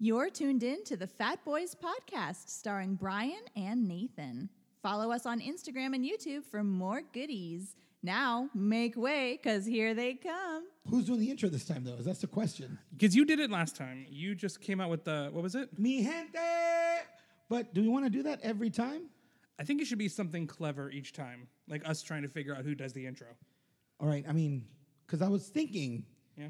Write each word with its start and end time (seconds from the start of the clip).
You're 0.00 0.28
tuned 0.28 0.62
in 0.62 0.84
to 0.84 0.96
the 0.96 1.06
Fat 1.06 1.44
Boys 1.44 1.74
podcast 1.74 2.48
starring 2.48 2.96
Brian 2.96 3.40
and 3.56 3.86
Nathan. 3.86 4.50
Follow 4.82 5.12
us 5.12 5.24
on 5.24 5.40
Instagram 5.40 5.94
and 5.94 6.04
YouTube 6.04 6.44
for 6.44 6.62
more 6.64 7.00
goodies. 7.12 7.76
Now, 8.02 8.50
make 8.54 8.96
way 8.96 9.38
because 9.40 9.64
here 9.64 9.94
they 9.94 10.14
come. 10.14 10.64
Who's 10.90 11.06
doing 11.06 11.20
the 11.20 11.30
intro 11.30 11.48
this 11.48 11.64
time, 11.64 11.84
though? 11.84 11.94
Is 11.94 12.04
that's 12.04 12.20
the 12.20 12.26
question? 12.26 12.78
Because 12.92 13.16
you 13.16 13.24
did 13.24 13.38
it 13.40 13.50
last 13.50 13.76
time. 13.76 14.04
You 14.10 14.34
just 14.34 14.60
came 14.60 14.80
out 14.80 14.90
with 14.90 15.04
the 15.04 15.30
what 15.32 15.42
was 15.42 15.54
it? 15.54 15.70
Mi 15.78 16.02
gente. 16.02 16.38
But 17.48 17.72
do 17.72 17.80
we 17.80 17.88
want 17.88 18.04
to 18.04 18.10
do 18.10 18.24
that 18.24 18.40
every 18.42 18.70
time? 18.70 19.04
I 19.58 19.64
think 19.64 19.80
it 19.80 19.86
should 19.86 19.98
be 19.98 20.08
something 20.08 20.46
clever 20.46 20.90
each 20.90 21.12
time, 21.12 21.46
like 21.68 21.88
us 21.88 22.02
trying 22.02 22.22
to 22.22 22.28
figure 22.28 22.54
out 22.54 22.64
who 22.64 22.74
does 22.74 22.92
the 22.92 23.06
intro. 23.06 23.28
All 24.00 24.08
right. 24.08 24.24
I 24.28 24.32
mean, 24.32 24.66
because 25.06 25.22
I 25.22 25.28
was 25.28 25.46
thinking 25.46 26.04
Yeah. 26.36 26.48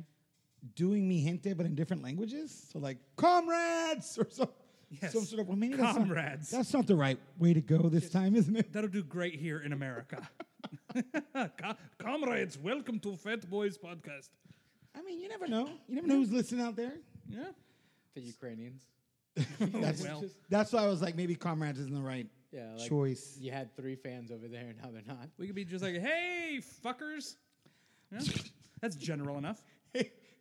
Doing 0.75 1.07
mi 1.09 1.23
gente, 1.23 1.53
but 1.55 1.67
in 1.67 1.75
different 1.75 2.03
languages. 2.03 2.69
So 2.73 2.79
like 2.79 2.99
comrades 3.17 4.19
or 4.19 4.27
some, 4.31 4.49
Yes. 5.03 5.13
some 5.13 5.25
sort 5.25 5.41
of. 5.41 5.49
Well, 5.49 5.57
maybe 5.57 5.75
that's 5.77 5.97
not- 5.97 6.07
Comrades. 6.07 6.51
That's 6.51 6.73
not, 6.73 6.87
the 6.87 6.95
right 6.95 7.19
way 7.39 7.53
to 7.53 7.61
go 7.61 7.89
this 7.89 8.09
time, 8.09 8.37
isn't 8.37 8.55
it? 8.57 8.73
That'll 8.73 8.89
do 8.91 9.03
great 9.03 9.35
here 9.35 9.59
in 9.61 9.73
America. 9.73 10.29
Comrades, 11.99 12.59
welcome 12.59 13.01
to 13.01 13.17
Fat 13.17 13.49
Boys 13.49 13.77
Podcast. 13.77 14.29
I 14.97 15.03
mean, 15.03 15.21
you 15.21 15.29
never 15.29 15.49
know. 15.49 15.69
You 15.89 15.97
never 15.97 16.07
know 16.07 16.17
who's 16.17 16.31
listening 16.33 16.65
out 16.65 16.77
there. 16.77 16.93
Yeah. 17.29 17.47
The 18.15 18.21
Ukrainians. 18.21 18.83
Oh, 19.61 19.67
that's, 19.81 20.03
well. 20.03 20.25
that's 20.49 20.73
why 20.73 20.85
I 20.85 20.87
was 20.87 21.03
like, 21.03 21.17
maybe 21.17 21.35
comrades 21.35 21.81
isn't 21.81 21.93
the 21.95 22.01
right 22.01 22.29
Yeah, 22.53 22.75
like 22.79 22.89
choice. 22.89 23.37
you 23.41 23.51
had 23.51 23.75
three 23.77 23.97
fans 23.97 24.31
over 24.31 24.47
there, 24.47 24.67
and 24.69 24.79
now 24.81 24.91
they're 24.93 25.03
not. 25.09 25.29
We 25.39 25.47
could 25.47 25.57
be 25.57 25.65
just 25.65 25.83
like, 25.83 25.97
hey, 26.01 26.61
fuckers. 26.85 27.35
Yeah. 28.13 28.21
That's 28.81 28.95
general 28.95 29.39
enough. 29.39 29.61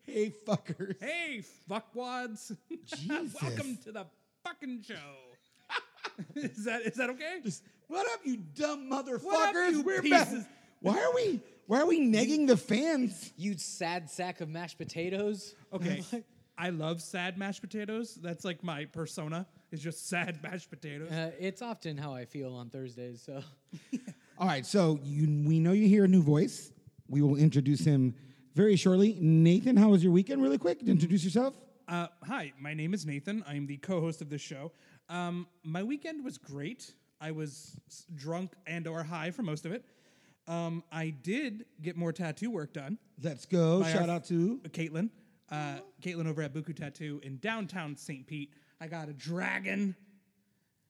Hey, 0.05 0.25
hey, 0.25 0.33
fuckers. 0.45 0.95
Hey, 1.01 1.43
fuckwads. 1.69 2.55
Jesus. 2.85 3.41
welcome 3.41 3.77
to 3.83 3.91
the 3.91 4.05
fucking 4.43 4.83
show. 4.87 4.95
is 6.35 6.65
that 6.65 6.81
is 6.83 6.95
that 6.95 7.09
okay? 7.11 7.39
Just, 7.43 7.63
what 7.87 8.05
up, 8.13 8.19
you 8.23 8.37
dumb 8.55 8.89
motherfuckers? 8.89 9.23
What 9.23 9.55
up, 9.55 9.71
you 9.71 9.81
We're 9.81 10.01
pieces? 10.01 10.43
back. 10.43 10.47
Why 10.81 10.99
are 10.99 11.15
we? 11.15 11.39
Why 11.65 11.79
are 11.79 11.85
we 11.85 12.01
negging 12.01 12.47
the 12.47 12.57
fans? 12.57 13.31
You 13.37 13.57
sad 13.57 14.09
sack 14.09 14.41
of 14.41 14.49
mashed 14.49 14.77
potatoes. 14.77 15.55
Okay. 15.71 16.03
I 16.57 16.69
love 16.69 17.01
sad 17.01 17.37
mashed 17.37 17.61
potatoes. 17.61 18.15
That's 18.21 18.45
like 18.45 18.63
my 18.63 18.85
persona. 18.85 19.47
It's 19.71 19.81
just 19.81 20.07
sad 20.07 20.43
mashed 20.43 20.69
potatoes. 20.69 21.09
Uh, 21.09 21.31
it's 21.39 21.61
often 21.61 21.97
how 21.97 22.13
I 22.13 22.25
feel 22.25 22.53
on 22.53 22.69
Thursdays. 22.69 23.23
So 23.25 23.41
All 24.37 24.47
right, 24.47 24.65
so 24.65 24.99
you, 25.03 25.25
we 25.47 25.59
know 25.59 25.71
you 25.71 25.87
hear 25.87 26.05
a 26.05 26.07
new 26.07 26.21
voice. 26.21 26.71
We 27.07 27.21
will 27.21 27.37
introduce 27.37 27.81
him 27.85 28.15
very 28.53 28.75
shortly. 28.75 29.17
Nathan, 29.19 29.75
how 29.77 29.89
was 29.89 30.03
your 30.03 30.13
weekend? 30.13 30.41
Really 30.41 30.57
quick, 30.57 30.81
introduce 30.83 31.23
yourself. 31.23 31.55
Uh, 31.87 32.07
hi, 32.23 32.53
my 32.59 32.73
name 32.73 32.93
is 32.93 33.05
Nathan. 33.05 33.43
I'm 33.47 33.67
the 33.67 33.77
co-host 33.77 34.21
of 34.21 34.29
this 34.29 34.41
show. 34.41 34.71
Um, 35.09 35.47
my 35.63 35.83
weekend 35.83 36.23
was 36.23 36.37
great. 36.37 36.93
I 37.19 37.31
was 37.31 37.77
s- 37.87 38.05
drunk 38.15 38.53
and 38.65 38.87
or 38.87 39.03
high 39.03 39.31
for 39.31 39.43
most 39.43 39.65
of 39.65 39.71
it. 39.73 39.83
Um, 40.47 40.83
I 40.91 41.09
did 41.09 41.65
get 41.81 41.95
more 41.97 42.11
tattoo 42.13 42.51
work 42.51 42.73
done. 42.73 42.97
Let's 43.21 43.45
go. 43.45 43.81
By 43.81 43.91
our 43.91 43.97
Shout 43.99 44.09
out 44.09 44.25
to 44.25 44.59
Caitlin. 44.69 45.09
Uh, 45.51 45.79
Caitlin 46.01 46.27
over 46.27 46.41
at 46.41 46.53
Buku 46.53 46.75
Tattoo 46.75 47.19
in 47.23 47.37
downtown 47.37 47.95
St. 47.95 48.25
Pete. 48.25 48.53
I 48.81 48.87
got 48.87 49.07
a 49.07 49.13
dragon 49.13 49.95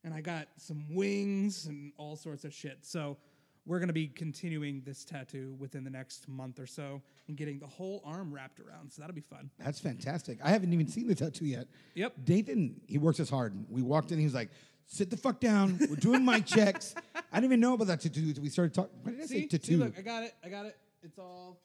and 0.04 0.14
I 0.14 0.22
got 0.22 0.48
some 0.58 0.86
wings 0.96 1.66
and 1.66 1.92
all 1.98 2.16
sorts 2.16 2.46
of 2.46 2.54
shit. 2.54 2.80
So 2.82 3.18
we're 3.66 3.80
going 3.80 3.88
to 3.88 3.94
be 3.94 4.08
continuing 4.08 4.82
this 4.86 5.06
tattoo 5.06 5.56
within 5.58 5.84
the 5.84 5.90
next 5.90 6.28
month 6.28 6.60
or 6.60 6.66
so 6.68 7.02
and 7.28 7.38
getting 7.38 7.60
the 7.60 7.68
whole 7.68 8.02
arm 8.06 8.34
wrapped 8.34 8.60
around. 8.60 8.92
So 8.92 9.02
that'll 9.02 9.16
be 9.16 9.22
fun. 9.22 9.50
That's 9.58 9.80
fantastic. 9.80 10.40
I 10.44 10.50
haven't 10.50 10.74
even 10.74 10.88
seen 10.88 11.08
the 11.08 11.16
tattoo 11.16 11.46
yet. 11.46 11.68
Yep. 11.96 12.14
Nathan, 12.28 12.82
he 12.88 12.98
works 12.98 13.20
as 13.22 13.30
hard. 13.30 13.54
We 13.70 13.82
walked 13.82 14.12
in, 14.12 14.20
he 14.20 14.26
was 14.26 14.34
like, 14.34 14.50
sit 14.86 15.10
the 15.10 15.16
fuck 15.18 15.40
down. 15.40 15.78
We're 15.90 15.96
doing 15.96 16.26
mic 16.26 16.46
checks. 16.56 16.94
I 17.16 17.38
didn't 17.38 17.46
even 17.46 17.60
know 17.62 17.74
about 17.76 17.88
that 17.88 18.02
tattoo. 18.02 18.20
until 18.22 18.44
We 18.44 18.50
started 18.50 18.74
talking. 18.74 18.92
What 19.04 19.12
did 19.12 19.22
I 19.24 19.26
say? 19.28 19.34
See, 19.36 19.42
see, 19.44 19.48
Tattoo. 19.48 19.78
look, 19.78 19.98
I 19.98 20.02
got 20.02 20.24
it. 20.24 20.34
I 20.44 20.50
got 20.50 20.66
it. 20.66 20.78
It's 21.02 21.18
all. 21.18 21.58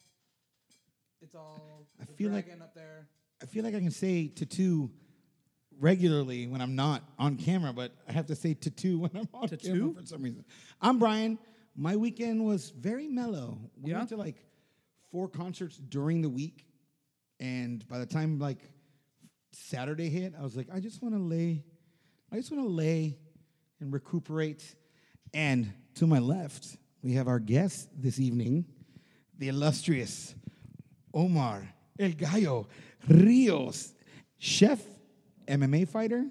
It's 1.21 1.35
all. 1.35 1.85
I 2.01 2.05
feel 2.05 2.31
like- 2.31 2.49
up 2.61 2.75
there. 2.75 3.09
I 3.43 3.47
feel 3.47 3.63
like 3.65 3.75
I 3.75 3.79
can 3.81 3.91
say 3.93 4.27
tattoo 4.29 4.91
regularly 5.81 6.47
when 6.49 6.61
I'm 6.61 6.75
not 6.75 7.03
on 7.19 7.37
camera, 7.37 7.73
but 7.73 7.93
I 8.09 8.13
have 8.13 8.27
to 8.27 8.35
say 8.35 8.55
tattoo 8.55 8.99
when 8.99 9.11
I'm 9.15 9.29
on 9.33 9.49
camera 9.49 9.95
for 9.95 10.07
some 10.07 10.23
reason. 10.23 10.45
I'm 10.81 10.99
Brian. 10.99 11.39
My 11.81 11.95
weekend 11.95 12.45
was 12.45 12.71
very 12.71 13.07
mellow. 13.07 13.57
We 13.81 13.93
Yeah? 13.93 13.99
went 13.99 14.09
to 14.09 14.17
like 14.17 14.45
four 15.13 15.29
concerts 15.29 15.77
during 15.77 16.23
the 16.23 16.29
week, 16.29 16.67
and 17.39 17.87
by 17.87 18.01
the 18.01 18.07
time 18.07 18.41
like 18.41 18.59
Saturday 19.53 20.09
hit, 20.11 20.35
I 20.37 20.43
was 20.43 20.57
like, 20.57 20.67
I 20.73 20.81
just 20.81 21.01
want 21.01 21.15
to 21.15 21.21
lay, 21.21 21.63
I 22.33 22.37
just 22.37 22.51
want 22.51 22.65
to 22.65 22.69
lay 22.69 23.17
and 23.79 23.93
recuperate. 23.93 24.75
And 25.33 25.73
to 25.95 26.07
my 26.09 26.19
left, 26.19 26.77
we 27.01 27.13
have 27.13 27.29
our 27.29 27.39
guest 27.39 27.89
this 27.97 28.19
evening, 28.19 28.65
the 29.39 29.47
illustrious 29.49 30.35
Omar 31.15 31.73
El 31.97 32.11
Gallo 32.11 32.67
Rios, 33.07 33.95
chef, 34.39 34.83
MMA 35.47 35.87
fighter, 35.89 36.27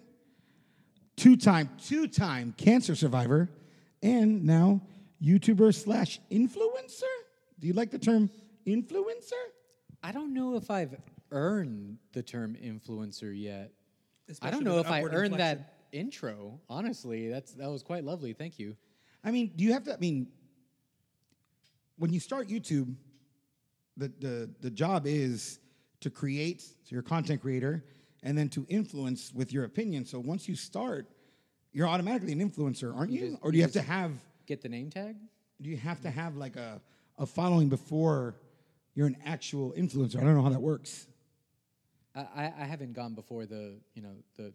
two-time, 1.16 1.69
two-time 1.81 2.53
cancer 2.57 2.96
survivor, 2.96 3.50
and 4.03 4.44
now 4.44 4.81
YouTuber 5.22 5.73
slash 5.73 6.19
influencer. 6.31 7.03
Do 7.59 7.67
you 7.67 7.73
like 7.73 7.91
the 7.91 8.00
term 8.00 8.29
influencer? 8.66 9.31
I 10.03 10.11
don't 10.11 10.33
know 10.33 10.55
if 10.55 10.69
I've 10.69 10.95
earned 11.31 11.97
the 12.13 12.23
term 12.23 12.55
influencer 12.63 13.33
yet. 13.38 13.72
I 14.41 14.51
don't 14.51 14.63
know 14.63 14.79
if 14.79 14.89
I 14.89 15.01
earned 15.03 15.33
inflection. 15.33 15.38
that 15.38 15.73
intro. 15.91 16.59
Honestly, 16.69 17.29
that's 17.29 17.53
that 17.53 17.69
was 17.69 17.81
quite 17.83 18.03
lovely. 18.03 18.33
Thank 18.33 18.59
you. 18.59 18.75
I 19.23 19.31
mean, 19.31 19.51
do 19.56 19.63
you 19.63 19.73
have 19.73 19.83
to? 19.85 19.94
I 19.94 19.97
mean, 19.97 20.27
when 21.97 22.13
you 22.13 22.19
start 22.19 22.47
YouTube, 22.47 22.94
the 23.95 24.11
the 24.19 24.50
the 24.61 24.69
job 24.69 25.07
is 25.07 25.59
to 26.01 26.09
create. 26.09 26.61
So 26.61 26.75
you're 26.89 27.00
a 27.01 27.03
content 27.03 27.41
creator, 27.41 27.83
and 28.23 28.38
then 28.38 28.50
to 28.50 28.66
influence 28.69 29.31
with 29.33 29.51
your 29.51 29.63
opinion. 29.63 30.06
So 30.06 30.19
once 30.19 30.47
you 30.47 30.56
start, 30.56 31.07
you're 31.73 31.88
automatically 31.88 32.33
an 32.33 32.50
influencer, 32.50 32.95
aren't 32.95 33.11
you? 33.11 33.29
just- 33.31 33.39
or 33.41 33.51
do 33.51 33.57
you 33.57 33.61
you 33.61 33.63
have 33.66 33.73
to 33.73 33.81
have? 33.81 34.11
Get 34.47 34.62
the 34.62 34.69
name 34.69 34.90
tag? 34.90 35.18
Do 35.62 35.69
you 35.69 35.78
have 35.78 36.02
to 36.02 36.09
have 36.09 36.35
like 36.35 36.56
a 36.56 36.81
a 37.19 37.25
following 37.25 37.68
before 37.69 38.35
you're 38.96 39.08
an 39.08 39.18
actual 39.25 39.74
influencer? 39.78 40.18
I 40.18 40.24
don't 40.24 40.35
know 40.35 40.44
how 40.44 40.50
that 40.50 40.62
works. 40.62 41.08
I, 42.16 42.52
I, 42.57 42.63
haven't 42.63 42.94
gone 42.94 43.13
before 43.13 43.46
the 43.46 43.80
you 43.94 44.02
know 44.02 44.16
the 44.38 44.53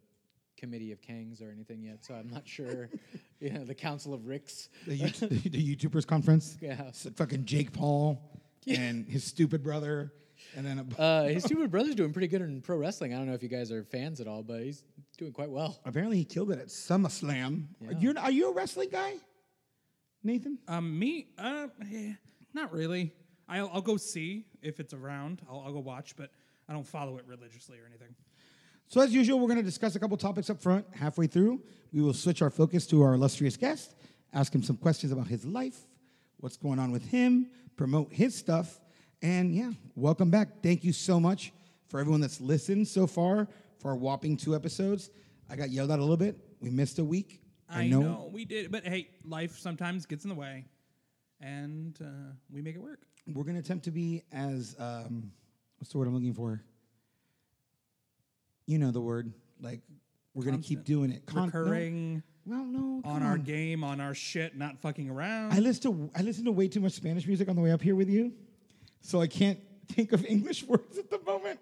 committee 0.56 0.92
of 0.92 1.00
kings 1.00 1.40
or 1.40 1.50
anything 1.50 1.82
yet, 1.82 2.04
so 2.04 2.14
I'm 2.14 2.28
not 2.28 2.48
sure. 2.48 2.88
you 3.40 3.50
know, 3.50 3.64
the 3.64 3.74
Council 3.74 4.14
of 4.14 4.26
Ricks. 4.26 4.68
The, 4.86 4.98
YouTube, 4.98 5.42
the 5.52 5.76
YouTubers 5.76 6.06
conference. 6.06 6.56
Yeah. 6.60 6.86
S- 6.88 7.06
fucking 7.14 7.44
Jake 7.44 7.72
Paul 7.72 8.20
and 8.66 9.06
his 9.06 9.24
stupid 9.24 9.62
brother, 9.62 10.12
and 10.56 10.64
then 10.66 10.78
a, 10.78 11.00
Uh, 11.00 11.24
his 11.28 11.44
stupid 11.44 11.70
brother's 11.70 11.94
doing 11.94 12.12
pretty 12.12 12.28
good 12.28 12.42
in 12.42 12.62
pro 12.62 12.76
wrestling. 12.76 13.12
I 13.14 13.18
don't 13.18 13.26
know 13.26 13.34
if 13.34 13.42
you 13.42 13.48
guys 13.48 13.70
are 13.70 13.84
fans 13.84 14.20
at 14.20 14.26
all, 14.26 14.42
but 14.42 14.62
he's 14.62 14.82
doing 15.18 15.32
quite 15.32 15.50
well. 15.50 15.78
Apparently, 15.84 16.16
he 16.16 16.24
killed 16.24 16.50
it 16.50 16.58
at 16.58 16.68
SummerSlam. 16.68 17.66
Yeah. 17.80 17.90
You're, 17.98 18.18
are 18.18 18.30
you 18.30 18.50
a 18.50 18.52
wrestling 18.54 18.88
guy, 18.90 19.14
Nathan? 20.24 20.58
Um, 20.68 20.98
me, 20.98 21.28
uh, 21.38 21.68
eh, 21.92 22.12
not 22.54 22.72
really. 22.72 23.12
I'll, 23.48 23.70
I'll 23.72 23.82
go 23.82 23.96
see 23.96 24.46
if 24.62 24.80
it's 24.80 24.94
around. 24.94 25.42
I'll, 25.50 25.62
I'll 25.66 25.72
go 25.72 25.80
watch, 25.80 26.14
but 26.16 26.30
I 26.68 26.72
don't 26.72 26.86
follow 26.86 27.18
it 27.18 27.24
religiously 27.26 27.78
or 27.78 27.86
anything. 27.86 28.14
So, 28.88 29.00
as 29.00 29.12
usual, 29.12 29.40
we're 29.40 29.48
going 29.48 29.58
to 29.58 29.64
discuss 29.64 29.96
a 29.96 30.00
couple 30.00 30.16
topics 30.16 30.50
up 30.50 30.60
front. 30.60 30.86
Halfway 30.94 31.26
through, 31.26 31.62
we 31.92 32.02
will 32.02 32.14
switch 32.14 32.42
our 32.42 32.50
focus 32.50 32.86
to 32.88 33.02
our 33.02 33.14
illustrious 33.14 33.56
guest, 33.56 33.94
ask 34.32 34.54
him 34.54 34.62
some 34.62 34.76
questions 34.76 35.12
about 35.12 35.26
his 35.26 35.44
life, 35.44 35.78
what's 36.38 36.56
going 36.56 36.78
on 36.78 36.92
with 36.92 37.04
him, 37.06 37.50
promote 37.76 38.12
his 38.12 38.34
stuff, 38.34 38.80
and 39.22 39.54
yeah, 39.54 39.70
welcome 39.94 40.30
back. 40.30 40.62
Thank 40.62 40.84
you 40.84 40.92
so 40.92 41.18
much 41.18 41.52
for 41.88 42.00
everyone 42.00 42.20
that's 42.20 42.40
listened 42.40 42.88
so 42.88 43.06
far 43.06 43.48
for 43.78 43.90
our 43.90 43.96
whopping 43.96 44.36
two 44.36 44.54
episodes. 44.54 45.10
I 45.50 45.56
got 45.56 45.70
yelled 45.70 45.90
at 45.90 45.98
a 45.98 46.02
little 46.02 46.16
bit. 46.16 46.36
We 46.60 46.70
missed 46.70 46.98
a 46.98 47.04
week. 47.04 47.41
I 47.72 47.86
know. 47.88 48.30
we 48.32 48.44
did, 48.44 48.70
but 48.70 48.84
hey, 48.86 49.08
life 49.24 49.58
sometimes 49.58 50.06
gets 50.06 50.24
in 50.24 50.28
the 50.28 50.34
way, 50.34 50.66
and 51.40 51.96
uh, 52.02 52.32
we 52.50 52.62
make 52.62 52.74
it 52.74 52.82
work. 52.82 53.00
We're 53.26 53.44
going 53.44 53.54
to 53.54 53.60
attempt 53.60 53.84
to 53.84 53.90
be 53.90 54.22
as 54.32 54.74
um, 54.78 55.30
what's 55.78 55.92
the 55.92 55.98
word 55.98 56.08
I'm 56.08 56.14
looking 56.14 56.34
for? 56.34 56.60
You 58.66 58.78
know 58.78 58.90
the 58.90 59.00
word. 59.00 59.32
Like 59.60 59.80
we're 60.34 60.44
going 60.44 60.60
to 60.60 60.66
keep 60.66 60.84
doing 60.84 61.10
it. 61.12 61.26
Con- 61.26 61.50
no. 61.52 61.60
Recurring 61.60 62.22
Well, 62.46 62.64
no. 62.64 63.00
on 63.04 63.20
come 63.20 63.22
our 63.22 63.38
game, 63.38 63.84
on 63.84 64.00
our 64.00 64.14
shit, 64.14 64.56
not 64.56 64.78
fucking 64.80 65.08
around. 65.10 65.52
I 65.52 65.58
listen 65.58 65.82
to 65.92 66.10
I 66.16 66.22
listen 66.22 66.44
to 66.46 66.52
way 66.52 66.68
too 66.68 66.80
much 66.80 66.92
Spanish 66.92 67.26
music 67.26 67.48
on 67.48 67.56
the 67.56 67.62
way 67.62 67.70
up 67.72 67.82
here 67.82 67.94
with 67.94 68.08
you, 68.08 68.32
so 69.00 69.20
I 69.20 69.26
can't 69.26 69.58
think 69.88 70.12
of 70.12 70.24
English 70.28 70.64
words 70.64 70.98
at 70.98 71.10
the 71.10 71.18
moment. 71.20 71.60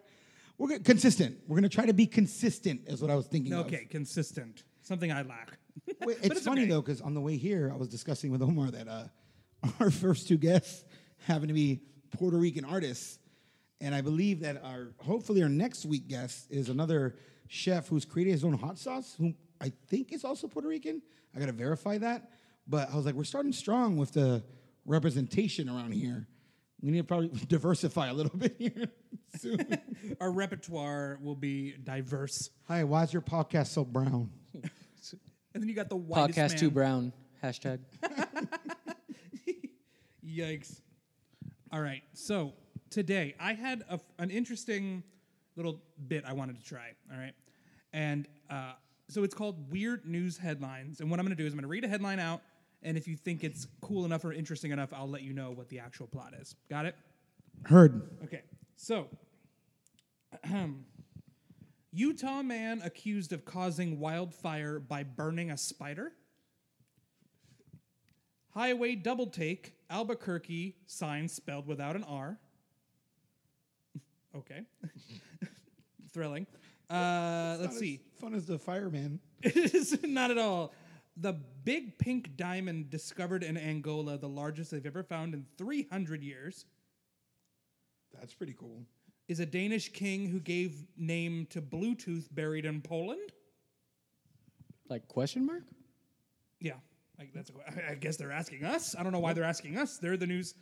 We're 0.58 0.68
gonna, 0.68 0.80
consistent. 0.80 1.38
We're 1.48 1.54
going 1.56 1.62
to 1.70 1.74
try 1.74 1.86
to 1.86 1.94
be 1.94 2.06
consistent, 2.06 2.82
is 2.86 3.00
what 3.00 3.10
I 3.10 3.14
was 3.14 3.26
thinking. 3.26 3.52
of. 3.54 3.66
okay, 3.66 3.86
consistent. 3.88 4.64
Something 4.82 5.10
I 5.10 5.22
lack. 5.22 5.58
Wait, 5.86 5.96
But 6.00 6.16
it's, 6.22 6.42
funny 6.42 6.62
okay. 6.62 6.70
though 6.70 6.80
because 6.82 7.00
on 7.00 7.14
the 7.14 7.20
way 7.20 7.36
here, 7.36 7.70
I 7.72 7.76
was 7.76 7.88
discussing 7.88 8.30
with 8.30 8.42
Omar 8.42 8.70
that 8.70 8.88
uh, 8.88 9.04
our 9.80 9.90
first 9.90 10.28
two 10.28 10.36
guests 10.36 10.84
happen 11.26 11.48
to 11.48 11.54
be 11.54 11.80
Puerto 12.12 12.36
Rican 12.36 12.64
artists, 12.64 13.18
And 13.80 13.94
I 13.94 14.00
believe 14.00 14.40
that 14.40 14.62
our 14.64 14.92
hopefully 14.98 15.42
our 15.42 15.48
next 15.48 15.84
week 15.84 16.08
guest 16.08 16.46
is 16.50 16.68
another 16.68 17.16
chef 17.48 17.88
who's 17.88 18.04
created 18.04 18.32
his 18.32 18.44
own 18.44 18.54
hot 18.54 18.78
sauce, 18.78 19.14
who 19.18 19.34
I 19.60 19.72
think 19.88 20.12
is 20.12 20.24
also 20.24 20.48
Puerto 20.48 20.68
Rican. 20.68 21.02
I 21.34 21.38
gotta 21.40 21.52
verify 21.52 21.98
that. 21.98 22.30
But 22.66 22.90
I 22.92 22.96
was 22.96 23.04
like, 23.04 23.14
we're 23.14 23.24
starting 23.24 23.52
strong 23.52 23.96
with 23.96 24.12
the 24.12 24.42
representation 24.84 25.68
around 25.68 25.92
here. 25.92 26.26
We 26.80 26.90
need 26.90 26.98
to 26.98 27.04
probably 27.04 27.28
diversify 27.48 28.08
a 28.08 28.14
little 28.14 28.36
bit 28.36 28.56
here 28.58 28.86
soon. 29.38 29.66
Our 30.20 30.30
repertoire 30.30 31.18
will 31.22 31.34
be 31.36 31.74
diverse. 31.82 32.50
Hi, 32.68 32.84
why 32.84 33.02
is 33.04 33.12
your 33.12 33.22
podcast 33.22 33.68
so 33.68 33.84
brown? 33.84 34.30
And 35.54 35.62
then 35.62 35.68
you 35.68 35.74
got 35.74 35.88
the 35.88 35.96
whitest 35.96 36.38
Podcast 36.38 36.50
man. 36.50 36.58
too 36.58 36.70
brown. 36.70 37.12
Hashtag. 37.42 37.80
Yikes. 40.26 40.80
All 41.72 41.80
right. 41.80 42.02
So 42.14 42.52
today 42.90 43.34
I 43.40 43.54
had 43.54 43.84
a, 43.88 43.98
an 44.18 44.30
interesting 44.30 45.02
little 45.56 45.80
bit 46.08 46.24
I 46.26 46.32
wanted 46.32 46.58
to 46.58 46.64
try. 46.64 46.92
All 47.12 47.18
right. 47.18 47.34
And 47.92 48.28
uh, 48.48 48.72
so 49.08 49.24
it's 49.24 49.34
called 49.34 49.70
Weird 49.72 50.06
News 50.06 50.38
Headlines. 50.38 51.00
And 51.00 51.10
what 51.10 51.18
I'm 51.18 51.26
going 51.26 51.36
to 51.36 51.42
do 51.42 51.46
is 51.46 51.52
I'm 51.52 51.58
going 51.58 51.62
to 51.62 51.68
read 51.68 51.84
a 51.84 51.88
headline 51.88 52.20
out. 52.20 52.42
And 52.82 52.96
if 52.96 53.06
you 53.08 53.16
think 53.16 53.44
it's 53.44 53.66
cool 53.80 54.04
enough 54.04 54.24
or 54.24 54.32
interesting 54.32 54.70
enough, 54.70 54.92
I'll 54.92 55.08
let 55.08 55.22
you 55.22 55.32
know 55.32 55.50
what 55.50 55.68
the 55.68 55.80
actual 55.80 56.06
plot 56.06 56.32
is. 56.40 56.54
Got 56.70 56.86
it? 56.86 56.96
Heard. 57.64 58.08
Okay. 58.24 58.42
So 58.76 59.08
Utah 61.92 62.42
man 62.42 62.80
accused 62.84 63.32
of 63.32 63.44
causing 63.44 63.98
wildfire 63.98 64.78
by 64.78 65.02
burning 65.02 65.50
a 65.50 65.56
spider. 65.56 66.12
Highway 68.50 68.94
double 68.96 69.26
take, 69.26 69.74
Albuquerque 69.88 70.76
sign 70.86 71.28
spelled 71.28 71.66
without 71.66 71.96
an 71.96 72.04
R. 72.04 72.38
okay. 74.36 74.62
Thrilling. 76.12 76.46
Uh, 76.88 77.56
let's 77.60 77.78
see. 77.78 78.00
fun 78.20 78.34
as 78.34 78.46
the 78.46 78.58
fireman. 78.58 79.20
It 79.42 79.74
is 79.74 79.98
not 80.02 80.30
at 80.30 80.38
all. 80.38 80.74
The 81.16 81.32
big 81.64 81.98
pink 81.98 82.36
diamond 82.36 82.90
discovered 82.90 83.42
in 83.42 83.56
Angola, 83.56 84.18
the 84.18 84.28
largest 84.28 84.70
they've 84.70 84.84
ever 84.84 85.02
found 85.02 85.32
in 85.34 85.46
300 85.56 86.22
years, 86.22 86.66
That's 88.18 88.34
pretty 88.34 88.54
cool. 88.58 88.82
Is 89.30 89.38
a 89.38 89.46
Danish 89.46 89.92
king 89.92 90.26
who 90.26 90.40
gave 90.40 90.84
name 90.96 91.46
to 91.50 91.62
Bluetooth 91.62 92.26
buried 92.34 92.64
in 92.64 92.80
Poland. 92.82 93.30
Like 94.88 95.06
question 95.06 95.46
mark? 95.46 95.62
Yeah, 96.58 96.72
like 97.16 97.32
that's. 97.32 97.52
I- 97.68 97.92
I 97.92 97.94
guess 97.94 98.16
they're 98.16 98.32
asking 98.32 98.64
us. 98.64 98.96
I 98.98 99.04
don't 99.04 99.12
know 99.12 99.20
why 99.20 99.32
they're 99.32 99.44
asking 99.44 99.78
us. 99.78 99.98
They're 99.98 100.16
the 100.16 100.26
news. 100.26 100.54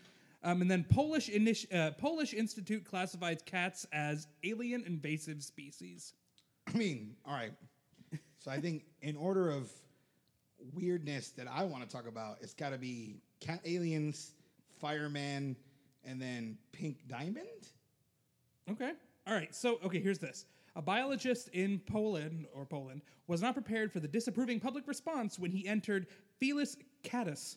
Um, 0.45 0.61
and 0.61 0.71
then 0.71 0.85
Polish 0.85 1.31
initi- 1.31 1.75
uh, 1.75 1.93
Polish 1.93 2.35
Institute 2.35 2.85
classifies 2.85 3.39
cats 3.47 3.87
as 3.91 4.29
alien 4.45 4.85
invasive 4.87 5.43
species. 5.43 6.13
I 6.73 6.77
mean, 6.77 7.17
all 7.25 7.33
right. 7.33 7.53
So 8.39 8.51
I 8.51 8.61
think 8.61 8.85
in 9.01 9.17
order 9.17 9.51
of 9.51 9.71
weirdness 10.75 11.31
that 11.31 11.49
I 11.51 11.65
want 11.65 11.89
to 11.89 11.89
talk 11.89 12.07
about, 12.07 12.37
it's 12.43 12.53
got 12.55 12.71
to 12.71 12.79
be 12.79 13.23
cat 13.41 13.61
aliens, 13.65 14.35
fireman, 14.79 15.57
and 16.05 16.21
then 16.21 16.59
pink 16.73 16.99
diamond. 17.09 17.71
Okay. 18.71 18.93
All 19.27 19.35
right. 19.35 19.55
So, 19.55 19.79
okay, 19.85 20.01
here's 20.01 20.19
this. 20.19 20.47
A 20.77 20.83
biologist 20.83 21.49
in 21.49 21.81
Poland 21.81 22.47
or 22.55 22.65
Poland 22.65 23.03
was 23.27 23.43
not 23.43 23.55
prepared 23.55 23.93
for 23.93 24.01
the 24.01 24.09
disapproving 24.09 24.61
public 24.61 24.87
response 24.87 25.39
when 25.39 25.51
he 25.51 25.67
entered 25.67 26.07
Felis 26.41 26.77
catus, 27.03 27.57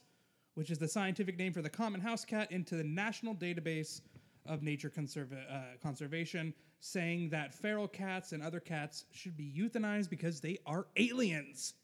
which 0.56 0.72
is 0.72 0.78
the 0.80 0.88
scientific 0.88 1.38
name 1.38 1.54
for 1.54 1.62
the 1.62 1.70
common 1.70 2.02
house 2.02 2.26
cat, 2.26 2.52
into 2.52 2.76
the 2.76 2.84
National 2.84 3.36
Database 3.36 4.02
of 4.48 4.64
Nature 4.64 4.90
Conserva- 4.90 5.50
uh, 5.52 5.62
Conservation, 5.84 6.54
saying 6.80 7.30
that 7.30 7.54
feral 7.54 7.88
cats 7.88 8.32
and 8.32 8.42
other 8.42 8.60
cats 8.60 9.06
should 9.12 9.38
be 9.38 9.54
euthanized 9.56 10.10
because 10.10 10.42
they 10.42 10.58
are 10.66 10.88
aliens. 10.98 11.76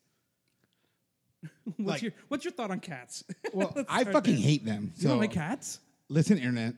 what's 1.63 1.79
Like- 1.79 2.01
your 2.01 2.11
What's 2.29 2.45
your 2.45 2.51
thought 2.53 2.71
on 2.71 2.79
cats? 2.79 3.23
Well, 3.53 3.71
Let's 3.75 3.87
I 3.91 4.01
start 4.01 4.13
fucking 4.13 4.35
there. 4.35 4.43
hate 4.43 4.65
them. 4.65 4.91
You 4.95 5.03
So 5.03 5.09
don't 5.09 5.19
like 5.19 5.31
cats? 5.31 5.79
listen, 6.09 6.37
internet. 6.37 6.73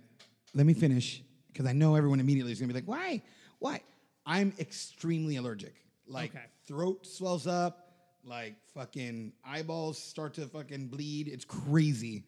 Let 0.53 0.65
me 0.65 0.73
finish 0.73 1.23
because 1.51 1.65
I 1.65 1.73
know 1.73 1.95
everyone 1.95 2.19
immediately 2.19 2.51
is 2.51 2.59
gonna 2.59 2.73
be 2.73 2.79
like, 2.79 2.87
"Why? 2.87 3.21
Why?" 3.59 3.81
I'm 4.25 4.53
extremely 4.59 5.37
allergic. 5.37 5.75
Like 6.07 6.31
Okay. 6.35 6.45
throat 6.65 7.05
swells 7.05 7.47
up, 7.47 7.91
like 8.23 8.55
fucking 8.73 9.33
eyeballs 9.43 9.97
start 9.97 10.33
to 10.35 10.45
fucking 10.47 10.87
bleed. 10.87 11.27
It's 11.27 11.45
crazy. 11.45 12.25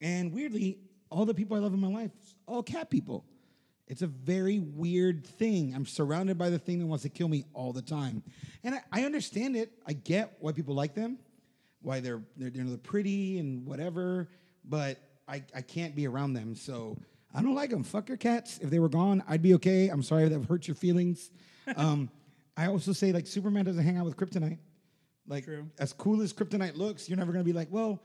And 0.00 0.32
weirdly, 0.32 0.78
all 1.10 1.24
the 1.24 1.34
people 1.34 1.56
I 1.56 1.60
love 1.60 1.74
in 1.74 1.80
my 1.80 1.88
life, 1.88 2.10
all 2.46 2.62
cat 2.62 2.90
people. 2.90 3.24
It's 3.86 4.02
a 4.02 4.06
very 4.06 4.58
weird 4.58 5.26
thing. 5.26 5.74
I'm 5.74 5.86
surrounded 5.86 6.36
by 6.36 6.50
the 6.50 6.58
thing 6.58 6.78
that 6.80 6.86
wants 6.86 7.02
to 7.04 7.08
kill 7.08 7.28
me 7.28 7.44
all 7.54 7.72
the 7.72 7.80
time. 7.80 8.22
And 8.62 8.74
I, 8.74 8.82
I 8.92 9.04
understand 9.04 9.56
it. 9.56 9.72
I 9.86 9.94
get 9.94 10.36
why 10.40 10.52
people 10.52 10.74
like 10.74 10.94
them, 10.94 11.18
why 11.80 12.00
they're 12.00 12.20
they're, 12.36 12.50
you 12.50 12.62
know, 12.62 12.68
they're 12.68 12.78
pretty 12.78 13.38
and 13.38 13.66
whatever, 13.66 14.28
but 14.64 14.98
I, 15.26 15.42
I 15.54 15.62
can't 15.62 15.96
be 15.96 16.06
around 16.06 16.34
them. 16.34 16.54
So 16.54 16.98
I 17.34 17.42
don't 17.42 17.54
like 17.54 17.70
them. 17.70 17.84
Fuck 17.84 18.08
your 18.08 18.16
cats. 18.16 18.58
If 18.58 18.70
they 18.70 18.78
were 18.78 18.88
gone, 18.88 19.22
I'd 19.28 19.42
be 19.42 19.54
okay. 19.54 19.88
I'm 19.88 20.02
sorry 20.02 20.28
that 20.28 20.44
hurt 20.46 20.66
your 20.66 20.74
feelings. 20.74 21.30
um, 21.76 22.10
I 22.56 22.66
also 22.66 22.92
say 22.92 23.12
like 23.12 23.26
Superman 23.26 23.64
doesn't 23.64 23.84
hang 23.84 23.96
out 23.98 24.04
with 24.04 24.16
kryptonite. 24.16 24.58
Like 25.26 25.44
True. 25.44 25.68
as 25.78 25.92
cool 25.92 26.22
as 26.22 26.32
kryptonite 26.32 26.76
looks, 26.76 27.08
you're 27.08 27.18
never 27.18 27.32
gonna 27.32 27.44
be 27.44 27.52
like, 27.52 27.68
well, 27.70 28.00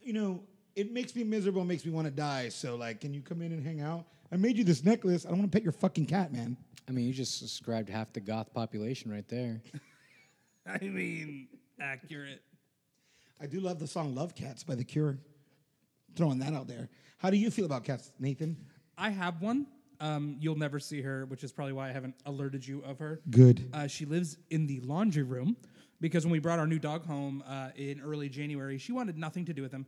you 0.00 0.12
know, 0.14 0.42
it 0.74 0.92
makes 0.92 1.14
me 1.14 1.22
miserable, 1.22 1.62
it 1.62 1.66
makes 1.66 1.84
me 1.84 1.92
want 1.92 2.06
to 2.06 2.10
die. 2.10 2.48
So 2.48 2.76
like, 2.76 3.00
can 3.00 3.12
you 3.12 3.20
come 3.20 3.42
in 3.42 3.52
and 3.52 3.64
hang 3.64 3.80
out? 3.80 4.06
I 4.32 4.36
made 4.36 4.56
you 4.56 4.64
this 4.64 4.82
necklace. 4.82 5.24
I 5.24 5.28
don't 5.28 5.38
want 5.38 5.52
to 5.52 5.56
pet 5.56 5.62
your 5.62 5.72
fucking 5.72 6.06
cat, 6.06 6.32
man. 6.32 6.56
I 6.88 6.92
mean, 6.92 7.06
you 7.06 7.12
just 7.12 7.40
described 7.40 7.88
half 7.88 8.12
the 8.12 8.20
goth 8.20 8.52
population 8.52 9.10
right 9.10 9.26
there. 9.28 9.60
I 10.66 10.78
mean, 10.78 11.48
accurate. 11.80 12.42
I 13.40 13.46
do 13.46 13.60
love 13.60 13.78
the 13.78 13.86
song 13.86 14.14
"Love 14.14 14.34
Cats" 14.34 14.64
by 14.64 14.74
The 14.74 14.84
Cure. 14.84 15.18
Throwing 16.16 16.38
that 16.38 16.54
out 16.54 16.68
there. 16.68 16.88
How 17.18 17.30
do 17.30 17.36
you 17.36 17.50
feel 17.50 17.64
about 17.64 17.84
cats, 17.84 18.12
Nathan? 18.18 18.56
I 18.96 19.10
have 19.10 19.40
one. 19.40 19.66
Um, 20.00 20.36
you'll 20.40 20.56
never 20.56 20.78
see 20.78 21.00
her, 21.02 21.24
which 21.26 21.44
is 21.44 21.52
probably 21.52 21.72
why 21.72 21.88
I 21.88 21.92
haven't 21.92 22.14
alerted 22.26 22.66
you 22.66 22.82
of 22.84 22.98
her. 22.98 23.20
Good. 23.30 23.68
Uh, 23.72 23.86
she 23.86 24.04
lives 24.04 24.36
in 24.50 24.66
the 24.66 24.80
laundry 24.80 25.22
room 25.22 25.56
because 26.00 26.24
when 26.24 26.32
we 26.32 26.38
brought 26.38 26.58
our 26.58 26.66
new 26.66 26.78
dog 26.78 27.06
home 27.06 27.42
uh, 27.46 27.70
in 27.76 28.00
early 28.00 28.28
January, 28.28 28.78
she 28.78 28.92
wanted 28.92 29.16
nothing 29.16 29.44
to 29.46 29.54
do 29.54 29.62
with 29.62 29.72
him, 29.72 29.86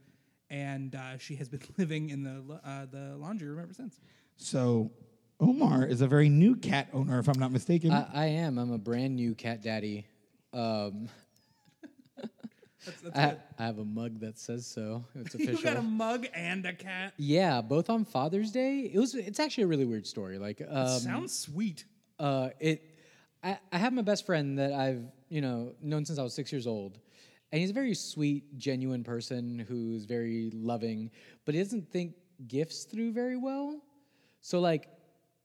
and 0.49 0.95
uh, 0.95 1.19
she 1.19 1.35
has 1.37 1.49
been 1.49 1.61
living 1.77 2.11
in 2.11 2.23
the 2.23 2.61
uh, 2.65 2.87
the 2.91 3.17
laundry 3.19 3.49
room 3.49 3.61
ever 3.61 3.75
since. 3.75 4.01
So 4.37 4.91
Omar 5.41 5.85
is 5.85 6.01
a 6.01 6.07
very 6.07 6.29
new 6.29 6.57
cat 6.57 6.89
owner, 6.93 7.19
if 7.19 7.29
I'm 7.29 7.39
not 7.39 7.53
mistaken. 7.53 7.93
I, 7.93 8.07
I 8.15 8.27
am. 8.27 8.59
I'm 8.59 8.73
a 8.73 8.79
brand 8.79 9.17
new 9.17 9.35
cat 9.35 9.63
daddy. 9.63 10.07
Um, 10.53 11.09
That's, 12.87 13.01
that's 13.03 13.19
I. 13.19 13.37
I 13.59 13.67
have 13.67 13.79
a 13.79 13.85
mug 13.85 14.21
that 14.21 14.39
says 14.39 14.67
so. 14.67 15.05
It's 15.15 15.35
You 15.39 15.63
got 15.63 15.77
a 15.77 15.83
mug 15.83 16.27
and 16.35 16.65
a 16.65 16.73
cat. 16.73 17.13
yeah, 17.19 17.61
both 17.61 17.91
on 17.91 18.05
Father's 18.05 18.51
Day. 18.51 18.91
It 18.93 18.99
was. 18.99 19.15
It's 19.15 19.41
actually 19.41 19.65
a 19.65 19.67
really 19.67 19.85
weird 19.85 20.07
story. 20.07 20.39
Like, 20.39 20.63
um, 20.69 20.89
Sounds 21.01 21.39
sweet. 21.39 21.85
uh, 22.19 22.51
it. 22.61 22.83
I, 23.43 23.59
I 23.71 23.79
have 23.79 23.93
my 23.93 24.03
best 24.03 24.25
friend 24.25 24.59
that 24.59 24.73
I've 24.73 25.03
you 25.29 25.41
know 25.41 25.75
known 25.83 26.05
since 26.05 26.19
I 26.19 26.23
was 26.23 26.33
six 26.35 26.51
years 26.53 26.67
old, 26.67 26.99
and 27.53 27.61
he's 27.61 27.71
a 27.71 27.75
very 27.75 27.95
sweet, 27.95 28.57
genuine 28.59 29.05
person 29.05 29.59
who's 29.69 30.05
very 30.05 30.51
loving, 30.55 31.11
but 31.45 31.55
he 31.55 31.61
doesn't 31.63 31.91
think 31.91 32.15
gifts 32.49 32.85
through 32.85 33.13
very 33.13 33.37
well. 33.37 33.81
So 34.41 34.61
like, 34.61 34.89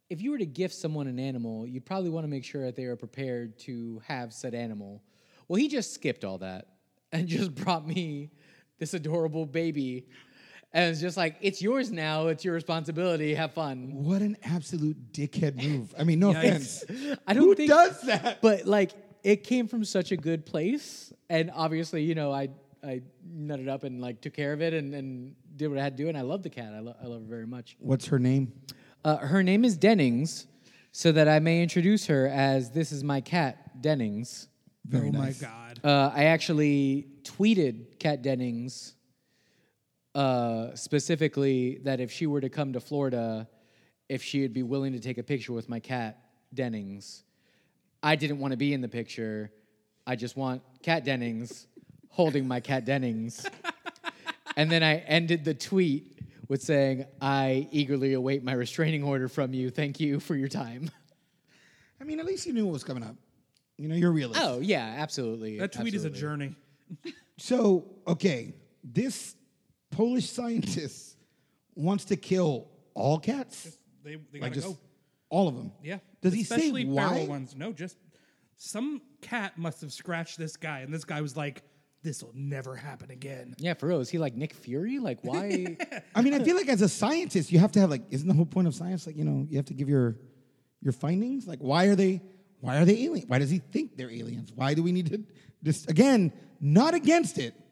if 0.10 0.22
you 0.22 0.32
were 0.32 0.38
to 0.38 0.46
gift 0.46 0.76
someone 0.76 1.08
an 1.08 1.20
animal, 1.20 1.66
you'd 1.66 1.86
probably 1.86 2.10
want 2.10 2.24
to 2.24 2.28
make 2.30 2.44
sure 2.44 2.66
that 2.66 2.76
they 2.76 2.84
are 2.86 2.96
prepared 2.96 3.58
to 3.60 4.02
have 4.06 4.32
said 4.34 4.54
animal. 4.54 5.02
Well, 5.48 5.58
he 5.58 5.68
just 5.68 5.94
skipped 5.94 6.24
all 6.24 6.38
that 6.40 6.68
and 7.12 7.28
just 7.28 7.54
brought 7.64 7.88
me 7.88 8.32
this 8.80 8.94
adorable 8.94 9.46
baby. 9.46 10.08
And 10.74 10.90
it's 10.90 11.02
just 11.02 11.18
like, 11.18 11.36
it's 11.42 11.62
yours 11.62 11.92
now. 11.92 12.28
It's 12.28 12.46
your 12.46 12.54
responsibility. 12.54 13.36
Have 13.36 13.54
fun. 13.54 13.90
what 13.92 14.22
an 14.22 14.38
absolute 14.44 15.12
dickhead 15.12 15.62
move. 15.62 15.94
I 16.00 16.04
mean, 16.06 16.20
no 16.20 16.30
offense. 16.32 16.86
I 17.28 17.34
don't 17.34 17.44
Who 17.44 17.56
think 17.56 17.70
does 17.70 18.02
that? 18.04 18.42
But 18.42 18.66
like 18.66 18.92
it 19.24 19.44
came 19.44 19.68
from 19.68 19.84
such 19.84 20.12
a 20.12 20.18
good 20.18 20.46
place, 20.46 21.14
and 21.30 21.52
obviously, 21.54 22.04
you 22.04 22.16
know, 22.16 22.32
I 22.32 22.50
I 22.84 23.02
nutted 23.30 23.68
up 23.68 23.84
and 23.84 24.02
like 24.02 24.22
took 24.22 24.34
care 24.34 24.54
of 24.54 24.62
it 24.62 24.74
and, 24.74 24.94
and 24.96 25.36
did 25.56 25.68
what 25.68 25.78
I 25.78 25.84
had 25.84 25.98
to 25.98 26.04
do, 26.04 26.10
and 26.10 26.18
I 26.18 26.22
love 26.22 26.42
the 26.42 26.50
cat. 26.50 26.74
I, 26.74 26.80
lo- 26.80 26.96
I 27.02 27.06
love 27.08 27.22
her 27.22 27.28
very 27.28 27.46
much. 27.46 27.76
What's 27.80 28.08
her 28.08 28.18
name? 28.18 28.54
Uh, 29.04 29.18
her 29.18 29.44
name 29.44 29.66
is 29.66 29.78
Dennings, 29.78 30.48
so 30.92 31.12
that 31.12 31.28
I 31.28 31.40
may 31.40 31.62
introduce 31.62 32.06
her 32.08 32.28
as 32.28 32.72
this 32.72 32.92
is 32.92 33.04
my 33.04 33.22
cat 33.22 33.82
Dennings. 33.82 34.48
Very 34.86 35.10
oh 35.10 35.12
nice. 35.12 35.42
my 35.42 35.48
god. 35.48 35.71
Uh, 35.84 36.12
I 36.14 36.26
actually 36.26 37.08
tweeted 37.24 37.98
Kat 37.98 38.22
Dennings 38.22 38.94
uh, 40.14 40.76
specifically 40.76 41.80
that 41.84 42.00
if 42.00 42.12
she 42.12 42.28
were 42.28 42.42
to 42.42 42.50
come 42.50 42.74
to 42.74 42.80
Florida, 42.80 43.48
if 44.08 44.22
she 44.22 44.42
would 44.42 44.54
be 44.54 44.62
willing 44.62 44.94
to 44.94 45.00
take 45.00 45.18
a 45.18 45.24
picture 45.24 45.54
with 45.54 45.70
my 45.70 45.80
cat 45.80 46.20
Dennings. 46.54 47.24
I 48.04 48.16
didn't 48.16 48.40
want 48.40 48.52
to 48.52 48.58
be 48.58 48.74
in 48.74 48.82
the 48.82 48.90
picture. 48.90 49.52
I 50.06 50.16
just 50.16 50.36
want 50.36 50.62
Kat 50.84 51.06
Dennings 51.06 51.68
holding 52.10 52.48
my 52.48 52.60
cat 52.60 52.86
Dennings. 52.86 53.46
and 54.58 54.70
then 54.70 54.84
I 54.84 54.98
ended 54.98 55.46
the 55.46 55.54
tweet 55.54 56.20
with 56.50 56.62
saying, 56.62 57.06
"I 57.22 57.70
eagerly 57.72 58.14
await 58.14 58.44
my 58.44 58.54
restraining 58.54 59.04
order 59.04 59.30
from 59.30 59.54
you. 59.54 59.70
Thank 59.70 60.00
you 60.00 60.20
for 60.20 60.36
your 60.36 60.50
time." 60.50 60.92
I 62.02 62.04
mean, 62.04 62.20
at 62.20 62.26
least 62.26 62.46
you 62.46 62.54
knew 62.54 62.66
what 62.66 62.74
was 62.74 62.84
coming 62.84 63.04
up. 63.04 63.16
You 63.82 63.88
know, 63.88 63.96
you're 63.96 64.10
a 64.12 64.14
realist. 64.14 64.40
Oh 64.42 64.60
yeah, 64.60 64.96
absolutely. 65.00 65.58
That 65.58 65.72
tweet 65.72 65.94
is 65.96 66.06
a 66.06 66.10
absolutely. 66.10 66.20
journey. 66.20 66.56
So, 67.38 67.86
okay, 68.08 68.54
this 68.84 69.36
Polish 69.90 70.30
scientist 70.30 71.18
wants 71.76 72.06
to 72.06 72.16
kill 72.16 72.68
all 72.94 73.18
cats, 73.20 73.78
They, 74.04 74.16
they 74.32 74.40
like 74.40 74.42
gotta 74.42 74.54
just 74.56 74.68
go. 74.68 74.78
all 75.30 75.48
of 75.48 75.56
them. 75.56 75.72
Yeah. 75.84 75.98
Does 76.22 76.34
he 76.34 76.42
Especially 76.42 76.84
say 76.84 76.94
feral 76.96 77.22
why? 77.22 77.26
ones. 77.28 77.56
No, 77.56 77.72
just 77.72 77.98
some 78.58 79.02
cat 79.22 79.58
must 79.58 79.82
have 79.82 79.92
scratched 79.92 80.38
this 80.38 80.56
guy, 80.58 80.82
and 80.82 80.94
this 80.94 81.04
guy 81.06 81.22
was 81.22 81.36
like, 81.36 81.64
"This 82.04 82.22
will 82.22 82.34
never 82.36 82.76
happen 82.76 83.10
again." 83.10 83.56
Yeah, 83.58 83.74
for 83.74 83.88
real. 83.88 84.00
Is 84.02 84.10
he 84.10 84.20
like 84.20 84.36
Nick 84.36 84.54
Fury? 84.54 85.00
Like 85.00 85.20
why? 85.24 85.78
I 86.14 86.22
mean, 86.22 86.36
I 86.36 86.44
feel 86.44 86.56
like 86.56 86.70
as 86.70 86.82
a 86.84 86.90
scientist, 86.90 87.52
you 87.52 87.58
have 87.58 87.72
to 87.72 87.80
have 87.80 87.90
like, 87.90 88.04
isn't 88.12 88.28
the 88.28 88.36
whole 88.36 88.46
point 88.46 88.68
of 88.68 88.76
science 88.76 89.08
like 89.08 89.18
you 89.18 89.24
know 89.26 89.48
you 89.50 89.58
have 89.58 89.66
to 89.68 89.74
give 89.74 89.90
your 89.90 90.18
your 90.82 90.94
findings? 90.94 91.48
Like, 91.48 91.60
why 91.60 91.86
are 91.86 91.96
they 91.96 92.22
why 92.62 92.78
are 92.78 92.86
they 92.86 93.04
alien? 93.04 93.28
Why 93.28 93.40
does 93.40 93.50
he 93.50 93.60
think 93.60 93.98
they're 93.98 94.10
aliens? 94.12 94.52
Why 94.56 94.74
do 94.74 94.84
we 94.84 94.92
need 94.92 95.08
to 95.08 95.24
just 95.64 95.90
again 95.90 96.32
not 96.60 96.94
against 96.94 97.38
it? 97.38 97.54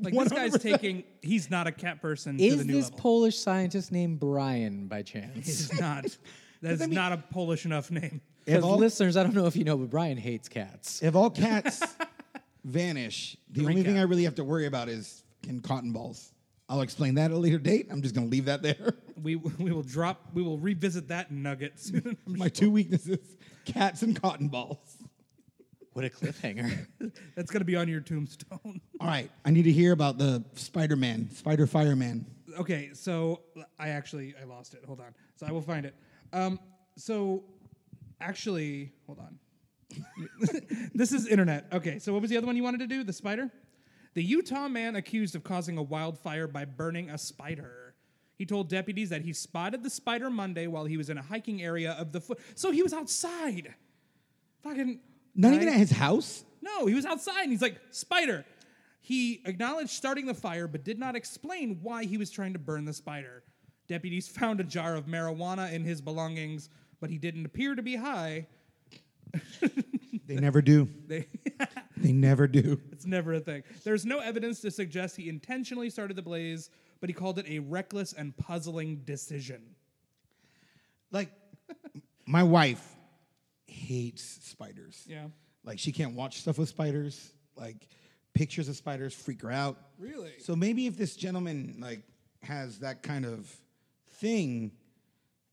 Like 0.00 0.14
this 0.14 0.28
guy's 0.30 0.58
taking. 0.58 1.02
He's 1.22 1.50
not 1.50 1.66
a 1.66 1.72
cat 1.72 2.00
person. 2.00 2.36
to 2.36 2.38
the 2.38 2.46
is 2.46 2.64
new 2.64 2.72
this 2.74 2.84
level. 2.84 2.98
Polish 2.98 3.36
scientist 3.38 3.90
named 3.90 4.20
Brian 4.20 4.86
by 4.86 5.02
chance? 5.02 5.46
He's 5.46 5.80
not. 5.80 6.04
That 6.62 6.74
is 6.74 6.86
not 6.86 7.10
a 7.12 7.16
Polish 7.16 7.64
enough 7.64 7.90
name. 7.90 8.20
If 8.46 8.54
Because 8.54 8.62
all, 8.62 8.76
listeners, 8.76 9.16
I 9.16 9.24
don't 9.24 9.34
know 9.34 9.46
if 9.46 9.56
you 9.56 9.64
know, 9.64 9.76
but 9.76 9.90
Brian 9.90 10.16
hates 10.16 10.48
cats. 10.48 11.02
if 11.02 11.16
all 11.16 11.28
cats 11.46 11.82
vanish, 12.64 13.36
the 13.50 13.66
only 13.66 13.82
thing 13.82 13.96
recap. 13.96 13.98
I 13.98 14.02
really 14.02 14.22
have 14.24 14.36
to 14.36 14.44
worry 14.44 14.66
about 14.66 14.88
is 14.88 15.24
can 15.42 15.60
cotton 15.60 15.90
balls. 15.92 16.32
I'll 16.68 16.80
explain 16.82 17.16
that 17.16 17.26
at 17.26 17.30
a 17.32 17.36
later 17.36 17.58
date. 17.58 17.88
I'm 17.90 18.00
just 18.00 18.14
gonna 18.14 18.28
leave 18.28 18.44
that 18.44 18.62
there. 18.62 18.94
We 19.20 19.36
we 19.36 19.72
will 19.72 19.82
drop. 19.82 20.28
We 20.34 20.42
will 20.42 20.58
revisit 20.58 21.08
that 21.08 21.30
nugget 21.32 21.80
soon. 21.80 22.16
I'm 22.26 22.38
My 22.38 22.48
two 22.48 22.70
weaknesses: 22.70 23.36
cats 23.64 24.02
and 24.02 24.20
cotton 24.20 24.48
balls. 24.48 24.98
What 25.92 26.04
a 26.04 26.10
cliffhanger. 26.10 26.86
That's 27.36 27.50
gonna 27.50 27.64
be 27.64 27.76
on 27.76 27.88
your 27.88 28.00
tombstone. 28.00 28.80
All 29.00 29.06
right, 29.06 29.30
I 29.44 29.50
need 29.50 29.64
to 29.64 29.72
hear 29.72 29.92
about 29.92 30.18
the 30.18 30.42
Spider-Man, 30.54 31.30
Spider 31.30 31.66
Fireman. 31.66 32.26
okay, 32.58 32.90
so 32.94 33.42
I 33.78 33.90
actually 33.90 34.34
I 34.40 34.44
lost 34.44 34.74
it. 34.74 34.84
Hold 34.86 35.00
on. 35.00 35.14
So 35.36 35.46
I 35.46 35.52
will 35.52 35.60
find 35.60 35.84
it. 35.84 35.94
Um, 36.32 36.58
so 36.96 37.44
actually, 38.20 38.92
hold 39.06 39.18
on. 39.18 39.38
this 40.94 41.12
is 41.12 41.26
internet. 41.26 41.66
Okay, 41.72 41.98
so 41.98 42.12
what 42.12 42.22
was 42.22 42.30
the 42.30 42.38
other 42.38 42.46
one 42.46 42.56
you 42.56 42.62
wanted 42.62 42.80
to 42.80 42.86
do? 42.86 43.04
The 43.04 43.12
spider? 43.12 43.50
The 44.14 44.22
Utah 44.22 44.68
man 44.68 44.96
accused 44.96 45.34
of 45.34 45.42
causing 45.42 45.78
a 45.78 45.82
wildfire 45.82 46.46
by 46.46 46.64
burning 46.64 47.10
a 47.10 47.18
spider. 47.18 47.81
He 48.42 48.46
told 48.46 48.68
deputies 48.68 49.10
that 49.10 49.22
he 49.22 49.32
spotted 49.32 49.84
the 49.84 49.88
spider 49.88 50.28
Monday 50.28 50.66
while 50.66 50.84
he 50.84 50.96
was 50.96 51.08
in 51.08 51.16
a 51.16 51.22
hiking 51.22 51.62
area 51.62 51.92
of 51.92 52.10
the 52.10 52.20
foot. 52.20 52.40
So 52.56 52.72
he 52.72 52.82
was 52.82 52.92
outside. 52.92 53.72
Fucking 54.64 54.98
Not 55.36 55.52
even 55.52 55.68
at 55.68 55.76
his 55.76 55.92
house. 55.92 56.42
No, 56.60 56.86
he 56.86 56.94
was 56.96 57.06
outside 57.06 57.42
and 57.42 57.52
he's 57.52 57.62
like, 57.62 57.78
Spider. 57.92 58.44
He 59.00 59.42
acknowledged 59.44 59.90
starting 59.90 60.26
the 60.26 60.34
fire, 60.34 60.66
but 60.66 60.82
did 60.82 60.98
not 60.98 61.14
explain 61.14 61.78
why 61.82 62.02
he 62.02 62.18
was 62.18 62.32
trying 62.32 62.52
to 62.54 62.58
burn 62.58 62.84
the 62.84 62.92
spider. 62.92 63.44
Deputies 63.86 64.26
found 64.26 64.58
a 64.58 64.64
jar 64.64 64.96
of 64.96 65.06
marijuana 65.06 65.72
in 65.72 65.84
his 65.84 66.00
belongings, 66.00 66.68
but 67.00 67.10
he 67.10 67.18
didn't 67.18 67.46
appear 67.46 67.76
to 67.76 67.82
be 67.82 67.94
high. 67.94 68.48
They 70.26 70.36
never 70.36 70.62
do. 70.62 70.88
They, 71.08 71.26
They 71.96 72.12
never 72.12 72.46
do. 72.46 72.80
it's 72.92 73.06
never 73.06 73.34
a 73.34 73.40
thing. 73.40 73.62
There's 73.84 74.04
no 74.04 74.18
evidence 74.18 74.60
to 74.60 74.70
suggest 74.70 75.16
he 75.16 75.28
intentionally 75.28 75.90
started 75.90 76.16
the 76.16 76.22
blaze, 76.22 76.70
but 77.02 77.10
he 77.10 77.14
called 77.14 77.40
it 77.40 77.46
a 77.48 77.58
reckless 77.58 78.12
and 78.12 78.34
puzzling 78.36 79.02
decision. 79.04 79.60
Like, 81.10 81.30
my 82.26 82.44
wife 82.44 82.94
hates 83.66 84.22
spiders. 84.44 85.04
Yeah. 85.08 85.26
Like, 85.64 85.80
she 85.80 85.90
can't 85.90 86.14
watch 86.14 86.38
stuff 86.38 86.58
with 86.58 86.68
spiders. 86.68 87.32
Like, 87.56 87.88
pictures 88.34 88.68
of 88.68 88.76
spiders 88.76 89.12
freak 89.12 89.42
her 89.42 89.50
out. 89.50 89.78
Really? 89.98 90.30
So 90.38 90.54
maybe 90.54 90.86
if 90.86 90.96
this 90.96 91.16
gentleman 91.16 91.78
like 91.80 92.02
has 92.44 92.78
that 92.78 93.02
kind 93.02 93.26
of 93.26 93.52
thing, 94.12 94.70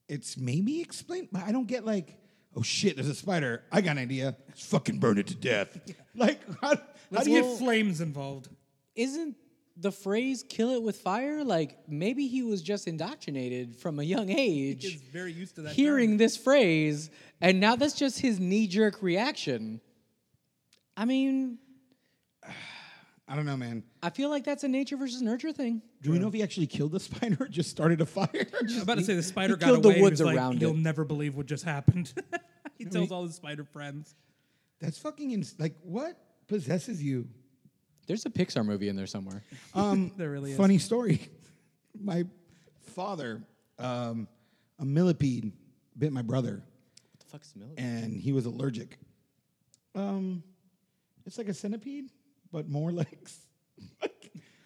it's 0.08 0.38
maybe 0.38 0.82
explained. 0.82 1.30
But 1.32 1.46
I 1.46 1.52
don't 1.52 1.68
get 1.68 1.84
like, 1.84 2.16
oh 2.56 2.62
shit, 2.62 2.96
there's 2.96 3.10
a 3.10 3.16
spider. 3.16 3.64
I 3.72 3.82
got 3.82 3.94
an 3.94 4.04
idea. 4.04 4.36
Let's 4.48 4.68
fucking 4.68 5.00
burn 5.00 5.18
it 5.18 5.26
to 5.28 5.36
death. 5.36 5.80
Like, 6.16 6.42
how, 6.60 6.76
how 7.16 7.24
do 7.24 7.32
you? 7.32 7.42
get 7.42 7.60
flames 7.60 8.02
involved. 8.02 8.50
Isn't 8.94 9.38
the 9.80 9.92
phrase 9.92 10.44
"kill 10.48 10.72
it 10.72 10.84
with 10.84 10.98
fire" 10.98 11.44
like 11.44 11.78
maybe 11.88 12.28
he 12.28 12.44
was 12.44 12.62
just 12.62 12.88
indoctrinated 12.88 13.76
from 13.78 14.00
a 14.00 14.04
young 14.04 14.30
age, 14.30 14.84
He's 14.84 15.02
very 15.02 15.32
used 15.34 15.56
to 15.56 15.62
that. 15.64 15.74
hearing 15.74 16.12
term. 16.12 16.18
this 16.18 16.36
phrase, 16.38 17.10
and 17.42 17.60
now 17.60 17.76
that's 17.76 17.94
just 17.94 18.20
his 18.20 18.40
knee-jerk 18.40 19.02
reaction? 19.02 19.82
I 20.98 21.06
mean, 21.06 21.60
I 23.28 23.36
don't 23.36 23.46
know, 23.46 23.58
man. 23.58 23.84
I 24.02 24.10
feel 24.10 24.30
like 24.30 24.44
that's 24.44 24.64
a 24.64 24.68
nature 24.68 24.98
versus 24.98 25.22
nurture 25.22 25.52
thing. 25.54 25.82
Do 26.02 26.12
we 26.12 26.18
know 26.20 26.28
if 26.30 26.34
he 26.34 26.42
actually 26.42 26.66
killed 26.68 26.92
the 26.94 27.00
spider 27.00 27.38
or 27.42 27.48
just 27.48 27.70
started 27.70 28.02
a 28.02 28.06
fire? 28.06 28.28
I'm 28.60 28.82
about 28.82 28.98
to 28.98 29.04
say 29.04 29.14
the 29.16 29.22
spider 29.24 29.56
got 29.56 29.68
killed 29.68 29.84
the 29.84 29.90
away. 29.90 29.96
and 29.96 29.98
he 29.98 30.04
woods 30.04 30.20
was 30.22 30.26
like, 30.28 30.36
around 30.38 30.62
You'll 30.62 30.72
it." 30.72 30.78
never 30.78 31.06
believe 31.06 31.36
what 31.36 31.46
just 31.46 31.64
happened. 31.64 32.12
he 32.78 32.86
tells 32.86 33.12
all 33.12 33.24
his 33.26 33.36
spider 33.36 33.64
friends. 33.64 34.16
That's 34.82 34.98
fucking 34.98 35.32
ins- 35.32 35.56
like 35.60 35.76
what 35.84 36.18
possesses 36.48 37.04
you? 37.04 37.28
There's 38.10 38.26
a 38.26 38.30
Pixar 38.32 38.66
movie 38.66 38.90
in 38.90 38.96
there 38.96 39.06
somewhere. 39.06 39.44
Um, 39.76 40.12
There 40.18 40.32
really 40.32 40.52
is. 40.52 40.58
funny 40.58 40.80
story. 40.80 41.30
My 42.02 42.26
father, 42.96 43.44
um, 43.78 44.28
a 44.80 44.86
millipede, 44.86 45.52
bit 45.96 46.12
my 46.12 46.24
brother, 46.24 46.54
What 47.12 47.20
the 47.20 47.26
fuck's 47.28 47.52
the 47.52 47.60
milk? 47.60 47.72
and 47.78 48.20
he 48.20 48.32
was 48.32 48.46
allergic. 48.48 48.98
Um, 49.94 50.42
it's 51.28 51.38
like 51.38 51.50
a 51.50 51.54
centipede, 51.54 52.10
but 52.52 52.68
more 52.68 52.92
legs. 52.92 53.38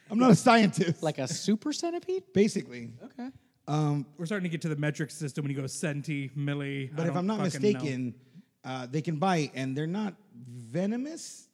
I'm 0.09 0.19
not 0.19 0.31
a 0.31 0.35
scientist. 0.35 1.03
Like 1.03 1.17
a 1.17 1.27
super 1.27 1.73
centipede? 1.73 2.23
basically, 2.33 2.91
Okay. 3.03 3.29
um, 3.67 4.05
We're 4.17 4.25
starting 4.25 4.43
to 4.43 4.49
get 4.49 4.61
to 4.61 4.69
the 4.69 4.75
metric 4.77 5.11
system 5.11 5.43
when 5.43 5.51
you 5.51 5.57
go 5.57 5.63
centi, 5.63 6.31
milli. 6.35 6.89
I 6.91 6.95
but 6.95 7.01
if 7.01 7.07
don't 7.09 7.17
I'm 7.17 7.27
not 7.27 7.39
fucking 7.39 7.61
know. 7.61 7.73
mistaken, 7.73 8.15
uh, 8.63 8.85
they 8.89 9.01
can 9.01 9.17
bite, 9.17 9.51
and 9.55 9.75
they're 9.75 9.87
not 9.87 10.13
venomous. 10.47 11.49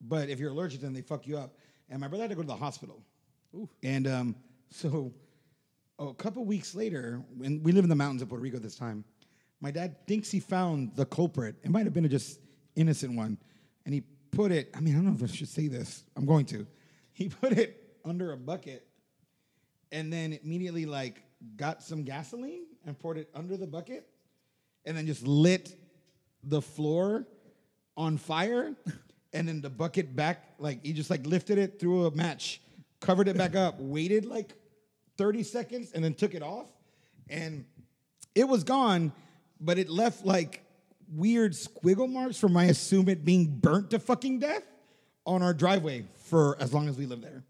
But 0.00 0.28
if 0.28 0.38
you're 0.38 0.50
allergic, 0.50 0.80
then 0.80 0.92
they 0.92 1.02
fuck 1.02 1.26
you 1.26 1.38
up. 1.38 1.56
And 1.88 2.00
my 2.00 2.08
brother 2.08 2.24
had 2.24 2.30
to 2.30 2.36
go 2.36 2.42
to 2.42 2.48
the 2.48 2.56
hospital. 2.56 3.02
Ooh. 3.54 3.68
And 3.82 4.06
um, 4.06 4.36
so 4.70 5.12
a 5.98 6.14
couple 6.14 6.44
weeks 6.44 6.74
later, 6.74 7.22
when 7.36 7.62
we 7.62 7.72
live 7.72 7.84
in 7.84 7.90
the 7.90 7.96
mountains 7.96 8.22
of 8.22 8.28
Puerto 8.28 8.42
Rico 8.42 8.58
this 8.58 8.76
time, 8.76 9.04
my 9.60 9.70
dad 9.70 10.06
thinks 10.06 10.30
he 10.30 10.40
found 10.40 10.94
the 10.94 11.04
culprit. 11.04 11.56
It 11.64 11.70
might 11.70 11.84
have 11.84 11.92
been 11.92 12.04
a 12.04 12.08
just 12.08 12.38
innocent 12.76 13.16
one. 13.16 13.38
And 13.84 13.94
he 13.94 14.02
put 14.30 14.52
it, 14.52 14.70
I 14.76 14.80
mean, 14.80 14.94
I 14.94 14.98
don't 14.98 15.06
know 15.06 15.14
if 15.14 15.22
I 15.22 15.34
should 15.34 15.48
say 15.48 15.68
this. 15.68 16.04
I'm 16.16 16.26
going 16.26 16.46
to. 16.46 16.66
He 17.12 17.28
put 17.40 17.52
it 17.52 17.98
under 18.04 18.32
a 18.32 18.36
bucket 18.36 18.86
and 19.90 20.12
then 20.12 20.38
immediately 20.42 20.86
like 20.86 21.22
got 21.56 21.82
some 21.82 22.04
gasoline 22.04 22.66
and 22.86 22.98
poured 22.98 23.18
it 23.18 23.28
under 23.34 23.56
the 23.56 23.66
bucket 23.66 24.08
and 24.84 24.96
then 24.96 25.06
just 25.06 25.26
lit 25.26 25.74
the 26.44 26.62
floor 26.62 27.26
on 27.96 28.16
fire 28.16 28.74
and 29.32 29.48
then 29.48 29.60
the 29.60 29.70
bucket 29.70 30.14
back 30.14 30.54
like 30.58 30.84
he 30.84 30.92
just 30.92 31.10
like 31.10 31.26
lifted 31.26 31.58
it 31.58 31.78
threw 31.78 32.06
a 32.06 32.10
match 32.10 32.60
covered 33.00 33.28
it 33.28 33.36
back 33.36 33.54
up 33.54 33.76
waited 33.78 34.24
like 34.24 34.54
30 35.16 35.42
seconds 35.42 35.92
and 35.92 36.02
then 36.02 36.14
took 36.14 36.34
it 36.34 36.42
off. 36.42 36.68
And 37.28 37.66
it 38.34 38.48
was 38.48 38.64
gone 38.64 39.12
but 39.60 39.78
it 39.78 39.90
left 39.90 40.24
like 40.24 40.62
weird 41.14 41.52
squiggle 41.52 42.10
marks 42.10 42.38
from 42.38 42.56
I 42.56 42.64
assume 42.66 43.08
it 43.08 43.24
being 43.24 43.46
burnt 43.46 43.90
to 43.90 43.98
fucking 43.98 44.38
death 44.38 44.62
on 45.26 45.42
our 45.42 45.52
driveway 45.52 46.04
for 46.16 46.56
as 46.60 46.72
long 46.72 46.88
as 46.88 46.96
we 46.96 47.06
lived 47.06 47.24
there 47.24 47.42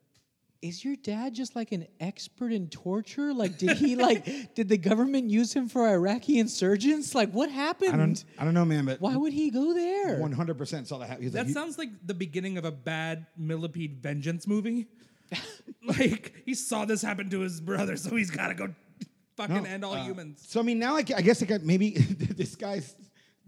Is 0.60 0.84
your 0.84 0.96
dad 0.96 1.34
just 1.34 1.54
like 1.54 1.70
an 1.70 1.86
expert 2.00 2.52
in 2.52 2.68
torture? 2.68 3.32
Like, 3.32 3.58
did 3.58 3.76
he 3.76 3.94
like, 3.94 4.54
did 4.56 4.68
the 4.68 4.76
government 4.76 5.30
use 5.30 5.52
him 5.54 5.68
for 5.68 5.86
Iraqi 5.88 6.40
insurgents? 6.40 7.14
Like, 7.14 7.30
what 7.30 7.48
happened? 7.50 7.92
I 7.92 7.96
don't 7.96 8.24
I 8.38 8.44
don't 8.44 8.54
know 8.54 8.64
man 8.64 8.84
but 8.84 9.00
Why 9.00 9.14
would 9.14 9.32
he 9.32 9.50
go 9.50 9.72
there? 9.72 10.18
100% 10.18 10.86
saw 10.86 10.98
that 10.98 11.08
happen. 11.08 11.22
He's 11.22 11.32
like, 11.32 11.42
That 11.44 11.48
"You- 11.48 11.54
sounds 11.54 11.78
like 11.78 11.90
the 12.04 12.14
beginning 12.14 12.58
of 12.58 12.64
a 12.64 12.72
bad 12.72 13.26
millipede 13.36 14.02
vengeance 14.02 14.46
movie. 14.48 14.88
like 15.84 16.42
he 16.44 16.54
saw 16.54 16.84
this 16.84 17.02
happen 17.02 17.30
to 17.30 17.40
his 17.40 17.60
brother, 17.60 17.96
so 17.96 18.16
he's 18.16 18.30
got 18.30 18.48
to 18.48 18.54
go 18.54 18.74
fucking 19.36 19.56
No, 19.62 19.64
end 19.64 19.84
all 19.84 19.94
uh, 19.94 20.04
humans. 20.04 20.44
So 20.48 20.58
I 20.58 20.62
mean, 20.64 20.78
now 20.78 20.96
I, 20.96 21.02
gu- 21.02 21.14
I 21.16 21.20
guess 21.22 21.42
I 21.42 21.46
got 21.46 21.62
maybe 21.62 21.90
this 21.98 22.56
guy's 22.56 22.94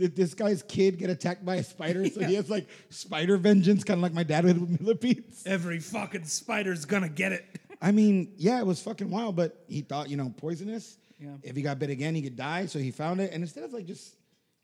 did 0.00 0.16
this 0.16 0.34
guy's 0.34 0.62
kid 0.62 0.98
get 0.98 1.10
attacked 1.10 1.44
by 1.44 1.56
a 1.56 1.62
spider, 1.62 2.08
so 2.08 2.20
he 2.24 2.34
has 2.34 2.50
like 2.50 2.66
spider 2.88 3.36
vengeance, 3.36 3.84
kind 3.84 3.98
of 3.98 4.02
like 4.02 4.12
my 4.12 4.22
dad 4.24 4.44
with 4.44 4.80
millipedes. 4.80 5.46
Every 5.46 5.78
fucking 5.78 6.24
spider's 6.24 6.84
gonna 6.84 7.08
get 7.08 7.32
it. 7.32 7.44
I 7.80 7.92
mean, 7.92 8.32
yeah, 8.36 8.58
it 8.58 8.66
was 8.66 8.82
fucking 8.82 9.08
wild, 9.10 9.36
but 9.36 9.64
he 9.68 9.82
thought 9.82 10.10
you 10.10 10.16
know 10.16 10.32
poisonous. 10.36 10.98
Yeah. 11.18 11.36
If 11.42 11.54
he 11.54 11.62
got 11.62 11.78
bit 11.78 11.90
again, 11.90 12.14
he 12.14 12.22
could 12.22 12.36
die. 12.36 12.66
So 12.66 12.78
he 12.78 12.90
found 12.90 13.20
it, 13.20 13.32
and 13.32 13.42
instead 13.42 13.62
of 13.64 13.72
like 13.72 13.86
just 13.86 14.16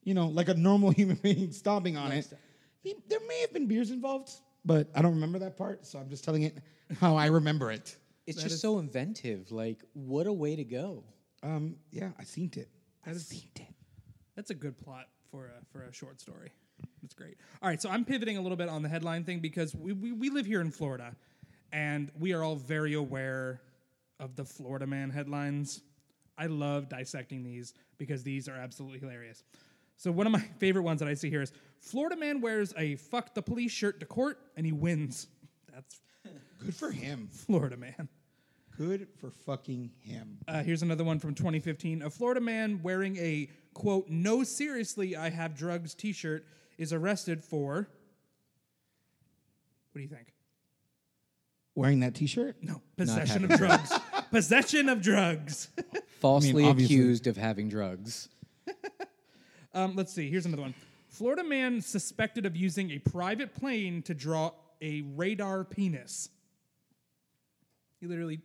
you 0.04 0.14
know 0.14 0.26
like 0.28 0.48
a 0.48 0.54
normal 0.54 0.90
human 0.98 1.16
being 1.16 1.52
stomping 1.52 1.96
on 1.96 2.12
it, 2.12 2.26
he, 2.82 2.94
there 3.08 3.20
may 3.28 3.40
have 3.42 3.52
been 3.52 3.66
beers 3.66 3.90
involved, 3.90 4.30
but 4.64 4.88
I 4.94 5.02
don't 5.02 5.14
remember 5.14 5.38
that 5.40 5.56
part. 5.56 5.86
So 5.86 5.98
I'm 5.98 6.08
just 6.08 6.24
telling 6.24 6.42
it 6.42 6.56
how 7.00 7.16
I 7.16 7.26
remember 7.26 7.70
it. 7.70 7.96
It's 8.26 8.38
That 8.38 8.42
just 8.44 8.54
is- 8.56 8.60
so 8.62 8.78
inventive. 8.80 9.52
Like, 9.52 9.84
what 9.92 10.26
a 10.26 10.32
way 10.32 10.56
to 10.56 10.64
go. 10.64 11.04
Um, 11.42 11.76
yeah, 11.92 12.10
I 12.18 12.24
seen 12.24 12.50
it. 12.56 12.68
I 13.04 13.10
That 13.10 13.16
is- 13.16 13.26
seen 13.28 13.48
it. 13.54 13.62
That's 14.34 14.50
a 14.50 14.54
good 14.54 14.78
plot 14.78 15.06
for 15.36 15.46
a, 15.46 15.64
for 15.70 15.82
a 15.86 15.92
short 15.92 16.20
story. 16.20 16.50
That's 17.02 17.14
great. 17.14 17.36
All 17.62 17.68
right, 17.68 17.80
so 17.80 17.90
I'm 17.90 18.04
pivoting 18.04 18.38
a 18.38 18.40
little 18.40 18.56
bit 18.56 18.68
on 18.68 18.82
the 18.82 18.88
headline 18.88 19.24
thing 19.24 19.40
because 19.40 19.74
we, 19.74 19.92
we, 19.92 20.12
we 20.12 20.30
live 20.30 20.46
here 20.46 20.60
in 20.62 20.70
Florida, 20.70 21.14
and 21.72 22.10
we 22.18 22.32
are 22.32 22.42
all 22.42 22.56
very 22.56 22.94
aware 22.94 23.60
of 24.18 24.34
the 24.34 24.44
Florida 24.44 24.86
Man 24.86 25.10
headlines. 25.10 25.82
I 26.38 26.46
love 26.46 26.88
dissecting 26.88 27.44
these 27.44 27.74
because 27.98 28.22
these 28.22 28.48
are 28.48 28.56
absolutely 28.56 28.98
hilarious. 28.98 29.44
So 29.98 30.10
one 30.10 30.26
of 30.26 30.32
my 30.32 30.40
favorite 30.58 30.82
ones 30.82 31.00
that 31.00 31.08
I 31.08 31.14
see 31.14 31.28
here 31.28 31.42
is 31.42 31.52
Florida 31.80 32.16
man 32.16 32.40
wears 32.40 32.72
a 32.78 32.96
fuck 32.96 33.34
the 33.34 33.42
police 33.42 33.72
shirt 33.72 34.00
to 34.00 34.06
court 34.06 34.38
and 34.56 34.64
he 34.64 34.72
wins. 34.72 35.28
That's 35.72 36.00
Good 36.64 36.74
for 36.74 36.90
him. 36.90 37.28
Florida 37.30 37.76
man. 37.76 38.08
Good 38.76 39.08
for 39.20 39.30
fucking 39.30 39.90
him. 40.00 40.38
Uh, 40.46 40.62
here's 40.62 40.82
another 40.82 41.04
one 41.04 41.18
from 41.18 41.34
2015. 41.34 42.02
A 42.02 42.10
Florida 42.10 42.40
man 42.40 42.80
wearing 42.82 43.16
a 43.16 43.48
quote, 43.72 44.08
no, 44.08 44.42
seriously, 44.44 45.16
I 45.16 45.30
have 45.30 45.56
drugs 45.56 45.94
t 45.94 46.12
shirt 46.12 46.44
is 46.78 46.92
arrested 46.92 47.42
for. 47.42 47.88
What 49.92 49.98
do 49.98 50.02
you 50.02 50.08
think? 50.08 50.34
Wearing 51.74 52.00
that 52.00 52.14
T-shirt. 52.14 52.56
No, 52.62 52.80
possession 52.96 53.44
of 53.44 53.50
having 53.50 53.66
drugs. 53.66 53.92
possession 54.30 54.88
of 54.88 55.02
drugs. 55.02 55.68
Falsely 56.20 56.64
obviously- 56.64 56.96
accused 56.96 57.26
of 57.26 57.36
having 57.36 57.68
drugs. 57.68 58.30
um, 59.74 59.94
let's 59.94 60.12
see. 60.12 60.30
Here's 60.30 60.46
another 60.46 60.62
one. 60.62 60.74
Florida 61.08 61.44
man 61.44 61.80
suspected 61.82 62.46
of 62.46 62.56
using 62.56 62.90
a 62.90 62.98
private 62.98 63.54
plane 63.54 64.02
to 64.02 64.14
draw 64.14 64.52
a 64.80 65.02
radar 65.14 65.64
penis. 65.64 66.30
He 68.00 68.06
literally, 68.06 68.40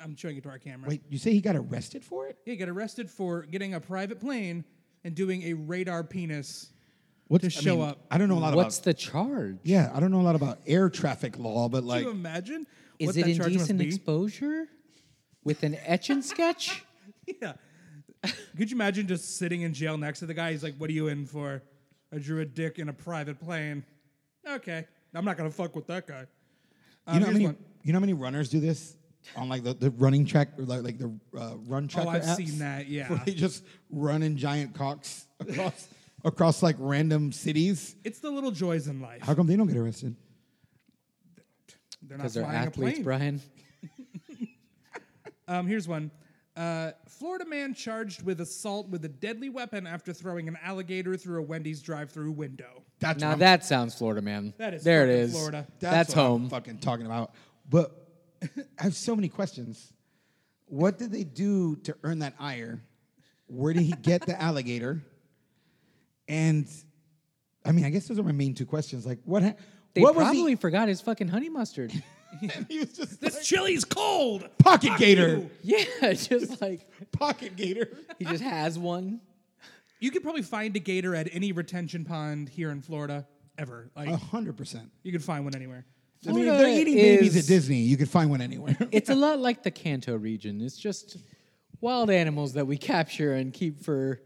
I'm 0.00 0.16
showing 0.16 0.36
it 0.36 0.42
to 0.42 0.48
our 0.50 0.58
camera. 0.58 0.88
Wait, 0.88 1.02
you 1.08 1.18
say 1.18 1.32
he 1.32 1.40
got 1.40 1.56
arrested 1.56 2.04
for 2.04 2.26
it? 2.26 2.36
He 2.44 2.56
got 2.56 2.68
arrested 2.68 3.10
for 3.10 3.42
getting 3.42 3.74
a 3.74 3.80
private 3.80 4.20
plane 4.20 4.64
and 5.04 5.14
doing 5.14 5.42
a 5.44 5.54
radar 5.54 6.04
penis 6.04 6.70
What's, 7.28 7.44
to 7.44 7.50
show 7.50 7.80
up. 7.80 8.04
I 8.10 8.18
don't 8.18 8.28
know 8.28 8.38
a 8.38 8.40
lot 8.40 8.52
about 8.52 8.64
What's 8.64 8.78
about. 8.78 8.84
the 8.84 8.94
charge? 8.94 9.58
yeah, 9.64 9.90
I 9.94 10.00
don't 10.00 10.10
know 10.10 10.20
a 10.20 10.22
lot 10.22 10.36
about 10.36 10.58
air 10.66 10.88
traffic 10.90 11.38
law, 11.38 11.68
but 11.68 11.82
like, 11.84 12.02
Can 12.04 12.12
you 12.12 12.18
imagine? 12.18 12.66
Is 12.98 13.08
what 13.08 13.16
it 13.16 13.24
that 13.26 13.36
charge 13.36 13.38
must 13.54 13.70
indecent 13.70 13.78
be? 13.78 13.86
exposure 13.86 14.68
with 15.44 15.62
an 15.62 15.76
etch 15.84 16.10
and 16.10 16.24
sketch? 16.24 16.82
Yeah. 17.40 17.54
Could 18.56 18.70
you 18.70 18.76
imagine 18.76 19.08
just 19.08 19.36
sitting 19.36 19.62
in 19.62 19.74
jail 19.74 19.98
next 19.98 20.20
to 20.20 20.26
the 20.26 20.34
guy? 20.34 20.52
He's 20.52 20.62
like, 20.62 20.76
"What 20.76 20.88
are 20.90 20.92
you 20.92 21.08
in 21.08 21.26
for?" 21.26 21.60
I 22.14 22.18
drew 22.18 22.40
a 22.40 22.44
dick 22.44 22.78
in 22.78 22.88
a 22.88 22.92
private 22.92 23.40
plane. 23.40 23.84
Okay, 24.48 24.86
I'm 25.12 25.24
not 25.24 25.36
gonna 25.36 25.50
fuck 25.50 25.74
with 25.74 25.88
that 25.88 26.06
guy. 26.06 26.26
Um, 27.06 27.14
you 27.14 27.20
know 27.20 27.26
how 27.26 27.32
here's 27.32 27.32
many? 27.32 27.44
one. 27.46 27.56
You 27.82 27.92
know 27.92 27.96
how 27.96 28.00
many 28.00 28.12
runners 28.12 28.48
do 28.48 28.60
this 28.60 28.96
on 29.34 29.48
like 29.48 29.64
the, 29.64 29.74
the 29.74 29.90
running 29.92 30.24
track 30.26 30.50
or 30.58 30.64
like, 30.64 30.82
like 30.82 30.98
the 30.98 31.18
uh, 31.38 31.54
run 31.66 31.88
tracker 31.88 32.08
Oh, 32.08 32.12
I've 32.12 32.22
apps? 32.22 32.36
seen 32.36 32.58
that. 32.58 32.86
Yeah, 32.88 33.08
Where 33.08 33.22
they 33.24 33.34
just 33.34 33.64
run 33.90 34.22
in 34.22 34.36
giant 34.36 34.74
cocks 34.74 35.26
across 35.40 35.88
across 36.24 36.62
like 36.62 36.76
random 36.78 37.32
cities. 37.32 37.96
it's 38.04 38.20
the 38.20 38.30
little 38.30 38.50
joys 38.50 38.86
in 38.88 39.00
life. 39.00 39.22
How 39.22 39.34
come 39.34 39.46
they 39.46 39.56
don't 39.56 39.66
get 39.68 39.76
arrested? 39.76 40.16
They're 42.02 42.16
not 42.18 42.22
Because 42.22 42.34
they're 42.34 42.44
flying 42.44 42.56
a 42.58 42.66
athletes, 42.66 42.92
plane. 42.94 43.04
Brian. 43.04 43.40
Um, 45.48 45.68
here's 45.68 45.86
one. 45.86 46.10
Uh, 46.56 46.90
Florida 47.08 47.44
man 47.44 47.72
charged 47.72 48.22
with 48.22 48.40
assault 48.40 48.88
with 48.88 49.04
a 49.04 49.08
deadly 49.08 49.48
weapon 49.48 49.86
after 49.86 50.12
throwing 50.12 50.48
an 50.48 50.58
alligator 50.60 51.16
through 51.16 51.38
a 51.38 51.42
Wendy's 51.42 51.80
drive-through 51.82 52.32
window. 52.32 52.82
That's 52.98 53.20
Now 53.20 53.36
that 53.36 53.64
sounds 53.64 53.94
Florida, 53.94 54.22
man. 54.22 54.54
That 54.58 54.74
is 54.74 54.82
there 54.82 55.06
it 55.06 55.14
fucking. 55.28 55.30
Florida. 55.32 55.66
That's, 55.78 56.16
what 56.16 56.22
I'm 56.24 56.26
home. 56.30 56.48
fucking 56.48 56.78
talking 56.78 57.06
about. 57.06 57.32
But 57.68 58.05
I 58.78 58.82
have 58.84 58.94
so 58.94 59.14
many 59.16 59.28
questions. 59.28 59.92
What 60.66 60.98
did 60.98 61.12
they 61.12 61.24
do 61.24 61.76
to 61.76 61.96
earn 62.02 62.20
that 62.20 62.34
ire? 62.38 62.82
Where 63.46 63.72
did 63.72 63.82
he 63.82 63.92
get 63.92 64.26
the 64.26 64.40
alligator? 64.40 65.02
And 66.28 66.66
I 67.64 67.72
mean, 67.72 67.84
I 67.84 67.90
guess 67.90 68.08
those 68.08 68.18
are 68.18 68.22
my 68.22 68.32
main 68.32 68.54
two 68.54 68.66
questions. 68.66 69.06
Like, 69.06 69.18
what? 69.24 69.42
Ha- 69.42 69.54
They 69.94 70.00
what 70.00 70.14
was 70.14 70.24
probably 70.24 70.52
he? 70.52 70.56
forgot 70.56 70.88
his 70.88 71.00
fucking 71.00 71.28
honey 71.28 71.48
mustard. 71.48 71.92
he 72.68 72.80
was 72.80 72.92
just 72.92 73.20
This 73.20 73.34
like, 73.36 73.44
chili's 73.44 73.84
cold. 73.84 74.48
pocket 74.58 74.92
gator, 74.98 75.48
you. 75.62 75.78
yeah, 76.02 76.12
just 76.12 76.60
like 76.60 76.86
pocket 77.12 77.56
gator. 77.56 77.88
he 78.18 78.24
just 78.26 78.42
has 78.42 78.78
one. 78.78 79.20
You 80.00 80.10
could 80.10 80.22
probably 80.22 80.42
find 80.42 80.74
a 80.76 80.78
gator 80.80 81.14
at 81.14 81.28
any 81.32 81.52
retention 81.52 82.04
pond 82.04 82.48
here 82.50 82.70
in 82.70 82.82
Florida 82.82 83.26
ever. 83.56 83.90
Like 83.96 84.08
A 84.08 84.16
hundred 84.16 84.56
percent. 84.56 84.90
you 85.02 85.12
could 85.12 85.22
find 85.24 85.44
one 85.44 85.54
anywhere. 85.54 85.86
I 86.28 86.32
mean, 86.32 86.46
if 86.48 86.58
they're 86.58 86.68
eating 86.80 86.94
babies 86.94 87.36
is- 87.36 87.44
at 87.44 87.48
Disney. 87.48 87.78
You 87.78 87.96
could 87.96 88.08
find 88.08 88.30
one 88.30 88.40
anywhere. 88.40 88.76
It's 88.92 89.10
a 89.10 89.14
lot 89.26 89.38
like 89.38 89.62
the 89.62 89.70
Kanto 89.70 90.16
region. 90.16 90.60
It's 90.60 90.76
just 90.76 91.16
wild 91.80 92.10
animals 92.10 92.54
that 92.54 92.66
we 92.66 92.76
capture 92.94 93.34
and 93.34 93.52
keep 93.52 93.82
for 93.82 94.20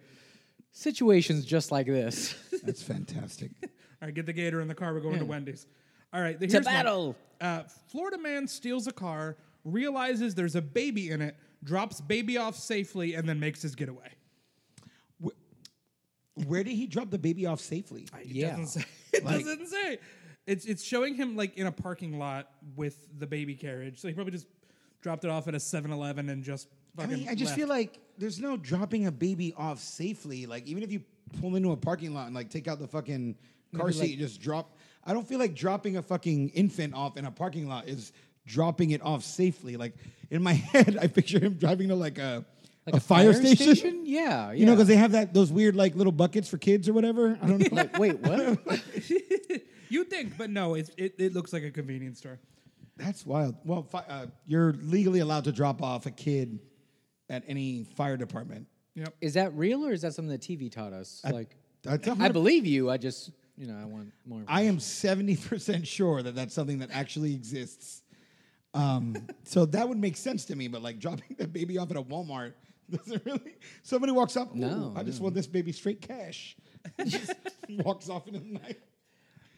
situations 0.73 1.45
just 1.45 1.71
like 1.71 1.87
this. 1.87 2.35
That's 2.63 2.83
fantastic. 2.83 3.51
All 3.63 3.69
right, 4.03 4.15
get 4.15 4.27
the 4.27 4.33
gator 4.33 4.61
in 4.61 4.69
the 4.69 4.75
car. 4.75 4.95
We're 4.95 5.01
going 5.01 5.19
to 5.19 5.25
Wendy's. 5.25 5.67
All 6.13 6.21
right, 6.21 6.37
here's 6.39 6.53
to 6.53 6.59
one. 6.59 6.65
battle. 6.65 7.17
Uh, 7.41 7.63
Florida 7.91 8.19
man 8.19 8.47
steals 8.49 8.87
a 8.87 8.93
car, 8.93 9.37
realizes 9.65 10.35
there's 10.35 10.57
a 10.57 10.63
baby 10.63 11.11
in 11.11 11.21
it, 11.23 11.37
drops 11.65 12.01
baby 12.01 12.37
off 12.39 12.57
safely, 12.57 13.15
and 13.15 13.29
then 13.29 13.39
makes 13.41 13.63
his 13.63 13.75
getaway. 13.75 14.09
Where 16.47 16.65
did 16.65 16.75
he 16.75 16.87
drop 16.87 17.11
the 17.11 17.19
baby 17.19 17.45
off 17.47 17.61
safely? 17.61 18.07
It 18.21 18.27
Yeah. 18.29 18.51
doesn't 18.57 18.67
say. 18.69 18.85
It 19.13 19.25
Like- 19.25 19.45
doesn't 19.45 19.67
say. 19.67 19.99
It's 20.51 20.65
it's 20.67 20.83
showing 20.83 21.15
him 21.15 21.37
like 21.37 21.57
in 21.57 21.67
a 21.67 21.73
parking 21.73 22.19
lot 22.19 22.51
with 22.77 22.97
the 23.19 23.27
baby 23.27 23.55
carriage. 23.55 24.01
So 24.01 24.09
he 24.09 24.15
probably 24.15 24.33
just 24.33 24.47
dropped 25.01 25.25
it 25.25 25.31
off 25.31 25.49
at 25.49 25.55
a 25.55 25.59
7-Eleven 25.59 26.29
and 26.29 26.43
just 26.43 26.69
I 26.99 27.03
fucking. 27.03 27.17
mean, 27.21 27.29
I 27.29 27.35
just 27.35 27.51
left. 27.51 27.59
feel 27.59 27.69
like 27.69 27.99
there's 28.19 28.39
no 28.41 28.57
dropping 28.57 29.07
a 29.07 29.13
baby 29.13 29.55
off 29.57 29.79
safely. 29.79 30.47
Like 30.47 30.67
even 30.67 30.83
if 30.83 30.91
you 30.93 31.03
pull 31.41 31.55
into 31.57 31.71
a 31.73 31.77
parking 31.77 32.13
lot 32.15 32.27
and 32.27 32.35
like 32.35 32.51
take 32.51 32.67
out 32.69 32.79
the 32.81 32.89
fucking 32.89 33.37
car 33.77 33.87
Maybe, 33.87 33.93
seat, 33.93 34.01
like- 34.01 34.11
and 34.11 34.19
just 34.19 34.41
drop. 34.41 34.77
I 35.05 35.13
don't 35.15 35.27
feel 35.27 35.39
like 35.39 35.55
dropping 35.55 35.97
a 35.97 36.03
fucking 36.03 36.51
infant 36.51 36.95
off 36.95 37.17
in 37.17 37.25
a 37.25 37.31
parking 37.31 37.69
lot 37.69 37.89
is 37.89 38.13
dropping 38.47 38.91
it 38.91 39.01
off 39.03 39.23
safely. 39.23 39.77
Like 39.77 39.95
in 40.31 40.43
my 40.43 40.53
head, 40.73 40.99
I 41.01 41.07
picture 41.07 41.39
him 41.39 41.55
driving 41.55 41.89
to 41.89 41.95
like 41.95 42.19
a 42.19 42.45
Like 42.87 42.97
a, 42.97 43.01
fire, 43.01 43.33
station. 43.33 44.03
Yeah, 44.05 44.49
yeah. 44.49 44.53
You 44.53 44.67
know, 44.67 44.73
because 44.73 44.89
they 44.89 44.97
have 44.97 45.13
that 45.13 45.33
those 45.33 45.53
weird 45.53 45.77
like 45.77 45.95
little 45.95 46.13
buckets 46.13 46.49
for 46.49 46.59
kids 46.59 46.89
or 46.89 46.93
whatever. 46.93 47.39
I 47.41 47.47
don't 47.47 47.61
know. 47.61 47.77
like, 47.77 47.99
wait, 48.03 48.19
what? 48.19 48.59
you 49.91 50.05
think, 50.05 50.37
but 50.39 50.51
no, 50.51 50.75
it's, 50.75 50.91
it 50.97 51.15
it 51.19 51.33
looks 51.35 51.53
like 51.53 51.63
a 51.65 51.71
convenience 51.71 52.19
store. 52.19 52.39
That's 52.97 53.25
wild. 53.25 53.57
Well, 53.65 53.83
fi- 53.83 54.05
uh, 54.09 54.27
you're 54.47 54.73
legally 54.83 55.21
allowed 55.21 55.45
to 55.45 55.53
drop 55.53 55.83
off 55.83 56.07
a 56.07 56.11
kid 56.11 56.59
at 57.29 57.45
any 57.47 57.85
fire 57.97 58.17
department. 58.17 58.67
Yep. 58.97 59.15
is 59.21 59.35
that 59.35 59.55
real 59.55 59.87
or 59.87 59.93
is 59.93 60.03
that 60.03 60.15
something 60.15 60.31
that 60.33 60.41
TV 60.43 60.71
taught 60.71 60.93
us? 60.93 61.23
like, 61.25 61.57
That's 61.83 62.07
a 62.07 62.11
I 62.11 62.15
hundred- 62.15 62.33
believe 62.35 62.67
you. 62.67 62.91
I 62.91 62.97
just, 62.99 63.31
you 63.57 63.67
know, 63.69 63.79
I 63.81 63.85
want 63.87 64.13
more. 64.27 64.43
I 64.49 64.63
am 64.63 64.79
70% 64.79 65.87
sure 65.87 66.23
that 66.23 66.35
that's 66.35 66.53
something 66.53 66.81
that 66.81 66.91
actually 66.93 67.33
exists. 67.35 68.03
Um, 68.75 69.17
so 69.45 69.65
that 69.67 69.89
would 69.89 69.99
make 69.99 70.17
sense 70.17 70.45
to 70.47 70.57
me, 70.57 70.69
but 70.69 70.83
like 70.83 70.99
dropping 70.99 71.37
that 71.39 71.53
baby 71.53 71.79
off 71.79 71.91
at 71.91 71.97
a 71.97 72.03
Walmart 72.03 72.53
doesn't 72.91 73.25
really. 73.25 73.57
Somebody 73.83 74.13
walks 74.13 74.37
up, 74.37 74.55
No, 74.55 74.91
no, 74.91 74.95
I 74.97 75.03
just 75.05 75.21
want 75.21 75.35
this 75.35 75.47
baby 75.47 75.73
straight 75.73 76.01
cash. 76.03 76.57
just 77.07 77.33
walks 77.85 78.09
off 78.11 78.27
into 78.27 78.41
the 78.41 78.47
night. 78.47 78.79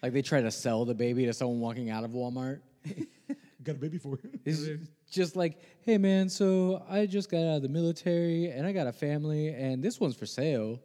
Like 0.02 0.12
they 0.12 0.22
try 0.22 0.40
to 0.40 0.50
sell 0.50 0.84
the 0.84 0.94
baby 0.94 1.26
to 1.26 1.32
someone 1.32 1.60
walking 1.60 1.90
out 1.90 2.04
of 2.04 2.10
Walmart. 2.10 2.60
Got 3.64 3.76
a 3.76 3.78
baby 3.78 3.98
for 3.98 4.18
you. 4.22 4.40
It's 4.44 4.66
just 5.10 5.36
like, 5.36 5.62
hey 5.82 5.96
man, 5.98 6.28
so 6.28 6.84
I 6.90 7.06
just 7.06 7.30
got 7.30 7.38
out 7.38 7.56
of 7.56 7.62
the 7.62 7.68
military 7.68 8.50
and 8.50 8.66
I 8.66 8.72
got 8.72 8.88
a 8.88 8.92
family 8.92 9.48
and 9.54 9.82
this 9.82 10.00
one's 10.00 10.16
for 10.16 10.26
sale. 10.26 10.80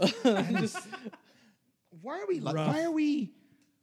Just- 0.24 0.88
Why 2.02 2.18
are 2.20 2.26
we? 2.26 2.40
Like, 2.40 2.56
Rough. 2.56 2.68
why 2.74 2.82
are 2.82 2.90
we? 2.90 3.32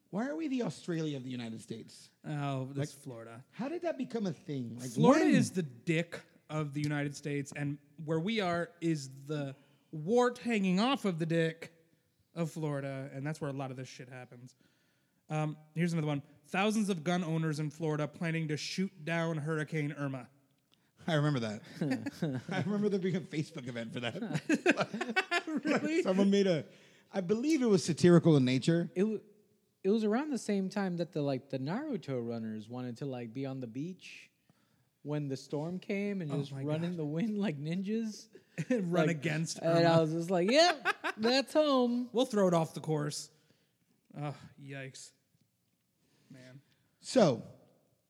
Why 0.10 0.28
are 0.28 0.36
we 0.36 0.48
the 0.48 0.64
Australia 0.64 1.16
of 1.18 1.24
the 1.24 1.30
United 1.32 1.62
States? 1.62 2.10
Oh, 2.28 2.68
that's 2.76 2.94
Florida. 2.94 3.44
How 3.52 3.68
did 3.68 3.82
that 3.84 3.98
become 3.98 4.28
a 4.28 4.34
thing? 4.34 4.78
Like 4.80 4.92
Florida 4.92 5.26
when? 5.26 5.34
is 5.34 5.50
the 5.52 5.64
dick 5.64 6.20
of 6.50 6.74
the 6.74 6.82
United 6.82 7.16
States, 7.16 7.52
and 7.56 7.78
where 8.06 8.20
we 8.20 8.40
are 8.40 8.70
is 8.80 9.10
the 9.28 9.56
wart 9.92 10.38
hanging 10.38 10.80
off 10.80 11.06
of 11.06 11.18
the 11.18 11.26
dick 11.26 11.72
of 12.36 12.52
Florida, 12.52 13.10
and 13.14 13.26
that's 13.26 13.42
where 13.42 13.50
a 13.50 13.54
lot 13.54 13.72
of 13.72 13.78
this 13.78 13.88
shit 13.88 14.08
happens. 14.10 14.56
Um, 15.34 15.58
here's 15.76 15.94
another 15.94 16.08
one. 16.08 16.20
one: 16.20 16.28
thousands 16.50 16.90
of 16.90 17.04
gun 17.04 17.24
owners 17.24 17.60
in 17.60 17.70
Florida 17.70 18.08
planning 18.08 18.48
to 18.50 18.58
shoot 18.58 18.92
down 19.04 19.38
Hurricane 19.38 19.96
Irma. 19.98 20.28
I 21.08 21.16
remember 21.16 21.40
that. 21.40 21.62
I 22.52 22.62
remember 22.62 22.88
there 22.90 23.00
being 23.00 23.16
a 23.16 23.22
Facebook 23.22 23.68
event 23.68 23.94
for 23.94 24.00
that. 24.00 25.24
really? 25.66 26.02
Someone 26.04 26.30
made 26.30 26.48
a. 26.48 26.66
I 27.12 27.22
believe 27.22 27.62
it 27.62 27.68
was 27.68 27.84
satirical 27.84 28.38
in 28.38 28.46
nature. 28.46 28.90
it, 28.96 29.04
wa- 29.04 29.18
it 29.84 29.90
was 29.90 30.04
around 30.04 30.30
the 30.32 30.38
same 30.38 30.70
time 30.70 30.98
that 30.98 31.12
the 31.12 31.22
like 31.22 31.50
the 31.50 31.60
Naruto 31.60 32.26
runners 32.26 32.70
wanted 32.70 32.98
to 32.98 33.06
like 33.06 33.34
be 33.34 33.46
on 33.46 33.60
the 33.60 33.68
beach 33.68 34.30
when 35.02 35.28
the 35.28 35.36
storm 35.36 35.78
came 35.80 36.22
and 36.22 36.32
just 36.32 36.54
my 36.54 36.64
run 36.64 36.84
in 36.86 36.96
the 36.96 37.04
wind 37.06 37.38
like 37.38 37.60
ninjas. 37.60 38.28
and 38.70 38.92
Run 38.94 39.08
Like, 39.08 39.18
against 39.18 39.60
And 39.60 39.86
I 39.86 40.00
was 40.00 40.14
just 40.14 40.30
like, 40.32 40.50
yep, 40.50 40.88
that's 41.18 41.54
home. 41.54 42.08
We'll 42.14 42.26
throw 42.26 42.48
it 42.48 42.54
off 42.54 42.74
the 42.74 42.80
course. 42.80 43.30
Oh, 44.18 44.34
yikes, 44.64 45.10
man! 45.12 45.23
So, 47.04 47.44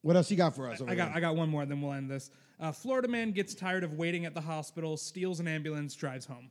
What 0.02 0.16
else 0.16 0.30
you 0.32 0.38
got 0.38 0.56
for 0.56 0.70
us? 0.70 0.80
Over 0.82 0.92
I 0.92 0.96
got 0.96 1.08
there? 1.10 1.18
I 1.18 1.20
got 1.20 1.36
one 1.36 1.50
more, 1.50 1.66
then 1.66 1.82
we'll 1.82 1.94
end 1.94 2.10
this. 2.10 2.30
Uh, 2.60 2.72
Florida 2.72 3.08
man 3.08 3.32
gets 3.32 3.54
tired 3.56 3.84
of 3.84 3.94
waiting 3.94 4.26
at 4.26 4.34
the 4.34 4.42
hospital, 4.42 4.96
steals 4.98 5.40
an 5.40 5.48
ambulance, 5.48 5.96
drives 5.96 6.26
home. 6.26 6.50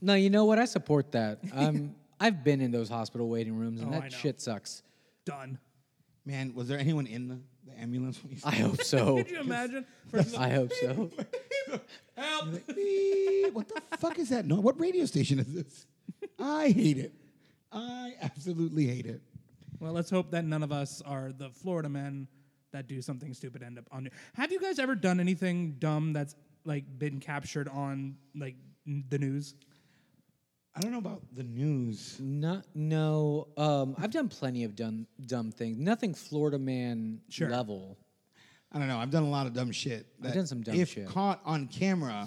No, 0.00 0.14
you 0.14 0.30
know 0.30 0.44
what? 0.44 0.58
I 0.58 0.64
support 0.66 1.12
that. 1.12 1.38
Um, 1.54 1.94
I've 2.20 2.44
been 2.44 2.60
in 2.60 2.70
those 2.70 2.88
hospital 2.88 3.28
waiting 3.28 3.56
rooms, 3.56 3.80
and 3.82 3.92
Oh, 3.92 3.96
I 3.98 4.00
that 4.02 4.12
shit 4.12 4.40
sucks. 4.40 4.82
Done. 5.24 5.58
Man, 6.24 6.54
was 6.54 6.68
there 6.68 6.78
anyone 6.78 7.06
in 7.06 7.28
the, 7.28 7.38
the 7.66 7.78
ambulance 7.78 8.22
when 8.22 8.32
you 8.32 8.38
I 8.44 8.54
hope 8.54 8.82
so. 8.82 9.16
Could 9.16 9.30
you 9.30 9.40
imagine? 9.40 9.84
First, 10.10 10.38
I 10.38 10.50
hope 10.50 10.72
so. 10.72 11.10
help! 12.16 12.66
Beep. 12.74 13.52
what 13.52 13.68
the 13.68 13.82
fuck 13.98 14.18
is 14.18 14.30
that? 14.30 14.46
No, 14.46 14.60
what 14.60 14.80
radio 14.80 15.04
station 15.06 15.38
is 15.38 15.52
this? 15.52 15.86
I 16.38 16.68
hate 16.70 16.98
it. 16.98 17.12
I 17.72 18.14
absolutely 18.22 18.86
hate 18.86 19.06
it. 19.06 19.20
Well, 19.80 19.92
let's 19.92 20.10
hope 20.10 20.30
that 20.32 20.44
none 20.44 20.62
of 20.62 20.72
us 20.72 21.02
are 21.04 21.32
the 21.36 21.50
Florida 21.50 21.88
men 21.88 22.28
that 22.72 22.86
do 22.88 23.00
something 23.02 23.32
stupid 23.34 23.62
end 23.62 23.78
up 23.78 23.86
on. 23.92 24.08
Have 24.34 24.50
you 24.52 24.60
guys 24.60 24.78
ever 24.78 24.94
done 24.94 25.20
anything 25.20 25.76
dumb 25.78 26.12
that's 26.12 26.34
like 26.64 26.84
been 26.98 27.20
captured 27.20 27.68
on 27.68 28.16
like 28.34 28.56
n- 28.86 29.04
the 29.08 29.18
news? 29.18 29.54
I 30.76 30.80
don't 30.80 30.90
know 30.90 30.98
about 30.98 31.22
the 31.32 31.44
news. 31.44 32.16
Not 32.20 32.64
no. 32.74 33.46
Um, 33.56 33.94
I've 33.98 34.10
done 34.10 34.28
plenty 34.28 34.64
of 34.64 34.74
dumb 34.74 35.06
dumb 35.24 35.52
things. 35.52 35.78
Nothing 35.78 36.14
Florida 36.14 36.58
man 36.58 37.20
Sure. 37.28 37.48
level. 37.48 37.96
I 38.72 38.78
don't 38.80 38.88
know. 38.88 38.98
I've 38.98 39.10
done 39.10 39.22
a 39.22 39.30
lot 39.30 39.46
of 39.46 39.52
dumb 39.52 39.70
shit. 39.70 40.06
I've 40.18 40.24
that 40.30 40.34
done 40.34 40.46
some 40.48 40.62
dumb 40.62 40.74
shit. 40.74 40.82
if 40.82 40.88
shit. 40.94 41.06
caught 41.06 41.40
on 41.44 41.68
camera, 41.68 42.26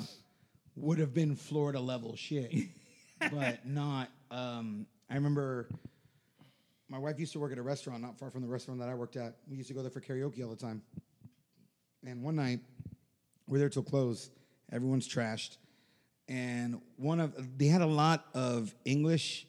would 0.78 0.98
have 1.00 1.14
been 1.14 1.36
Florida 1.36 1.80
level 1.82 2.16
shit, 2.16 2.54
but 3.20 3.66
not. 3.66 4.10
Um, 4.32 4.86
I 5.10 5.16
remember 5.16 5.68
my 6.89 6.97
wife 6.97 7.19
used 7.19 7.34
to 7.34 7.39
work 7.39 7.52
at 7.52 7.58
a 7.58 7.62
restaurant 7.63 8.02
not 8.02 8.17
far 8.17 8.30
from 8.30 8.41
the 8.41 8.47
restaurant 8.47 8.80
that 8.80 8.89
I 8.89 8.95
worked 8.95 9.15
at. 9.15 9.36
We 9.50 9.58
used 9.58 9.67
to 9.69 9.73
go 9.73 9.82
there 9.82 9.91
for 9.91 10.02
karaoke 10.02 10.43
all 10.43 10.50
the 10.50 10.56
time. 10.56 10.82
And 12.06 12.23
one 12.23 12.36
night, 12.36 12.60
we're 13.47 13.60
there 13.60 13.69
till 13.69 13.84
close. 13.84 14.30
Everyone's 14.71 15.08
trashed, 15.08 15.58
and 16.28 16.82
one 16.97 17.21
of 17.21 17.58
they 17.58 17.67
had 17.67 17.82
a 17.82 17.88
lot 17.88 18.26
of 18.34 18.76
English 18.84 19.47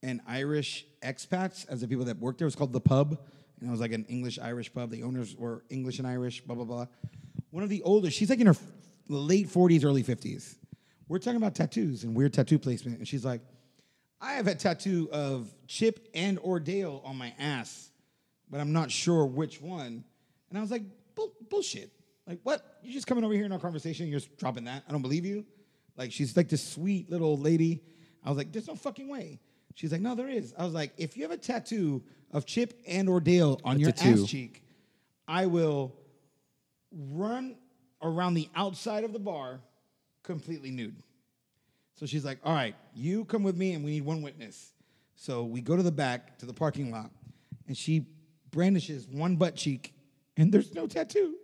and 0.00 0.20
Irish 0.28 0.86
expats 1.02 1.68
as 1.68 1.80
the 1.80 1.88
people 1.88 2.04
that 2.04 2.18
worked 2.18 2.38
there. 2.38 2.46
It 2.46 2.52
was 2.52 2.54
called 2.54 2.72
the 2.72 2.80
Pub, 2.80 3.18
and 3.58 3.68
it 3.68 3.70
was 3.70 3.80
like 3.80 3.92
an 3.92 4.04
English 4.08 4.38
Irish 4.38 4.72
pub. 4.72 4.90
The 4.90 5.02
owners 5.02 5.34
were 5.36 5.64
English 5.70 5.98
and 5.98 6.06
Irish. 6.06 6.40
Blah 6.40 6.54
blah 6.54 6.64
blah. 6.64 6.86
One 7.50 7.64
of 7.64 7.68
the 7.68 7.82
oldest, 7.82 8.16
she's 8.16 8.30
like 8.30 8.38
in 8.38 8.46
her 8.46 8.56
late 9.08 9.48
forties, 9.48 9.84
early 9.84 10.04
fifties. 10.04 10.56
We're 11.08 11.18
talking 11.18 11.36
about 11.36 11.56
tattoos 11.56 12.04
and 12.04 12.14
weird 12.14 12.32
tattoo 12.32 12.60
placement, 12.60 12.98
and 12.98 13.08
she's 13.08 13.24
like, 13.24 13.40
"I 14.20 14.34
have 14.34 14.46
a 14.46 14.54
tattoo 14.54 15.08
of 15.12 15.52
Chip 15.66 16.08
and 16.14 16.38
or 16.42 16.60
Dale 16.60 17.00
on 17.04 17.16
my 17.16 17.34
ass, 17.38 17.90
but 18.50 18.60
I'm 18.60 18.72
not 18.72 18.90
sure 18.90 19.24
which 19.26 19.60
one." 19.60 20.04
And 20.48 20.58
I 20.58 20.60
was 20.60 20.70
like, 20.70 20.82
Bull- 21.14 21.34
"Bullshit! 21.48 21.90
Like 22.26 22.40
what? 22.42 22.78
You're 22.82 22.92
just 22.92 23.06
coming 23.06 23.24
over 23.24 23.34
here 23.34 23.44
in 23.44 23.52
our 23.52 23.58
conversation? 23.58 24.08
You're 24.08 24.20
just 24.20 24.36
dropping 24.36 24.64
that? 24.64 24.84
I 24.88 24.92
don't 24.92 25.02
believe 25.02 25.24
you." 25.24 25.46
Like 25.96 26.12
she's 26.12 26.36
like 26.36 26.48
this 26.48 26.66
sweet 26.66 27.10
little 27.10 27.36
lady. 27.38 27.82
I 28.24 28.28
was 28.28 28.38
like, 28.38 28.52
"There's 28.52 28.68
no 28.68 28.74
fucking 28.74 29.08
way." 29.08 29.40
She's 29.74 29.92
like, 29.92 30.00
"No, 30.00 30.14
there 30.14 30.28
is." 30.28 30.52
I 30.58 30.64
was 30.64 30.74
like, 30.74 30.92
"If 30.96 31.16
you 31.16 31.22
have 31.22 31.32
a 31.32 31.36
tattoo 31.36 32.02
of 32.32 32.44
Chip 32.46 32.80
and 32.86 33.08
or 33.08 33.20
Dale 33.20 33.60
on 33.64 33.78
your 33.80 33.92
tattoo. 33.92 34.22
ass 34.22 34.28
cheek, 34.28 34.62
I 35.26 35.46
will 35.46 35.94
run 36.92 37.56
around 38.02 38.34
the 38.34 38.48
outside 38.54 39.04
of 39.04 39.12
the 39.12 39.18
bar 39.18 39.60
completely 40.22 40.70
nude." 40.70 41.02
So 42.00 42.06
she's 42.06 42.24
like, 42.24 42.38
"All 42.42 42.54
right, 42.54 42.74
you 42.94 43.26
come 43.26 43.42
with 43.42 43.58
me, 43.58 43.74
and 43.74 43.84
we 43.84 43.90
need 43.90 44.06
one 44.06 44.22
witness." 44.22 44.72
So 45.16 45.44
we 45.44 45.60
go 45.60 45.76
to 45.76 45.82
the 45.82 45.92
back 45.92 46.38
to 46.38 46.46
the 46.46 46.54
parking 46.54 46.90
lot, 46.90 47.10
and 47.68 47.76
she 47.76 48.06
brandishes 48.50 49.06
one 49.06 49.36
butt 49.36 49.54
cheek, 49.54 49.92
and 50.38 50.50
there's 50.50 50.74
no 50.74 50.86
tattoo. 50.86 51.34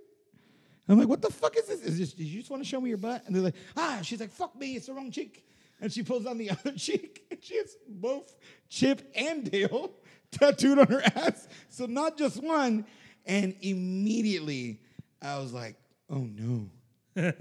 I'm 0.89 0.99
like, 0.99 1.09
what 1.09 1.21
the 1.21 1.31
fuck 1.31 1.59
is 1.59 1.67
this? 1.67 1.83
Is 1.83 1.99
this 1.99 2.13
did 2.15 2.25
you 2.25 2.39
just 2.39 2.51
want 2.51 2.63
to 2.63 2.69
show 2.69 2.81
me 2.81 2.89
your 2.89 2.97
butt? 2.97 3.25
And 3.27 3.37
they're 3.37 3.43
like, 3.43 3.57
ah, 3.77 3.99
she's 4.01 4.19
like, 4.19 4.31
fuck 4.31 4.57
me, 4.57 4.77
it's 4.77 4.87
the 4.87 4.95
wrong 4.95 5.11
cheek. 5.11 5.45
And 5.79 5.93
she 5.93 6.03
pulls 6.03 6.25
on 6.25 6.39
the 6.39 6.49
other 6.53 6.73
cheek, 6.73 7.27
and 7.31 7.45
she 7.45 7.57
has 7.59 7.77
both 7.87 8.35
Chip 8.71 9.03
and 9.15 9.51
Dale 9.51 9.91
tattooed 10.31 10.79
on 10.79 10.87
her 10.87 11.03
ass. 11.17 11.49
So 11.69 11.85
not 11.85 12.17
just 12.17 12.43
one. 12.43 12.87
And 13.27 13.57
immediately 13.61 14.81
I 15.21 15.39
was 15.39 15.53
like, 15.53 15.77
oh 16.09 16.27
no. 16.33 16.71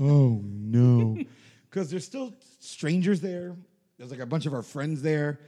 oh 0.00 0.40
no. 0.42 1.18
Because 1.74 1.90
there's 1.90 2.04
still 2.04 2.32
strangers 2.60 3.20
there. 3.20 3.56
There's 3.98 4.12
like 4.12 4.20
a 4.20 4.26
bunch 4.26 4.46
of 4.46 4.54
our 4.54 4.62
friends 4.62 5.02
there. 5.02 5.40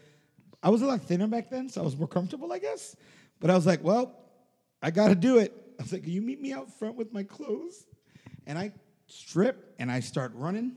I 0.61 0.71
was 0.71 0.83
a 0.83 0.87
lot 0.87 1.01
thinner 1.03 1.29
back 1.29 1.51
then, 1.51 1.69
so 1.69 1.81
I 1.81 1.85
was 1.85 1.97
more 1.97 2.09
comfortable, 2.09 2.53
I 2.53 2.59
guess. 2.59 2.97
But 3.39 3.51
I 3.51 3.55
was 3.55 3.65
like, 3.65 3.85
well, 3.85 4.13
I 4.83 4.91
got 4.91 5.07
to 5.07 5.15
do 5.15 5.39
it. 5.39 5.53
I 5.79 5.85
was 5.85 5.93
like, 5.93 6.03
can 6.03 6.11
you 6.11 6.23
meet 6.23 6.41
me 6.41 6.53
out 6.53 6.69
front 6.81 6.97
with 6.97 7.13
my 7.13 7.23
clothes? 7.23 7.87
And 8.45 8.59
I 8.59 8.73
strip 9.07 9.77
and 9.79 9.89
I 9.89 10.01
start 10.01 10.33
running, 10.35 10.75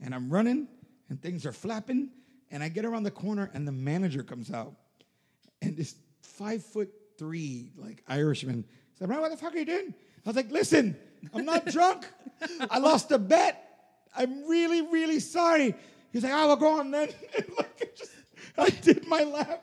and 0.00 0.14
I'm 0.14 0.30
running, 0.30 0.66
and 1.10 1.20
things 1.20 1.44
are 1.44 1.52
flapping, 1.52 2.08
and 2.50 2.62
I 2.62 2.70
get 2.70 2.86
around 2.86 3.02
the 3.02 3.10
corner, 3.10 3.50
and 3.52 3.68
the 3.68 3.72
manager 3.72 4.22
comes 4.22 4.50
out, 4.50 4.72
and 5.60 5.76
this 5.76 5.96
five 6.22 6.64
foot 6.64 6.90
three 7.18 7.72
like 7.76 8.02
Irishman 8.08 8.64
said, 8.98 9.08
"Brian, 9.08 9.20
what 9.20 9.30
the 9.30 9.36
fuck 9.36 9.54
are 9.54 9.58
you 9.58 9.66
doing?" 9.66 9.92
I 10.24 10.28
was 10.30 10.36
like, 10.36 10.50
"Listen, 10.50 10.96
I'm 11.34 11.44
not 11.44 11.66
drunk. 11.66 12.06
I 12.70 12.78
lost 12.78 13.10
a 13.10 13.18
bet. 13.18 13.67
I'm 14.16 14.46
really, 14.48 14.82
really 14.82 15.20
sorry." 15.20 15.74
He's 16.12 16.22
like, 16.22 16.32
"Oh, 16.32 16.46
well, 16.48 16.56
go 16.56 16.78
on 16.80 16.90
then." 16.90 17.08
And 17.36 17.46
like, 17.56 17.68
I, 17.80 17.86
just, 17.96 18.12
I 18.58 18.70
did 18.82 19.06
my 19.06 19.22
lap 19.24 19.62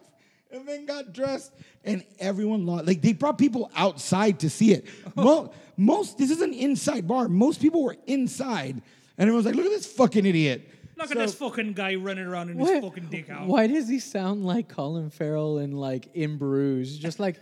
and 0.52 0.68
then 0.68 0.86
got 0.86 1.12
dressed, 1.14 1.52
and 1.84 2.04
everyone 2.20 2.66
lost. 2.66 2.86
Like 2.88 3.02
they 3.02 3.14
brought 3.14 3.38
people 3.38 3.70
outside 3.76 4.40
to 4.42 4.50
see 4.50 4.72
it. 4.74 4.86
Mo- 5.16 5.52
most 5.78 6.18
this 6.18 6.32
is 6.32 6.42
an 6.42 6.54
inside 6.54 7.08
bar. 7.08 7.28
Most 7.28 7.62
people 7.62 7.84
were 7.84 7.98
inside, 8.08 8.76
and 9.18 9.28
everyone's 9.28 9.46
like, 9.46 9.56
"Look 9.56 9.66
at 9.66 9.72
this 9.72 9.88
fucking 9.88 10.26
idiot." 10.26 10.70
Look 10.98 11.08
So- 11.10 11.20
at 11.20 11.26
this 11.26 11.36
fucking 11.36 11.74
guy 11.74 11.96
running 11.96 12.26
around 12.26 12.50
in 12.52 12.58
his 12.58 12.70
fucking 12.82 13.08
dick 13.10 13.30
out. 13.30 13.48
Why 13.48 13.68
does 13.68 13.90
he 13.90 14.00
sound 14.00 14.46
like 14.46 14.70
Colin 14.70 15.10
Farrell 15.10 15.58
in 15.58 15.74
like 15.74 16.08
in 16.14 16.38
Bruges? 16.38 16.98
Just 16.98 17.20
like 17.20 17.36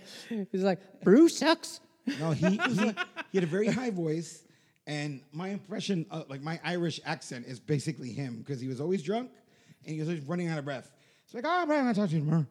he's 0.51 0.63
like 0.63 0.79
Bruges 1.03 1.37
sucks. 1.37 1.79
No, 2.19 2.31
he, 2.31 2.47
he 2.49 2.57
he 3.31 3.37
had 3.37 3.43
a 3.43 3.45
very 3.45 3.67
high 3.67 3.91
voice, 3.91 4.42
and 4.85 5.21
my 5.31 5.49
impression, 5.49 6.05
of, 6.11 6.29
like 6.29 6.41
my 6.41 6.59
Irish 6.63 6.99
accent, 7.05 7.45
is 7.47 7.59
basically 7.59 8.11
him 8.11 8.39
because 8.39 8.59
he 8.59 8.67
was 8.67 8.81
always 8.81 9.01
drunk 9.01 9.31
and 9.85 9.93
he 9.93 9.99
was 9.99 10.09
always 10.09 10.23
running 10.23 10.49
out 10.49 10.59
of 10.59 10.65
breath. 10.65 10.91
It's 11.25 11.33
like, 11.33 11.45
oh, 11.45 11.61
I'm 11.61 11.67
going 11.67 11.85
to 11.85 11.93
talk 11.93 12.09
to 12.09 12.15
you 12.15 12.21
tomorrow. 12.21 12.45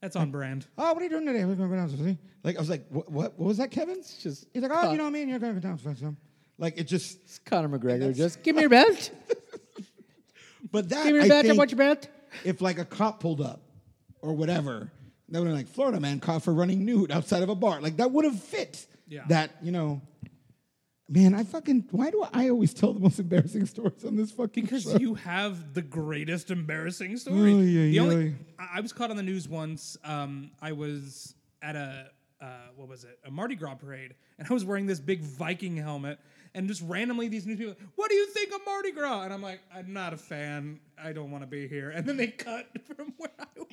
That's 0.00 0.16
on 0.16 0.30
brand. 0.30 0.66
Oh, 0.78 0.92
what 0.92 1.00
are 1.00 1.04
you 1.04 1.10
doing 1.10 1.26
today? 1.26 1.44
We're 1.44 1.54
going 1.54 1.70
to 1.70 1.76
go 1.76 1.80
down 1.80 1.90
to 1.90 1.96
the. 1.96 2.16
Like 2.42 2.56
I 2.56 2.60
was 2.60 2.70
like, 2.70 2.86
what? 2.88 3.10
What, 3.10 3.38
what 3.38 3.46
was 3.46 3.58
that, 3.58 3.70
Kevin? 3.70 4.02
just 4.02 4.46
He's 4.54 4.62
like, 4.62 4.72
oh, 4.74 4.90
you 4.92 4.96
know 4.96 5.04
what 5.04 5.10
I 5.10 5.12
mean? 5.12 5.28
You're 5.28 5.38
going 5.38 5.54
to 5.54 5.60
go 5.60 5.68
down 5.68 5.76
to 5.76 5.96
some. 5.96 6.16
Like 6.58 6.78
it 6.78 6.84
just, 6.84 7.18
It's 7.22 7.38
Conor 7.38 7.78
McGregor. 7.78 8.14
Just 8.14 8.42
give 8.42 8.54
me 8.56 8.62
your 8.62 8.70
belt. 8.70 9.10
but 10.70 10.88
that 10.88 11.04
Give 11.04 11.14
me 11.14 11.20
your 11.20 11.28
belt. 11.28 11.46
I 11.46 11.52
want 11.52 11.70
your 11.70 11.78
belt. 11.78 12.08
if 12.44 12.60
like 12.60 12.78
a 12.78 12.84
cop 12.84 13.20
pulled 13.20 13.40
up 13.40 13.60
or 14.22 14.32
whatever, 14.32 14.90
they 15.28 15.38
would 15.38 15.48
have 15.48 15.56
like 15.56 15.68
Florida 15.68 16.00
man 16.00 16.20
caught 16.20 16.42
for 16.42 16.52
running 16.52 16.84
nude 16.84 17.10
outside 17.10 17.42
of 17.42 17.48
a 17.48 17.54
bar. 17.54 17.80
Like 17.80 17.98
that 17.98 18.10
would 18.10 18.24
have 18.24 18.40
fit. 18.40 18.86
Yeah. 19.08 19.24
That 19.28 19.50
you 19.62 19.72
know. 19.72 20.00
Man, 21.12 21.34
I 21.34 21.42
fucking. 21.42 21.88
Why 21.90 22.10
do 22.10 22.24
I 22.32 22.50
always 22.50 22.72
tell 22.72 22.92
the 22.92 23.00
most 23.00 23.18
embarrassing 23.18 23.66
stories 23.66 24.04
on 24.04 24.14
this 24.14 24.30
fucking 24.30 24.62
Because 24.64 24.84
show? 24.84 24.96
you 24.96 25.14
have 25.14 25.74
the 25.74 25.82
greatest 25.82 26.52
embarrassing 26.52 27.16
story. 27.16 27.52
Oy, 27.52 27.62
the 27.64 27.98
oy, 27.98 28.02
only, 28.02 28.16
oy. 28.28 28.34
I 28.60 28.78
I 28.78 28.80
was 28.80 28.92
caught 28.92 29.10
on 29.10 29.16
the 29.16 29.22
news 29.24 29.48
once. 29.48 29.96
Um, 30.04 30.52
I 30.62 30.70
was 30.70 31.34
at 31.62 31.74
a 31.74 32.10
uh, 32.40 32.46
what 32.76 32.88
was 32.88 33.02
it? 33.02 33.18
A 33.26 33.30
Mardi 33.30 33.56
Gras 33.56 33.74
parade, 33.74 34.14
and 34.38 34.46
I 34.48 34.54
was 34.54 34.64
wearing 34.64 34.86
this 34.86 35.00
big 35.00 35.22
Viking 35.22 35.76
helmet. 35.76 36.20
And 36.54 36.66
just 36.66 36.82
randomly, 36.82 37.28
these 37.28 37.46
news 37.46 37.58
people, 37.58 37.76
what 37.94 38.08
do 38.10 38.16
you 38.16 38.26
think 38.28 38.52
of 38.52 38.60
Mardi 38.66 38.90
Gras? 38.92 39.22
And 39.22 39.32
I'm 39.32 39.42
like, 39.42 39.60
I'm 39.72 39.92
not 39.92 40.12
a 40.12 40.16
fan. 40.16 40.80
I 41.00 41.12
don't 41.12 41.30
want 41.30 41.44
to 41.44 41.46
be 41.46 41.68
here. 41.68 41.90
And 41.90 42.04
then 42.06 42.16
they 42.16 42.26
cut 42.26 42.66
from 42.96 43.14
where 43.18 43.30
I 43.38 43.44
was. 43.56 43.66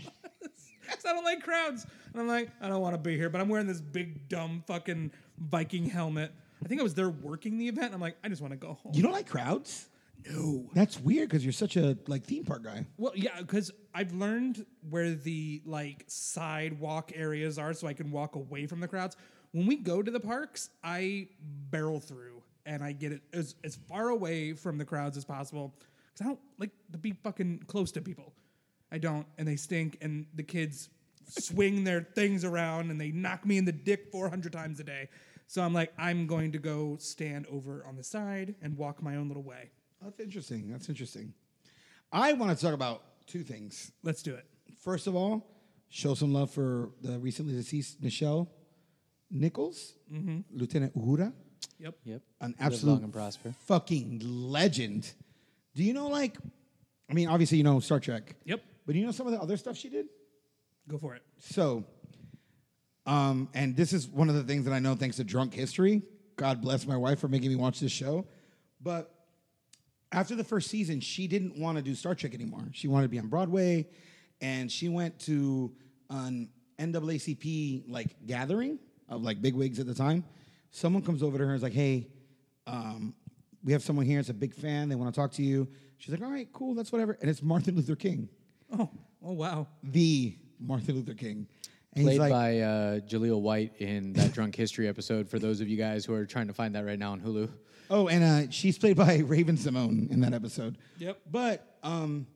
I 1.03 1.13
don't 1.13 1.23
like 1.23 1.41
crowds. 1.41 1.85
And 2.13 2.21
I'm 2.21 2.27
like, 2.27 2.49
I 2.61 2.67
don't 2.67 2.81
want 2.81 2.93
to 2.93 2.99
be 2.99 3.15
here. 3.17 3.29
But 3.29 3.41
I'm 3.41 3.49
wearing 3.49 3.65
this 3.65 3.81
big, 3.81 4.27
dumb, 4.29 4.63
fucking 4.67 5.11
Viking 5.39 5.89
helmet. 5.89 6.31
I 6.63 6.67
think 6.67 6.79
I 6.79 6.83
was 6.83 6.93
there 6.93 7.09
working 7.09 7.57
the 7.57 7.67
event. 7.67 7.93
I'm 7.93 8.01
like, 8.01 8.17
I 8.23 8.29
just 8.29 8.41
want 8.41 8.51
to 8.51 8.57
go 8.57 8.73
home. 8.73 8.93
You 8.93 9.03
don't 9.03 9.11
like 9.11 9.27
crowds? 9.27 9.87
No. 10.29 10.69
That's 10.73 10.99
weird 10.99 11.29
because 11.29 11.45
you're 11.45 11.53
such 11.53 11.77
a 11.77 11.97
like 12.07 12.23
theme 12.23 12.43
park 12.43 12.63
guy. 12.63 12.85
Well, 12.97 13.13
yeah, 13.15 13.39
because 13.39 13.71
I've 13.93 14.13
learned 14.13 14.65
where 14.89 15.11
the 15.11 15.61
like 15.65 16.03
sidewalk 16.07 17.11
areas 17.15 17.57
are, 17.57 17.73
so 17.73 17.87
I 17.87 17.93
can 17.93 18.11
walk 18.11 18.35
away 18.35 18.65
from 18.65 18.79
the 18.79 18.87
crowds. 18.87 19.15
When 19.51 19.67
we 19.67 19.77
go 19.77 20.01
to 20.01 20.11
the 20.11 20.19
parks, 20.19 20.69
I 20.83 21.29
barrel 21.69 21.99
through 21.99 22.41
and 22.65 22.83
I 22.83 22.91
get 22.91 23.13
it 23.13 23.21
as, 23.31 23.55
as 23.63 23.75
far 23.75 24.09
away 24.09 24.53
from 24.53 24.77
the 24.77 24.85
crowds 24.85 25.17
as 25.17 25.23
possible 25.23 25.73
because 26.13 26.25
I 26.25 26.29
don't 26.29 26.39
like 26.59 26.71
to 26.91 26.97
be 26.97 27.13
fucking 27.23 27.63
close 27.67 27.91
to 27.93 28.01
people. 28.01 28.33
I 28.91 28.97
don't, 28.97 29.25
and 29.37 29.47
they 29.47 29.55
stink, 29.55 29.97
and 30.01 30.25
the 30.33 30.43
kids 30.43 30.89
swing 31.29 31.83
their 31.83 32.01
things 32.01 32.45
around 32.45 32.89
and 32.89 32.99
they 32.99 33.11
knock 33.11 33.45
me 33.45 33.57
in 33.57 33.65
the 33.65 33.71
dick 33.71 34.11
400 34.11 34.51
times 34.51 34.79
a 34.79 34.83
day. 34.83 35.09
So 35.47 35.61
I'm 35.61 35.73
like, 35.73 35.93
I'm 35.97 36.27
going 36.27 36.51
to 36.51 36.59
go 36.59 36.97
stand 36.99 37.47
over 37.47 37.83
on 37.87 37.95
the 37.95 38.03
side 38.03 38.55
and 38.61 38.77
walk 38.77 39.01
my 39.01 39.15
own 39.15 39.29
little 39.29 39.43
way. 39.43 39.71
That's 40.03 40.19
interesting. 40.19 40.69
That's 40.69 40.89
interesting. 40.89 41.33
I 42.11 42.33
want 42.33 42.55
to 42.57 42.63
talk 42.63 42.73
about 42.73 43.01
two 43.27 43.43
things. 43.43 43.91
Let's 44.03 44.21
do 44.21 44.35
it. 44.35 44.45
First 44.83 45.07
of 45.07 45.15
all, 45.15 45.47
show 45.89 46.13
some 46.13 46.33
love 46.33 46.51
for 46.51 46.91
the 47.01 47.17
recently 47.19 47.53
deceased 47.53 48.01
Nichelle 48.01 48.47
Nichols, 49.31 49.93
mm-hmm. 50.11 50.39
Lieutenant 50.51 50.95
Uhura, 50.97 51.33
Yep. 51.79 51.95
Yep. 52.05 52.21
an 52.41 52.55
absolute 52.59 52.93
long 52.93 53.03
and 53.03 53.13
prosper. 53.13 53.53
fucking 53.65 54.21
legend. 54.23 55.11
Do 55.75 55.83
you 55.83 55.93
know 55.93 56.07
like? 56.07 56.37
I 57.09 57.13
mean, 57.13 57.27
obviously 57.29 57.57
you 57.57 57.63
know 57.63 57.79
Star 57.79 57.99
Trek. 57.99 58.35
Yep. 58.45 58.61
But 58.85 58.93
do 58.93 58.99
you 58.99 59.05
know 59.05 59.11
some 59.11 59.27
of 59.27 59.33
the 59.33 59.39
other 59.41 59.57
stuff 59.57 59.77
she 59.77 59.89
did? 59.89 60.07
Go 60.87 60.97
for 60.97 61.15
it. 61.15 61.21
So, 61.39 61.83
um, 63.07 63.49
and 63.53 63.75
this 63.75 63.93
is 63.93 64.07
one 64.07 64.29
of 64.29 64.35
the 64.35 64.43
things 64.43 64.65
that 64.65 64.73
I 64.73 64.79
know 64.79 64.93
thanks 64.95 65.15
to 65.17 65.23
Drunk 65.23 65.53
History. 65.53 66.01
God 66.35 66.61
bless 66.61 66.85
my 66.85 66.97
wife 66.97 67.19
for 67.19 67.27
making 67.27 67.49
me 67.49 67.55
watch 67.55 67.79
this 67.79 67.91
show. 67.91 68.25
But 68.81 69.11
after 70.11 70.35
the 70.35 70.43
first 70.43 70.69
season, 70.69 70.99
she 70.99 71.27
didn't 71.27 71.57
want 71.59 71.77
to 71.77 71.83
do 71.83 71.95
Star 71.95 72.13
Trek 72.13 72.33
anymore. 72.35 72.61
She 72.73 72.87
wanted 72.87 73.03
to 73.05 73.09
be 73.09 73.17
on 73.19 73.27
Broadway, 73.27 73.87
and 74.41 74.71
she 74.71 74.89
went 74.89 75.19
to 75.21 75.73
an 76.09 76.49
NAACP 76.79 77.85
like 77.89 78.09
gathering 78.27 78.77
of 79.09 79.23
like 79.23 79.41
bigwigs 79.41 79.79
at 79.79 79.87
the 79.87 79.95
time. 79.95 80.23
Someone 80.69 81.01
comes 81.01 81.23
over 81.23 81.37
to 81.37 81.43
her 81.45 81.49
and 81.51 81.55
is 81.57 81.63
like, 81.63 81.73
"Hey, 81.73 82.07
um, 82.67 83.15
we 83.63 83.71
have 83.71 83.81
someone 83.81 84.05
here. 84.05 84.19
It's 84.19 84.29
a 84.29 84.33
big 84.33 84.53
fan. 84.53 84.89
They 84.89 84.95
want 84.95 85.13
to 85.13 85.19
talk 85.19 85.31
to 85.33 85.43
you." 85.43 85.67
She's 85.97 86.13
like, 86.13 86.21
"All 86.21 86.31
right, 86.31 86.47
cool. 86.53 86.75
That's 86.75 86.91
whatever." 86.91 87.17
And 87.21 87.29
it's 87.29 87.41
Martin 87.41 87.75
Luther 87.75 87.95
King, 87.95 88.29
Oh, 88.77 88.89
oh 89.23 89.31
wow. 89.31 89.67
the 89.81 90.37
Martin 90.59 90.95
Luther 90.95 91.13
King. 91.13 91.47
And 91.97 92.05
Played 92.05 92.19
like, 92.19 92.31
by 92.31 92.59
uh, 92.59 92.99
Jaleel 92.99 93.41
White 93.41 93.73
in 93.79 94.13
that 94.13 94.31
Drunk 94.31 94.55
History 94.55 94.87
episode. 94.87 95.27
For 95.27 95.39
those 95.39 95.61
of 95.61 95.67
you 95.67 95.77
guys 95.77 96.05
who 96.05 96.13
are 96.13 96.27
trying 96.27 96.45
to 96.45 96.53
find 96.53 96.75
that 96.75 96.85
right 96.85 96.99
now 96.99 97.13
on 97.13 97.21
Hulu. 97.21 97.49
Oh, 97.89 98.07
and 98.07 98.23
uh, 98.23 98.51
she's 98.51 98.77
played 98.77 98.97
by 98.97 99.17
Raven-Symoné 99.25 100.11
in 100.11 100.19
that 100.19 100.33
episode. 100.33 100.77
Yep. 100.99 101.21
But 101.31 101.77
um, 101.81 102.27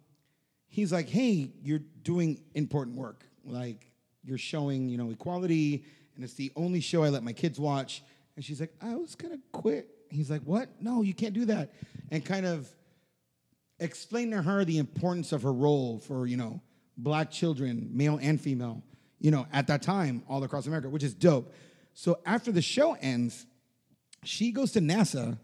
he's 0.68 0.92
like, 0.92 1.10
"Hey, 1.10 1.52
you're 1.62 1.84
doing 2.02 2.42
important 2.56 2.98
work. 2.98 3.24
Like 3.46 3.92
you're 4.24 4.40
showing, 4.40 4.90
you 4.90 4.98
know, 4.98 5.12
equality, 5.12 5.86
and 6.16 6.24
it's 6.24 6.34
the 6.34 6.52
only 6.56 6.80
show 6.80 7.04
I 7.04 7.10
let 7.10 7.22
my 7.22 7.34
kids 7.34 7.60
watch." 7.60 8.02
And 8.36 8.44
she's 8.44 8.60
like, 8.60 8.74
"I 8.82 8.96
was 8.96 9.14
gonna 9.14 9.40
quit." 9.52 9.90
He's 10.10 10.32
like, 10.32 10.42
"What? 10.42 10.70
No, 10.82 11.04
you 11.04 11.14
can't 11.14 11.36
do 11.36 11.46
that." 11.46 11.72
And 12.10 12.26
kind 12.26 12.48
of 12.48 12.68
explain 13.80 14.32
to 14.32 14.42
her 14.42 14.66
the 14.66 14.80
importance 14.80 15.32
of 15.32 15.44
her 15.44 15.54
role 15.54 16.00
for, 16.00 16.26
you 16.26 16.38
know, 16.38 16.62
black 16.98 17.32
children, 17.32 17.90
male 17.92 18.20
and 18.22 18.40
female, 18.40 18.84
you 19.22 19.32
know, 19.32 19.46
at 19.54 19.68
that 19.68 19.82
time 19.82 20.24
all 20.28 20.44
across 20.44 20.68
America, 20.68 20.90
which 20.90 21.04
is 21.04 21.14
dope. 21.14 21.54
So 21.94 22.20
after 22.26 22.52
the 22.52 22.62
show 22.62 22.98
ends, 23.00 23.46
she 24.24 24.52
goes 24.52 24.72
to 24.74 24.80
NASA 24.80 25.38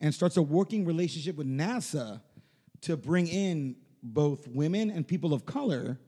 and 0.00 0.14
starts 0.14 0.36
a 0.36 0.42
working 0.42 0.84
relationship 0.84 1.36
with 1.36 1.46
NASA 1.46 2.20
to 2.82 2.96
bring 2.96 3.26
in 3.26 3.76
both 4.02 4.46
women 4.48 4.90
and 4.90 5.06
people 5.06 5.32
of 5.32 5.46
color 5.46 5.98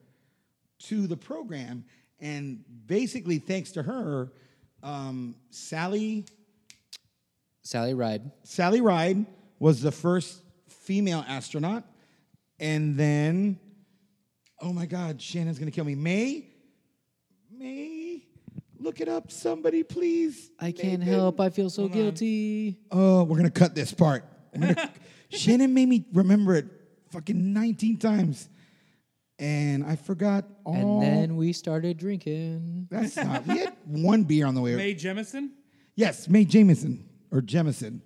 to 0.80 1.06
the 1.06 1.16
program. 1.16 1.84
And 2.20 2.64
basically, 2.86 3.38
thanks 3.38 3.72
to 3.72 3.82
her, 3.82 4.32
um, 4.82 5.36
Sally 5.50 6.26
Sally 7.62 7.94
Ride. 7.94 8.30
Sally 8.42 8.82
Ride 8.82 9.24
was 9.58 9.80
the 9.80 9.90
first 9.90 10.42
female 10.68 11.24
astronaut, 11.26 11.84
and 12.60 12.94
then, 12.94 13.58
oh 14.60 14.72
my 14.72 14.84
God, 14.84 15.22
Shannon's 15.22 15.58
gonna 15.58 15.70
kill 15.70 15.86
me. 15.86 15.94
May, 15.94 16.53
May, 17.58 18.22
look 18.78 19.00
it 19.00 19.08
up, 19.08 19.30
somebody, 19.30 19.82
please. 19.82 20.50
I 20.58 20.72
can't 20.72 21.00
Nathan. 21.00 21.14
help. 21.14 21.40
I 21.40 21.50
feel 21.50 21.70
so 21.70 21.88
guilty. 21.88 22.78
Oh, 22.90 23.24
we're 23.24 23.36
gonna 23.36 23.50
cut 23.50 23.74
this 23.74 23.92
part. 23.92 24.24
We're 24.56 24.74
gonna- 24.74 24.90
Shannon 25.30 25.74
made 25.74 25.88
me 25.88 26.04
remember 26.12 26.54
it 26.54 26.66
fucking 27.10 27.52
19 27.52 27.98
times, 27.98 28.48
and 29.38 29.84
I 29.84 29.96
forgot 29.96 30.44
all. 30.64 31.00
And 31.00 31.02
then 31.02 31.36
we 31.36 31.52
started 31.52 31.96
drinking. 31.98 32.88
that's 32.90 33.16
not. 33.16 33.46
We 33.46 33.58
had 33.58 33.74
one 33.84 34.24
beer 34.24 34.46
on 34.46 34.54
the 34.54 34.60
way. 34.60 34.74
Mae 34.76 34.94
Jemison. 34.94 35.50
Yes, 35.96 36.28
Mae 36.28 36.44
Jameson 36.44 37.08
or 37.30 37.40
Jemison. 37.40 38.00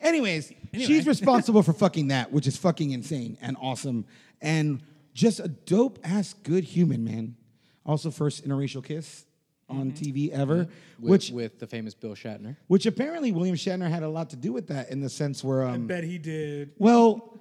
Anyways, 0.00 0.52
she's 0.74 1.06
responsible 1.14 1.62
for 1.62 1.72
fucking 1.72 2.08
that, 2.08 2.32
which 2.32 2.46
is 2.46 2.56
fucking 2.56 2.90
insane 2.90 3.38
and 3.40 3.56
awesome 3.60 4.04
and 4.40 4.82
just 5.14 5.38
a 5.40 5.46
dope 5.48 5.98
ass 6.02 6.34
good 6.42 6.64
human, 6.64 7.04
man. 7.04 7.36
Also, 7.84 8.10
first 8.10 8.46
interracial 8.46 8.84
kiss 8.84 9.24
on 9.68 9.92
TV 9.92 10.30
ever, 10.30 10.68
With, 11.00 11.10
which 11.10 11.30
with 11.30 11.58
the 11.58 11.66
famous 11.66 11.94
Bill 11.94 12.14
Shatner. 12.14 12.56
which 12.66 12.86
apparently 12.86 13.32
William 13.32 13.56
Shatner 13.56 13.88
had 13.88 14.02
a 14.02 14.08
lot 14.08 14.30
to 14.30 14.36
do 14.36 14.52
with 14.52 14.68
that 14.68 14.90
in 14.90 15.00
the 15.00 15.08
sense 15.08 15.42
where 15.42 15.64
I 15.64 15.72
um, 15.72 15.86
bet 15.86 16.04
he 16.04 16.18
did. 16.18 16.72
well, 16.78 17.40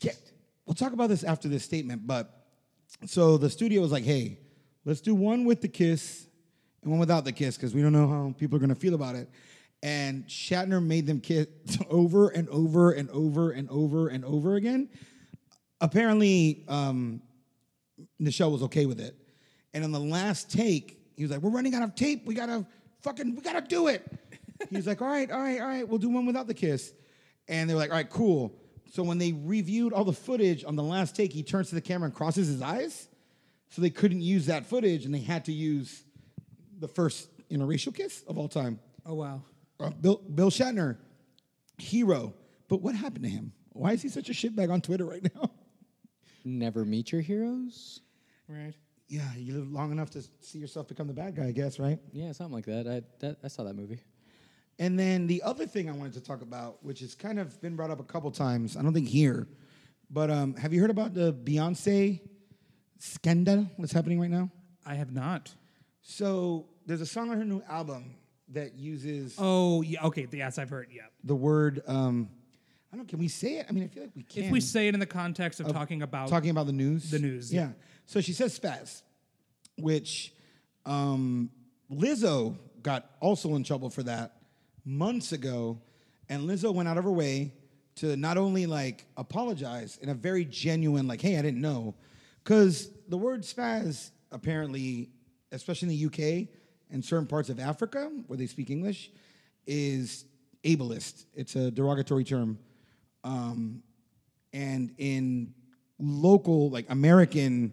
yeah, 0.00 0.12
we'll 0.64 0.74
talk 0.74 0.92
about 0.92 1.08
this 1.08 1.24
after 1.24 1.48
this 1.48 1.64
statement, 1.64 2.06
but 2.06 2.46
so 3.06 3.36
the 3.36 3.50
studio 3.50 3.80
was 3.80 3.90
like, 3.90 4.04
hey, 4.04 4.38
let's 4.84 5.00
do 5.00 5.14
one 5.14 5.44
with 5.44 5.60
the 5.60 5.68
kiss 5.68 6.26
and 6.82 6.90
one 6.90 7.00
without 7.00 7.24
the 7.24 7.32
kiss 7.32 7.56
because 7.56 7.74
we 7.74 7.82
don't 7.82 7.92
know 7.92 8.08
how 8.08 8.34
people 8.38 8.56
are 8.56 8.60
going 8.60 8.68
to 8.68 8.74
feel 8.74 8.94
about 8.94 9.16
it. 9.16 9.28
And 9.82 10.24
Shatner 10.28 10.84
made 10.84 11.06
them 11.06 11.20
kiss 11.20 11.48
over 11.90 12.28
and 12.28 12.48
over 12.48 12.92
and 12.92 13.10
over 13.10 13.50
and 13.50 13.68
over 13.70 14.08
and 14.08 14.24
over 14.24 14.54
again. 14.54 14.88
Apparently, 15.80 16.64
um, 16.68 17.22
Nichelle 18.20 18.52
was 18.52 18.62
okay 18.62 18.86
with 18.86 19.00
it. 19.00 19.16
And 19.74 19.84
on 19.84 19.92
the 19.92 20.00
last 20.00 20.50
take, 20.50 21.00
he 21.16 21.22
was 21.22 21.30
like, 21.30 21.40
"We're 21.40 21.50
running 21.50 21.74
out 21.74 21.82
of 21.82 21.94
tape. 21.94 22.26
We 22.26 22.34
gotta 22.34 22.66
fucking, 23.00 23.34
we 23.34 23.42
gotta 23.42 23.60
do 23.62 23.88
it." 23.88 24.06
he 24.70 24.76
was 24.76 24.86
like, 24.86 25.00
"All 25.00 25.08
right, 25.08 25.30
all 25.30 25.40
right, 25.40 25.60
all 25.60 25.66
right. 25.66 25.88
We'll 25.88 25.98
do 25.98 26.10
one 26.10 26.26
without 26.26 26.46
the 26.46 26.54
kiss." 26.54 26.92
And 27.48 27.68
they 27.68 27.74
were 27.74 27.80
like, 27.80 27.90
"All 27.90 27.96
right, 27.96 28.10
cool." 28.10 28.54
So 28.92 29.02
when 29.02 29.18
they 29.18 29.32
reviewed 29.32 29.92
all 29.92 30.04
the 30.04 30.12
footage 30.12 30.64
on 30.64 30.76
the 30.76 30.82
last 30.82 31.16
take, 31.16 31.32
he 31.32 31.42
turns 31.42 31.70
to 31.70 31.74
the 31.74 31.80
camera 31.80 32.06
and 32.06 32.14
crosses 32.14 32.48
his 32.48 32.60
eyes. 32.60 33.08
So 33.70 33.80
they 33.80 33.88
couldn't 33.88 34.20
use 34.20 34.46
that 34.46 34.66
footage, 34.66 35.06
and 35.06 35.14
they 35.14 35.20
had 35.20 35.46
to 35.46 35.52
use 35.52 36.04
the 36.78 36.88
first 36.88 37.28
interracial 37.50 37.94
kiss 37.94 38.22
of 38.28 38.36
all 38.36 38.48
time. 38.48 38.78
Oh 39.06 39.14
wow. 39.14 39.42
Uh, 39.80 39.90
Bill, 39.90 40.16
Bill 40.16 40.50
Shatner, 40.50 40.98
hero. 41.78 42.34
But 42.68 42.82
what 42.82 42.94
happened 42.94 43.24
to 43.24 43.30
him? 43.30 43.52
Why 43.70 43.92
is 43.92 44.02
he 44.02 44.08
such 44.08 44.28
a 44.28 44.32
shitbag 44.32 44.70
on 44.70 44.80
Twitter 44.80 45.06
right 45.06 45.22
now? 45.34 45.50
Never 46.44 46.84
meet 46.84 47.12
your 47.12 47.20
heroes. 47.20 48.00
Right. 48.48 48.74
Yeah, 49.12 49.30
you 49.36 49.52
live 49.52 49.70
long 49.70 49.92
enough 49.92 50.08
to 50.12 50.24
see 50.40 50.58
yourself 50.58 50.88
become 50.88 51.06
the 51.06 51.12
bad 51.12 51.36
guy, 51.36 51.48
I 51.48 51.52
guess, 51.52 51.78
right? 51.78 51.98
Yeah, 52.14 52.32
something 52.32 52.54
like 52.54 52.64
that. 52.64 52.88
I 52.88 53.02
that, 53.18 53.36
I 53.44 53.48
saw 53.48 53.62
that 53.64 53.76
movie. 53.76 54.00
And 54.78 54.98
then 54.98 55.26
the 55.26 55.42
other 55.42 55.66
thing 55.66 55.90
I 55.90 55.92
wanted 55.92 56.14
to 56.14 56.22
talk 56.22 56.40
about, 56.40 56.82
which 56.82 57.00
has 57.00 57.14
kind 57.14 57.38
of 57.38 57.60
been 57.60 57.76
brought 57.76 57.90
up 57.90 58.00
a 58.00 58.04
couple 58.04 58.30
times, 58.30 58.74
I 58.74 58.80
don't 58.80 58.94
think 58.94 59.08
here, 59.08 59.48
but 60.08 60.30
um, 60.30 60.54
have 60.56 60.72
you 60.72 60.80
heard 60.80 60.88
about 60.88 61.12
the 61.12 61.34
Beyonce 61.34 62.20
scandal 63.00 63.66
that's 63.78 63.92
happening 63.92 64.18
right 64.18 64.30
now? 64.30 64.50
I 64.86 64.94
have 64.94 65.12
not. 65.12 65.54
So 66.00 66.68
there's 66.86 67.02
a 67.02 67.06
song 67.06 67.30
on 67.30 67.36
her 67.36 67.44
new 67.44 67.60
album 67.68 68.14
that 68.48 68.76
uses 68.76 69.34
Oh 69.36 69.82
yeah. 69.82 70.06
Okay. 70.06 70.26
Yes, 70.32 70.56
I've 70.56 70.70
heard. 70.70 70.88
Yeah. 70.90 71.02
the 71.22 71.36
word. 71.36 71.82
Um, 71.86 72.30
I 72.90 72.96
don't. 72.96 73.06
Can 73.06 73.18
we 73.18 73.28
say 73.28 73.58
it? 73.58 73.66
I 73.68 73.72
mean, 73.72 73.84
I 73.84 73.88
feel 73.88 74.04
like 74.04 74.12
we 74.16 74.22
can. 74.22 74.44
If 74.44 74.50
we 74.50 74.60
say 74.62 74.88
it 74.88 74.94
in 74.94 75.00
the 75.00 75.06
context 75.06 75.60
of 75.60 75.70
talking 75.70 76.00
about 76.00 76.28
talking 76.28 76.48
about 76.48 76.64
the 76.64 76.72
news. 76.72 77.10
The 77.10 77.18
news, 77.18 77.52
Yeah. 77.52 77.60
yeah. 77.60 77.72
So 78.12 78.20
she 78.20 78.34
says 78.34 78.58
spaz, 78.58 79.00
which 79.78 80.34
um, 80.84 81.48
Lizzo 81.90 82.58
got 82.82 83.06
also 83.20 83.54
in 83.54 83.64
trouble 83.64 83.88
for 83.88 84.02
that 84.02 84.36
months 84.84 85.32
ago, 85.32 85.80
and 86.28 86.42
Lizzo 86.42 86.74
went 86.74 86.90
out 86.90 86.98
of 86.98 87.04
her 87.04 87.10
way 87.10 87.54
to 87.94 88.14
not 88.18 88.36
only 88.36 88.66
like 88.66 89.06
apologize 89.16 89.98
in 90.02 90.10
a 90.10 90.14
very 90.14 90.44
genuine, 90.44 91.08
like, 91.08 91.22
"Hey, 91.22 91.38
I 91.38 91.40
didn't 91.40 91.62
know," 91.62 91.94
because 92.44 92.90
the 93.08 93.16
word 93.16 93.44
spaz 93.44 94.10
apparently, 94.30 95.08
especially 95.50 95.88
in 95.88 95.98
the 95.98 96.06
UK 96.06 96.48
and 96.90 97.02
certain 97.02 97.26
parts 97.26 97.48
of 97.48 97.58
Africa 97.58 98.10
where 98.26 98.36
they 98.36 98.46
speak 98.46 98.68
English, 98.68 99.10
is 99.66 100.26
ableist. 100.64 101.24
It's 101.32 101.56
a 101.56 101.70
derogatory 101.70 102.24
term. 102.24 102.58
Um, 103.24 103.82
and 104.52 104.92
in 104.98 105.54
local, 105.98 106.68
like 106.68 106.90
American, 106.90 107.72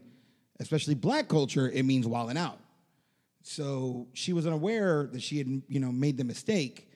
especially 0.60 0.96
black 0.96 1.28
culture, 1.28 1.70
it 1.70 1.84
means 1.84 2.06
wilding 2.08 2.38
out. 2.38 2.60
So 3.44 4.08
she 4.14 4.34
was 4.34 4.46
unaware 4.46 5.10
that 5.12 5.22
she 5.22 5.38
had, 5.38 5.62
you 5.68 5.80
know, 5.80 5.92
made 5.92 6.18
the 6.18 6.24
mistake, 6.24 6.90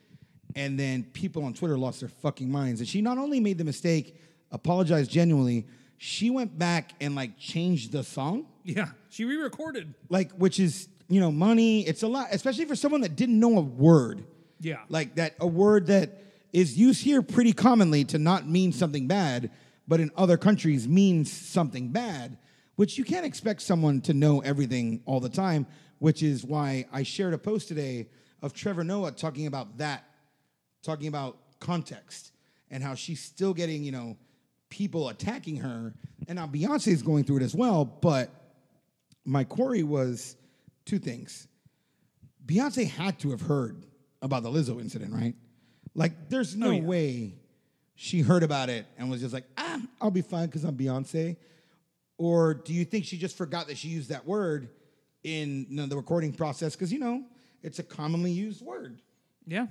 and 0.56 0.80
then 0.80 1.04
people 1.04 1.44
on 1.46 1.54
Twitter 1.54 1.78
lost 1.78 2.00
their 2.00 2.10
fucking 2.10 2.52
minds. 2.52 2.80
And 2.82 2.88
she 2.88 3.02
not 3.02 3.18
only 3.18 3.40
made 3.40 3.58
the 3.58 3.64
mistake, 3.64 4.16
apologized 4.52 5.10
genuinely, 5.10 5.66
she 5.98 6.30
went 6.30 6.58
back 6.60 6.92
and 7.00 7.16
like 7.16 7.38
changed 7.38 7.92
the 7.92 8.04
song, 8.04 8.46
yeah, 8.64 8.90
she 9.10 9.26
re-recorded. 9.26 9.94
like 10.10 10.32
which 10.34 10.60
is 10.60 10.90
you 11.10 11.20
know 11.20 11.32
money. 11.32 11.82
It's 11.88 12.04
a 12.04 12.08
lot, 12.08 12.28
especially 12.32 12.66
for 12.66 12.76
someone 12.76 13.02
that 13.02 13.16
didn't 13.16 13.40
know 13.40 13.58
a 13.58 13.62
word. 13.62 14.26
Yeah. 14.60 14.80
Like 14.90 15.16
that, 15.16 15.36
a 15.40 15.48
word 15.48 15.88
that 15.88 16.22
is 16.52 16.78
used 16.78 17.04
here 17.04 17.22
pretty 17.22 17.54
commonly 17.54 18.06
to 18.06 18.20
not 18.20 18.48
mean 18.48 18.72
something 18.72 19.08
bad, 19.08 19.52
but 19.88 20.00
in 20.00 20.12
other 20.16 20.38
countries 20.38 20.88
means 20.88 21.32
something 21.32 21.90
bad, 21.90 22.38
which 22.76 22.98
you 22.98 23.04
can't 23.04 23.26
expect 23.26 23.62
someone 23.62 24.02
to 24.02 24.14
know 24.14 24.42
everything 24.42 25.02
all 25.06 25.20
the 25.20 25.30
time, 25.30 25.66
which 26.00 26.24
is 26.24 26.44
why 26.44 26.86
I 26.92 27.04
shared 27.04 27.34
a 27.34 27.38
post 27.38 27.68
today 27.68 28.08
of 28.42 28.54
Trevor 28.54 28.84
Noah 28.84 29.12
talking 29.12 29.48
about 29.48 29.78
that, 29.78 30.06
talking 30.82 31.08
about 31.08 31.38
context 31.60 32.32
and 32.70 32.84
how 32.84 32.96
she's 32.96 33.22
still 33.22 33.54
getting, 33.54 33.84
you 33.84 33.92
know, 33.92 34.18
people 34.70 35.10
attacking 35.10 35.58
her. 35.58 35.94
And 36.28 36.38
now 36.38 36.48
Beyonce 36.48 36.88
is 36.88 37.02
going 37.02 37.24
through 37.24 37.38
it 37.38 37.44
as 37.44 37.56
well, 37.56 37.86
but 37.86 38.32
my 39.26 39.44
query 39.44 39.84
was 39.84 40.36
two 40.86 41.00
things 41.00 41.48
Beyonce 42.46 42.90
had 42.90 43.20
to 43.20 43.32
have 43.32 43.42
heard 43.42 43.86
about 44.22 44.44
the 44.44 44.50
Lizzo 44.50 44.82
incident, 44.82 45.14
right? 45.14 45.34
Like, 45.96 46.30
there's 46.30 46.56
no 46.56 46.72
yeah. 46.72 46.82
way 46.82 47.36
she 47.96 48.22
heard 48.22 48.44
about 48.44 48.70
it 48.70 48.86
and 48.98 49.10
was 49.10 49.22
just 49.22 49.34
like, 49.34 49.46
ah, 49.58 49.80
I'll 50.02 50.12
be 50.12 50.22
fine 50.22 50.48
because 50.48 50.64
I'm 50.64 50.76
Beyonce. 50.76 51.38
Or 52.18 52.54
do 52.54 52.74
you 52.74 52.86
think 52.86 53.06
she 53.06 53.18
just 53.18 53.38
forgot 53.38 53.68
that 53.68 53.78
she 53.78 53.90
used 53.90 54.10
that 54.10 54.26
word 54.26 54.70
in 55.24 55.66
you 55.70 55.76
know, 55.76 55.86
the 55.88 55.96
recording 55.96 56.34
process? 56.34 56.76
Because, 56.76 56.92
you 56.94 57.00
know, 57.00 57.24
it's 57.62 57.80
a 57.80 57.84
commonly 57.84 58.32
used 58.32 58.62
word. 58.62 59.02
Yeah. 59.46 59.68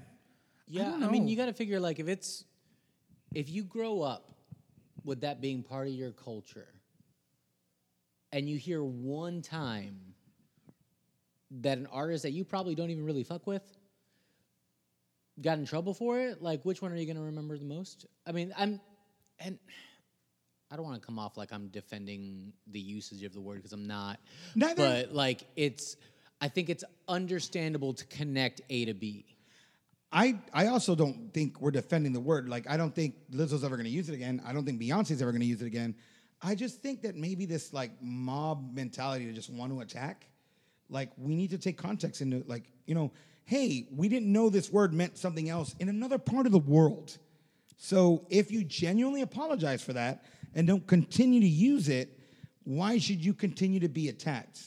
Yeah, 0.67 0.85
don't 0.85 1.05
I, 1.05 1.09
mean, 1.09 1.29
you 1.29 1.37
got 1.37 1.47
to 1.47 1.53
figure 1.53 1.79
like 1.79 1.99
if 1.99 2.09
it's 2.09 2.45
if 3.35 3.51
you 3.51 3.63
grow 3.63 4.01
up 4.01 4.35
with 5.05 5.21
that 5.21 5.41
being 5.41 5.63
part 5.63 5.89
of 5.89 5.93
your 5.93 6.13
culture, 6.13 6.69
and 8.33 8.49
you 8.49 8.57
hear 8.57 8.83
one 8.83 9.43
time 9.43 9.99
that 11.61 11.77
an 11.77 11.87
artist 11.93 12.23
that 12.23 12.31
you 12.31 12.45
probably 12.45 12.75
don't 12.75 12.91
even 12.91 13.05
really 13.05 13.25
fuck 13.25 13.47
with 13.47 13.63
got 15.41 15.59
in 15.59 15.67
trouble 15.67 15.95
for 15.95 16.19
it, 16.19 16.43
like 16.43 16.63
which 16.65 16.83
one 16.83 16.93
are 16.93 16.97
you 16.97 17.07
going 17.07 17.17
to 17.17 17.23
remember 17.23 17.57
the 17.57 17.65
most? 17.65 18.07
I 18.27 18.33
mean, 18.33 18.53
I'm 18.57 18.81
and 19.39 19.59
I 20.73 20.77
don't 20.77 20.87
want 20.87 21.01
to 21.01 21.07
come 21.07 21.19
off 21.19 21.37
like 21.37 21.53
I'm 21.53 21.69
defending 21.69 22.55
the 22.69 22.81
usage 22.81 23.23
of 23.25 23.35
the 23.35 23.41
word 23.43 23.57
because 23.57 23.75
I'm 23.75 23.87
not. 23.87 24.19
Neither- 24.55 24.75
But 24.77 25.15
like 25.15 25.45
it's 25.55 25.97
I 26.41 26.49
think 26.49 26.71
it's 26.71 26.83
understandable 27.07 27.93
to 27.93 28.05
connect 28.07 28.63
A 28.71 28.87
to 28.87 28.95
B. 28.95 29.27
I, 30.11 30.39
I 30.53 30.67
also 30.67 30.95
don't 30.95 31.33
think 31.33 31.61
we're 31.61 31.71
defending 31.71 32.13
the 32.13 32.21
word. 32.21 32.49
Like, 32.49 32.69
I 32.69 32.77
don't 32.77 32.95
think 32.95 33.15
Lizzo's 33.33 33.65
ever 33.65 33.77
going 33.77 33.87
to 33.87 33.91
use 33.93 34.11
it 34.11 34.15
again. 34.15 34.43
I 34.45 34.53
don't 34.53 34.67
think 34.67 34.79
Beyonce's 34.79 35.23
ever 35.23 35.31
going 35.31 35.41
to 35.41 35.47
use 35.47 35.63
it 35.63 35.67
again. 35.67 35.95
I 36.43 36.55
just 36.55 36.83
think 36.83 37.01
that 37.03 37.17
maybe 37.17 37.47
this 37.47 37.73
like 37.73 37.93
mob 38.03 38.75
mentality 38.75 39.25
to 39.27 39.33
just 39.33 39.49
want 39.51 39.73
to 39.73 39.81
attack, 39.81 40.27
like 40.91 41.11
we 41.17 41.37
need 41.37 41.51
to 41.51 41.59
take 41.59 41.79
context 41.79 42.21
into 42.21 42.43
like 42.47 42.65
you 42.87 42.95
know, 42.95 43.13
hey, 43.45 43.87
we 43.95 44.09
didn't 44.09 44.31
know 44.33 44.51
this 44.51 44.71
word 44.73 44.93
meant 44.93 45.17
something 45.17 45.49
else 45.49 45.75
in 45.79 45.89
another 45.89 46.19
part 46.19 46.47
of 46.47 46.53
the 46.53 46.59
world. 46.59 47.17
So 47.77 48.27
if 48.31 48.51
you 48.51 48.65
genuinely 48.65 49.23
apologize 49.23 49.83
for 49.83 49.93
that 49.93 50.25
and 50.55 50.67
don't 50.67 50.87
continue 50.87 51.41
to 51.41 51.49
use 51.49 51.89
it, 51.89 52.19
why 52.65 52.99
should 52.99 53.25
you 53.25 53.35
continue 53.35 53.81
to 53.81 53.89
be 53.89 54.09
attacked? 54.09 54.61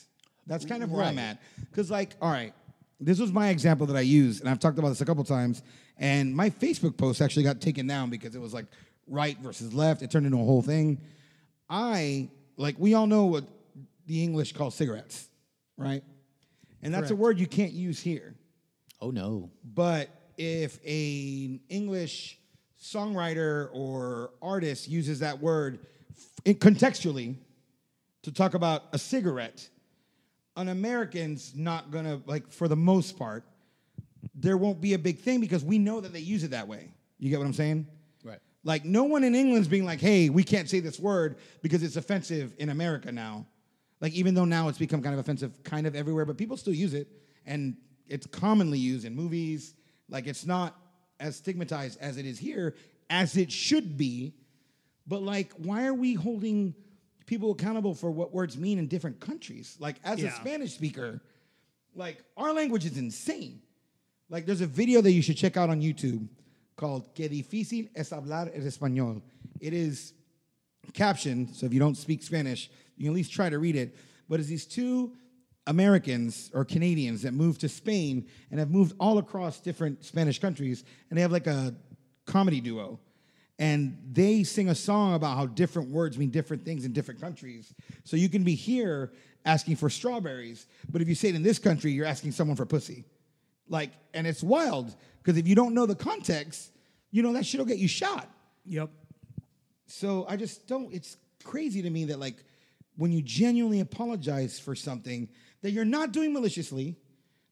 That's 0.48 0.66
kind 0.66 0.84
of 0.84 0.92
where 0.92 1.04
I'm 1.04 1.20
at. 1.20 1.42
Because 1.70 1.90
like, 1.90 2.16
all 2.22 2.32
right, 2.32 2.54
this 3.00 3.20
was 3.20 3.32
my 3.32 3.50
example 3.50 3.88
that 3.88 3.96
I 3.96 4.02
used, 4.02 4.42
and 4.42 4.50
I've 4.50 4.60
talked 4.60 4.78
about 4.78 4.90
this 4.90 5.02
a 5.02 5.06
couple 5.06 5.24
times. 5.24 5.64
And 5.98 6.36
my 6.36 6.50
Facebook 6.50 6.98
post 6.98 7.22
actually 7.22 7.44
got 7.44 7.62
taken 7.62 7.88
down 7.88 8.10
because 8.10 8.36
it 8.36 8.42
was 8.42 8.54
like 8.54 8.66
right 9.08 9.38
versus 9.40 9.74
left. 9.74 10.02
It 10.02 10.12
turned 10.12 10.26
into 10.26 10.40
a 10.40 10.44
whole 10.44 10.62
thing. 10.62 11.02
I 11.70 12.30
like 12.58 12.76
we 12.78 12.94
all 12.94 13.08
know 13.08 13.26
what 13.26 13.46
the 14.06 14.24
English 14.24 14.54
call 14.54 14.72
cigarettes, 14.72 15.28
right? 15.78 16.04
And 16.82 16.94
that's 16.94 17.10
a 17.12 17.16
word 17.16 17.40
you 17.40 17.48
can't 17.48 17.72
use 17.72 18.00
here. 18.00 18.36
Oh 19.02 19.10
no. 19.10 19.50
But 19.64 20.10
if 20.38 20.78
an 20.86 21.62
English 21.70 22.40
songwriter 22.86 23.70
or 23.74 24.32
artist 24.42 24.88
uses 24.88 25.20
that 25.20 25.42
word 25.42 25.80
f- 26.46 26.56
contextually 26.60 27.36
to 28.24 28.32
talk 28.32 28.54
about 28.54 28.84
a 28.94 29.00
cigarette, 29.00 29.68
an 30.56 30.70
American's 30.70 31.54
not 31.56 31.92
gonna 31.92 32.22
like 32.26 32.52
for 32.52 32.68
the 32.68 32.76
most 32.76 33.18
part, 33.18 33.44
there 34.34 34.58
won't 34.58 34.82
be 34.82 34.94
a 34.94 35.00
big 35.00 35.20
thing 35.20 35.40
because 35.40 35.64
we 35.64 35.78
know 35.78 36.00
that 36.00 36.14
they 36.14 36.20
use 36.20 36.44
it 36.44 36.52
that 36.52 36.68
way. 36.68 36.92
You 37.18 37.30
get 37.30 37.40
what 37.40 37.46
I'm 37.46 37.54
saying? 37.54 37.88
Right. 38.24 38.40
Like 38.64 38.86
no 38.86 39.04
one 39.04 39.24
in 39.24 39.36
England's 39.36 39.68
being 39.68 39.86
like, 39.86 40.00
"Hey, 40.00 40.30
we 40.30 40.44
can't 40.44 40.70
say 40.70 40.80
this 40.80 41.00
word 41.00 41.38
because 41.62 41.84
it's 41.84 41.96
offensive 41.96 42.54
in 42.60 42.70
America 42.70 43.12
now." 43.12 43.46
Like 44.00 44.14
even 44.14 44.36
though 44.36 44.46
now 44.46 44.68
it's 44.68 44.78
become 44.78 45.02
kind 45.02 45.14
of 45.14 45.20
offensive 45.20 45.64
kind 45.64 45.88
of 45.88 45.96
everywhere, 45.96 46.26
but 46.26 46.38
people 46.38 46.58
still 46.58 46.74
use 46.74 46.94
it 46.94 47.08
and 47.46 47.78
it's 48.08 48.28
commonly 48.28 48.78
used 48.78 49.06
in 49.06 49.16
movies. 49.16 49.74
Like 50.10 50.28
it's 50.28 50.46
not 50.46 50.76
as 51.20 51.36
stigmatized 51.38 52.00
as 52.02 52.18
it 52.18 52.26
is 52.26 52.38
here 52.38 52.76
as 53.10 53.38
it 53.38 53.52
should 53.52 53.98
be. 53.98 54.34
But 55.08 55.22
like 55.22 55.52
why 55.54 55.86
are 55.86 55.94
we 55.94 56.14
holding 56.14 56.74
people 57.26 57.52
accountable 57.52 57.94
for 57.94 58.12
what 58.12 58.34
words 58.34 58.58
mean 58.58 58.80
in 58.80 58.88
different 58.88 59.20
countries? 59.20 59.78
Like 59.80 59.98
as 60.04 60.22
a 60.24 60.32
Spanish 60.32 60.74
speaker, 60.74 61.22
like 61.96 62.24
our 62.38 62.54
language 62.54 62.86
is 62.86 62.98
insane. 62.98 63.62
Like 64.30 64.46
there's 64.46 64.62
a 64.62 64.68
video 64.68 65.02
that 65.02 65.12
you 65.12 65.22
should 65.22 65.38
check 65.38 65.58
out 65.58 65.70
on 65.70 65.82
YouTube 65.82 66.28
called 66.76 67.14
"Qué 67.16 67.30
difícil 67.30 67.90
es 67.96 68.10
hablar 68.10 68.52
el 68.56 68.64
español." 68.64 69.22
It 69.60 69.74
is 69.74 70.14
captioned, 70.94 71.56
so 71.56 71.66
if 71.66 71.74
you 71.74 71.80
don't 71.80 71.96
speak 71.96 72.24
Spanish, 72.24 72.70
you 72.98 73.06
can 73.06 73.14
at 73.14 73.16
least 73.16 73.32
try 73.32 73.50
to 73.50 73.60
read 73.60 73.76
it. 73.76 73.96
But 74.28 74.40
it's 74.40 74.50
these 74.50 74.66
two 74.66 75.14
Americans 75.68 76.52
or 76.54 76.64
Canadians 76.64 77.24
that 77.24 77.34
moved 77.34 77.62
to 77.62 77.70
Spain 77.70 78.28
and 78.52 78.60
have 78.60 78.70
moved 78.70 78.96
all 79.00 79.18
across 79.18 79.60
different 79.60 80.06
Spanish 80.06 80.40
countries, 80.40 80.84
and 81.10 81.18
they 81.18 81.22
have 81.22 81.32
like 81.32 81.48
a 81.48 81.74
comedy 82.26 82.62
duo. 82.62 83.00
And 83.58 83.98
they 84.12 84.44
sing 84.44 84.70
a 84.70 84.76
song 84.76 85.14
about 85.14 85.38
how 85.38 85.46
different 85.46 85.90
words 85.90 86.18
mean 86.18 86.30
different 86.30 86.66
things 86.66 86.84
in 86.84 86.92
different 86.92 87.22
countries. 87.22 87.74
So 88.04 88.18
you 88.18 88.28
can 88.28 88.44
be 88.44 88.54
here 88.54 89.14
asking 89.46 89.78
for 89.78 89.90
strawberries, 89.90 90.68
but 90.92 91.02
if 91.02 91.08
you 91.08 91.16
say 91.16 91.30
it 91.30 91.36
in 91.36 91.44
this 91.44 91.58
country, 91.58 91.92
you're 91.92 92.06
asking 92.06 92.34
someone 92.34 92.58
for 92.58 92.66
pussy. 92.66 93.06
Like, 93.70 93.92
and 94.14 94.28
it's 94.28 94.44
wild 94.44 94.94
because 95.24 95.38
if 95.38 95.48
you 95.48 95.56
don't 95.56 95.74
know 95.74 95.86
the 95.86 95.96
context, 95.96 96.72
you 97.12 97.24
know 97.24 97.32
that 97.34 97.46
shit'll 97.46 97.66
get 97.66 97.78
you 97.78 97.88
shot. 97.88 98.30
Yep. 98.66 98.90
So 99.88 100.26
I 100.28 100.36
just 100.36 100.68
don't. 100.68 100.94
It's 100.94 101.18
crazy 101.44 101.82
to 101.82 101.90
me 101.90 102.06
that 102.06 102.20
like 102.20 102.44
when 102.98 103.12
you 103.12 103.22
genuinely 103.22 103.80
apologize 103.80 104.60
for 104.60 104.76
something 104.76 105.30
that 105.66 105.72
you're 105.72 105.84
not 105.84 106.12
doing 106.12 106.32
maliciously, 106.32 106.96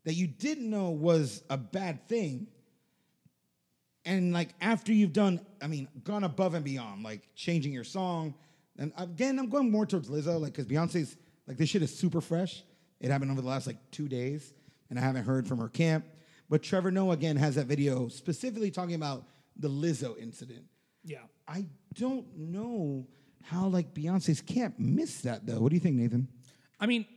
that 0.03 0.13
you 0.13 0.27
didn't 0.27 0.69
know 0.69 0.91
was 0.91 1.43
a 1.49 1.57
bad 1.57 2.07
thing, 2.07 2.45
and 4.05 4.31
like 4.31 4.49
after 4.61 4.93
you've 4.93 5.13
done, 5.13 5.43
I 5.59 5.65
mean, 5.65 5.87
gone 6.03 6.23
above 6.23 6.53
and 6.53 6.63
beyond, 6.63 7.01
like 7.01 7.27
changing 7.33 7.73
your 7.73 7.83
song. 7.83 8.35
And 8.77 8.93
again, 8.99 9.39
I'm 9.39 9.49
going 9.49 9.71
more 9.71 9.87
towards 9.87 10.09
Lizzo, 10.09 10.39
like 10.39 10.53
because 10.53 10.67
Beyonce's 10.67 11.17
like 11.47 11.57
this 11.57 11.69
shit 11.69 11.81
is 11.81 11.97
super 11.97 12.21
fresh. 12.21 12.61
It 12.99 13.09
happened 13.09 13.31
over 13.31 13.41
the 13.41 13.47
last 13.47 13.65
like 13.65 13.77
two 13.89 14.07
days, 14.07 14.53
and 14.91 14.99
I 14.99 15.01
haven't 15.01 15.23
heard 15.23 15.47
from 15.47 15.57
her 15.57 15.69
camp. 15.69 16.05
But 16.51 16.61
Trevor 16.61 16.91
Noah 16.91 17.13
again 17.13 17.35
has 17.37 17.55
that 17.55 17.65
video 17.65 18.09
specifically 18.09 18.69
talking 18.69 18.93
about 18.93 19.23
the 19.57 19.69
Lizzo 19.69 20.15
incident. 20.19 20.65
Yeah. 21.03 21.23
I 21.47 21.65
don't 21.95 22.27
know 22.37 23.07
how 23.41 23.69
like 23.69 23.95
Beyonce's 23.95 24.39
camp 24.39 24.77
missed 24.77 25.23
that 25.23 25.47
though. 25.47 25.61
What 25.61 25.69
do 25.69 25.75
you 25.75 25.81
think, 25.81 25.95
Nathan? 25.95 26.27
I 26.79 26.85
mean, 26.85 27.07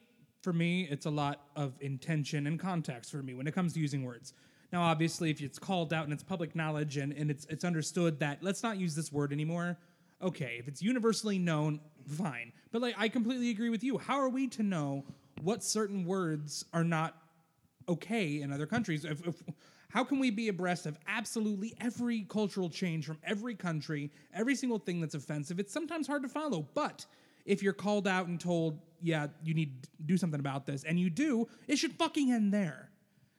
for 0.47 0.53
me, 0.53 0.87
it's 0.89 1.07
a 1.07 1.11
lot 1.11 1.41
of 1.57 1.73
intention 1.81 2.47
and 2.47 2.57
context 2.57 3.11
for 3.11 3.21
me 3.21 3.35
when 3.35 3.49
it 3.49 3.53
comes 3.53 3.73
to 3.73 3.81
using 3.81 4.05
words. 4.05 4.33
Now, 4.73 4.83
obviously, 4.83 5.29
if 5.33 5.43
it's 5.43 5.59
called 5.59 5.93
out 5.93 6.05
and 6.05 6.13
it's 6.13 6.23
public 6.23 6.55
knowledge 6.55 6.99
and, 6.99 7.13
and 7.15 7.33
it's 7.33 7.47
it's 7.47 7.65
understood 7.65 8.21
that 8.21 8.45
let's 8.45 8.63
not 8.63 8.77
use 8.77 8.95
this 8.95 9.13
word 9.13 9.33
anymore. 9.33 9.77
Okay, 10.23 10.55
if 10.61 10.69
it's 10.69 10.81
universally 10.81 11.37
known, 11.37 11.81
fine. 12.07 12.53
But 12.71 12.81
like, 12.81 12.95
I 12.97 13.09
completely 13.09 13.51
agree 13.51 13.71
with 13.71 13.83
you. 13.83 13.99
How 13.99 14.21
are 14.21 14.29
we 14.29 14.47
to 14.51 14.63
know 14.63 15.05
what 15.43 15.65
certain 15.65 16.05
words 16.05 16.65
are 16.73 16.85
not 16.85 17.17
okay 17.89 18.41
in 18.41 18.53
other 18.53 18.67
countries? 18.67 19.05
If, 19.05 19.27
if, 19.27 19.43
how 19.89 20.05
can 20.05 20.21
we 20.21 20.31
be 20.31 20.47
abreast 20.47 20.87
of 20.87 20.97
absolutely 21.09 21.75
every 21.81 22.21
cultural 22.29 22.71
change 22.71 23.05
from 23.05 23.19
every 23.25 23.57
country, 23.57 24.13
every 24.33 24.55
single 24.55 24.79
thing 24.79 25.01
that's 25.01 25.17
offensive? 25.17 25.59
It's 25.59 25.73
sometimes 25.73 26.07
hard 26.07 26.23
to 26.23 26.29
follow, 26.29 26.69
but 26.73 27.05
if 27.47 27.63
you're 27.63 27.73
called 27.73 28.07
out 28.07 28.27
and 28.27 28.39
told, 28.39 28.79
yeah, 29.01 29.29
you 29.43 29.55
need 29.55 29.83
to 29.85 29.89
do 30.05 30.17
something 30.17 30.41
about 30.41 30.67
this, 30.67 30.85
and 30.85 30.99
you 30.99 31.11
do, 31.11 31.49
it 31.67 31.77
should 31.77 31.93
fucking 31.93 32.33
end 32.33 32.53
there. 32.53 32.91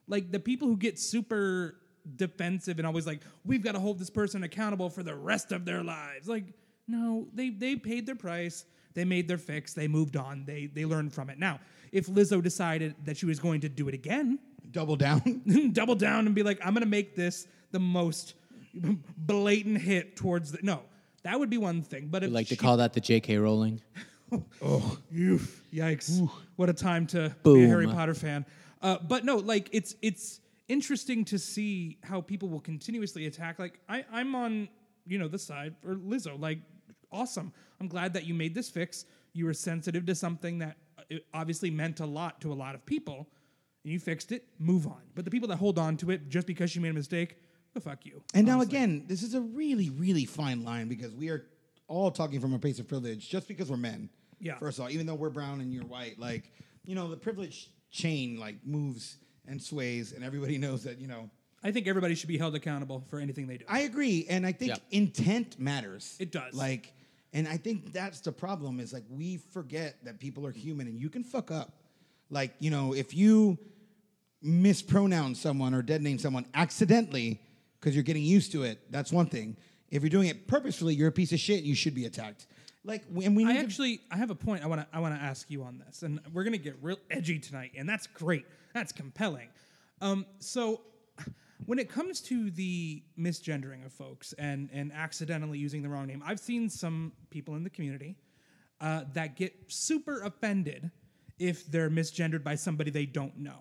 Like 0.08 0.32
the 0.32 0.40
people 0.40 0.68
who 0.68 0.78
get 0.78 0.98
super 0.98 1.76
defensive 2.16 2.78
and 2.80 2.88
always 2.88 3.06
like, 3.06 3.22
we've 3.46 3.62
got 3.62 3.74
to 3.74 3.80
hold 3.80 4.00
this 4.00 4.10
person 4.10 4.44
accountable 4.44 4.90
for 4.90 5.04
the 5.04 5.16
rest 5.16 5.52
of 5.52 5.66
their 5.66 5.84
lives. 5.84 6.28
Like, 6.28 6.46
no, 6.88 7.28
they 7.34 7.50
they 7.50 7.76
paid 7.76 8.06
their 8.06 8.16
price, 8.16 8.66
they 8.94 9.04
made 9.04 9.28
their 9.28 9.38
fix, 9.38 9.74
they 9.74 9.88
moved 9.88 10.16
on, 10.16 10.46
they 10.46 10.68
they 10.68 10.86
learned 10.86 11.14
from 11.14 11.30
it. 11.30 11.38
Now, 11.38 11.60
if 11.92 12.08
Lizzo 12.08 12.42
decided 12.42 12.96
that 13.04 13.18
she 13.18 13.26
was 13.26 13.40
going 13.40 13.62
to 13.62 13.70
do 13.70 13.90
it 13.90 13.94
again, 13.94 14.40
Double 14.72 14.96
down. 14.96 15.72
double 15.74 15.96
down 15.96 16.26
and 16.26 16.36
be 16.36 16.44
like, 16.44 16.60
I'm 16.64 16.74
gonna 16.74 16.86
make 16.86 17.16
this 17.16 17.48
the 17.72 17.80
most 17.80 18.36
blatant 19.18 19.80
hit 19.80 20.16
towards 20.16 20.52
the 20.52 20.60
no. 20.62 20.82
That 21.28 21.38
would 21.38 21.50
be 21.50 21.58
one 21.58 21.82
thing, 21.82 22.08
but 22.08 22.24
if 22.24 22.30
We 22.30 22.34
like 22.34 22.48
to 22.48 22.56
call 22.56 22.78
that 22.78 22.94
the 22.94 23.02
J.K. 23.02 23.38
Rowling. 23.38 23.82
Oof, 24.34 25.62
yikes! 25.74 26.26
What 26.56 26.70
a 26.70 26.74
time 26.74 27.06
to 27.08 27.36
be 27.44 27.66
a 27.66 27.68
Harry 27.68 27.86
Potter 27.86 28.14
fan. 28.14 28.46
Uh, 28.82 29.00
but 29.06 29.26
no, 29.26 29.36
like 29.36 29.68
it's 29.74 29.96
it's 30.02 30.40
interesting 30.70 31.26
to 31.26 31.38
see 31.38 31.98
how 32.02 32.22
people 32.22 32.48
will 32.48 32.62
continuously 32.62 33.26
attack. 33.26 33.60
Like 33.60 33.82
I, 33.90 34.06
I'm 34.10 34.36
on 34.36 34.70
you 35.06 35.18
know 35.18 35.28
the 35.28 35.38
side 35.38 35.76
for 35.82 35.96
Lizzo. 35.96 36.40
Like 36.40 36.60
awesome. 37.12 37.52
I'm 37.82 37.90
glad 37.90 38.14
that 38.14 38.26
you 38.26 38.34
made 38.34 38.56
this 38.56 38.70
fix. 38.70 39.04
You 39.34 39.48
were 39.48 39.54
sensitive 39.54 40.06
to 40.06 40.16
something 40.16 40.60
that 40.60 40.78
uh, 41.12 41.16
obviously 41.34 41.70
meant 41.70 42.00
a 42.00 42.06
lot 42.06 42.40
to 42.40 42.54
a 42.54 42.56
lot 42.56 42.74
of 42.74 42.86
people, 42.86 43.28
and 43.84 43.92
you 43.92 44.00
fixed 44.00 44.32
it. 44.32 44.46
Move 44.60 44.88
on. 44.88 45.02
But 45.14 45.26
the 45.26 45.32
people 45.32 45.50
that 45.50 45.58
hold 45.58 45.78
on 45.78 45.98
to 45.98 46.12
it 46.12 46.30
just 46.30 46.48
because 46.48 46.72
she 46.72 46.80
made 46.80 46.92
a 46.92 46.94
mistake, 46.94 47.36
go 47.80 47.90
fuck 47.90 48.06
you. 48.06 48.22
and 48.34 48.46
now 48.46 48.62
again, 48.62 49.06
this 49.08 49.24
is 49.24 49.34
a 49.34 49.42
really, 49.42 49.90
really 49.90 50.26
fine 50.26 50.64
line 50.64 50.88
because 50.88 51.14
we 51.14 51.30
are 51.30 51.46
all 51.88 52.12
talking 52.12 52.40
from 52.40 52.54
a 52.54 52.60
place 52.60 52.80
of 52.80 52.88
privilege 52.88 53.30
just 53.30 53.48
because 53.48 53.70
we're 53.70 53.78
men. 53.78 54.10
Yeah. 54.40 54.58
First 54.58 54.78
of 54.78 54.84
all, 54.86 54.90
even 54.92 55.06
though 55.06 55.16
we're 55.16 55.30
brown 55.30 55.62
and 55.62 55.74
you're 55.74 55.86
white, 55.86 56.20
like, 56.20 56.52
you 56.86 56.96
know, 56.96 57.10
the 57.10 57.18
privilege 57.18 57.70
chain 57.92 58.38
like 58.40 58.56
moves 58.66 59.18
and 59.48 59.62
sways, 59.62 60.12
and 60.12 60.24
everybody 60.24 60.58
knows 60.66 60.84
that 60.84 61.00
you 61.00 61.08
know. 61.08 61.30
I 61.64 61.72
think 61.72 61.88
everybody 61.88 62.14
should 62.16 62.28
be 62.30 62.38
held 62.38 62.54
accountable 62.56 63.04
for 63.10 63.20
anything 63.20 63.48
they 63.48 63.58
do. 63.58 63.66
I 63.68 63.80
agree, 63.82 64.26
and 64.30 64.46
I 64.46 64.52
think 64.52 64.72
Yeah. 64.74 64.78
intent 64.92 65.60
matters. 65.60 66.16
It 66.20 66.32
does. 66.32 66.54
Like, 66.54 66.94
and 67.34 67.48
I 67.48 67.58
think 67.58 67.92
that's 67.94 68.22
the 68.22 68.32
problem 68.32 68.80
is 68.80 68.94
like 68.94 69.04
we 69.10 69.38
forget 69.38 69.96
that 70.06 70.20
people 70.20 70.46
are 70.46 70.52
human 70.52 70.88
and 70.88 71.00
you 71.00 71.10
can 71.10 71.24
fuck 71.24 71.50
up. 71.50 71.74
Like, 72.30 72.54
you 72.60 72.70
know, 72.70 72.94
if 72.94 73.14
you 73.16 73.58
mispronounce 74.42 75.40
someone 75.40 75.74
or 75.74 75.82
dead 75.82 76.02
name 76.02 76.20
someone 76.20 76.46
accidentally 76.54 77.42
because 77.80 77.96
you're 77.96 78.04
getting 78.04 78.24
used 78.24 78.52
to 78.54 78.64
it, 78.64 78.92
that's 78.92 79.12
one 79.12 79.28
thing. 79.28 79.58
If 79.90 80.04
you're 80.04 80.10
doing 80.10 80.28
it 80.28 80.48
purposefully, 80.48 80.96
you're 80.96 81.08
a 81.08 81.14
piece 81.14 81.32
of 81.32 81.40
shit. 81.40 81.64
You 81.64 81.76
should 81.76 81.96
be 81.96 82.06
attacked. 82.06 82.48
Like, 82.84 83.04
and 83.24 83.36
we 83.36 83.44
need 83.44 83.58
I 83.58 83.60
actually 83.60 84.02
I 84.10 84.18
have 84.18 84.30
a 84.30 84.36
point 84.36 84.64
I 84.64 84.68
want 84.68 84.82
to 84.82 84.88
I 84.96 85.00
want 85.00 85.14
to 85.14 85.22
ask 85.22 85.50
you 85.52 85.64
on 85.64 85.84
this, 85.86 86.04
and 86.04 86.22
we're 86.34 86.44
gonna 86.44 86.58
get 86.58 86.78
real 86.82 86.98
edgy 87.12 87.38
tonight, 87.38 87.72
and 87.78 87.88
that's 87.88 88.08
great. 88.08 88.46
That's 88.74 88.92
compelling. 88.92 89.50
Um, 90.02 90.26
so 90.40 90.82
when 91.66 91.80
it 91.80 91.90
comes 91.90 92.22
to 92.22 92.50
the 92.52 93.04
misgendering 93.20 93.86
of 93.86 93.92
folks 93.92 94.34
and 94.34 94.70
and 94.72 94.94
accidentally 94.94 95.58
using 95.58 95.82
the 95.82 95.90
wrong 95.90 96.08
name, 96.08 96.24
I've 96.26 96.40
seen 96.40 96.70
some 96.70 97.12
people 97.30 97.56
in 97.56 97.64
the 97.64 97.70
community 97.70 98.16
uh, 98.80 99.02
that 99.14 99.36
get 99.36 99.54
super 99.68 100.22
offended 100.22 100.90
if 101.40 101.70
they're 101.70 101.90
misgendered 101.90 102.44
by 102.44 102.56
somebody 102.56 102.90
they 102.90 103.06
don't 103.06 103.38
know. 103.38 103.60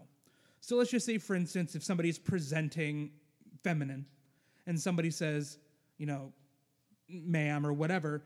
So 0.61 0.77
let's 0.77 0.91
just 0.91 1.07
say, 1.07 1.19
for 1.19 1.35
instance, 1.35 1.75
if 1.75 1.85
somebody's 1.85 2.19
presenting 2.19 3.11
feminine, 3.67 4.07
and 4.69 4.81
somebody 4.81 5.11
says, 5.11 5.59
you 5.99 6.07
know, 6.07 6.33
ma'am 7.09 7.67
or 7.67 7.73
whatever, 7.73 8.23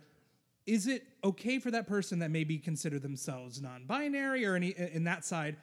is 0.67 0.87
it 0.87 1.03
okay 1.25 1.59
for 1.59 1.71
that 1.71 1.87
person 1.87 2.19
that 2.19 2.31
maybe 2.31 2.59
consider 2.59 2.99
themselves 2.99 3.63
non-binary 3.63 4.45
or 4.45 4.55
any 4.55 4.75
in 4.93 5.05
that 5.05 5.25
side? 5.25 5.57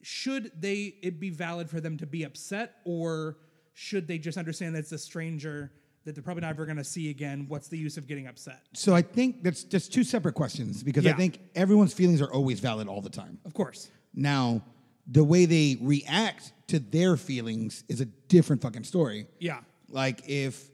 Should 0.00 0.50
they 0.58 0.94
it 1.02 1.20
be 1.20 1.28
valid 1.28 1.68
for 1.68 1.80
them 1.80 1.98
to 1.98 2.06
be 2.06 2.22
upset, 2.24 2.76
or 2.84 3.36
should 3.74 4.08
they 4.08 4.16
just 4.18 4.38
understand 4.38 4.74
that 4.74 4.80
it's 4.80 4.92
a 4.92 4.98
stranger 4.98 5.70
that 6.04 6.14
they're 6.14 6.24
probably 6.24 6.40
never 6.40 6.64
going 6.64 6.78
to 6.78 6.84
see 6.84 7.10
again? 7.10 7.44
What's 7.48 7.68
the 7.68 7.78
use 7.78 7.98
of 7.98 8.06
getting 8.06 8.26
upset? 8.26 8.62
so 8.72 8.94
I 8.94 9.02
think 9.02 9.42
that's 9.44 9.62
just 9.62 9.92
two 9.92 10.04
separate 10.04 10.34
questions 10.34 10.82
because 10.82 11.06
I 11.06 11.12
think 11.12 11.38
everyone's 11.54 11.92
feelings 11.92 12.22
are 12.22 12.32
always 12.32 12.60
valid 12.60 12.88
all 12.88 13.02
the 13.02 13.10
time. 13.10 13.38
Of 13.44 13.52
course, 13.52 13.90
Now, 14.14 14.62
the 15.06 15.24
way 15.24 15.46
they 15.46 15.76
react 15.80 16.52
to 16.68 16.78
their 16.78 17.16
feelings 17.16 17.84
is 17.88 18.00
a 18.00 18.04
different 18.06 18.62
fucking 18.62 18.84
story. 18.84 19.26
yeah, 19.38 19.60
Like 19.88 20.22
if 20.28 20.70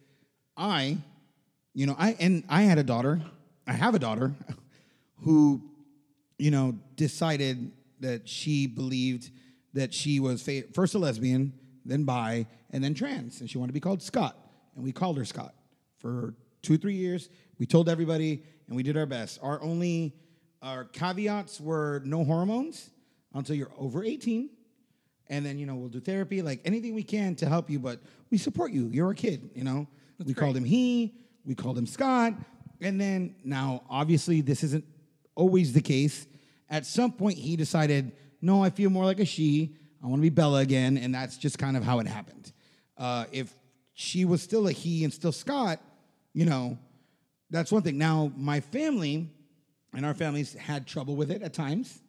I, 0.56 0.98
you 1.74 1.86
know, 1.86 1.96
I 1.98 2.16
and 2.20 2.44
I 2.48 2.62
had 2.62 2.78
a 2.78 2.82
daughter, 2.84 3.20
I 3.66 3.72
have 3.72 3.94
a 3.94 3.98
daughter 3.98 4.34
who, 5.22 5.62
you 6.38 6.50
know, 6.50 6.74
decided 6.94 7.72
that 8.00 8.28
she 8.28 8.66
believed 8.66 9.30
that 9.74 9.92
she 9.92 10.20
was 10.20 10.42
fa- 10.42 10.64
first 10.72 10.94
a 10.94 10.98
lesbian, 10.98 11.52
then 11.84 12.04
bi, 12.04 12.46
and 12.70 12.82
then 12.84 12.94
trans, 12.94 13.40
and 13.40 13.50
she 13.50 13.58
wanted 13.58 13.68
to 13.68 13.74
be 13.74 13.80
called 13.80 14.02
Scott, 14.02 14.36
and 14.76 14.84
we 14.84 14.92
called 14.92 15.16
her 15.18 15.24
Scott 15.24 15.54
for 15.96 16.34
two, 16.62 16.76
three 16.78 16.94
years. 16.94 17.28
We 17.58 17.66
told 17.66 17.88
everybody, 17.88 18.42
and 18.68 18.76
we 18.76 18.82
did 18.82 18.96
our 18.96 19.06
best. 19.06 19.38
Our 19.42 19.60
only 19.62 20.14
our 20.62 20.84
caveats 20.84 21.60
were 21.60 22.02
no 22.04 22.24
hormones 22.24 22.90
until 23.34 23.56
you're 23.56 23.72
over 23.78 24.04
18 24.04 24.50
and 25.28 25.44
then 25.44 25.58
you 25.58 25.66
know 25.66 25.74
we'll 25.74 25.88
do 25.88 26.00
therapy 26.00 26.42
like 26.42 26.60
anything 26.64 26.94
we 26.94 27.02
can 27.02 27.34
to 27.36 27.48
help 27.48 27.70
you 27.70 27.78
but 27.78 28.00
we 28.30 28.38
support 28.38 28.72
you. 28.72 28.88
You're 28.92 29.10
a 29.10 29.14
kid 29.14 29.50
you 29.54 29.64
know? 29.64 29.86
We 30.24 30.34
called 30.34 30.56
him 30.56 30.64
he 30.64 31.14
we 31.44 31.54
called 31.54 31.78
him 31.78 31.86
scott 31.86 32.34
and 32.80 33.00
then 33.00 33.36
now 33.44 33.82
obviously 33.88 34.40
this 34.40 34.62
isn't 34.64 34.84
always 35.34 35.72
the 35.72 35.80
case. 35.80 36.26
At 36.70 36.86
some 36.86 37.12
point 37.12 37.38
he 37.38 37.56
decided 37.56 38.12
no 38.40 38.62
i 38.62 38.70
feel 38.70 38.90
more 38.90 39.04
like 39.04 39.20
a 39.20 39.24
she. 39.24 39.76
I 40.02 40.06
want 40.06 40.20
to 40.20 40.22
be 40.22 40.30
bella 40.30 40.60
again 40.60 40.96
and 40.96 41.14
that's 41.14 41.36
just 41.36 41.58
kind 41.58 41.76
of 41.76 41.84
how 41.84 41.98
it 41.98 42.06
happened. 42.06 42.52
Uh, 42.96 43.26
if 43.30 43.52
she 43.94 44.24
was 44.24 44.42
still 44.42 44.66
a 44.68 44.72
he 44.72 45.04
and 45.04 45.12
still 45.12 45.32
scott 45.32 45.80
you 46.32 46.44
know 46.44 46.78
that's 47.50 47.72
one 47.72 47.82
thing. 47.82 47.98
Now 47.98 48.32
my 48.36 48.60
family 48.60 49.30
and 49.94 50.04
our 50.04 50.14
families 50.14 50.54
had 50.54 50.86
trouble 50.86 51.16
with 51.16 51.30
it 51.30 51.42
at 51.42 51.54
times 51.54 52.02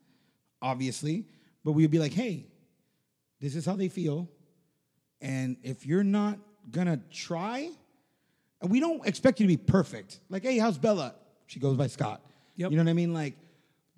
obviously 0.61 1.25
but 1.63 1.73
we 1.73 1.83
would 1.83 1.91
be 1.91 1.99
like 1.99 2.13
hey 2.13 2.45
this 3.39 3.55
is 3.55 3.65
how 3.65 3.75
they 3.75 3.87
feel. 3.87 4.29
And 5.21 5.57
if 5.63 5.85
you're 5.85 6.03
not 6.03 6.39
gonna 6.69 6.99
try, 7.11 7.69
and 8.61 8.69
we 8.71 8.79
don't 8.79 9.05
expect 9.07 9.39
you 9.39 9.45
to 9.45 9.47
be 9.47 9.57
perfect. 9.57 10.19
Like, 10.29 10.43
hey, 10.43 10.57
how's 10.57 10.77
Bella? 10.77 11.15
She 11.47 11.59
goes 11.59 11.77
by 11.77 11.87
Scott. 11.87 12.21
Yep. 12.57 12.71
You 12.71 12.77
know 12.77 12.83
what 12.83 12.89
I 12.89 12.93
mean? 12.93 13.13
Like, 13.13 13.35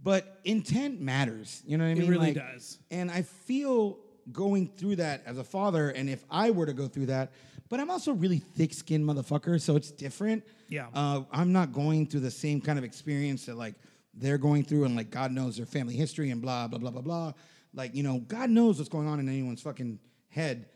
but 0.02 0.40
intent 0.46 1.02
matters. 1.02 1.62
You 1.66 1.78
know 1.78 1.84
what 1.84 1.92
I 1.92 1.94
mean? 1.96 2.04
It 2.04 2.10
really 2.10 2.34
Like, 2.34 2.54
does. 2.54 2.80
And 2.90 3.12
I 3.12 3.24
feel 3.24 3.98
going 4.32 4.68
through 4.78 4.98
that 4.98 5.24
as 5.26 5.38
a 5.38 5.44
father, 5.44 5.90
and 5.90 6.10
if 6.10 6.24
I 6.30 6.52
were 6.52 6.66
to 6.66 6.74
go 6.74 6.88
through 6.88 7.08
that, 7.08 7.32
but 7.70 7.80
I'm 7.80 7.90
also 7.90 8.14
really 8.14 8.40
thick-skinned 8.40 9.04
motherfucker, 9.04 9.60
so 9.60 9.76
it's 9.76 9.92
different. 9.92 10.44
Yeah. 10.70 10.88
Uh, 10.94 11.24
I'm 11.32 11.52
not 11.52 11.72
going 11.72 12.06
through 12.06 12.20
the 12.20 12.32
same 12.32 12.62
kind 12.62 12.78
of 12.78 12.84
experience 12.86 13.46
that 13.46 13.58
like 13.58 13.76
they're 14.14 14.38
going 14.38 14.64
through, 14.64 14.86
and 14.86 14.96
like 14.96 15.10
God 15.10 15.32
knows 15.32 15.58
their 15.58 15.66
family 15.66 15.96
history 15.96 16.30
and 16.32 16.42
blah 16.42 16.68
blah 16.68 16.80
blah 16.80 16.92
blah 16.92 17.02
blah. 17.02 17.34
Like 17.74 17.96
you 17.96 18.04
know, 18.04 18.20
God 18.20 18.50
knows 18.50 18.78
what's 18.78 18.90
going 18.90 19.08
on 19.08 19.20
in 19.20 19.30
anyone's 19.30 19.62
fucking 19.62 20.00
head. 20.30 20.68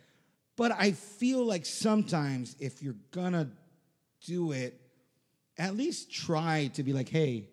But 0.58 0.72
I 0.72 0.92
feel 0.92 1.46
like 1.46 1.66
sometimes 1.66 2.56
if 2.60 2.82
you're 2.82 2.96
gonna 3.12 3.50
do 4.26 4.52
it, 4.52 4.80
at 5.58 5.76
least 5.76 6.12
try 6.12 6.70
to 6.74 6.84
be 6.84 6.94
like, 6.94 7.10
hey, 7.10 7.50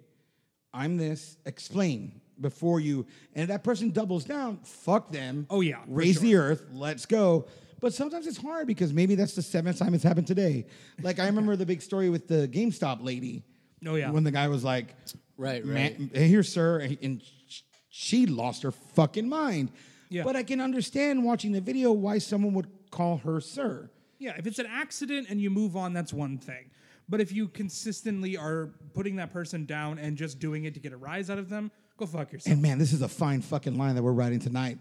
I'm 0.72 0.96
this. 0.96 1.36
Explain 1.44 2.20
before 2.40 2.80
you. 2.80 3.06
And 3.34 3.42
if 3.44 3.48
that 3.48 3.64
person 3.64 3.90
doubles 3.90 4.24
down, 4.24 4.58
fuck 4.64 5.10
them. 5.10 5.46
Oh, 5.50 5.60
yeah, 5.60 5.78
raise 5.86 6.20
the 6.20 6.36
earth. 6.36 6.64
Let's 6.72 7.06
go. 7.06 7.46
But 7.80 7.92
sometimes 7.92 8.26
it's 8.26 8.38
hard 8.38 8.66
because 8.66 8.92
maybe 8.92 9.14
that's 9.14 9.34
the 9.34 9.42
seventh 9.42 9.78
time 9.78 9.94
it's 9.94 10.04
happened 10.04 10.26
today. 10.26 10.66
Like 11.02 11.18
I 11.18 11.26
remember 11.26 11.56
the 11.56 11.66
big 11.66 11.82
story 11.82 12.10
with 12.10 12.28
the 12.28 12.48
GameStop 12.48 13.02
lady. 13.02 13.42
Oh, 13.84 13.96
yeah. 13.96 14.10
When 14.10 14.22
the 14.22 14.30
guy 14.30 14.46
was 14.46 14.62
like, 14.62 14.94
Right, 15.42 15.64
"Man, 15.64 16.10
here, 16.14 16.42
sir," 16.42 16.80
and 17.02 17.22
she 17.88 18.26
lost 18.26 18.62
her 18.62 18.70
fucking 18.70 19.28
mind. 19.28 19.70
Yeah. 20.08 20.22
But 20.24 20.36
I 20.36 20.42
can 20.42 20.60
understand 20.60 21.24
watching 21.24 21.52
the 21.52 21.60
video 21.60 21.90
why 21.92 22.18
someone 22.18 22.54
would 22.54 22.68
call 22.90 23.18
her 23.18 23.40
sir. 23.40 23.90
Yeah, 24.18 24.34
if 24.38 24.46
it's 24.46 24.58
an 24.58 24.66
accident 24.66 25.26
and 25.30 25.40
you 25.40 25.50
move 25.50 25.76
on, 25.76 25.92
that's 25.94 26.12
one 26.12 26.38
thing. 26.38 26.70
But 27.08 27.20
if 27.20 27.32
you 27.32 27.48
consistently 27.48 28.36
are 28.36 28.70
putting 28.94 29.16
that 29.16 29.32
person 29.32 29.66
down 29.66 29.98
and 29.98 30.16
just 30.16 30.38
doing 30.38 30.64
it 30.64 30.74
to 30.74 30.80
get 30.80 30.92
a 30.92 30.96
rise 30.96 31.28
out 31.28 31.38
of 31.38 31.48
them, 31.48 31.70
go 31.96 32.06
fuck 32.06 32.32
yourself. 32.32 32.52
And 32.52 32.62
man, 32.62 32.78
this 32.78 32.92
is 32.92 33.02
a 33.02 33.08
fine 33.08 33.40
fucking 33.40 33.76
line 33.76 33.96
that 33.96 34.02
we're 34.02 34.12
writing 34.12 34.38
tonight. 34.38 34.78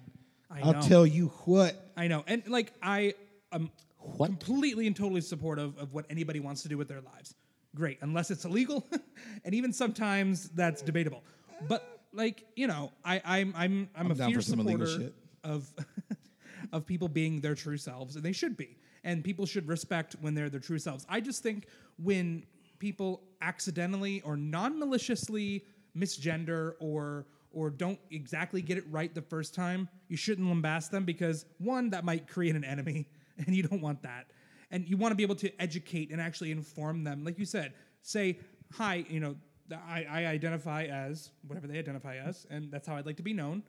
I 0.49 0.62
I'll 0.62 0.82
tell 0.82 1.07
you 1.07 1.28
what. 1.45 1.91
I 1.97 2.07
know. 2.07 2.24
And 2.28 2.43
like 2.47 2.74
I 2.84 3.16
am 3.51 3.72
What? 3.97 4.28
completely 4.28 4.86
and 4.86 4.95
totally 4.95 5.22
supportive 5.22 5.78
of 5.78 5.93
what 5.93 6.05
anybody 6.09 6.39
wants 6.39 6.62
to 6.64 6.70
do 6.70 6.78
with 6.78 6.88
their 6.88 7.01
lives. 7.01 7.34
Great, 7.76 8.00
unless 8.02 8.32
it's 8.32 8.46
illegal. 8.46 8.86
and 9.46 9.56
even 9.56 9.72
sometimes 9.72 10.50
that's 10.50 10.82
debatable. 10.82 11.24
But 11.68 12.02
like, 12.14 12.46
you 12.56 12.68
know, 12.68 12.92
I, 13.06 13.22
I'm 13.24 13.54
I'm 13.56 13.90
I'm, 13.96 14.06
I'm 14.06 14.12
a 14.12 14.16
fierce 14.28 14.48
supporter 14.48 14.88
shit. 14.88 15.16
of 15.44 15.72
of 16.74 16.86
people 16.86 17.08
being 17.08 17.40
their 17.40 17.56
true 17.56 17.78
selves, 17.78 18.16
and 18.16 18.26
they 18.26 18.34
should 18.34 18.58
be. 18.58 18.78
And 19.04 19.24
people 19.24 19.46
should 19.46 19.68
respect 19.68 20.16
when 20.22 20.36
they're 20.36 20.50
their 20.50 20.60
true 20.60 20.78
selves. 20.78 21.06
I 21.10 21.22
just 21.22 21.42
think 21.42 21.68
when 21.98 22.46
people 22.78 23.22
accidentally 23.42 24.22
or 24.22 24.38
non-maliciously 24.38 25.66
misgender 25.98 26.74
or 26.80 27.26
or 27.54 27.70
don't 27.70 28.00
exactly 28.12 28.62
get 28.62 28.78
it 28.78 28.86
right 28.90 29.14
the 29.14 29.22
first 29.22 29.54
time, 29.54 29.90
you 30.08 30.16
shouldn't 30.16 30.48
lambast 30.48 30.90
them 30.90 31.04
because 31.04 31.46
one, 31.58 31.90
that 31.90 32.06
might 32.06 32.28
create 32.28 32.56
an 32.56 32.64
enemy, 32.64 33.08
and 33.46 33.56
you 33.56 33.64
don't 33.64 33.82
want 33.82 34.02
that. 34.04 34.28
And 34.72 34.88
you 34.88 34.98
want 34.98 35.12
to 35.12 35.16
be 35.16 35.24
able 35.24 35.36
to 35.36 35.52
educate 35.62 36.12
and 36.12 36.22
actually 36.22 36.52
inform 36.52 37.04
them. 37.04 37.24
Like 37.24 37.38
you 37.38 37.46
said, 37.46 37.74
say, 38.02 38.40
hi, 38.72 39.06
you 39.10 39.20
know, 39.20 39.36
I, 39.72 40.06
I 40.10 40.26
identify 40.26 40.86
as 40.86 41.30
whatever 41.48 41.68
they 41.68 41.78
identify 41.78 42.18
as, 42.18 42.48
and 42.50 42.72
that's 42.72 42.88
how 42.88 42.96
I'd 42.96 43.06
like 43.06 43.18
to 43.18 43.24
be 43.24 43.34
known. 43.34 43.64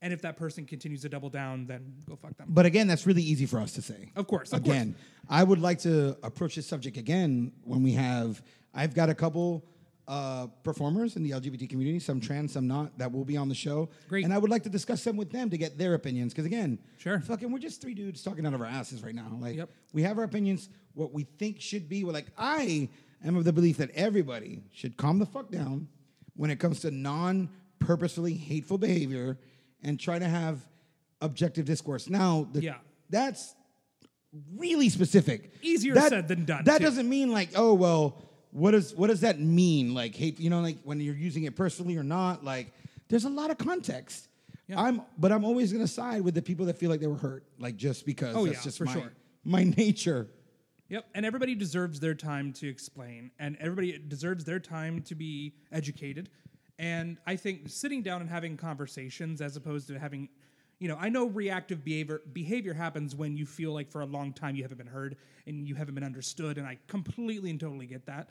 And 0.00 0.12
if 0.12 0.20
that 0.22 0.36
person 0.36 0.66
continues 0.66 1.02
to 1.02 1.08
double 1.08 1.30
down, 1.30 1.66
then 1.66 1.94
go 2.08 2.16
fuck 2.16 2.36
them. 2.36 2.48
But 2.50 2.66
again, 2.66 2.88
that's 2.88 3.06
really 3.06 3.22
easy 3.22 3.46
for 3.46 3.60
us 3.60 3.72
to 3.74 3.82
say. 3.82 4.10
Of 4.16 4.26
course, 4.26 4.52
of 4.52 4.64
course. 4.64 4.74
again, 4.74 4.96
I 5.28 5.44
would 5.44 5.60
like 5.60 5.78
to 5.80 6.16
approach 6.24 6.56
this 6.56 6.66
subject 6.66 6.96
again 6.96 7.52
when 7.62 7.84
we 7.84 7.92
have. 7.92 8.42
I've 8.74 8.94
got 8.94 9.10
a 9.10 9.14
couple 9.14 9.64
uh, 10.12 10.46
performers 10.62 11.16
in 11.16 11.22
the 11.22 11.30
LGBT 11.30 11.70
community, 11.70 11.98
some 11.98 12.20
trans, 12.20 12.52
some 12.52 12.66
not, 12.68 12.96
that 12.98 13.10
will 13.10 13.24
be 13.24 13.36
on 13.38 13.48
the 13.48 13.54
show. 13.54 13.88
Great. 14.08 14.24
And 14.26 14.34
I 14.34 14.36
would 14.36 14.50
like 14.50 14.62
to 14.64 14.68
discuss 14.68 15.02
them 15.04 15.16
with 15.16 15.30
them 15.32 15.48
to 15.48 15.56
get 15.56 15.78
their 15.78 15.94
opinions. 15.94 16.34
Because 16.34 16.44
again, 16.44 16.78
Sure. 16.98 17.18
fucking, 17.20 17.50
we're 17.50 17.58
just 17.58 17.80
three 17.80 17.94
dudes 17.94 18.22
talking 18.22 18.44
out 18.44 18.52
of 18.52 18.60
our 18.60 18.66
asses 18.66 19.02
right 19.02 19.14
now. 19.14 19.34
Like, 19.40 19.56
Yep. 19.56 19.70
we 19.94 20.02
have 20.02 20.18
our 20.18 20.24
opinions, 20.24 20.68
what 20.92 21.14
we 21.14 21.22
think 21.38 21.60
should 21.62 21.88
be. 21.88 22.04
We're 22.04 22.12
like, 22.12 22.26
I 22.36 22.90
am 23.24 23.36
of 23.36 23.44
the 23.44 23.54
belief 23.54 23.78
that 23.78 23.90
everybody 23.94 24.62
should 24.72 24.98
calm 24.98 25.18
the 25.18 25.24
fuck 25.24 25.50
down 25.50 25.88
when 26.36 26.50
it 26.50 26.56
comes 26.60 26.80
to 26.80 26.90
non 26.90 27.48
purposefully 27.78 28.34
hateful 28.34 28.76
behavior 28.76 29.38
and 29.82 29.98
try 29.98 30.18
to 30.18 30.28
have 30.28 30.60
objective 31.22 31.64
discourse. 31.64 32.10
Now, 32.10 32.46
the, 32.52 32.60
Yeah. 32.62 32.76
that's 33.08 33.54
really 34.56 34.88
specific. 34.90 35.54
Easier 35.62 35.94
said 35.98 36.28
than 36.28 36.44
done, 36.44 36.64
That 36.64 36.78
too. 36.78 36.84
doesn't 36.84 37.08
mean 37.08 37.30
like, 37.32 37.50
oh 37.56 37.72
well, 37.74 38.22
what 38.52 38.72
does 38.72 38.94
what 38.94 39.08
does 39.08 39.22
that 39.22 39.40
mean? 39.40 39.94
Like 39.94 40.14
hate, 40.14 40.38
you 40.38 40.50
know, 40.50 40.60
like 40.60 40.78
when 40.84 41.00
you're 41.00 41.14
using 41.16 41.44
it 41.44 41.56
personally 41.56 41.96
or 41.96 42.04
not. 42.04 42.44
Like, 42.44 42.72
there's 43.08 43.24
a 43.24 43.30
lot 43.30 43.50
of 43.50 43.58
context. 43.58 44.28
Yeah. 44.68 44.80
I'm, 44.80 45.02
but 45.18 45.32
I'm 45.32 45.44
always 45.44 45.72
gonna 45.72 45.88
side 45.88 46.22
with 46.22 46.34
the 46.34 46.42
people 46.42 46.66
that 46.66 46.78
feel 46.78 46.90
like 46.90 47.00
they 47.00 47.06
were 47.06 47.16
hurt, 47.16 47.44
like 47.58 47.76
just 47.76 48.06
because 48.06 48.36
Oh, 48.36 48.44
that's 48.46 48.58
yeah, 48.58 48.62
just 48.62 48.78
for 48.78 48.84
my 48.84 48.92
sure. 48.92 49.12
my 49.44 49.64
nature. 49.76 50.28
Yep, 50.88 51.06
and 51.14 51.24
everybody 51.24 51.54
deserves 51.54 52.00
their 52.00 52.14
time 52.14 52.52
to 52.54 52.68
explain, 52.68 53.30
and 53.38 53.56
everybody 53.58 53.98
deserves 53.98 54.44
their 54.44 54.60
time 54.60 55.00
to 55.02 55.14
be 55.14 55.54
educated. 55.72 56.28
And 56.78 57.16
I 57.26 57.36
think 57.36 57.70
sitting 57.70 58.02
down 58.02 58.20
and 58.20 58.28
having 58.28 58.58
conversations, 58.58 59.40
as 59.40 59.56
opposed 59.56 59.88
to 59.88 59.98
having, 59.98 60.28
you 60.78 60.88
know, 60.88 60.98
I 61.00 61.08
know 61.08 61.26
reactive 61.26 61.82
behavior 61.84 62.20
behavior 62.34 62.74
happens 62.74 63.16
when 63.16 63.36
you 63.38 63.46
feel 63.46 63.72
like 63.72 63.90
for 63.90 64.02
a 64.02 64.06
long 64.06 64.34
time 64.34 64.54
you 64.54 64.62
haven't 64.62 64.78
been 64.78 64.86
heard 64.86 65.16
and 65.46 65.66
you 65.66 65.74
haven't 65.74 65.94
been 65.94 66.04
understood, 66.04 66.58
and 66.58 66.66
I 66.66 66.76
completely 66.88 67.48
and 67.50 67.58
totally 67.58 67.86
get 67.86 68.04
that. 68.06 68.28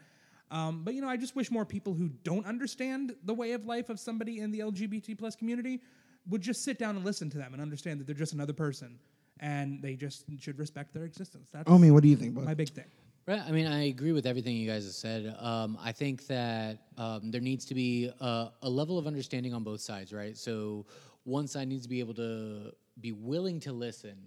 Um, 0.51 0.83
but 0.83 0.93
you 0.93 1.01
know, 1.01 1.07
I 1.07 1.17
just 1.17 1.35
wish 1.35 1.49
more 1.49 1.65
people 1.65 1.93
who 1.93 2.09
don't 2.23 2.45
understand 2.45 3.15
the 3.23 3.33
way 3.33 3.53
of 3.53 3.65
life 3.65 3.89
of 3.89 3.99
somebody 3.99 4.39
in 4.39 4.51
the 4.51 4.59
LGBT 4.59 5.17
plus 5.17 5.35
community 5.35 5.81
would 6.29 6.41
just 6.41 6.63
sit 6.63 6.77
down 6.77 6.97
and 6.97 7.05
listen 7.05 7.29
to 7.31 7.37
them 7.37 7.53
and 7.53 7.61
understand 7.61 7.99
that 7.99 8.05
they're 8.05 8.13
just 8.13 8.33
another 8.33 8.53
person, 8.53 8.99
and 9.39 9.81
they 9.81 9.95
just 9.95 10.25
should 10.39 10.59
respect 10.59 10.93
their 10.93 11.05
existence. 11.05 11.49
That's 11.51 11.69
Omi, 11.69 11.89
what 11.91 12.03
do 12.03 12.09
you 12.09 12.17
think, 12.17 12.35
bud? 12.35 12.43
my 12.43 12.53
big 12.53 12.69
thing. 12.69 12.85
Right. 13.27 13.41
I 13.47 13.51
mean, 13.51 13.67
I 13.67 13.87
agree 13.87 14.11
with 14.11 14.25
everything 14.25 14.57
you 14.57 14.69
guys 14.69 14.83
have 14.83 14.93
said. 14.93 15.35
Um, 15.39 15.77
I 15.79 15.91
think 15.91 16.25
that 16.27 16.79
um, 16.97 17.29
there 17.31 17.39
needs 17.39 17.65
to 17.65 17.75
be 17.75 18.11
a, 18.19 18.49
a 18.63 18.69
level 18.69 18.97
of 18.97 19.05
understanding 19.05 19.53
on 19.53 19.63
both 19.63 19.79
sides, 19.79 20.11
right? 20.11 20.35
So 20.35 20.85
one 21.23 21.47
side 21.47 21.67
needs 21.67 21.83
to 21.83 21.89
be 21.89 21.99
able 21.99 22.15
to 22.15 22.71
be 22.99 23.11
willing 23.11 23.59
to 23.61 23.71
listen, 23.71 24.17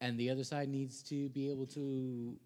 and 0.00 0.18
the 0.18 0.28
other 0.28 0.44
side 0.44 0.68
needs 0.68 1.02
to 1.04 1.28
be 1.30 1.50
able 1.50 1.66
to 1.68 2.36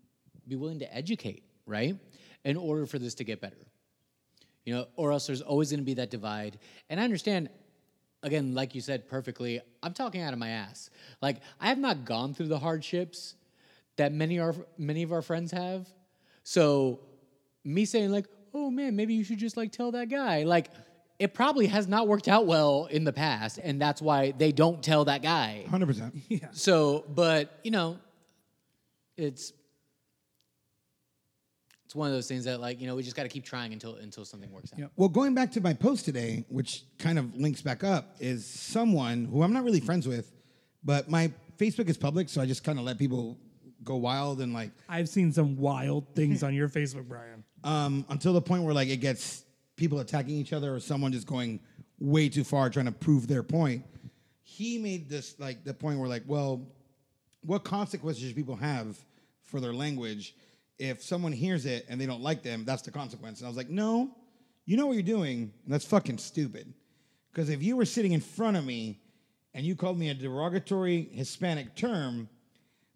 be 0.46 0.56
willing 0.56 0.78
to 0.78 0.94
educate, 0.94 1.42
right? 1.66 1.96
In 2.44 2.56
order 2.56 2.86
for 2.86 2.98
this 2.98 3.14
to 3.14 3.24
get 3.24 3.40
better. 3.40 3.56
You 4.64 4.74
know, 4.74 4.86
or 4.96 5.12
else 5.12 5.26
there's 5.26 5.42
always 5.42 5.70
going 5.70 5.80
to 5.80 5.84
be 5.84 5.94
that 5.94 6.10
divide. 6.10 6.58
And 6.88 6.98
I 6.98 7.04
understand, 7.04 7.50
again, 8.22 8.54
like 8.54 8.74
you 8.74 8.80
said 8.80 9.08
perfectly, 9.08 9.60
I'm 9.82 9.92
talking 9.92 10.22
out 10.22 10.32
of 10.32 10.38
my 10.38 10.50
ass. 10.50 10.90
Like, 11.20 11.40
I 11.60 11.66
have 11.66 11.78
not 11.78 12.04
gone 12.04 12.34
through 12.34 12.48
the 12.48 12.58
hardships 12.58 13.34
that 13.96 14.12
many 14.12 14.38
are 14.38 14.54
many 14.78 15.02
of 15.02 15.12
our 15.12 15.22
friends 15.22 15.52
have. 15.52 15.88
So 16.42 17.00
me 17.64 17.84
saying 17.84 18.10
like, 18.10 18.26
"Oh 18.52 18.70
man, 18.70 18.96
maybe 18.96 19.14
you 19.14 19.24
should 19.24 19.38
just 19.38 19.56
like 19.56 19.72
tell 19.72 19.92
that 19.92 20.08
guy." 20.08 20.42
Like 20.42 20.70
it 21.18 21.32
probably 21.32 21.66
has 21.68 21.86
not 21.86 22.08
worked 22.08 22.28
out 22.28 22.46
well 22.46 22.86
in 22.86 23.04
the 23.04 23.12
past 23.12 23.58
and 23.62 23.80
that's 23.80 24.02
why 24.02 24.32
they 24.32 24.50
don't 24.50 24.82
tell 24.82 25.04
that 25.04 25.22
guy. 25.22 25.64
Hundred 25.70 25.86
percent. 25.86 26.14
Yeah. 26.28 26.38
So, 26.52 27.04
but 27.08 27.60
you 27.62 27.70
know, 27.70 27.98
it's 29.16 29.52
it's 31.94 31.98
one 32.00 32.08
of 32.08 32.12
those 32.12 32.26
things 32.26 32.42
that 32.46 32.60
like, 32.60 32.80
you 32.80 32.88
know, 32.88 32.96
we 32.96 33.04
just 33.04 33.14
got 33.14 33.22
to 33.22 33.28
keep 33.28 33.44
trying 33.44 33.72
until 33.72 33.94
until 33.94 34.24
something 34.24 34.50
works 34.50 34.72
out. 34.72 34.80
Yep. 34.80 34.90
Well, 34.96 35.08
going 35.08 35.32
back 35.32 35.52
to 35.52 35.60
my 35.60 35.74
post 35.74 36.04
today, 36.04 36.44
which 36.48 36.82
kind 36.98 37.20
of 37.20 37.36
links 37.36 37.62
back 37.62 37.84
up, 37.84 38.16
is 38.18 38.44
someone 38.44 39.26
who 39.26 39.44
I'm 39.44 39.52
not 39.52 39.62
really 39.62 39.78
friends 39.78 40.08
with, 40.08 40.32
but 40.82 41.08
my 41.08 41.30
Facebook 41.56 41.88
is 41.88 41.96
public, 41.96 42.28
so 42.28 42.40
I 42.40 42.46
just 42.46 42.64
kind 42.64 42.80
of 42.80 42.84
let 42.84 42.98
people 42.98 43.38
go 43.84 43.94
wild 43.94 44.40
and 44.40 44.52
like 44.52 44.72
I've 44.88 45.08
seen 45.08 45.30
some 45.30 45.56
wild 45.56 46.16
things 46.16 46.42
on 46.42 46.52
your 46.52 46.68
Facebook, 46.68 47.06
Brian. 47.06 47.44
um, 47.64 48.04
until 48.08 48.32
the 48.32 48.42
point 48.42 48.64
where 48.64 48.74
like 48.74 48.88
it 48.88 48.96
gets 48.96 49.44
people 49.76 50.00
attacking 50.00 50.34
each 50.34 50.52
other 50.52 50.74
or 50.74 50.80
someone 50.80 51.12
just 51.12 51.28
going 51.28 51.60
way 52.00 52.28
too 52.28 52.42
far 52.42 52.70
trying 52.70 52.86
to 52.86 52.92
prove 52.92 53.28
their 53.28 53.44
point. 53.44 53.84
He 54.42 54.78
made 54.78 55.08
this 55.08 55.38
like 55.38 55.62
the 55.62 55.74
point 55.74 56.00
where 56.00 56.08
like, 56.08 56.24
well, 56.26 56.66
what 57.42 57.62
consequences 57.62 58.24
should 58.24 58.34
people 58.34 58.56
have 58.56 58.98
for 59.44 59.60
their 59.60 59.72
language? 59.72 60.34
If 60.78 61.02
someone 61.02 61.32
hears 61.32 61.66
it 61.66 61.86
and 61.88 62.00
they 62.00 62.06
don't 62.06 62.22
like 62.22 62.42
them, 62.42 62.64
that's 62.64 62.82
the 62.82 62.90
consequence. 62.90 63.40
And 63.40 63.46
I 63.46 63.48
was 63.48 63.56
like, 63.56 63.70
no, 63.70 64.16
you 64.66 64.76
know 64.76 64.86
what 64.86 64.94
you're 64.94 65.02
doing, 65.02 65.52
and 65.64 65.72
that's 65.72 65.84
fucking 65.84 66.18
stupid. 66.18 66.72
Because 67.32 67.48
if 67.50 67.62
you 67.62 67.76
were 67.76 67.84
sitting 67.84 68.12
in 68.12 68.20
front 68.20 68.56
of 68.56 68.64
me 68.64 69.00
and 69.54 69.64
you 69.64 69.76
called 69.76 69.98
me 69.98 70.10
a 70.10 70.14
derogatory 70.14 71.08
Hispanic 71.12 71.74
term, 71.76 72.28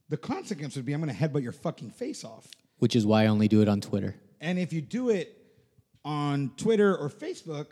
the 0.08 0.16
consequence 0.16 0.76
would 0.76 0.86
be 0.86 0.92
I'm 0.92 1.00
gonna 1.00 1.12
headbutt 1.12 1.42
your 1.42 1.52
fucking 1.52 1.90
face 1.90 2.24
off. 2.24 2.48
Which 2.78 2.96
is 2.96 3.06
why 3.06 3.24
I 3.24 3.26
only 3.26 3.48
do 3.48 3.62
it 3.62 3.68
on 3.68 3.80
Twitter. 3.80 4.14
And 4.40 4.58
if 4.58 4.72
you 4.72 4.80
do 4.80 5.10
it 5.10 5.36
on 6.04 6.52
Twitter 6.56 6.96
or 6.96 7.08
Facebook, 7.08 7.66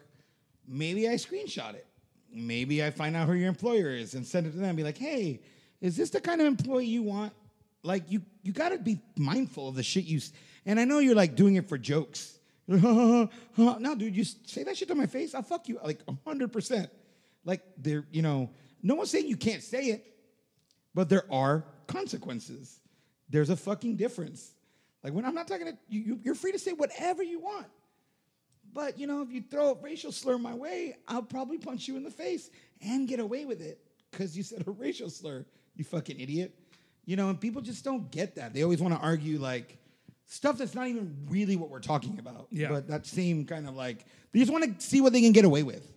maybe 0.66 1.08
I 1.08 1.14
screenshot 1.14 1.74
it. 1.74 1.86
Maybe 2.32 2.84
I 2.84 2.90
find 2.90 3.16
out 3.16 3.28
who 3.28 3.34
your 3.34 3.48
employer 3.48 3.90
is 3.90 4.14
and 4.14 4.26
send 4.26 4.46
it 4.46 4.50
to 4.50 4.56
them 4.56 4.68
and 4.68 4.76
be 4.76 4.82
like, 4.82 4.98
hey, 4.98 5.40
is 5.80 5.96
this 5.96 6.10
the 6.10 6.20
kind 6.20 6.40
of 6.40 6.46
employee 6.46 6.86
you 6.86 7.02
want? 7.02 7.32
Like 7.86 8.10
you 8.10 8.22
you 8.42 8.52
gotta 8.52 8.78
be 8.78 9.00
mindful 9.16 9.68
of 9.68 9.76
the 9.76 9.82
shit 9.82 10.04
you 10.04 10.20
and 10.66 10.80
I 10.80 10.84
know 10.84 10.98
you're 10.98 11.14
like 11.14 11.36
doing 11.36 11.54
it 11.54 11.68
for 11.68 11.78
jokes. 11.78 12.38
no, 12.68 13.28
dude, 13.56 14.16
you 14.16 14.24
say 14.24 14.64
that 14.64 14.76
shit 14.76 14.88
to 14.88 14.94
my 14.96 15.06
face, 15.06 15.34
I'll 15.34 15.42
fuck 15.42 15.68
you 15.68 15.78
like 15.84 16.00
hundred 16.26 16.52
percent. 16.52 16.90
Like 17.44 17.62
there, 17.78 18.04
you 18.10 18.22
know, 18.22 18.50
no 18.82 18.96
one's 18.96 19.10
saying 19.10 19.28
you 19.28 19.36
can't 19.36 19.62
say 19.62 19.84
it, 19.86 20.04
but 20.94 21.08
there 21.08 21.24
are 21.32 21.64
consequences. 21.86 22.80
There's 23.30 23.50
a 23.50 23.56
fucking 23.56 23.96
difference. 23.96 24.52
Like 25.04 25.12
when 25.12 25.24
I'm 25.24 25.34
not 25.34 25.46
talking 25.46 25.66
to 25.66 25.78
you- 25.88 26.20
you're 26.24 26.34
free 26.34 26.52
to 26.52 26.58
say 26.58 26.72
whatever 26.72 27.22
you 27.22 27.38
want. 27.38 27.66
But 28.72 28.98
you 28.98 29.06
know, 29.06 29.22
if 29.22 29.30
you 29.30 29.42
throw 29.42 29.70
a 29.70 29.74
racial 29.80 30.10
slur 30.10 30.38
my 30.38 30.54
way, 30.54 30.96
I'll 31.06 31.22
probably 31.22 31.58
punch 31.58 31.86
you 31.86 31.96
in 31.96 32.02
the 32.02 32.10
face 32.10 32.50
and 32.82 33.06
get 33.06 33.20
away 33.20 33.44
with 33.44 33.60
it 33.62 33.80
because 34.10 34.36
you 34.36 34.42
said 34.42 34.64
a 34.66 34.70
racial 34.72 35.08
slur. 35.08 35.46
You 35.76 35.84
fucking 35.84 36.18
idiot. 36.18 36.52
You 37.06 37.16
know, 37.16 37.30
and 37.30 37.40
people 37.40 37.62
just 37.62 37.84
don't 37.84 38.10
get 38.10 38.34
that. 38.34 38.52
They 38.52 38.62
always 38.62 38.80
want 38.80 38.94
to 38.94 39.00
argue 39.00 39.38
like 39.38 39.78
stuff 40.26 40.58
that's 40.58 40.74
not 40.74 40.88
even 40.88 41.16
really 41.28 41.56
what 41.56 41.70
we're 41.70 41.80
talking 41.80 42.18
about. 42.18 42.48
Yeah. 42.50 42.68
But 42.68 42.88
that 42.88 43.06
same 43.06 43.46
kind 43.46 43.68
of 43.68 43.74
like 43.74 44.04
they 44.32 44.40
just 44.40 44.52
want 44.52 44.64
to 44.64 44.84
see 44.84 45.00
what 45.00 45.12
they 45.12 45.22
can 45.22 45.32
get 45.32 45.44
away 45.44 45.62
with. 45.62 45.90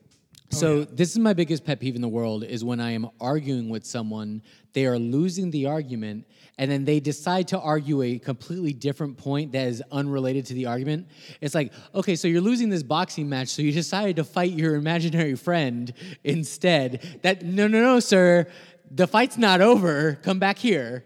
Oh, 0.52 0.56
so 0.56 0.84
this 0.84 1.12
is 1.12 1.20
my 1.20 1.34
biggest 1.34 1.64
pet 1.64 1.80
peeve 1.80 1.96
in 1.96 2.02
the 2.02 2.08
world 2.08 2.44
is 2.44 2.64
when 2.64 2.80
I 2.80 2.92
am 2.92 3.10
arguing 3.20 3.70
with 3.70 3.86
someone, 3.86 4.42
they 4.74 4.88
are 4.88 4.98
losing 4.98 5.52
the 5.52 5.68
argument, 5.68 6.26
and 6.58 6.72
then 6.72 6.86
they 6.86 7.00
decide 7.00 7.48
to 7.50 7.60
argue 7.60 8.02
a 8.02 8.18
completely 8.18 8.74
different 8.74 9.18
point 9.18 9.52
that 9.52 9.68
is 9.68 9.84
unrelated 9.92 10.48
to 10.48 10.56
the 10.56 10.66
argument. 10.66 11.08
It's 11.40 11.54
like, 11.54 11.72
okay, 11.94 12.16
so 12.16 12.28
you're 12.28 12.42
losing 12.42 12.70
this 12.70 12.82
boxing 12.82 13.30
match, 13.30 13.50
so 13.50 13.62
you 13.62 13.72
decided 13.72 14.16
to 14.16 14.24
fight 14.24 14.52
your 14.52 14.76
imaginary 14.76 15.36
friend 15.36 15.94
instead. 16.24 17.20
That 17.22 17.44
no, 17.44 17.68
no, 17.68 17.82
no, 17.82 18.00
sir, 18.00 18.48
the 18.92 19.08
fight's 19.08 19.38
not 19.38 19.62
over. 19.62 20.20
Come 20.24 20.40
back 20.40 20.58
here. 20.58 21.06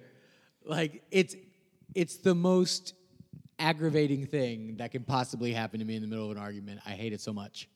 Like 0.65 1.03
it's 1.11 1.35
it's 1.93 2.17
the 2.17 2.35
most 2.35 2.93
aggravating 3.59 4.25
thing 4.25 4.77
that 4.77 4.91
can 4.91 5.03
possibly 5.03 5.53
happen 5.53 5.79
to 5.79 5.85
me 5.85 5.95
in 5.95 6.01
the 6.01 6.07
middle 6.07 6.25
of 6.25 6.31
an 6.37 6.41
argument. 6.41 6.81
I 6.85 6.91
hate 6.91 7.13
it 7.13 7.21
so 7.21 7.33
much. 7.33 7.69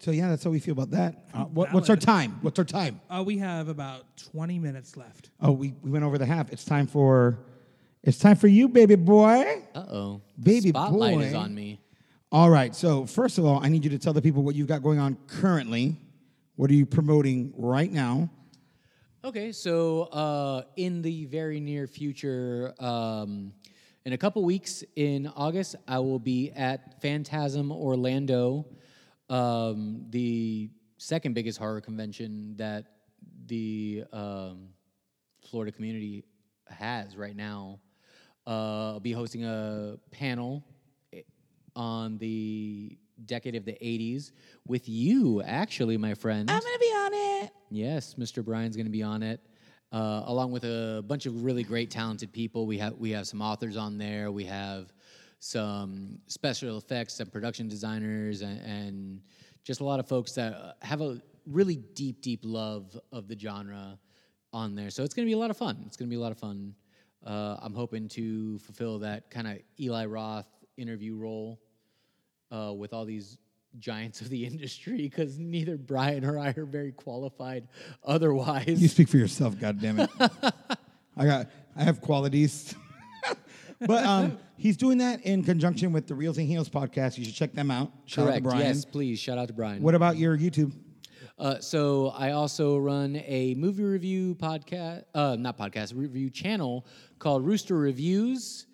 So 0.00 0.10
yeah, 0.10 0.28
that's 0.28 0.44
how 0.44 0.50
we 0.50 0.60
feel 0.60 0.72
about 0.72 0.90
that. 0.90 1.24
Uh, 1.32 1.44
what, 1.44 1.72
what's 1.72 1.88
our 1.88 1.96
time? 1.96 2.38
What's 2.42 2.58
our 2.58 2.64
time? 2.64 3.00
Uh, 3.08 3.22
we 3.24 3.38
have 3.38 3.68
about 3.68 4.04
20 4.32 4.58
minutes 4.58 4.96
left. 4.96 5.30
Oh, 5.40 5.52
we, 5.52 5.72
we 5.82 5.90
went 5.90 6.04
over 6.04 6.18
the 6.18 6.26
half. 6.26 6.52
It's 6.52 6.64
time 6.64 6.86
for 6.86 7.38
it's 8.02 8.18
time 8.18 8.36
for 8.36 8.48
you, 8.48 8.68
baby 8.68 8.96
boy. 8.96 9.62
Uh 9.74 9.78
oh. 9.78 10.20
Baby 10.38 10.68
Spotlight 10.68 11.20
is 11.22 11.34
on 11.34 11.54
me. 11.54 11.80
All 12.30 12.50
right. 12.50 12.74
So 12.74 13.06
first 13.06 13.38
of 13.38 13.46
all, 13.46 13.64
I 13.64 13.68
need 13.68 13.82
you 13.82 13.90
to 13.90 13.98
tell 13.98 14.12
the 14.12 14.20
people 14.20 14.42
what 14.42 14.54
you've 14.54 14.68
got 14.68 14.82
going 14.82 14.98
on 14.98 15.16
currently. 15.26 15.96
What 16.56 16.70
are 16.70 16.74
you 16.74 16.86
promoting 16.86 17.52
right 17.56 17.90
now? 17.90 18.30
Okay, 19.24 19.50
so 19.50 20.02
uh, 20.02 20.62
in 20.76 21.02
the 21.02 21.24
very 21.24 21.58
near 21.58 21.88
future, 21.88 22.72
um, 22.78 23.52
in 24.04 24.12
a 24.12 24.18
couple 24.18 24.44
weeks 24.44 24.84
in 24.94 25.26
August, 25.34 25.74
I 25.88 25.98
will 25.98 26.20
be 26.20 26.52
at 26.52 27.02
Phantasm 27.02 27.72
Orlando, 27.72 28.66
um, 29.28 30.06
the 30.10 30.70
second 30.96 31.34
biggest 31.34 31.58
horror 31.58 31.80
convention 31.80 32.54
that 32.56 32.84
the 33.46 34.04
um, 34.12 34.68
Florida 35.50 35.72
community 35.72 36.22
has 36.68 37.16
right 37.16 37.34
now. 37.34 37.80
Uh, 38.46 38.92
I'll 38.92 39.00
be 39.00 39.10
hosting 39.10 39.44
a 39.44 39.96
panel 40.12 40.62
eh, 41.12 41.22
on 41.74 42.16
the 42.18 42.96
decade 43.26 43.54
of 43.54 43.64
the 43.64 43.72
80s 43.72 44.32
with 44.66 44.88
you, 44.88 45.42
actually, 45.42 45.96
my 45.96 46.14
friend. 46.14 46.50
I'm 46.50 46.60
gonna 46.60 46.78
be 46.78 46.86
on 46.86 47.10
it. 47.14 47.50
Yes, 47.70 48.14
Mr. 48.14 48.44
Brian's 48.44 48.76
going 48.76 48.86
to 48.86 48.92
be 48.92 49.02
on 49.02 49.22
it, 49.24 49.40
uh, 49.90 50.22
along 50.26 50.52
with 50.52 50.62
a 50.62 51.02
bunch 51.08 51.26
of 51.26 51.42
really 51.42 51.64
great, 51.64 51.90
talented 51.90 52.32
people. 52.32 52.66
We 52.66 52.78
have 52.78 52.94
we 52.98 53.10
have 53.10 53.26
some 53.26 53.42
authors 53.42 53.76
on 53.76 53.98
there. 53.98 54.30
We 54.30 54.44
have 54.44 54.92
some 55.40 56.20
special 56.28 56.78
effects 56.78 57.18
and 57.18 57.32
production 57.32 57.66
designers, 57.66 58.42
and, 58.42 58.60
and 58.60 59.20
just 59.64 59.80
a 59.80 59.84
lot 59.84 59.98
of 59.98 60.06
folks 60.06 60.32
that 60.34 60.76
have 60.82 61.00
a 61.00 61.20
really 61.46 61.76
deep, 61.76 62.22
deep 62.22 62.40
love 62.44 62.96
of 63.12 63.26
the 63.26 63.38
genre 63.38 63.98
on 64.52 64.74
there. 64.74 64.90
So 64.90 65.02
it's 65.02 65.14
going 65.14 65.26
to 65.26 65.28
be 65.28 65.34
a 65.34 65.38
lot 65.38 65.50
of 65.50 65.56
fun. 65.56 65.82
It's 65.86 65.96
going 65.96 66.08
to 66.08 66.10
be 66.10 66.16
a 66.16 66.22
lot 66.22 66.32
of 66.32 66.38
fun. 66.38 66.74
Uh, 67.26 67.56
I'm 67.60 67.74
hoping 67.74 68.08
to 68.10 68.58
fulfill 68.60 69.00
that 69.00 69.30
kind 69.30 69.48
of 69.48 69.58
Eli 69.80 70.06
Roth 70.06 70.48
interview 70.76 71.16
role 71.16 71.60
uh, 72.50 72.72
with 72.72 72.92
all 72.92 73.04
these 73.04 73.38
giants 73.78 74.20
of 74.20 74.28
the 74.28 74.44
industry 74.46 74.96
because 74.96 75.38
neither 75.38 75.76
Brian 75.76 76.24
or 76.24 76.38
I 76.38 76.54
are 76.56 76.66
very 76.66 76.92
qualified 76.92 77.68
otherwise. 78.04 78.80
You 78.80 78.88
speak 78.88 79.08
for 79.08 79.18
yourself, 79.18 79.58
God 79.58 79.80
damn 79.80 80.00
it. 80.00 80.10
I 81.16 81.26
got 81.26 81.50
I 81.76 81.82
have 81.82 82.00
qualities. 82.00 82.74
but 83.80 84.04
um, 84.04 84.38
he's 84.56 84.76
doing 84.76 84.98
that 84.98 85.22
in 85.22 85.42
conjunction 85.42 85.92
with 85.92 86.06
the 86.06 86.14
Reels 86.14 86.38
and 86.38 86.46
Heels 86.46 86.68
podcast. 86.68 87.18
You 87.18 87.24
should 87.24 87.34
check 87.34 87.52
them 87.52 87.70
out. 87.70 87.90
Shout 88.06 88.28
out 88.28 88.34
to 88.34 88.40
Brian. 88.40 88.60
Yes, 88.60 88.84
please. 88.84 89.18
Shout 89.18 89.38
out 89.38 89.48
to 89.48 89.54
Brian. 89.54 89.82
What 89.82 89.94
about 89.94 90.16
your 90.16 90.36
YouTube? 90.36 90.72
Uh, 91.36 91.58
so 91.58 92.08
I 92.16 92.30
also 92.30 92.78
run 92.78 93.16
a 93.26 93.54
movie 93.54 93.82
review 93.82 94.36
podcast, 94.36 95.04
uh, 95.14 95.36
not 95.38 95.58
podcast, 95.58 95.92
review 95.96 96.30
channel 96.30 96.86
called 97.18 97.44
Rooster 97.44 97.76
Reviews. 97.76 98.66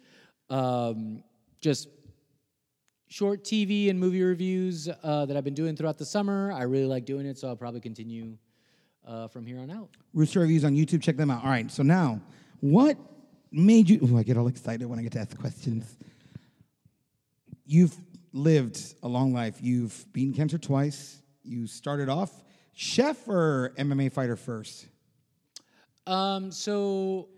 Um, 0.50 1.22
just 1.62 1.88
short 3.11 3.42
TV 3.42 3.90
and 3.90 3.98
movie 3.98 4.22
reviews 4.22 4.88
uh, 5.02 5.26
that 5.26 5.36
I've 5.36 5.44
been 5.44 5.54
doing 5.54 5.76
throughout 5.76 5.98
the 5.98 6.06
summer. 6.06 6.52
I 6.52 6.62
really 6.62 6.86
like 6.86 7.04
doing 7.04 7.26
it, 7.26 7.36
so 7.36 7.48
I'll 7.48 7.56
probably 7.56 7.80
continue 7.80 8.38
uh, 9.06 9.26
from 9.28 9.44
here 9.44 9.58
on 9.58 9.70
out. 9.70 9.90
Rooster 10.14 10.40
Reviews 10.40 10.64
on 10.64 10.74
YouTube. 10.74 11.02
Check 11.02 11.16
them 11.16 11.30
out. 11.30 11.44
All 11.44 11.50
right. 11.50 11.70
So 11.70 11.82
now, 11.82 12.20
what 12.61 12.96
made 13.50 13.90
you? 13.90 13.98
Ooh, 14.04 14.16
I 14.16 14.22
get 14.22 14.36
all 14.36 14.46
excited 14.46 14.86
when 14.86 14.98
I 14.98 15.02
get 15.02 15.12
to 15.12 15.18
ask 15.18 15.36
questions. 15.38 15.96
You've 17.66 17.96
lived 18.32 18.94
a 19.02 19.08
long 19.08 19.32
life. 19.32 19.58
You've 19.61 20.06
beaten 20.12 20.32
cancer 20.32 20.58
twice. 20.58 21.20
You 21.42 21.66
started 21.66 22.08
off 22.08 22.30
chef 22.74 23.28
or 23.28 23.72
MMA 23.76 24.12
fighter 24.12 24.36
first. 24.36 24.86
Um, 26.06 26.52
so 26.52 27.28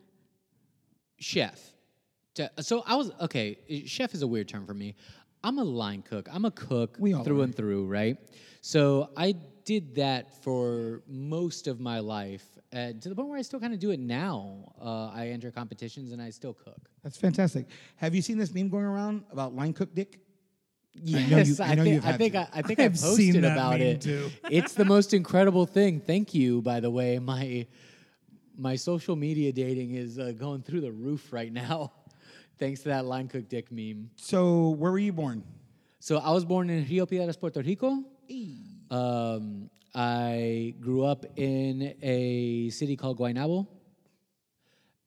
chef. 1.18 1.58
So 2.60 2.82
I 2.86 2.96
was 2.96 3.10
okay. 3.20 3.84
Chef 3.86 4.14
is 4.14 4.22
a 4.22 4.26
weird 4.26 4.48
term 4.48 4.66
for 4.66 4.74
me. 4.74 4.96
I'm 5.44 5.58
a 5.58 5.64
line 5.64 6.02
cook. 6.02 6.28
I'm 6.32 6.44
a 6.44 6.50
cook 6.50 6.96
through 6.98 7.40
are. 7.40 7.44
and 7.44 7.54
through, 7.54 7.86
right? 7.86 8.16
So 8.60 9.10
I 9.16 9.34
did 9.64 9.94
that 9.96 10.42
for 10.42 11.02
most 11.08 11.66
of 11.66 11.80
my 11.80 11.98
life, 12.00 12.44
uh, 12.72 12.92
to 13.00 13.08
the 13.08 13.14
point 13.14 13.28
where 13.28 13.38
I 13.38 13.42
still 13.42 13.60
kind 13.60 13.72
of 13.72 13.78
do 13.78 13.90
it 13.90 14.00
now. 14.00 14.72
Uh, 14.80 15.08
I 15.08 15.28
enter 15.28 15.50
competitions 15.50 16.12
and 16.12 16.20
I 16.20 16.30
still 16.30 16.54
cook. 16.54 16.88
That's 17.02 17.16
fantastic. 17.16 17.66
Have 17.96 18.14
you 18.14 18.22
seen 18.22 18.38
this 18.38 18.52
meme 18.54 18.68
going 18.68 18.84
around 18.84 19.24
about 19.30 19.54
line 19.54 19.72
cook 19.72 19.94
dick? 19.94 20.20
Yes, 20.94 21.30
know 21.30 21.38
you- 21.38 21.56
I 21.60 21.72
I, 21.72 21.74
know 21.74 21.84
think 21.84 22.04
I 22.04 22.12
think, 22.18 22.34
I, 22.34 22.48
I 22.52 22.62
think 22.62 22.78
I, 22.80 22.84
I 22.84 22.92
seen 22.92 23.32
posted 23.34 23.44
about 23.44 23.80
it. 23.80 24.00
too. 24.02 24.30
it's 24.50 24.74
the 24.74 24.84
most 24.84 25.14
incredible 25.14 25.64
thing. 25.66 26.00
Thank 26.00 26.34
you, 26.34 26.60
by 26.60 26.80
the 26.80 26.90
way. 26.90 27.18
My 27.18 27.66
my 28.56 28.76
social 28.76 29.16
media 29.16 29.52
dating 29.52 29.94
is 29.94 30.18
uh, 30.18 30.32
going 30.36 30.62
through 30.62 30.82
the 30.82 30.92
roof 30.92 31.32
right 31.32 31.50
now, 31.52 31.92
thanks 32.58 32.80
to 32.82 32.88
that 32.88 33.04
line 33.06 33.28
cook 33.28 33.48
dick 33.48 33.70
meme. 33.72 34.10
So, 34.16 34.70
where 34.70 34.90
were 34.92 34.98
you 34.98 35.12
born? 35.12 35.42
So 36.00 36.18
I 36.18 36.30
was 36.32 36.44
born 36.44 36.68
in 36.70 36.84
Rio 36.88 37.06
Piedras, 37.06 37.36
Puerto 37.36 37.60
Rico. 37.62 38.02
Um, 38.90 39.70
I 39.94 40.74
grew 40.80 41.04
up 41.04 41.24
in 41.36 41.94
a 42.02 42.70
city 42.70 42.96
called 42.96 43.18
Guaynabo. 43.18 43.66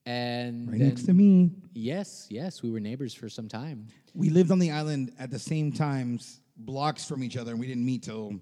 And 0.06 0.68
Right 0.70 0.78
then- 0.78 0.88
next 0.88 1.02
to 1.04 1.12
me. 1.12 1.50
Yes, 1.74 2.26
yes, 2.30 2.62
we 2.62 2.70
were 2.70 2.80
neighbors 2.80 3.12
for 3.12 3.28
some 3.28 3.48
time. 3.48 3.88
We 4.14 4.30
lived 4.30 4.50
on 4.50 4.58
the 4.58 4.70
island 4.70 5.12
at 5.18 5.30
the 5.30 5.38
same 5.38 5.72
times, 5.72 6.40
blocks 6.56 7.04
from 7.04 7.22
each 7.22 7.36
other, 7.36 7.50
and 7.50 7.60
we 7.60 7.66
didn't 7.66 7.84
meet 7.84 8.04
till 8.04 8.40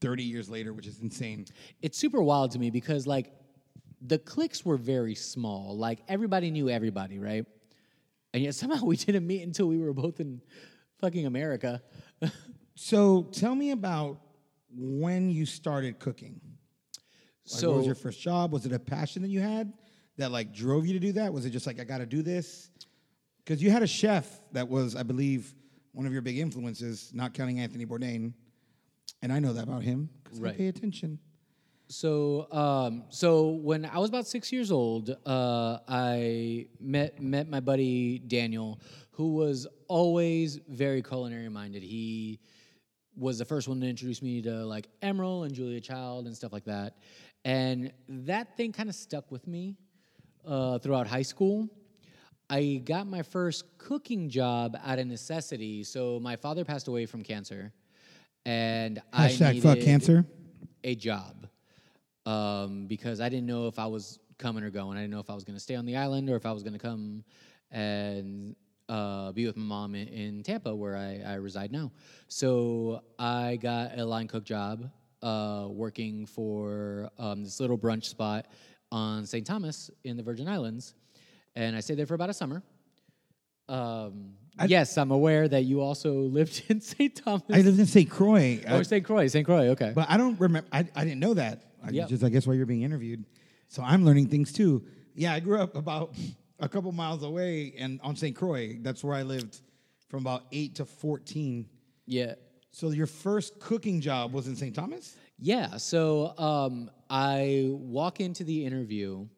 30 0.00 0.24
years 0.24 0.50
later, 0.50 0.72
which 0.74 0.86
is 0.86 1.00
insane. 1.00 1.46
It's 1.80 1.96
super 1.96 2.22
wild 2.22 2.50
to 2.52 2.58
me 2.58 2.70
because 2.70 3.06
like 3.06 3.32
the 4.02 4.18
cliques 4.18 4.64
were 4.64 4.76
very 4.76 5.14
small. 5.14 5.76
Like 5.76 6.00
everybody 6.08 6.50
knew 6.50 6.68
everybody, 6.68 7.18
right? 7.18 7.46
And 8.34 8.42
yet 8.42 8.54
somehow 8.54 8.84
we 8.84 8.96
didn't 8.96 9.26
meet 9.26 9.42
until 9.42 9.66
we 9.66 9.78
were 9.78 9.94
both 9.94 10.20
in 10.20 10.42
fucking 11.00 11.24
America. 11.24 11.82
So, 12.76 13.22
tell 13.30 13.54
me 13.54 13.70
about 13.70 14.18
when 14.68 15.30
you 15.30 15.46
started 15.46 16.00
cooking. 16.00 16.40
Like, 16.42 17.00
so 17.44 17.70
what 17.70 17.76
was 17.76 17.86
your 17.86 17.94
first 17.94 18.20
job? 18.20 18.52
Was 18.52 18.66
it 18.66 18.72
a 18.72 18.80
passion 18.80 19.22
that 19.22 19.28
you 19.28 19.38
had 19.38 19.72
that 20.16 20.32
like 20.32 20.52
drove 20.52 20.84
you 20.84 20.92
to 20.94 20.98
do 20.98 21.12
that? 21.12 21.32
Was 21.32 21.46
it 21.46 21.50
just 21.50 21.68
like 21.68 21.78
I 21.78 21.84
got 21.84 21.98
to 21.98 22.06
do 22.06 22.20
this? 22.20 22.70
Because 23.38 23.62
you 23.62 23.70
had 23.70 23.84
a 23.84 23.86
chef 23.86 24.26
that 24.50 24.68
was, 24.68 24.96
I 24.96 25.04
believe, 25.04 25.54
one 25.92 26.04
of 26.04 26.12
your 26.12 26.20
big 26.20 26.36
influences, 26.36 27.12
not 27.14 27.32
counting 27.32 27.60
Anthony 27.60 27.86
Bourdain, 27.86 28.32
and 29.22 29.32
I 29.32 29.38
know 29.38 29.52
that 29.52 29.62
about 29.62 29.84
him 29.84 30.10
because 30.24 30.42
I 30.42 30.50
pay 30.50 30.66
attention. 30.66 31.20
So, 31.88 32.50
um, 32.50 33.04
so 33.10 33.48
when 33.48 33.84
I 33.84 33.98
was 33.98 34.08
about 34.08 34.26
six 34.26 34.50
years 34.50 34.72
old, 34.72 35.16
uh, 35.26 35.78
I 35.86 36.68
met 36.80 37.20
met 37.20 37.48
my 37.48 37.60
buddy 37.60 38.18
Daniel, 38.18 38.80
who 39.10 39.34
was 39.34 39.66
always 39.86 40.58
very 40.68 41.02
culinary 41.02 41.48
minded. 41.48 41.82
He 41.82 42.40
was 43.16 43.38
the 43.38 43.44
first 43.44 43.68
one 43.68 43.80
to 43.80 43.86
introduce 43.86 44.22
me 44.22 44.40
to 44.42 44.64
like 44.64 44.88
Emeril 45.02 45.44
and 45.44 45.54
Julia 45.54 45.80
Child 45.80 46.26
and 46.26 46.34
stuff 46.34 46.52
like 46.52 46.64
that, 46.64 46.96
and 47.44 47.92
that 48.08 48.56
thing 48.56 48.72
kind 48.72 48.88
of 48.88 48.94
stuck 48.94 49.30
with 49.30 49.46
me 49.46 49.76
uh, 50.46 50.78
throughout 50.78 51.06
high 51.06 51.22
school. 51.22 51.68
I 52.48 52.82
got 52.84 53.06
my 53.06 53.22
first 53.22 53.78
cooking 53.78 54.28
job 54.28 54.76
out 54.84 54.98
of 54.98 55.06
necessity. 55.06 55.82
So 55.84 56.18
my 56.20 56.36
father 56.36 56.64
passed 56.64 56.88
away 56.88 57.04
from 57.06 57.22
cancer, 57.22 57.72
and 58.46 59.02
I 59.12 59.28
Hashtag 59.28 59.62
fuck 59.62 59.74
needed 59.74 59.84
cancer. 59.84 60.24
a 60.82 60.94
job 60.94 61.43
um, 62.26 62.86
because 62.86 63.20
I 63.20 63.28
didn't 63.28 63.46
know 63.46 63.66
if 63.66 63.78
I 63.78 63.86
was 63.86 64.18
coming 64.38 64.64
or 64.64 64.70
going. 64.70 64.96
I 64.98 65.02
didn't 65.02 65.12
know 65.12 65.20
if 65.20 65.30
I 65.30 65.34
was 65.34 65.44
going 65.44 65.56
to 65.56 65.60
stay 65.62 65.74
on 65.74 65.86
the 65.86 65.96
island 65.96 66.28
or 66.30 66.36
if 66.36 66.46
I 66.46 66.52
was 66.52 66.62
going 66.62 66.72
to 66.72 66.78
come 66.78 67.24
and 67.70 68.56
uh, 68.88 69.32
be 69.32 69.46
with 69.46 69.56
my 69.56 69.64
mom 69.64 69.94
in, 69.94 70.08
in 70.08 70.42
Tampa, 70.42 70.74
where 70.74 70.96
I, 70.96 71.22
I 71.26 71.34
reside 71.34 71.72
now. 71.72 71.92
So 72.28 73.02
I 73.18 73.56
got 73.56 73.98
a 73.98 74.04
line 74.04 74.28
cook 74.28 74.44
job 74.44 74.90
uh, 75.22 75.66
working 75.70 76.26
for 76.26 77.10
um, 77.18 77.44
this 77.44 77.60
little 77.60 77.78
brunch 77.78 78.04
spot 78.04 78.46
on 78.92 79.26
St. 79.26 79.46
Thomas 79.46 79.90
in 80.04 80.16
the 80.16 80.22
Virgin 80.22 80.48
Islands. 80.48 80.94
And 81.56 81.76
I 81.76 81.80
stayed 81.80 81.96
there 81.98 82.06
for 82.06 82.14
about 82.14 82.30
a 82.30 82.34
summer. 82.34 82.62
Um, 83.68 84.34
yes, 84.66 84.98
I'm 84.98 85.10
aware 85.10 85.48
that 85.48 85.62
you 85.62 85.80
also 85.80 86.12
lived 86.38 86.64
in 86.68 86.80
St. 86.80 87.14
Thomas. 87.16 87.42
I 87.50 87.60
lived 87.62 87.78
in 87.78 87.86
St. 87.86 88.08
Croix. 88.10 88.60
I- 88.68 88.76
or 88.76 88.84
St. 88.84 89.04
Croix, 89.04 89.26
St. 89.28 89.44
Croix, 89.46 89.68
okay. 89.68 89.92
But 89.94 90.10
I 90.10 90.16
don't 90.16 90.38
remember. 90.38 90.68
I, 90.72 90.86
I 90.94 91.04
didn't 91.04 91.20
know 91.20 91.34
that. 91.34 91.62
I 91.84 91.90
Yep. 91.90 92.08
just 92.08 92.24
I 92.24 92.28
guess 92.30 92.46
why 92.46 92.54
you're 92.54 92.66
being 92.66 92.82
interviewed, 92.82 93.24
so 93.68 93.82
I'm 93.82 94.04
learning 94.04 94.28
things 94.28 94.52
too. 94.52 94.84
Yeah, 95.14 95.32
I 95.34 95.40
grew 95.40 95.60
up 95.60 95.76
about 95.76 96.14
a 96.60 96.68
couple 96.68 96.90
miles 96.92 97.22
away 97.22 97.74
and 97.78 98.00
on 98.02 98.16
St. 98.16 98.34
Croix. 98.34 98.78
That's 98.80 99.04
where 99.04 99.14
I 99.14 99.22
lived 99.22 99.60
from 100.08 100.20
about 100.22 100.44
eight 100.52 100.76
to 100.76 100.84
fourteen. 100.84 101.66
yeah. 102.06 102.34
So 102.70 102.90
your 102.90 103.06
first 103.06 103.60
cooking 103.60 104.00
job 104.00 104.32
was 104.32 104.48
in 104.48 104.56
St. 104.56 104.74
Thomas. 104.74 105.14
Yeah, 105.38 105.76
so 105.76 106.36
um, 106.38 106.90
I 107.08 107.68
walk 107.70 108.20
into 108.20 108.42
the 108.42 108.64
interview. 108.66 109.28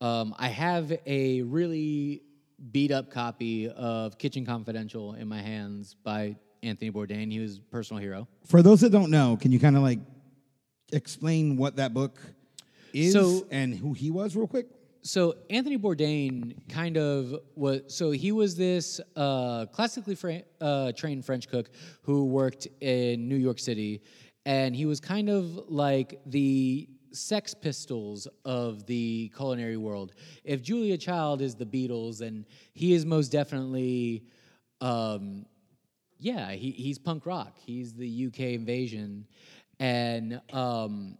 Um, 0.00 0.34
I 0.38 0.48
have 0.48 0.90
a 1.04 1.42
really 1.42 2.22
beat 2.70 2.90
up 2.90 3.10
copy 3.10 3.68
of 3.68 4.16
Kitchen 4.16 4.46
Confidential 4.46 5.12
in 5.14 5.28
my 5.28 5.42
hands 5.42 5.94
by 6.02 6.36
Anthony 6.62 6.90
Bourdain. 6.90 7.30
He 7.30 7.40
was 7.40 7.58
a 7.58 7.60
personal 7.60 8.00
hero. 8.00 8.26
For 8.46 8.62
those 8.62 8.80
that 8.80 8.90
don't 8.90 9.10
know, 9.10 9.36
can 9.38 9.52
you 9.52 9.60
kind 9.60 9.76
of 9.76 9.82
like 9.82 9.98
explain 10.92 11.56
what 11.56 11.76
that 11.76 11.92
book 11.94 12.18
is 12.92 13.12
So- 13.12 13.46
and 13.50 13.74
who 13.74 13.92
he 13.92 14.10
was, 14.10 14.36
real 14.36 14.46
quick? 14.46 14.66
So 15.04 15.34
Anthony 15.50 15.78
Bourdain 15.78 16.54
kind 16.68 16.96
of 16.96 17.34
was. 17.56 17.82
So 17.88 18.12
he 18.12 18.30
was 18.30 18.54
this 18.56 19.00
uh, 19.16 19.66
classically 19.66 20.14
fra- 20.14 20.44
uh, 20.60 20.92
trained 20.92 21.24
French 21.24 21.48
cook 21.48 21.70
who 22.02 22.26
worked 22.26 22.68
in 22.80 23.28
New 23.28 23.36
York 23.36 23.58
City, 23.58 24.00
and 24.46 24.76
he 24.76 24.86
was 24.86 25.00
kind 25.00 25.28
of 25.28 25.44
like 25.68 26.20
the 26.26 26.88
Sex 27.10 27.52
Pistols 27.52 28.28
of 28.44 28.86
the 28.86 29.32
culinary 29.36 29.76
world. 29.76 30.12
If 30.44 30.62
Julia 30.62 30.96
Child 30.96 31.42
is 31.42 31.56
the 31.56 31.66
Beatles, 31.66 32.18
then 32.18 32.46
he 32.72 32.94
is 32.94 33.04
most 33.04 33.32
definitely. 33.32 34.22
Um, 34.80 35.46
yeah, 36.20 36.52
he, 36.52 36.70
he's 36.70 36.98
punk 37.00 37.26
rock. 37.26 37.56
He's 37.58 37.92
the 37.94 38.26
UK 38.28 38.40
invasion, 38.54 39.26
and 39.82 40.40
um, 40.52 41.18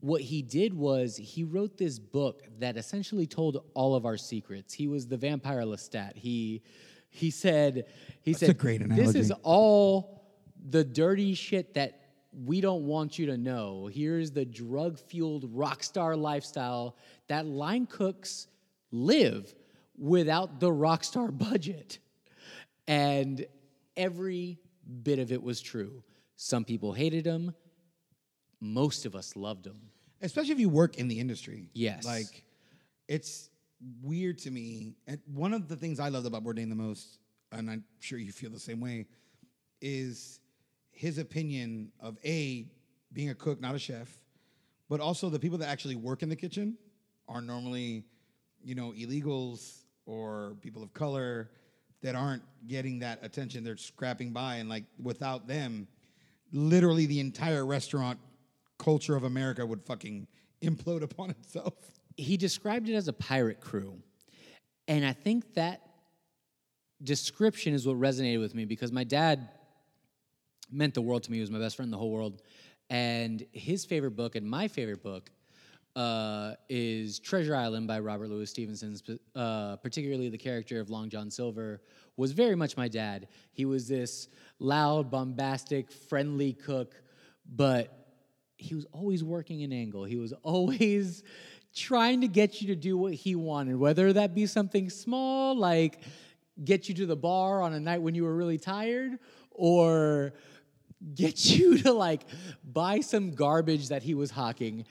what 0.00 0.20
he 0.20 0.42
did 0.42 0.74
was 0.74 1.16
he 1.16 1.42
wrote 1.42 1.78
this 1.78 1.98
book 1.98 2.42
that 2.58 2.76
essentially 2.76 3.26
told 3.26 3.64
all 3.72 3.94
of 3.94 4.04
our 4.04 4.18
secrets. 4.18 4.74
He 4.74 4.86
was 4.86 5.06
the 5.06 5.16
vampire 5.16 5.62
Lestat. 5.62 6.16
He 6.16 6.62
he 7.08 7.30
said 7.30 7.86
he 8.20 8.32
That's 8.32 8.40
said 8.40 8.58
great 8.58 8.86
This 8.90 9.14
is 9.14 9.32
all 9.42 10.22
the 10.68 10.84
dirty 10.84 11.32
shit 11.32 11.72
that 11.74 12.02
we 12.44 12.60
don't 12.60 12.84
want 12.84 13.18
you 13.18 13.24
to 13.26 13.38
know. 13.38 13.86
Here's 13.86 14.30
the 14.32 14.44
drug-fueled 14.44 15.48
rock 15.54 15.82
star 15.82 16.14
lifestyle 16.14 16.98
that 17.28 17.46
line 17.46 17.86
cooks 17.86 18.48
live 18.92 19.54
without 19.96 20.60
the 20.60 20.70
rock 20.70 21.04
star 21.04 21.28
budget. 21.30 22.00
And 22.86 23.46
every 23.96 24.58
bit 25.02 25.18
of 25.20 25.32
it 25.32 25.42
was 25.42 25.62
true. 25.62 26.02
Some 26.36 26.64
people 26.64 26.92
hated 26.92 27.26
him. 27.26 27.54
Most 28.60 29.06
of 29.06 29.14
us 29.14 29.36
loved 29.36 29.66
him. 29.66 29.90
especially 30.20 30.52
if 30.52 30.60
you 30.60 30.68
work 30.68 30.96
in 30.96 31.08
the 31.08 31.18
industry. 31.18 31.70
Yes. 31.74 32.04
Like, 32.04 32.44
it's 33.08 33.50
weird 34.02 34.38
to 34.38 34.50
me. 34.50 34.94
And 35.06 35.20
one 35.26 35.52
of 35.52 35.68
the 35.68 35.76
things 35.76 36.00
I 36.00 36.08
loved 36.08 36.26
about 36.26 36.44
Bourdain 36.44 36.68
the 36.68 36.74
most, 36.74 37.18
and 37.52 37.70
I'm 37.70 37.84
sure 38.00 38.18
you 38.18 38.32
feel 38.32 38.50
the 38.50 38.58
same 38.58 38.80
way, 38.80 39.06
is 39.80 40.40
his 40.90 41.18
opinion 41.18 41.92
of 42.00 42.18
A, 42.24 42.66
being 43.12 43.30
a 43.30 43.34
cook, 43.34 43.60
not 43.60 43.74
a 43.74 43.78
chef, 43.78 44.08
but 44.88 45.00
also 45.00 45.28
the 45.28 45.38
people 45.38 45.58
that 45.58 45.68
actually 45.68 45.96
work 45.96 46.22
in 46.22 46.28
the 46.28 46.36
kitchen 46.36 46.76
are 47.28 47.40
normally, 47.40 48.04
you 48.62 48.74
know, 48.74 48.92
illegals 48.92 49.82
or 50.06 50.56
people 50.62 50.82
of 50.82 50.92
color 50.94 51.50
that 52.02 52.14
aren't 52.14 52.42
getting 52.66 53.00
that 53.00 53.18
attention. 53.22 53.64
They're 53.64 53.76
scrapping 53.76 54.32
by, 54.32 54.56
and 54.56 54.68
like 54.68 54.84
without 55.02 55.46
them, 55.46 55.88
literally 56.56 57.06
the 57.06 57.20
entire 57.20 57.64
restaurant 57.64 58.18
culture 58.78 59.16
of 59.16 59.24
America 59.24 59.64
would 59.64 59.82
fucking 59.82 60.26
implode 60.62 61.02
upon 61.02 61.30
itself. 61.30 61.74
he 62.16 62.36
described 62.36 62.88
it 62.88 62.94
as 62.94 63.08
a 63.08 63.12
pirate 63.12 63.60
crew. 63.60 63.98
And 64.88 65.04
I 65.04 65.12
think 65.12 65.54
that 65.54 65.82
description 67.02 67.74
is 67.74 67.86
what 67.86 67.96
resonated 67.96 68.40
with 68.40 68.54
me 68.54 68.64
because 68.64 68.90
my 68.92 69.04
dad 69.04 69.48
meant 70.70 70.94
the 70.94 71.02
world 71.02 71.22
to 71.24 71.30
me. 71.30 71.36
He 71.36 71.40
was 71.40 71.50
my 71.50 71.58
best 71.58 71.76
friend 71.76 71.88
in 71.88 71.90
the 71.90 71.98
whole 71.98 72.10
world. 72.10 72.42
And 72.88 73.44
his 73.52 73.84
favorite 73.84 74.12
book 74.12 74.36
and 74.36 74.48
my 74.48 74.68
favorite 74.68 75.02
book 75.02 75.30
uh, 75.96 76.52
is 76.68 77.18
Treasure 77.18 77.56
Island 77.56 77.86
by 77.86 77.98
Robert 78.00 78.28
Louis 78.28 78.48
Stevenson, 78.48 78.96
uh, 79.34 79.76
particularly 79.76 80.28
the 80.28 80.38
character 80.38 80.78
of 80.78 80.90
Long 80.90 81.08
John 81.08 81.30
Silver, 81.30 81.80
was 82.16 82.32
very 82.32 82.54
much 82.54 82.76
my 82.76 82.86
dad. 82.86 83.28
He 83.52 83.64
was 83.64 83.88
this 83.88 84.28
loud, 84.58 85.10
bombastic, 85.10 85.90
friendly 85.90 86.52
cook, 86.52 86.94
but 87.48 87.92
he 88.56 88.74
was 88.74 88.86
always 88.92 89.22
working 89.22 89.62
an 89.62 89.72
angle. 89.72 90.04
He 90.04 90.16
was 90.16 90.32
always 90.42 91.22
trying 91.74 92.22
to 92.22 92.28
get 92.28 92.62
you 92.62 92.68
to 92.68 92.76
do 92.76 92.96
what 92.96 93.12
he 93.12 93.34
wanted, 93.34 93.76
whether 93.76 94.12
that 94.12 94.34
be 94.34 94.46
something 94.46 94.88
small 94.88 95.54
like 95.54 96.00
get 96.64 96.88
you 96.88 96.94
to 96.94 97.06
the 97.06 97.16
bar 97.16 97.60
on 97.60 97.74
a 97.74 97.80
night 97.80 98.00
when 98.00 98.14
you 98.14 98.24
were 98.24 98.34
really 98.34 98.58
tired 98.58 99.18
or 99.50 100.32
get 101.14 101.44
you 101.56 101.78
to 101.78 101.92
like 101.92 102.22
buy 102.64 103.00
some 103.00 103.32
garbage 103.32 103.88
that 103.88 104.02
he 104.02 104.14
was 104.14 104.30
hawking. 104.30 104.86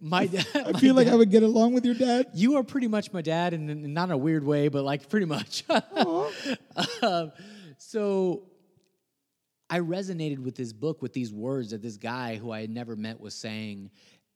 My 0.00 0.26
dad, 0.28 0.46
I 0.54 0.72
feel 0.78 0.94
like 0.94 1.08
I 1.08 1.14
would 1.14 1.30
get 1.30 1.42
along 1.42 1.74
with 1.74 1.84
your 1.84 1.94
dad. 1.94 2.28
you 2.34 2.56
are 2.56 2.62
pretty 2.62 2.88
much 2.88 3.12
my 3.12 3.22
dad, 3.22 3.52
and 3.52 3.92
not 3.92 4.04
in 4.04 4.12
a 4.12 4.16
weird 4.16 4.44
way, 4.44 4.68
but 4.68 4.84
like 4.84 5.08
pretty 5.08 5.26
much. 5.26 5.64
um, 7.02 7.32
so 7.76 8.44
I 9.70 9.78
resonated 9.78 10.40
with 10.40 10.56
this 10.56 10.72
book, 10.72 11.00
with 11.00 11.12
these 11.12 11.32
words 11.32 11.70
that 11.70 11.80
this 11.80 11.96
guy 11.96 12.36
who 12.36 12.50
I 12.50 12.60
had 12.60 12.70
never 12.70 12.96
met 12.96 13.20
was 13.20 13.34
saying, 13.34 13.90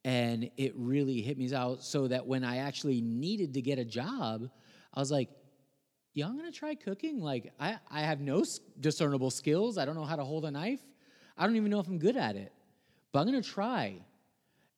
and 0.05 0.49
it 0.55 0.73
really 0.77 1.21
hit 1.21 1.37
me 1.37 1.53
out. 1.53 1.83
So 1.83 2.07
that 2.07 2.25
when 2.25 2.45
I 2.45 2.57
actually 2.57 3.01
needed 3.01 3.53
to 3.55 3.61
get 3.61 3.77
a 3.77 3.83
job, 3.83 4.49
I 4.93 4.99
was 4.99 5.11
like, 5.11 5.29
"Yeah, 6.13 6.27
I'm 6.27 6.37
gonna 6.37 6.51
try 6.51 6.73
cooking. 6.73 7.19
Like, 7.19 7.51
I 7.59 7.77
I 7.91 8.01
have 8.01 8.21
no 8.21 8.45
discernible 8.79 9.29
skills. 9.29 9.77
I 9.77 9.83
don't 9.83 9.95
know 9.95 10.05
how 10.05 10.15
to 10.15 10.23
hold 10.23 10.45
a 10.45 10.51
knife. 10.51 10.81
I 11.37 11.45
don't 11.45 11.57
even 11.57 11.69
know 11.69 11.81
if 11.81 11.87
I'm 11.87 11.99
good 11.99 12.15
at 12.15 12.37
it, 12.37 12.53
but 13.11 13.19
I'm 13.19 13.25
gonna 13.25 13.41
try." 13.41 14.05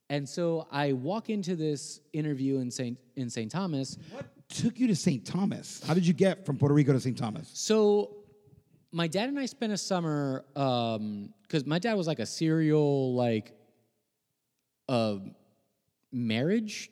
And 0.10 0.28
so 0.28 0.68
I 0.72 0.94
walk 0.94 1.30
into 1.30 1.56
this 1.56 2.00
interview 2.14 2.58
in 2.60 2.72
St. 2.72 2.98
in 3.16 3.30
St. 3.30 3.52
Thomas. 3.52 3.98
What 4.12 4.26
took 4.50 4.80
you 4.80 4.88
to 4.88 4.96
St. 4.96 5.24
Thomas? 5.24 5.84
How 5.86 5.94
did 5.94 6.08
you 6.08 6.14
get 6.14 6.46
from 6.46 6.58
Puerto 6.58 6.74
Rico 6.74 6.94
to 6.94 7.00
St. 7.00 7.18
Thomas? 7.18 7.52
So 7.54 8.24
my 8.92 9.08
dad 9.08 9.30
and 9.30 9.40
I 9.40 9.46
spent 9.46 9.74
a 9.74 9.78
summer 9.78 10.46
because 10.54 11.66
my 11.66 11.80
dad 11.80 11.96
was 11.96 12.08
like 12.08 12.20
a 12.20 12.26
serial 12.26 13.14
like 13.14 13.54
uh, 14.90 15.18
marriage 16.12 16.90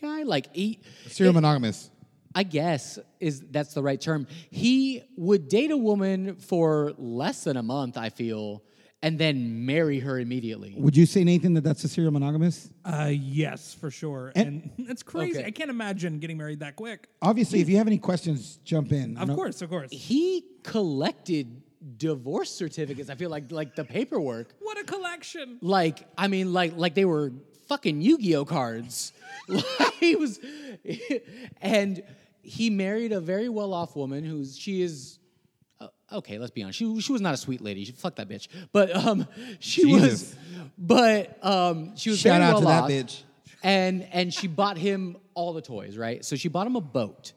guy. 0.00 0.22
Like 0.22 0.54
he, 0.54 0.80
Serial 1.06 1.34
monogamous. 1.34 1.90
I 2.34 2.42
guess 2.42 2.98
is 3.20 3.42
that's 3.50 3.74
the 3.74 3.82
right 3.82 4.00
term. 4.00 4.26
He 4.50 5.02
would 5.16 5.48
date 5.48 5.70
a 5.70 5.76
woman 5.76 6.36
for 6.36 6.92
less 6.98 7.44
than 7.44 7.56
a 7.56 7.62
month, 7.62 7.96
I 7.96 8.08
feel, 8.08 8.64
and 9.04 9.18
then 9.18 9.66
marry 9.66 10.00
her 10.00 10.18
immediately. 10.18 10.74
Would 10.78 10.96
you 10.96 11.04
say, 11.04 11.24
Nathan, 11.24 11.52
that 11.54 11.60
that's 11.62 11.84
a 11.84 11.88
serial 11.88 12.10
monogamous? 12.10 12.70
Uh, 12.86 13.10
yes, 13.12 13.74
for 13.74 13.90
sure. 13.90 14.32
And- 14.34 14.70
And, 14.78 14.88
that's 14.88 15.02
crazy. 15.02 15.38
Okay. 15.40 15.46
I 15.46 15.50
can't 15.50 15.68
imagine 15.68 16.18
getting 16.20 16.38
married 16.38 16.60
that 16.60 16.74
quick. 16.74 17.08
Obviously, 17.20 17.60
if 17.60 17.68
you 17.68 17.76
have 17.76 17.86
any 17.86 17.98
questions, 17.98 18.58
jump 18.64 18.92
in. 18.92 19.18
Of 19.18 19.28
No- 19.28 19.34
course, 19.34 19.60
of 19.60 19.68
course. 19.68 19.90
He 19.92 20.46
collected 20.62 21.60
divorce 21.98 22.50
certificates. 22.50 23.10
I 23.10 23.14
feel 23.14 23.28
like 23.28 23.52
like 23.52 23.76
the 23.76 23.84
paperwork. 23.84 24.54
What 24.60 24.80
a 24.80 24.84
collection! 24.84 25.58
like 25.60 26.06
I 26.16 26.28
mean, 26.28 26.54
like 26.54 26.72
like 26.76 26.94
they 26.94 27.04
were 27.04 27.30
fucking 27.68 28.00
Yu-Gi-Oh 28.00 28.46
cards. 28.46 29.12
Like, 29.48 29.92
he 30.00 30.16
was, 30.16 30.40
and 31.60 32.02
he 32.40 32.70
married 32.70 33.12
a 33.12 33.20
very 33.20 33.50
well-off 33.50 33.94
woman 33.96 34.24
who's 34.24 34.56
she 34.56 34.80
is. 34.80 35.18
Okay, 36.14 36.38
let's 36.38 36.50
be 36.50 36.62
honest. 36.62 36.78
She 36.78 37.00
she 37.00 37.12
was 37.12 37.20
not 37.20 37.34
a 37.34 37.36
sweet 37.36 37.60
lady. 37.60 37.84
She, 37.84 37.92
fuck 37.92 38.16
that 38.16 38.28
bitch. 38.28 38.48
But 38.72 38.94
um, 38.94 39.26
she 39.58 39.82
Jesus. 39.82 40.02
was. 40.02 40.36
But 40.78 41.44
um, 41.44 41.96
she 41.96 42.10
was 42.10 42.20
Shout 42.20 42.40
very 42.40 42.52
out 42.52 42.58
to 42.58 42.64
that 42.64 42.84
bitch. 42.84 43.22
And 43.62 44.06
and 44.12 44.32
she 44.32 44.46
bought 44.46 44.78
him 44.78 45.16
all 45.34 45.52
the 45.52 45.62
toys, 45.62 45.96
right? 45.96 46.24
So 46.24 46.36
she 46.36 46.48
bought 46.48 46.66
him 46.66 46.76
a 46.76 46.80
boat. 46.80 47.32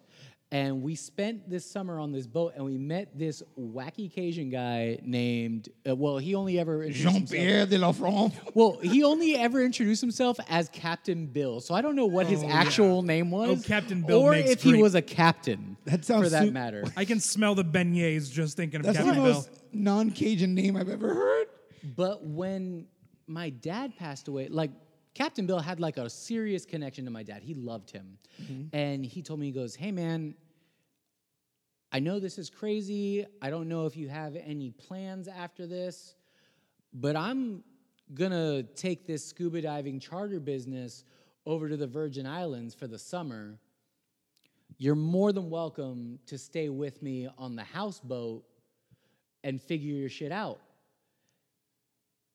And 0.50 0.82
we 0.82 0.96
spent 0.96 1.50
this 1.50 1.70
summer 1.70 2.00
on 2.00 2.14
this 2.14 2.26
boat, 2.26 2.54
and 2.56 2.64
we 2.64 2.78
met 2.78 3.18
this 3.20 3.44
wacky 3.60 4.10
Cajun 4.10 4.50
guy 4.50 4.98
named. 5.04 5.68
Uh, 5.86 5.94
well, 5.94 6.18
he 6.20 6.36
only 6.36 6.58
ever 6.58 6.84
introduced 6.84 7.04
Jean 7.04 7.14
himself- 7.16 7.38
Pierre 7.38 7.66
de 7.66 7.78
la 7.78 7.92
France. 7.92 8.34
well, 8.54 8.80
he 8.82 9.04
only 9.04 9.36
ever 9.36 9.62
introduced 9.62 10.00
himself 10.00 10.38
as 10.48 10.70
Captain 10.70 11.26
Bill, 11.28 11.60
so 11.60 11.76
I 11.76 11.82
don't 11.82 11.98
know 11.98 12.06
what 12.06 12.28
his 12.28 12.44
actual 12.44 13.02
name 13.02 13.30
was. 13.30 13.60
Oh, 13.60 13.68
Captain 13.68 14.04
Bill 14.04 14.20
or 14.22 14.32
makes 14.32 14.52
if 14.52 14.64
he 14.64 14.72
great- 14.72 14.82
was 14.84 14.96
a 14.96 15.02
captain. 15.02 15.76
That 15.84 16.06
sounds 16.06 16.24
for 16.24 16.30
that 16.30 16.46
su- 16.46 16.52
matter. 16.52 16.86
I 16.96 17.04
can 17.04 17.20
smell 17.20 17.54
the 17.54 17.66
beignets 17.66 18.32
just 18.32 18.56
thinking 18.56 18.80
of 18.80 18.86
That's 18.86 19.00
Captain 19.00 19.16
the 19.16 19.22
Bill. 19.22 19.34
most 19.34 19.50
non-Cajun 19.74 20.56
name 20.56 20.78
I've 20.78 20.88
ever 20.90 21.14
heard. 21.14 21.48
But 21.96 22.24
when 22.26 22.86
my 23.28 23.50
dad 23.50 23.98
passed 23.98 24.30
away, 24.30 24.48
like 24.48 24.72
Captain 25.18 25.48
Bill 25.48 25.58
had 25.60 25.80
like 25.80 25.98
a 25.98 26.08
serious 26.08 26.64
connection 26.64 27.04
to 27.06 27.10
my 27.10 27.24
dad. 27.24 27.42
He 27.42 27.56
loved 27.56 27.90
him, 27.90 28.20
mm-hmm. 28.40 28.76
and 28.76 29.04
he 29.04 29.24
told 29.24 29.40
me, 29.40 29.48
he 29.48 29.52
goes, 29.52 29.74
"Hey 29.74 29.92
man." 29.92 30.36
I 31.90 32.00
know 32.00 32.20
this 32.20 32.38
is 32.38 32.50
crazy. 32.50 33.26
I 33.42 33.50
don't 33.50 33.70
know 33.70 33.86
if 33.86 33.96
you 33.96 34.10
have 34.10 34.36
any 34.36 34.72
plans 34.72 35.30
after 35.30 35.66
this, 35.66 36.16
but 36.94 37.16
I'm 37.16 37.64
gonna 38.14 38.62
take 38.62 39.08
this 39.08 39.26
scuba 39.26 39.62
diving 39.62 40.00
charter 40.00 40.40
business 40.40 41.06
over 41.46 41.70
to 41.70 41.78
the 41.78 41.88
Virgin 41.88 42.28
Islands 42.28 42.76
for 42.76 42.88
the 42.88 43.00
summer. 43.00 43.58
You're 44.78 44.96
more 44.96 45.32
than 45.32 45.50
welcome 45.50 46.20
to 46.28 46.38
stay 46.38 46.68
with 46.70 47.02
me 47.02 47.30
on 47.38 47.56
the 47.56 47.64
houseboat 47.64 48.44
and 49.44 49.62
figure 49.62 49.96
your 49.96 50.10
shit 50.10 50.34
out. 50.34 50.60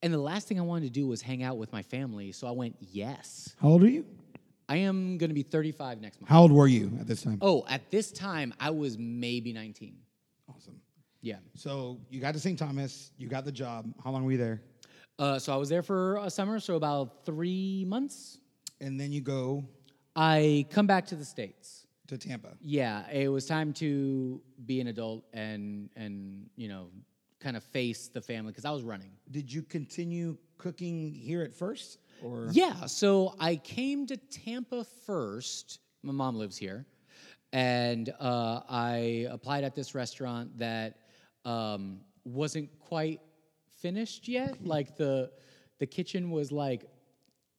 And 0.03 0.13
the 0.13 0.19
last 0.19 0.49
thing 0.49 0.59
I 0.59 0.63
wanted 0.63 0.87
to 0.87 0.91
do 0.91 1.07
was 1.07 1.23
hang 1.23 1.43
out 1.43 1.59
with 1.59 1.73
my 1.73 1.83
family, 1.83 2.33
so 2.33 2.47
I 2.49 2.51
went, 2.51 2.77
yes. 2.81 3.55
How 3.61 3.69
old 3.69 3.83
are 3.85 3.89
you? 3.89 4.05
I 4.69 4.77
am 4.77 5.19
gonna 5.19 5.35
be 5.35 5.43
35 5.43 6.01
next 6.01 6.21
month. 6.21 6.29
How 6.31 6.43
old 6.43 6.53
were 6.53 6.67
you 6.67 6.91
at 6.99 7.07
this 7.07 7.23
time? 7.23 7.39
Oh, 7.41 7.65
at 7.69 7.91
this 7.91 8.11
time, 8.11 8.53
I 8.59 8.71
was 8.71 8.99
maybe 8.99 9.53
19. 9.53 9.97
Awesome. 10.49 10.81
Yeah. 11.21 11.37
So 11.55 12.01
you 12.11 12.21
got 12.21 12.35
to 12.35 12.41
St. 12.41 12.59
Thomas. 12.59 13.13
You 13.17 13.29
got 13.29 13.45
the 13.45 13.53
job. 13.53 13.93
How 14.03 14.11
long 14.11 14.25
were 14.25 14.33
you 14.33 14.39
there? 14.39 14.63
Uh, 15.19 15.39
so 15.39 15.53
I 15.53 15.57
was 15.57 15.69
there 15.69 15.83
for 15.83 16.17
a 16.17 16.31
summer, 16.31 16.59
so 16.59 16.75
about 16.75 17.25
three 17.25 17.85
months. 17.87 18.39
And 18.81 18.99
then 18.99 19.13
you 19.13 19.21
go 19.21 19.65
I 20.17 20.67
come 20.71 20.87
back 20.87 21.07
to 21.07 21.15
the 21.17 21.25
States. 21.25 21.87
to 22.09 22.19
Tampa. 22.19 22.57
Yeah, 22.61 23.09
it 23.11 23.29
was 23.29 23.47
time 23.47 23.73
to 23.75 24.41
be 24.67 24.81
an 24.81 24.89
adult 24.89 25.25
and 25.33 25.91
and 25.97 26.49
you 26.57 26.69
know 26.69 26.89
kind 27.43 27.57
of 27.57 27.65
face 27.65 28.09
the 28.09 28.21
family 28.21 28.53
because 28.53 28.65
I 28.65 28.71
was 28.71 28.83
running. 28.83 29.11
Did 29.31 29.53
you 29.53 29.63
continue 29.63 30.37
cooking 30.59 31.13
here 31.13 31.43
at 31.43 31.53
first, 31.53 31.99
or 32.23 32.49
Yeah, 32.53 32.87
so 32.87 33.35
I 33.41 33.57
came 33.57 34.07
to 34.07 34.17
Tampa 34.17 34.85
first. 34.85 35.81
My 36.03 36.13
mom 36.13 36.37
lives 36.37 36.57
here, 36.57 36.87
and 37.53 38.13
uh, 38.21 38.61
I 38.69 39.27
applied 39.31 39.65
at 39.65 39.75
this 39.75 39.95
restaurant 39.95 40.57
that 40.59 40.99
um, 41.45 42.01
wasn't 42.25 42.71
quite 42.79 43.21
finished 43.81 44.29
yet. 44.29 44.57
Like 44.65 44.97
the 44.97 45.31
the 45.79 45.87
kitchen 45.87 46.31
was 46.31 46.53
like 46.53 46.85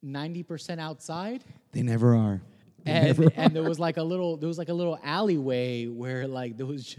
ninety 0.02 0.42
percent 0.42 0.80
outside. 0.80 1.44
they 1.72 1.82
never 1.82 2.16
are? 2.16 2.40
They 2.84 2.92
and 2.92 3.06
never 3.06 3.32
and 3.36 3.54
there 3.54 3.62
was 3.62 3.78
like 3.78 3.98
a 3.98 4.02
little 4.02 4.36
there 4.36 4.48
was 4.48 4.58
like 4.58 4.70
a 4.70 4.74
little 4.74 4.98
alleyway 5.04 5.86
where 5.86 6.26
like 6.26 6.56
there 6.56 6.66
was 6.66 6.96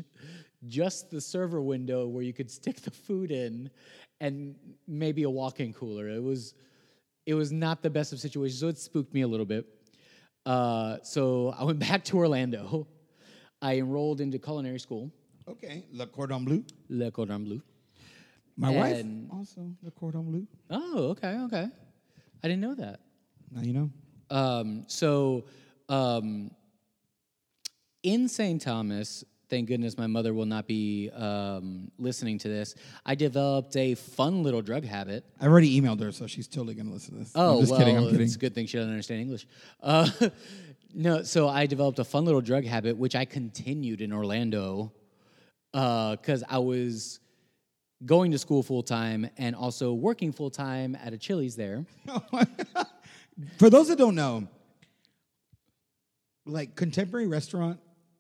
just 0.68 1.10
the 1.12 1.22
server 1.22 1.62
window 1.62 2.08
where 2.08 2.24
you 2.24 2.34
could 2.34 2.50
stick 2.50 2.78
the 2.82 2.92
food 2.92 3.32
in 3.32 3.70
and 4.22 4.56
maybe 4.88 5.24
a 5.24 5.30
walk-in 5.30 5.74
cooler 5.74 6.08
it 6.10 6.22
was 6.24 6.54
it 7.26 7.34
was 7.34 7.52
not 7.52 7.82
the 7.82 7.90
best 7.90 8.14
of 8.14 8.20
situations 8.20 8.60
so 8.60 8.68
it 8.68 8.78
spooked 8.78 9.14
me 9.14 9.22
a 9.22 9.28
little 9.28 9.46
bit 9.46 9.66
uh, 10.46 10.98
so 11.04 11.54
i 11.60 11.64
went 11.64 11.80
back 11.90 12.04
to 12.04 12.18
orlando 12.18 12.88
i 13.62 13.78
enrolled 13.78 14.22
into 14.22 14.38
culinary 14.40 14.80
school 14.80 15.12
Okay, 15.48 15.86
Le 15.92 16.08
Cordon 16.08 16.44
Bleu. 16.44 16.64
le 16.90 17.12
cordon 17.12 17.44
bleu 17.44 17.62
My 18.58 18.72
wife 18.72 19.06
also 19.32 19.70
Le 19.84 19.92
Cordon 19.92 20.24
Bleu. 20.24 20.48
oh 20.72 21.10
okay 21.10 21.38
okay 21.46 21.68
i 22.44 22.48
didn't 22.48 22.62
know 22.62 22.74
that 22.76 23.00
Now 23.52 23.62
you 23.62 23.74
know. 23.74 23.90
Um, 24.32 24.86
so, 24.88 25.46
um, 25.88 26.50
in 28.02 28.28
St. 28.28 28.60
Thomas, 28.60 29.24
thank 29.50 29.68
goodness 29.68 29.98
my 29.98 30.08
mother 30.08 30.34
will 30.34 30.46
not 30.46 30.68
be 30.68 31.10
um, 31.12 31.92
listening 31.98 32.38
to 32.40 32.48
this. 32.48 32.76
I 33.06 33.16
developed 33.16 33.76
a 33.76 33.96
fun 33.96 34.44
little 34.44 34.62
drug 34.62 34.84
habit. 34.84 35.26
I've 35.40 35.50
already 35.52 35.80
emailed 35.80 36.02
her, 36.02 36.12
so 36.12 36.28
she's 36.28 36.48
totally 36.48 36.76
gonna 36.76 36.92
listen 36.92 37.14
to 37.14 37.20
this. 37.20 37.32
Oh, 37.36 37.56
I'm 37.56 37.60
just 37.60 37.72
well, 37.72 37.80
kidding. 37.80 37.98
I'm 37.98 38.06
kidding. 38.06 38.22
it's 38.22 38.36
a 38.36 38.40
good 38.40 38.56
thing 38.56 38.68
she 38.68 38.78
doesn't 38.78 38.92
understand 38.92 39.22
English. 39.22 39.48
Uh, 39.82 40.10
No, 40.98 41.24
so 41.24 41.50
I 41.50 41.66
developed 41.66 42.00
a 42.00 42.06
fun 42.06 42.24
little 42.24 42.40
drug 42.40 42.64
habit, 42.64 42.96
which 42.96 43.18
I 43.18 43.26
continued 43.26 44.00
in 44.00 44.14
Orlando 44.14 44.94
because 45.74 46.42
I 46.48 46.60
was 46.60 47.20
going 48.06 48.32
to 48.32 48.38
school 48.38 48.64
full 48.64 48.82
time 48.82 49.30
and 49.38 49.58
also 49.58 49.92
working 49.92 50.32
full 50.32 50.50
time 50.50 50.96
at 51.04 51.12
a 51.12 51.18
Chili's 51.18 51.58
there. 51.58 51.86
For 53.58 53.70
those 53.70 53.90
that 53.90 53.98
don't 53.98 54.16
know, 54.16 54.48
like 56.46 56.78
contemporary 56.78 57.28
restaurant 57.28 57.78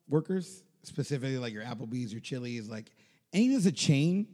workers, 0.09 0.61
specifically 0.85 1.37
like 1.37 1.53
your 1.53 1.63
Applebee's, 1.63 2.11
your 2.11 2.21
Chili's, 2.21 2.69
like 2.69 2.91
any 3.33 3.49
that's 3.49 3.65
a 3.65 3.71
chain, 3.71 4.27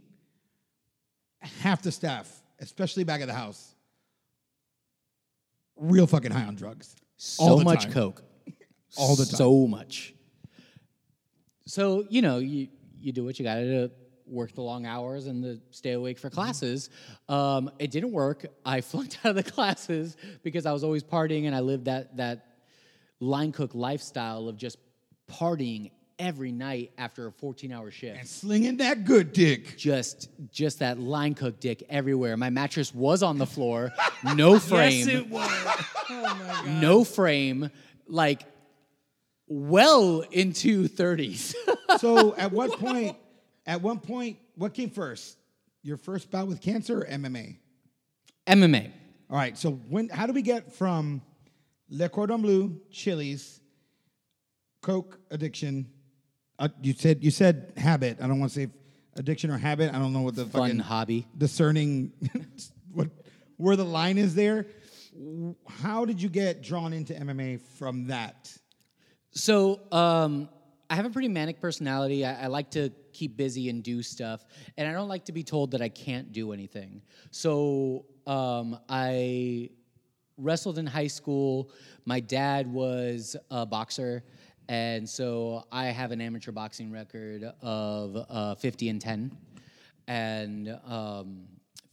half 1.40 1.82
the 1.82 1.92
staff, 1.92 2.30
especially 2.60 3.04
back 3.04 3.22
at 3.22 3.28
the 3.28 3.34
house, 3.34 3.76
real 5.76 6.08
fucking 6.08 6.32
high 6.32 6.46
on 6.46 6.56
drugs. 6.56 6.96
So 7.18 7.60
much 7.60 7.84
time. 7.84 7.94
coke. 7.94 8.24
All 8.98 9.16
the 9.16 9.26
time. 9.26 9.36
So 9.36 9.68
much. 9.68 10.14
So, 11.66 12.06
you 12.10 12.22
know, 12.22 12.40
you, 12.40 12.68
you 13.00 13.12
do 13.12 13.24
what 13.24 13.40
you 13.40 13.46
gotta 13.46 13.64
do, 13.64 13.92
work 14.26 14.54
the 14.54 14.62
long 14.62 14.86
hours 14.86 15.28
and 15.28 15.44
the 15.44 15.62
stay 15.72 15.92
awake 15.92 16.18
for 16.18 16.30
classes. 16.30 16.90
Um, 17.30 17.70
it 17.80 17.92
didn't 17.92 18.12
work. 18.12 18.46
I 18.66 18.82
flunked 18.82 19.20
out 19.24 19.32
of 19.32 19.36
the 19.36 19.50
classes 19.50 20.18
because 20.44 20.66
I 20.66 20.72
was 20.72 20.84
always 20.84 21.04
partying 21.04 21.46
and 21.46 21.56
I 21.56 21.60
lived 21.60 21.86
that 21.86 22.18
that 22.18 22.48
line 23.20 23.52
cook 23.52 23.72
lifestyle 23.76 24.48
of 24.48 24.58
just 24.58 24.78
partying 25.30 25.92
every 26.22 26.52
night 26.52 26.92
after 27.00 27.26
a 27.28 27.32
14 27.32 27.72
hour 27.74 27.90
shift. 27.90 28.20
And 28.20 28.28
slinging 28.28 28.78
that 28.78 29.04
good 29.06 29.34
dick. 29.34 29.76
just 29.76 30.30
just 30.52 30.80
that 30.80 31.00
line 31.00 31.34
cook 31.34 31.60
dick 31.60 31.84
everywhere. 31.90 32.38
My 32.38 32.52
mattress 32.52 32.94
was 32.94 33.24
on 33.24 33.38
the 33.40 33.48
floor, 33.48 33.92
no 34.36 34.60
frame, 34.60 35.08
Yes, 35.08 35.08
it 35.08 35.28
was. 35.30 35.50
Oh 36.10 36.22
my 36.22 36.54
god. 36.64 36.82
no 36.82 37.04
frame, 37.04 37.72
like 38.08 38.44
well 39.48 40.22
into 40.32 40.88
30s. 40.88 41.54
So 41.98 42.36
at 42.36 42.52
what 42.52 42.72
point, 42.80 43.18
at 43.66 43.82
one 43.82 44.00
point, 44.00 44.38
what 44.56 44.74
came 44.74 44.92
first? 44.92 45.38
Your 45.84 45.98
first 45.98 46.30
bout 46.30 46.48
with 46.48 46.62
cancer 46.62 47.02
or 47.02 47.06
MMA? 47.06 47.58
MMA. 48.46 48.92
All 49.30 49.38
right. 49.38 49.58
So 49.58 49.72
when 49.90 50.10
how 50.10 50.28
do 50.28 50.34
we 50.34 50.44
get 50.44 50.72
from 50.74 51.22
Le 51.90 52.08
Cordon 52.10 52.42
Bleu, 52.44 52.80
Chili's, 52.92 53.60
Coke 54.84 55.20
addiction? 55.32 55.88
Uh, 56.62 56.68
you 56.84 56.94
said 56.94 57.24
you 57.24 57.32
said 57.32 57.74
habit. 57.76 58.20
I 58.22 58.28
don't 58.28 58.40
want 58.40 58.52
to 58.52 58.60
say 58.60 58.68
addiction 59.16 59.50
or 59.50 59.58
habit. 59.58 59.90
I 59.96 59.98
don't 59.98 60.14
know 60.14 60.22
what 60.22 60.36
the 60.36 60.46
Fun 60.46 60.62
fucking 60.62 60.80
hobby. 60.80 61.26
discerning 61.36 62.12
what 62.94 63.10
where 63.58 63.76
the 63.76 63.84
line 63.84 64.20
is 64.20 64.36
there. 64.36 64.68
How 65.82 66.06
did 66.06 66.22
you 66.22 66.30
get 66.30 66.62
drawn 66.62 66.94
into 66.94 67.14
MMA 67.14 67.62
from 67.80 68.08
that? 68.08 68.56
So 69.32 69.82
um, 69.92 70.50
I 70.88 70.96
have 70.96 71.06
a 71.06 71.10
pretty 71.10 71.30
manic 71.30 71.60
personality. 71.60 72.24
I, 72.24 72.44
I 72.44 72.48
like 72.48 72.70
to 72.72 72.92
keep 73.12 73.36
busy 73.38 73.70
and 73.70 73.82
do 73.82 74.04
stuff, 74.04 74.46
and 74.78 74.88
I 74.88 74.92
don't 74.94 75.10
like 75.10 75.26
to 75.26 75.32
be 75.32 75.44
told 75.44 75.72
that 75.72 75.82
I 75.82 75.90
can't 75.90 76.32
do 76.32 76.54
anything. 76.54 77.02
So 77.32 78.06
um, 78.28 78.78
I 78.88 79.72
wrestled 80.38 80.78
in 80.78 80.86
high 80.86 81.08
school. 81.08 81.72
My 82.06 82.20
dad 82.20 82.72
was 82.72 83.36
a 83.50 83.66
boxer, 83.66 84.24
and 84.70 85.08
so 85.10 85.66
I 85.72 85.86
have 85.86 86.12
an 86.12 86.22
amateur 86.22 86.52
boxing 86.52 86.92
record 86.92 87.44
of 87.62 88.26
uh, 88.30 88.56
50 88.56 88.90
and 88.90 89.02
10, 89.02 89.38
and. 90.08 90.80
Um, 90.88 91.44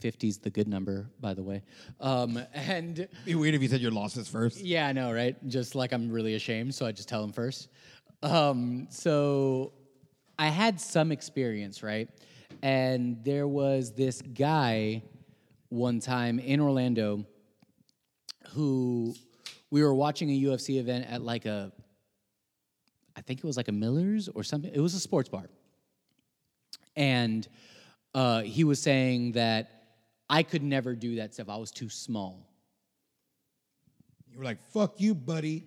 50 0.01 0.29
is 0.29 0.39
the 0.39 0.51
good 0.51 0.69
number, 0.69 1.11
by 1.21 1.35
the 1.35 1.43
way. 1.43 1.61
Um, 2.01 2.39
and 2.55 3.01
It'd 3.01 3.11
be 3.25 3.35
weird 3.35 3.57
if 3.57 3.63
you 3.63 3.67
said 3.67 3.81
your 3.81 3.91
losses 3.91 4.29
first. 4.29 4.61
yeah, 4.61 4.87
I 4.87 4.93
know, 4.93 5.13
right? 5.13 5.37
Just 5.49 5.75
like 5.75 5.93
I'm 5.93 6.09
really 6.09 6.35
ashamed, 6.35 6.73
so 6.73 6.87
I 6.87 6.93
just 6.93 7.09
tell 7.09 7.21
them 7.21 7.33
first. 7.33 7.69
Um, 8.23 8.87
so 8.91 9.73
I 10.39 10.51
had 10.51 10.81
some 10.81 11.11
experience, 11.11 11.83
right? 11.83 12.09
And 12.63 13.25
there 13.25 13.49
was 13.49 13.93
this 13.93 14.23
guy 14.23 15.03
one 15.69 15.99
time 15.99 16.39
in 16.39 16.61
Orlando 16.61 17.25
who 18.51 19.15
we 19.71 19.83
were 19.83 19.95
watching 19.95 20.31
a 20.31 20.41
UFC 20.43 20.79
event 20.79 21.07
at 21.11 21.23
like 21.23 21.45
a, 21.45 21.73
I 23.19 23.21
think 23.21 23.41
it 23.41 23.45
was 23.45 23.57
like 23.57 23.67
a 23.67 23.73
Miller's 23.73 24.29
or 24.29 24.45
something. 24.45 24.71
It 24.73 24.79
was 24.79 24.95
a 24.95 25.01
sports 25.01 25.29
bar. 25.29 25.51
And 26.95 27.47
uh, 28.15 28.43
he 28.43 28.63
was 28.63 28.81
saying 28.81 29.33
that 29.33 29.71
I 30.31 30.45
could 30.45 30.63
never 30.63 30.95
do 30.95 31.17
that 31.17 31.35
stuff. 31.35 31.49
I 31.49 31.57
was 31.57 31.73
too 31.73 31.89
small. 31.89 32.49
You 34.31 34.39
were 34.39 34.45
like, 34.45 34.63
"Fuck 34.71 35.01
you, 35.01 35.17
buddy." 35.17 35.65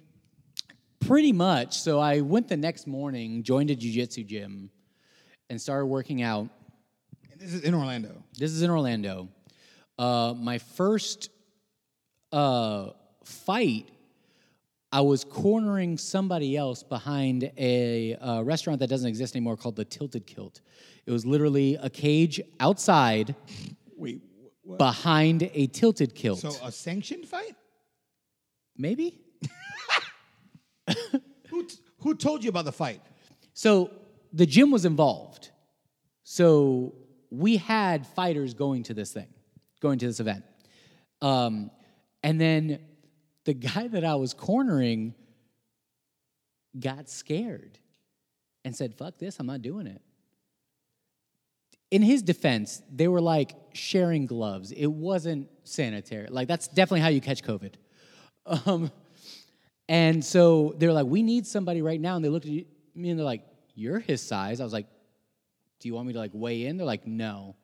Pretty 1.02 1.34
much. 1.34 1.78
So 1.80 2.00
I 2.00 2.22
went 2.22 2.48
the 2.48 2.56
next 2.56 2.88
morning, 2.88 3.44
joined 3.44 3.70
a 3.70 3.76
jujitsu 3.76 4.26
gym, 4.26 4.70
and 5.50 5.60
started 5.60 5.88
working 5.88 6.22
out. 6.22 6.48
And 7.32 7.42
this 7.42 7.54
is 7.54 7.64
in 7.64 7.74
Orlando. 7.74 8.24
This 8.38 8.52
is 8.52 8.62
in 8.62 8.70
Orlando. 8.70 9.28
Uh, 9.98 10.34
my 10.38 10.58
first 10.58 11.30
uh, 12.32 12.92
fight, 13.26 13.90
I 14.92 15.02
was 15.02 15.24
cornering 15.24 15.98
somebody 15.98 16.58
else 16.58 16.84
behind 16.84 17.52
a 17.58 18.16
uh, 18.16 18.42
restaurant 18.42 18.80
that 18.80 18.90
doesn't 18.90 19.08
exist 19.08 19.36
anymore 19.36 19.56
called 19.56 19.78
the 19.78 19.86
Tilted 19.86 20.28
Kilt. 20.28 20.62
It 21.06 21.12
was 21.12 21.26
literally 21.26 21.76
a 21.82 21.90
cage 21.90 22.42
outside 22.60 23.36
Wait, 23.96 24.22
what? 24.64 24.78
behind 24.78 25.50
a 25.54 25.68
tilted 25.68 26.14
kilt. 26.16 26.40
So 26.40 26.54
a 26.64 26.72
sanctioned 26.72 27.28
fight? 27.28 27.56
Maybe? 28.78 29.20
Who 31.50 31.66
t- 31.66 31.78
who 32.00 32.16
told 32.16 32.44
you 32.44 32.50
about 32.50 32.66
the 32.66 32.72
fight? 32.72 33.02
So 33.54 33.92
the 34.34 34.46
gym 34.46 34.72
was 34.72 34.86
involved. 34.86 35.52
So 36.24 36.96
we 37.30 37.58
had 37.58 38.08
fighters 38.08 38.54
going 38.54 38.84
to 38.84 38.94
this 38.94 39.12
thing, 39.12 39.28
going 39.82 40.00
to 40.00 40.08
this 40.08 40.20
event. 40.20 40.44
Um, 41.22 41.70
and 42.24 42.40
then 42.40 42.80
the 43.46 43.54
guy 43.54 43.88
that 43.88 44.04
I 44.04 44.16
was 44.16 44.34
cornering 44.34 45.16
got 46.80 47.10
scared 47.10 47.80
and 48.64 48.76
said, 48.76 48.96
fuck 48.96 49.18
this, 49.18 49.40
I'm 49.40 49.48
not 49.48 49.62
doing 49.62 49.88
it. 49.88 50.02
In 51.90 52.02
his 52.02 52.22
defense, 52.22 52.82
they 52.94 53.08
were 53.08 53.20
like 53.20 53.54
sharing 53.74 54.26
gloves. 54.26 54.72
It 54.72 54.88
wasn't 54.88 55.50
sanitary. 55.64 56.28
Like, 56.30 56.48
that's 56.48 56.68
definitely 56.68 57.02
how 57.02 57.10
you 57.10 57.20
catch 57.20 57.44
COVID. 57.44 57.74
Um, 58.46 58.92
and 59.90 60.24
so 60.24 60.74
they're 60.78 60.94
like, 60.94 61.06
we 61.06 61.22
need 61.22 61.46
somebody 61.46 61.82
right 61.82 62.00
now. 62.00 62.16
And 62.16 62.24
they 62.24 62.30
looked 62.30 62.46
at 62.46 62.52
me 62.52 63.10
and 63.10 63.20
they're 63.20 63.26
like, 63.26 63.44
you're 63.76 64.00
his 64.00 64.22
size. 64.22 64.62
I 64.62 64.64
was 64.64 64.74
like, 64.74 64.88
do 65.80 65.88
you 65.88 65.94
want 65.94 66.08
me 66.08 66.14
to 66.14 66.20
like 66.20 66.32
weigh 66.34 66.66
in? 66.66 66.78
They're 66.78 66.86
like, 66.86 67.06
no. 67.06 67.56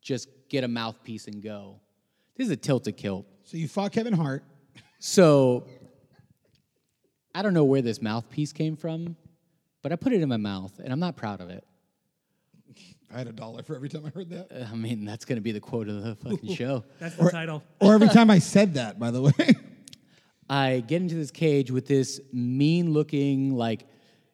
Just 0.00 0.28
get 0.48 0.64
a 0.64 0.68
mouthpiece 0.68 1.26
and 1.26 1.42
go. 1.42 1.80
This 2.36 2.46
is 2.46 2.52
a 2.52 2.56
tilted 2.56 2.96
kilt. 2.96 3.26
So 3.44 3.58
you 3.58 3.68
fought 3.68 3.92
Kevin 3.92 4.14
Hart. 4.14 4.42
So 4.98 5.64
I 7.34 7.42
don't 7.42 7.52
know 7.52 7.64
where 7.64 7.82
this 7.82 8.00
mouthpiece 8.00 8.52
came 8.52 8.74
from, 8.74 9.16
but 9.82 9.92
I 9.92 9.96
put 9.96 10.12
it 10.12 10.22
in 10.22 10.28
my 10.28 10.38
mouth 10.38 10.72
and 10.82 10.92
I'm 10.92 11.00
not 11.00 11.16
proud 11.16 11.40
of 11.40 11.50
it. 11.50 11.64
I 13.14 13.18
had 13.18 13.28
a 13.28 13.32
dollar 13.32 13.62
for 13.62 13.76
every 13.76 13.88
time 13.88 14.04
I 14.06 14.08
heard 14.08 14.30
that. 14.30 14.68
I 14.72 14.74
mean, 14.74 15.04
that's 15.04 15.24
going 15.24 15.36
to 15.36 15.42
be 15.42 15.52
the 15.52 15.60
quote 15.60 15.88
of 15.88 16.02
the 16.02 16.16
fucking 16.16 16.54
show. 16.54 16.84
That's 16.98 17.16
the 17.16 17.30
title. 17.30 17.62
Or 17.80 17.94
every 17.94 18.08
time 18.18 18.30
I 18.30 18.40
said 18.40 18.74
that, 18.74 18.98
by 18.98 19.12
the 19.12 19.22
way. 19.22 19.32
I 20.50 20.82
get 20.86 21.00
into 21.00 21.14
this 21.14 21.30
cage 21.30 21.70
with 21.70 21.86
this 21.86 22.20
mean 22.32 22.92
looking, 22.92 23.54
like, 23.54 23.86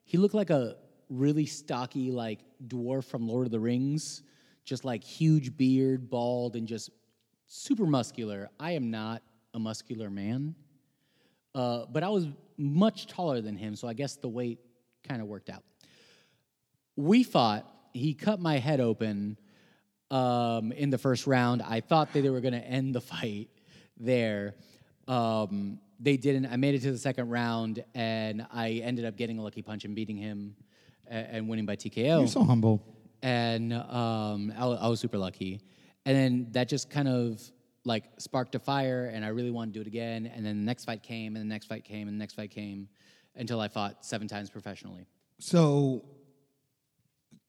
he 0.04 0.16
looked 0.16 0.34
like 0.34 0.50
a 0.50 0.76
really 1.10 1.44
stocky, 1.44 2.10
like, 2.10 2.40
dwarf 2.66 3.04
from 3.04 3.28
Lord 3.28 3.46
of 3.46 3.52
the 3.52 3.60
Rings, 3.60 4.22
just 4.64 4.84
like 4.84 5.04
huge 5.04 5.56
beard, 5.56 6.08
bald, 6.08 6.56
and 6.56 6.66
just 6.66 6.90
super 7.52 7.84
muscular. 7.84 8.48
I 8.60 8.72
am 8.72 8.92
not 8.92 9.22
a 9.52 9.58
muscular 9.58 10.08
man, 10.08 10.54
uh, 11.52 11.84
but 11.90 12.04
I 12.04 12.08
was 12.08 12.28
much 12.56 13.08
taller 13.08 13.40
than 13.40 13.56
him, 13.56 13.74
so 13.74 13.88
I 13.88 13.92
guess 13.92 14.14
the 14.14 14.28
weight 14.28 14.60
kind 15.06 15.20
of 15.20 15.26
worked 15.26 15.50
out. 15.50 15.64
We 16.94 17.24
fought, 17.24 17.66
he 17.92 18.14
cut 18.14 18.38
my 18.38 18.58
head 18.58 18.80
open 18.80 19.36
um, 20.12 20.70
in 20.70 20.90
the 20.90 20.98
first 20.98 21.26
round. 21.26 21.60
I 21.60 21.80
thought 21.80 22.12
that 22.12 22.20
they 22.20 22.30
were 22.30 22.40
going 22.40 22.54
to 22.54 22.64
end 22.64 22.94
the 22.94 23.00
fight 23.00 23.48
there. 23.98 24.54
Um, 25.08 25.80
they 25.98 26.16
didn't. 26.16 26.46
I 26.46 26.56
made 26.56 26.76
it 26.76 26.82
to 26.82 26.92
the 26.92 26.98
second 26.98 27.30
round, 27.30 27.82
and 27.96 28.46
I 28.52 28.80
ended 28.84 29.04
up 29.04 29.16
getting 29.16 29.38
a 29.38 29.42
lucky 29.42 29.62
punch 29.62 29.84
and 29.84 29.96
beating 29.96 30.16
him 30.16 30.54
and 31.08 31.48
winning 31.48 31.66
by 31.66 31.74
TKO 31.74 32.20
You're 32.20 32.26
so 32.28 32.44
humble. 32.44 32.80
and 33.22 33.72
um, 33.72 34.52
I, 34.56 34.64
I 34.66 34.86
was 34.86 35.00
super 35.00 35.18
lucky. 35.18 35.60
And 36.06 36.16
then 36.16 36.46
that 36.52 36.68
just 36.68 36.90
kind 36.90 37.08
of 37.08 37.40
like 37.84 38.04
sparked 38.18 38.54
a 38.54 38.58
fire, 38.58 39.10
and 39.12 39.24
I 39.24 39.28
really 39.28 39.50
wanted 39.50 39.74
to 39.74 39.78
do 39.78 39.80
it 39.82 39.86
again. 39.86 40.26
And 40.26 40.44
then 40.44 40.58
the 40.58 40.64
next 40.64 40.84
fight 40.84 41.02
came, 41.02 41.36
and 41.36 41.44
the 41.44 41.48
next 41.48 41.66
fight 41.66 41.84
came, 41.84 42.08
and 42.08 42.16
the 42.16 42.18
next 42.18 42.34
fight 42.34 42.50
came, 42.50 42.88
until 43.36 43.60
I 43.60 43.68
fought 43.68 44.04
seven 44.04 44.28
times 44.28 44.50
professionally. 44.50 45.06
So 45.38 46.04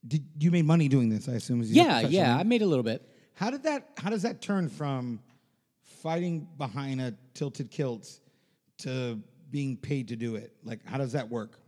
did 0.08 0.24
you 0.40 0.52
made 0.52 0.66
money 0.66 0.88
doing 0.88 1.10
this, 1.10 1.30
I 1.30 1.34
assume? 1.34 1.62
as 1.62 1.72
Yeah, 1.72 2.02
yeah, 2.02 2.36
I 2.36 2.44
made 2.44 2.62
a 2.62 2.66
little 2.66 2.84
bit. 2.84 3.08
How 3.34 3.50
did 3.50 3.64
that 3.64 3.90
how 3.98 4.10
does 4.10 4.24
that 4.24 4.42
turn 4.42 4.70
from 4.70 5.20
fighting 5.84 6.48
behind 6.58 7.02
a 7.02 7.14
tilted 7.34 7.70
kilt 7.70 8.20
to 8.80 9.20
being 9.50 9.78
paid 9.78 10.08
to 10.10 10.16
do 10.16 10.36
it? 10.36 10.54
Like, 10.64 10.86
how 10.86 10.98
does 10.98 11.12
that 11.14 11.30
work? 11.30 11.60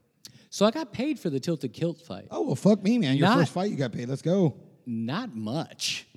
So 0.50 0.66
I 0.66 0.72
got 0.72 0.92
paid 0.94 1.20
for 1.20 1.30
the 1.30 1.40
tilted 1.40 1.74
kilt 1.74 2.00
fight. 2.00 2.28
Oh 2.32 2.42
well, 2.42 2.56
fuck 2.56 2.84
me, 2.84 2.98
man. 2.98 3.18
Your 3.18 3.28
Not- 3.28 3.40
first 3.40 3.54
fight, 3.54 3.72
you 3.72 3.78
got 3.78 3.92
paid. 3.92 4.10
Let's 4.10 4.22
go. 4.22 4.56
Not 4.86 5.36
much. 5.36 6.08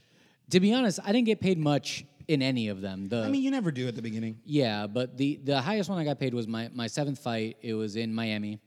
To 0.51 0.61
be 0.61 0.73
honest, 0.73 1.01
I 1.05 1.13
didn't 1.13 1.27
get 1.27 1.41
paid 1.41 1.59
much 1.59 2.05
in 2.29 2.43
any 2.43 2.69
of 2.69 2.81
them. 2.81 3.09
The 3.09 3.23
I 3.25 3.29
mean, 3.29 3.43
you 3.43 3.51
never 3.51 3.71
do 3.71 3.89
at 3.89 3.95
the 3.97 4.03
beginning. 4.03 4.39
Yeah, 4.45 4.87
but 4.87 5.17
the 5.17 5.41
the 5.43 5.61
highest 5.61 5.89
one 5.91 5.99
I 5.99 6.05
got 6.05 6.19
paid 6.19 6.35
was 6.35 6.47
my 6.47 6.71
my 6.73 6.87
seventh 6.87 7.19
fight. 7.19 7.57
It 7.63 7.75
was 7.75 7.97
in 7.97 8.15
Miami. 8.15 8.61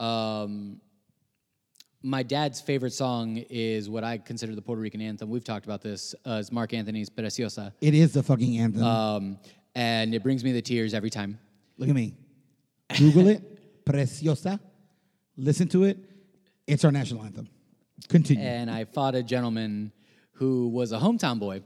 Um, 0.00 0.80
my 2.02 2.22
dad's 2.22 2.60
favorite 2.60 2.92
song 2.92 3.38
is 3.48 3.88
what 3.88 4.04
I 4.04 4.18
consider 4.18 4.54
the 4.54 4.60
Puerto 4.62 4.80
Rican 4.82 5.00
anthem. 5.00 5.30
We've 5.30 5.44
talked 5.44 5.64
about 5.64 5.80
this. 5.80 6.14
Uh, 6.26 6.38
it's 6.40 6.52
Marc 6.52 6.74
Anthony's 6.74 7.08
"Preciosa," 7.08 7.72
It 7.80 7.94
is 7.94 8.12
the 8.12 8.22
fucking 8.22 8.58
anthem. 8.58 8.82
um, 8.82 9.38
and 9.74 10.14
it 10.14 10.22
brings 10.22 10.44
me 10.44 10.52
the 10.52 10.62
tears 10.62 10.94
every 10.94 11.10
time. 11.10 11.38
Look 11.78 11.88
at 11.88 11.94
me. 11.94 12.14
Google 12.98 13.28
it. 13.28 13.84
Preciosa. 13.84 14.60
Listen 15.36 15.68
to 15.68 15.84
it. 15.84 15.98
It's 16.66 16.84
our 16.84 16.92
national 16.92 17.22
anthem. 17.24 17.48
Continue. 18.08 18.42
And 18.44 18.70
I 18.70 18.84
fought 18.84 19.14
a 19.14 19.22
gentleman 19.22 19.92
who 20.34 20.68
was 20.68 20.92
a 20.92 20.98
hometown 20.98 21.38
boy, 21.38 21.62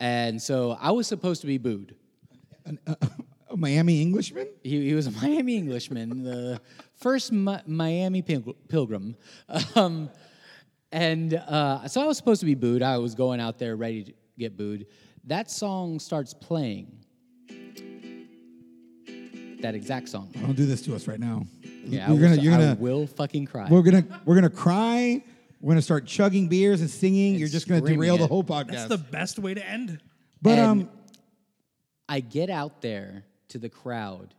and 0.00 0.40
so 0.40 0.76
I 0.80 0.90
was 0.90 1.06
supposed 1.06 1.40
to 1.42 1.46
be 1.46 1.58
booed. 1.58 1.94
a 3.48 3.56
Miami 3.56 4.02
Englishman. 4.02 4.48
He, 4.62 4.88
he 4.88 4.94
was 4.94 5.06
a 5.06 5.10
Miami 5.12 5.56
Englishman, 5.56 6.22
the 6.22 6.60
first 6.96 7.32
Mi- 7.32 7.62
Miami 7.66 8.22
pil- 8.22 8.56
pilgrim. 8.68 9.16
Um, 9.74 10.10
and 10.92 11.34
uh, 11.34 11.86
so 11.88 12.00
I 12.02 12.06
was 12.06 12.16
supposed 12.16 12.40
to 12.40 12.46
be 12.46 12.54
booed. 12.54 12.82
I 12.82 12.98
was 12.98 13.14
going 13.14 13.40
out 13.40 13.58
there 13.58 13.76
ready 13.76 14.04
to 14.04 14.12
get 14.38 14.56
booed. 14.56 14.86
That 15.24 15.50
song 15.50 15.98
starts 15.98 16.32
playing. 16.34 17.04
That 19.60 19.74
exact 19.74 20.08
song. 20.08 20.30
Don't 20.40 20.54
do 20.56 20.66
this 20.66 20.82
to 20.82 20.94
us 20.94 21.08
right 21.08 21.18
now. 21.18 21.46
Yeah, 21.84 22.06
I, 22.06 22.08
you're 22.08 22.16
will, 22.16 22.28
gonna, 22.28 22.42
you're 22.42 22.54
I 22.54 22.58
gonna, 22.58 22.74
will 22.76 23.06
fucking 23.06 23.46
cry. 23.46 23.68
we're 23.70 23.82
gonna, 23.82 24.04
we're 24.24 24.34
gonna 24.34 24.50
cry. 24.50 25.24
We're 25.66 25.72
gonna 25.72 25.82
start 25.82 26.06
chugging 26.06 26.46
beers 26.46 26.80
and 26.80 26.88
singing. 26.88 27.30
And 27.32 27.40
you're 27.40 27.48
just 27.48 27.66
gonna 27.66 27.80
screaming 27.80 27.98
derail 27.98 28.18
the 28.18 28.28
whole 28.28 28.44
podcast. 28.44 28.70
That's 28.70 28.88
the 28.88 28.98
best 28.98 29.36
way 29.40 29.52
to 29.52 29.68
end. 29.68 29.98
but 30.40 30.60
And- 30.60 30.60
um, 30.82 30.90
I 32.08 32.20
get 32.20 32.50
out 32.50 32.82
there 32.82 33.24
to 33.48 33.58
the 33.58 33.68
crowd, 33.68 34.32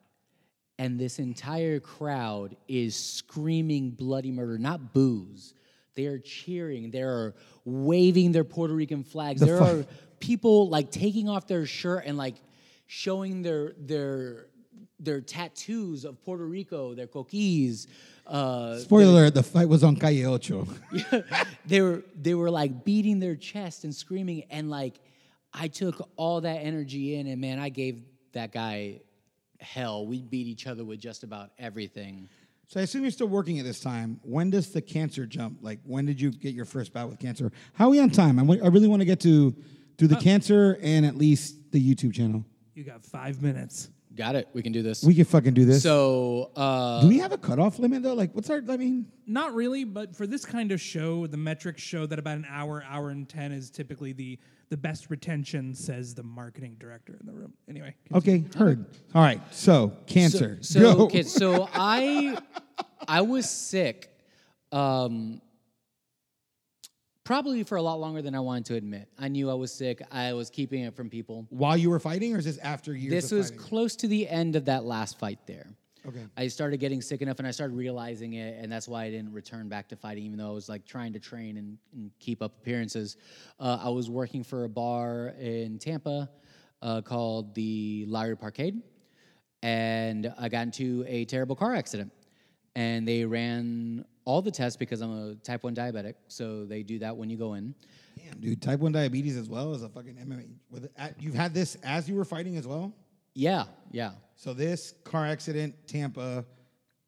and 0.80 0.98
this 0.98 1.20
entire 1.20 1.82
crowd 1.82 2.56
is 2.70 2.96
screaming 2.96 3.90
bloody 3.92 4.32
murder, 4.32 4.58
not 4.58 4.94
booze. 4.94 5.54
They 5.96 6.06
are 6.06 6.18
cheering. 6.18 6.92
They 6.92 7.02
are 7.02 7.36
waving 7.66 8.32
their 8.32 8.46
Puerto 8.46 8.74
Rican 8.74 9.04
flags. 9.04 9.42
The 9.42 9.48
there 9.48 9.58
fu- 9.58 9.80
are 9.82 9.86
people 10.22 10.70
like 10.70 10.92
taking 10.92 11.28
off 11.28 11.46
their 11.46 11.66
shirt 11.66 12.04
and 12.06 12.18
like 12.18 12.36
showing 12.86 13.42
their 13.42 13.74
their 13.78 14.48
their 14.98 15.20
tattoos 15.20 16.06
of 16.06 16.24
Puerto 16.24 16.46
Rico, 16.46 16.94
their 16.96 17.08
coquis. 17.08 17.86
Uh, 18.28 18.78
spoiler 18.80 19.12
alert: 19.12 19.34
the 19.34 19.44
fight 19.44 19.70
was 19.70 19.84
on 19.84 19.96
Calle 19.96 20.26
Ocho. 20.26 20.68
they 21.66 21.82
were 21.82 22.04
they 22.22 22.34
were 22.34 22.52
like 22.52 22.84
beating 22.84 23.20
their 23.20 23.36
chest 23.36 23.84
and 23.84 23.96
screaming 23.96 24.44
and 24.50 24.70
like 24.70 25.00
I 25.54 25.68
took 25.70 26.10
all 26.18 26.42
that 26.42 26.58
energy 26.58 27.16
in 27.16 27.28
and 27.28 27.40
man 27.40 27.60
I 27.60 27.70
gave 27.70 28.04
that 28.34 28.52
guy 28.52 29.02
hell 29.60 30.06
we 30.06 30.22
beat 30.22 30.48
each 30.48 30.68
other 30.68 30.84
with 30.84 31.00
just 31.00 31.24
about 31.24 31.52
everything 31.58 32.30
so 32.68 32.82
I 32.82 32.84
assume 32.84 33.04
you're 33.04 33.12
still 33.12 33.28
working 33.28 33.60
at 33.60 33.66
this 33.66 33.80
time. 33.80 34.20
When 34.24 34.50
does 34.50 34.72
the 34.72 34.82
cancer 34.82 35.26
jump? 35.26 35.60
Like, 35.62 35.80
when 35.86 36.06
did 36.06 36.20
you 36.20 36.32
get 36.32 36.54
your 36.54 36.66
first 36.66 36.92
bout 36.94 37.10
with 37.10 37.18
cancer? 37.18 37.50
How 37.74 37.86
are 37.86 37.92
we 37.92 38.00
on 38.02 38.10
time? 38.10 38.38
I 38.40 38.44
wa- 38.44 38.58
I 38.62 38.68
really 38.68 38.90
want 38.90 39.00
to 39.00 39.06
get 39.06 39.22
to 39.22 39.56
do 39.96 40.06
the 40.06 40.18
cancer 40.18 40.78
and 40.82 41.06
at 41.06 41.16
least 41.16 41.72
the 41.72 41.82
YouTube 41.82 42.14
channel. 42.14 42.44
You 42.76 42.84
got 42.84 43.06
five 43.06 43.42
minutes. 43.42 43.90
Got 44.18 44.36
it 44.36 44.48
we 44.54 44.62
can 44.62 44.72
do 44.74 44.82
this 44.82 45.04
We 45.04 45.14
can 45.16 45.26
fucking 45.26 45.54
do 45.54 45.64
this. 45.66 45.82
so 45.84 46.52
uh 46.56 47.02
do 47.02 47.08
we 47.08 47.20
have 47.20 47.32
a 47.32 47.38
cutoff 47.38 47.80
limit 47.80 48.04
though? 48.04 48.14
Like, 48.14 48.34
what's 48.36 48.50
our? 48.50 48.62
I 48.70 48.76
mean, 48.78 49.06
Not 49.26 49.54
really, 49.54 49.84
but 49.84 50.16
for 50.16 50.26
this 50.28 50.46
kind 50.46 50.72
of 50.72 50.82
show, 50.82 51.28
the 51.28 51.38
metrics 51.38 51.82
show 51.82 52.06
that 52.08 52.18
about 52.20 52.38
an 52.38 52.48
hour, 52.50 52.84
hour 52.90 53.10
and 53.12 53.28
ten 53.30 53.52
is 53.52 53.70
typically 53.70 54.12
the 54.14 54.40
the 54.70 54.78
best 54.78 55.10
retention, 55.10 55.74
says 55.74 56.14
the 56.14 56.24
marketing 56.24 56.76
director 56.78 57.16
in 57.20 57.26
the 57.26 57.32
room. 57.34 57.54
Anyway, 57.70 57.96
okay, 58.14 58.44
heard. 58.58 58.86
All 59.16 59.22
right, 59.22 59.40
so 59.52 59.94
cancer. 60.08 60.58
So, 60.62 60.80
Go. 60.82 61.04
okay, 61.06 61.24
so 61.24 61.70
I 61.74 62.38
I 63.08 63.22
was 63.22 63.50
sick, 63.50 64.10
um, 64.74 65.42
probably 67.28 67.62
for 67.62 67.76
a 67.76 67.82
lot 67.82 68.00
longer 68.00 68.22
than 68.22 68.34
I 68.34 68.40
wanted 68.40 68.66
to 68.68 68.76
admit. 68.76 69.10
I 69.20 69.28
knew 69.28 69.52
I 69.52 69.54
was 69.54 69.74
sick. 69.74 70.02
I 70.12 70.32
was 70.32 70.50
keeping 70.50 70.84
it 70.84 70.96
from 70.96 71.10
people. 71.10 71.46
While 71.50 71.76
you 71.76 71.90
were 71.90 72.00
fighting, 72.00 72.34
or 72.34 72.40
is 72.40 72.46
this 72.46 72.58
after 72.60 72.96
years? 72.96 73.12
This 73.12 73.32
was 73.32 73.50
fighting? 73.50 73.66
close 73.66 73.96
to 73.98 74.08
the 74.08 74.30
end 74.30 74.56
of 74.56 74.64
that 74.66 74.86
last 74.86 75.20
fight 75.20 75.40
there. 75.46 75.68
Okay. 76.08 76.24
I 76.38 76.48
started 76.48 76.78
getting 76.80 77.02
sick 77.02 77.22
enough 77.22 77.40
and 77.40 77.48
I 77.48 77.52
started 77.52 77.76
realizing 77.76 78.34
it, 78.34 78.64
and 78.64 78.72
that's 78.72 78.88
why 78.88 79.04
I 79.04 79.10
didn't 79.10 79.34
return 79.34 79.68
back 79.68 79.90
to 79.90 79.98
fighting, 79.98 80.24
even 80.24 80.38
though 80.38 80.48
I 80.48 80.54
was 80.54 80.70
like 80.70 80.86
trying 80.86 81.12
to 81.14 81.20
train 81.20 81.58
and, 81.58 81.78
and 81.94 82.12
keep 82.20 82.42
up 82.42 82.54
appearances. 82.62 83.18
Uh, 83.60 83.78
I 83.84 83.90
was 83.90 84.10
working 84.10 84.42
for 84.42 84.64
a 84.64 84.70
bar 84.70 85.34
in 85.38 85.80
Tampa 85.80 86.30
uh, 86.82 87.02
called 87.02 87.54
the 87.56 88.06
Lowry 88.08 88.38
Parkade, 88.38 88.82
and 89.62 90.34
I 90.40 90.48
got 90.48 90.62
into 90.62 91.04
a 91.06 91.26
terrible 91.26 91.58
car 91.58 91.76
accident. 91.76 92.14
And 92.74 93.06
they 93.06 93.26
ran 93.26 94.06
all 94.28 94.42
the 94.42 94.52
tests 94.52 94.76
because 94.76 95.00
I'm 95.00 95.30
a 95.32 95.36
type 95.36 95.64
1 95.64 95.74
diabetic, 95.74 96.16
so 96.28 96.66
they 96.66 96.84
do 96.84 97.00
that 97.00 97.16
when 97.16 97.30
you 97.30 97.38
go 97.38 97.54
in. 97.54 97.74
Damn, 98.18 98.42
dude, 98.42 98.62
type 98.62 98.80
one 98.82 98.92
diabetes 98.92 99.38
as 99.38 99.48
well 99.48 99.74
as 99.74 99.84
a 99.84 99.90
fucking 99.90 100.16
MMA. 100.16 100.50
With 100.70 100.90
you've 101.18 101.34
had 101.36 101.54
this 101.54 101.76
as 101.84 102.10
you 102.10 102.16
were 102.16 102.26
fighting 102.26 102.58
as 102.58 102.68
well. 102.68 102.94
Yeah, 103.36 103.66
yeah. 103.92 104.12
So 104.36 104.54
this 104.54 104.96
car 105.06 105.26
accident, 105.26 105.76
Tampa, 105.88 106.44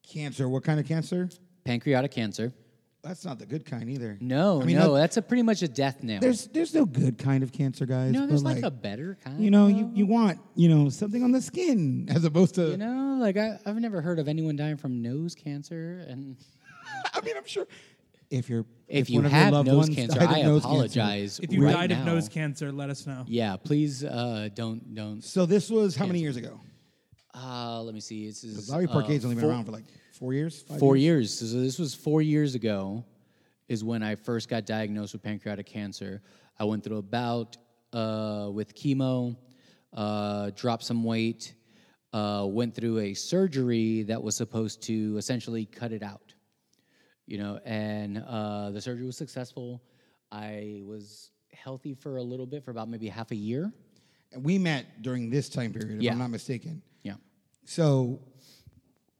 cancer. 0.08 0.48
What 0.48 0.64
kind 0.64 0.80
of 0.80 0.88
cancer? 0.88 1.30
Pancreatic 1.66 2.12
cancer. 2.12 2.54
That's 3.02 3.26
not 3.26 3.40
the 3.40 3.46
good 3.46 3.66
kind 3.66 3.90
either. 3.90 4.18
No, 4.22 4.62
I 4.62 4.66
mean, 4.66 4.78
no, 4.78 4.94
that- 4.94 5.00
that's 5.00 5.18
a 5.18 5.22
pretty 5.22 5.44
much 5.44 5.62
a 5.62 5.68
death 5.68 6.04
nail. 6.04 6.20
there's 6.22 6.48
there's 6.48 6.74
no 6.74 6.86
good 6.86 7.18
kind 7.18 7.44
of 7.44 7.52
cancer, 7.52 7.86
guys. 7.86 8.12
no, 8.12 8.28
there's 8.28 8.44
but, 8.44 8.56
like, 8.56 8.64
a 8.64 8.72
better 8.72 9.18
kind. 9.24 9.44
you 9.44 9.52
know, 9.52 9.68
you, 9.68 9.90
you 9.94 10.06
want 10.06 10.40
you 10.56 10.70
know 10.70 10.90
something 10.90 11.24
on 11.24 11.32
the 11.32 11.42
skin 11.42 12.08
as 12.14 12.24
opposed 12.24 12.56
to. 12.56 12.70
You 12.70 12.78
know, 12.78 13.18
like 13.20 13.36
I, 13.36 13.58
I've 13.66 13.78
never 13.78 14.02
heard 14.02 14.20
of 14.20 14.28
anyone 14.28 14.56
dying 14.56 14.78
from 14.78 15.02
nose 15.02 15.34
cancer, 15.34 16.06
and 16.08 16.38
I 17.14 17.22
mean, 17.22 17.36
I'm 17.38 17.46
sure 17.46 17.68
if 18.30 18.50
you're 18.50 18.66
if, 18.88 19.10
you 19.10 19.18
one 19.18 19.26
of 19.26 19.32
your 19.32 19.40
have 19.40 19.54
loved 19.54 19.68
nose 19.68 19.78
ones 19.78 19.96
cancer, 19.96 20.20
died 20.20 20.30
of 20.30 20.36
I 20.36 20.42
nose 20.42 20.62
cancer- 20.62 20.68
apologize. 20.68 21.40
if 21.42 21.52
you 21.52 21.64
right 21.64 21.74
died 21.74 21.90
now. 21.92 22.00
of 22.00 22.06
nose 22.06 22.30
cancer, 22.30 22.72
let 22.72 22.90
us 22.90 23.06
know. 23.08 23.24
yeah, 23.28 23.56
please 23.56 24.04
uh, 24.04 24.50
don't 24.54 24.94
don't. 24.96 25.24
So 25.24 25.46
this 25.46 25.70
was 25.70 25.96
how 25.96 26.06
many 26.06 26.20
years 26.20 26.38
ago? 26.38 26.60
Uh, 27.34 27.82
let 27.84 27.94
me 27.94 28.00
see. 28.02 28.26
This 28.28 28.44
is 28.44 28.54
Because 28.54 28.70
Larry 28.70 28.88
uh, 28.88 28.94
only 28.94 29.18
been 29.36 29.40
four, 29.40 29.50
around 29.50 29.66
for 29.66 29.72
like 29.72 29.86
four 30.14 30.34
years. 30.34 30.62
Five 30.64 30.80
four 30.80 30.98
years. 30.98 31.38
So 31.38 31.60
this 31.60 31.80
was 31.80 31.94
four 31.94 32.22
years 32.22 32.56
ago, 32.56 33.06
is 33.68 33.84
when 33.84 34.04
I 34.04 34.16
first 34.16 34.50
got 34.50 34.66
diagnosed 34.66 35.14
with 35.14 35.24
pancreatic 35.24 35.66
cancer. 35.68 36.22
I 36.60 36.64
went 36.66 36.84
through 36.84 36.98
a 36.98 37.02
bout 37.02 37.58
uh, 37.94 38.50
with 38.52 38.76
chemo, 38.76 39.36
uh, 39.94 40.52
dropped 40.56 40.84
some 40.84 41.04
weight, 41.04 41.54
uh, 42.14 42.46
went 42.48 42.76
through 42.76 43.00
a 43.00 43.14
surgery 43.14 44.04
that 44.04 44.22
was 44.22 44.36
supposed 44.36 44.82
to 44.84 45.16
essentially 45.18 45.66
cut 45.66 45.92
it 45.92 46.04
out. 46.04 46.29
You 47.30 47.38
know, 47.38 47.60
and 47.64 48.18
uh, 48.28 48.72
the 48.72 48.82
surgery 48.82 49.06
was 49.06 49.16
successful. 49.16 49.84
I 50.32 50.82
was 50.84 51.30
healthy 51.54 51.94
for 51.94 52.18
a 52.18 52.24
little 52.24 52.48
bit, 52.48 52.66
for 52.66 52.72
about 52.72 52.90
maybe 52.90 53.08
half 53.08 53.30
a 53.30 53.36
year. 53.36 53.72
And 54.32 54.44
we 54.44 54.58
met 54.58 55.04
during 55.04 55.30
this 55.30 55.48
time 55.48 55.72
period, 55.72 55.98
if 55.98 56.02
Yeah. 56.02 56.14
I'm 56.14 56.18
not 56.18 56.32
mistaken. 56.32 56.82
Yeah. 57.04 57.14
So, 57.66 58.20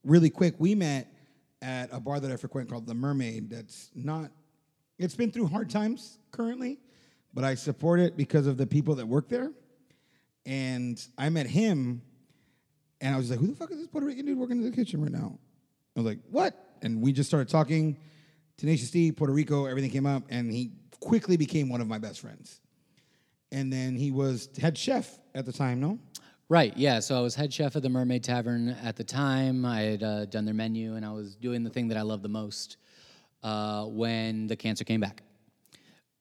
really 0.04 0.32
quick, 0.32 0.56
we 0.58 0.74
met 0.74 1.14
at 1.62 1.90
a 1.92 2.00
bar 2.00 2.20
that 2.20 2.32
I 2.32 2.36
frequent 2.38 2.68
called 2.72 2.88
the 2.88 2.96
Mermaid. 2.96 3.52
That's 3.52 3.92
not. 3.94 4.32
It's 4.98 5.16
been 5.16 5.32
through 5.32 5.46
hard 5.46 5.70
times 5.70 6.18
currently, 6.32 6.80
but 7.36 7.44
I 7.44 7.54
support 7.54 8.00
it 8.00 8.18
because 8.18 8.48
of 8.48 8.58
the 8.58 8.66
people 8.66 8.96
that 8.96 9.06
work 9.08 9.30
there. 9.30 9.52
And 10.48 11.00
I 11.16 11.30
met 11.30 11.46
him, 11.46 12.02
and 13.02 13.14
I 13.14 13.20
was 13.20 13.30
like, 13.30 13.38
"Who 13.40 13.46
the 13.48 13.56
fuck 13.56 13.70
is 13.72 13.78
this 13.78 13.88
Puerto 13.88 14.08
Rican 14.08 14.26
dude 14.26 14.40
working 14.40 14.58
in 14.58 14.64
the 14.64 14.76
kitchen 14.76 15.00
right 15.00 15.12
now?" 15.12 15.38
I 15.96 16.00
was 16.00 16.06
like, 16.08 16.20
"What?" 16.32 16.66
And 16.82 17.02
we 17.02 17.12
just 17.12 17.30
started 17.30 17.50
talking. 17.50 17.98
Tenacious 18.58 18.92
D, 18.92 19.12
Puerto 19.12 19.34
Rico, 19.34 19.66
everything 19.66 19.90
came 19.90 20.06
up, 20.06 20.24
and 20.30 20.52
he 20.52 20.72
quickly 21.00 21.38
became 21.38 21.70
one 21.70 21.80
of 21.80 21.88
my 21.88 21.98
best 21.98 22.20
friends. 22.20 22.60
And 23.52 23.72
then 23.72 23.96
he 23.96 24.12
was 24.12 24.50
head 24.60 24.78
chef 24.78 25.18
at 25.34 25.46
the 25.46 25.54
time, 25.54 25.80
no? 25.80 25.98
Right, 26.50 26.76
yeah. 26.76 27.00
So 27.00 27.18
I 27.18 27.22
was 27.22 27.36
head 27.36 27.54
chef 27.54 27.76
at 27.76 27.84
the 27.84 27.90
Mermaid 27.90 28.24
Tavern 28.24 28.70
at 28.84 28.96
the 28.96 29.04
time. 29.04 29.66
I 29.66 29.82
had 29.82 30.04
uh, 30.04 30.26
done 30.26 30.46
their 30.46 30.54
menu 30.54 30.96
and 30.96 31.06
I 31.06 31.12
was 31.12 31.36
doing 31.36 31.64
the 31.64 31.70
thing 31.70 31.88
that 31.90 31.98
I 31.98 32.02
love 32.02 32.22
the 32.22 32.30
most 32.30 32.78
uh, 33.44 33.86
when 33.86 34.48
the 34.48 34.56
cancer 34.56 34.84
came 34.84 35.00
back. 35.00 35.22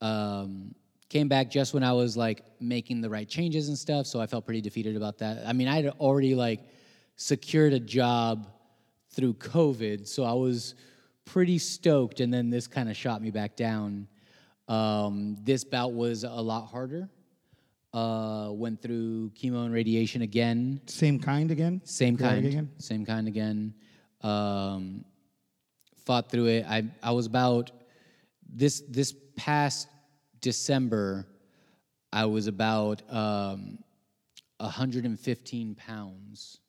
Um, 0.00 0.74
came 1.08 1.28
back 1.28 1.50
just 1.50 1.72
when 1.72 1.82
I 1.82 1.92
was 1.92 2.16
like 2.16 2.44
making 2.60 3.00
the 3.00 3.08
right 3.08 3.28
changes 3.28 3.68
and 3.68 3.78
stuff. 3.78 4.06
So 4.06 4.20
I 4.20 4.26
felt 4.26 4.44
pretty 4.44 4.60
defeated 4.60 4.96
about 4.96 5.18
that. 5.18 5.46
I 5.46 5.52
mean, 5.52 5.66
I 5.66 5.76
had 5.76 5.88
already 5.98 6.34
like 6.34 6.60
secured 7.16 7.72
a 7.72 7.80
job 7.80 8.46
through 9.10 9.34
COVID. 9.34 10.06
So 10.06 10.24
I 10.24 10.32
was 10.32 10.74
pretty 11.24 11.58
stoked. 11.58 12.20
And 12.20 12.32
then 12.32 12.50
this 12.50 12.66
kind 12.66 12.88
of 12.88 12.96
shot 12.96 13.22
me 13.22 13.30
back 13.30 13.56
down. 13.56 14.08
Um, 14.68 15.36
this 15.42 15.64
bout 15.64 15.92
was 15.92 16.24
a 16.24 16.30
lot 16.30 16.66
harder 16.66 17.08
Uh, 17.94 18.50
went 18.52 18.82
through 18.82 19.30
chemo 19.30 19.64
and 19.64 19.72
radiation 19.72 20.20
again. 20.22 20.80
Same 20.86 21.18
kind 21.18 21.50
again. 21.50 21.80
Same 21.84 22.16
kind. 22.16 22.44
again? 22.46 22.70
Same 22.78 23.04
kind 23.06 23.26
again. 23.26 23.74
Um, 24.20 25.04
fought 26.04 26.30
through 26.30 26.46
it. 26.48 26.66
I 26.68 26.84
I 27.02 27.12
was 27.12 27.24
about 27.26 27.70
this 28.46 28.82
this 28.90 29.14
past 29.36 29.88
December. 30.40 31.26
I 32.12 32.26
was 32.26 32.46
about 32.46 33.02
um, 33.12 33.78
115 34.58 35.74
pounds 35.74 36.60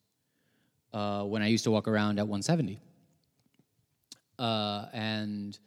uh, 0.92 1.22
when 1.24 1.42
I 1.42 1.46
used 1.48 1.64
to 1.64 1.70
walk 1.70 1.88
around 1.88 2.18
at 2.18 2.26
170. 2.26 2.80
Uh, 4.38 4.86
and 4.92 5.58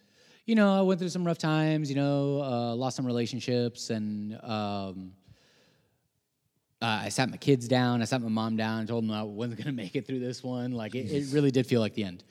you 0.46 0.56
know, 0.56 0.78
I 0.78 0.82
went 0.82 1.00
through 1.00 1.10
some 1.10 1.26
rough 1.26 1.38
times. 1.38 1.90
You 1.90 1.96
know, 1.96 2.42
uh, 2.42 2.76
lost 2.76 2.98
some 2.98 3.06
relationships, 3.06 3.90
and 3.90 4.34
um, 4.44 5.14
uh, 6.82 7.04
I 7.04 7.10
sat 7.10 7.30
my 7.30 7.38
kids 7.38 7.68
down. 7.68 8.02
I 8.02 8.06
sat 8.06 8.22
my 8.22 8.30
mom 8.30 8.58
down 8.58 8.86
told 8.88 9.04
them 9.06 9.12
I 9.12 9.24
wasn't 9.24 9.58
going 9.58 9.68
to 9.68 9.82
make 9.84 9.96
it 9.96 10.06
through 10.06 10.20
this 10.20 10.44
one. 10.44 10.72
Like 10.72 10.96
it, 10.96 11.10
it 11.12 11.34
really 11.34 11.52
did 11.52 11.66
feel 11.66 11.80
like 11.80 11.94
the 11.94 12.04
end. 12.04 12.24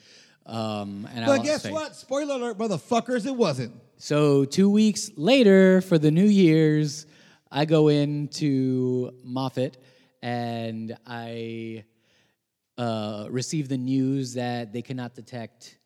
Um, 0.44 1.08
and 1.14 1.24
But 1.24 1.38
lost 1.38 1.44
guess 1.44 1.62
faith. 1.62 1.72
what? 1.72 1.96
Spoiler 1.96 2.34
alert, 2.34 2.58
motherfuckers, 2.58 3.26
it 3.26 3.34
wasn't. 3.34 3.72
So 3.96 4.44
two 4.44 4.68
weeks 4.68 5.10
later, 5.16 5.80
for 5.80 5.96
the 5.96 6.10
New 6.10 6.26
Year's, 6.26 7.06
I 7.50 7.64
go 7.64 7.88
into 7.88 9.12
Moffitt 9.22 9.76
and 10.20 10.96
I 11.06 11.84
uh, 12.78 13.26
receive 13.30 13.68
the 13.68 13.76
news 13.78 14.34
that 14.34 14.72
they 14.72 14.82
cannot 14.82 15.14
detect 15.14 15.78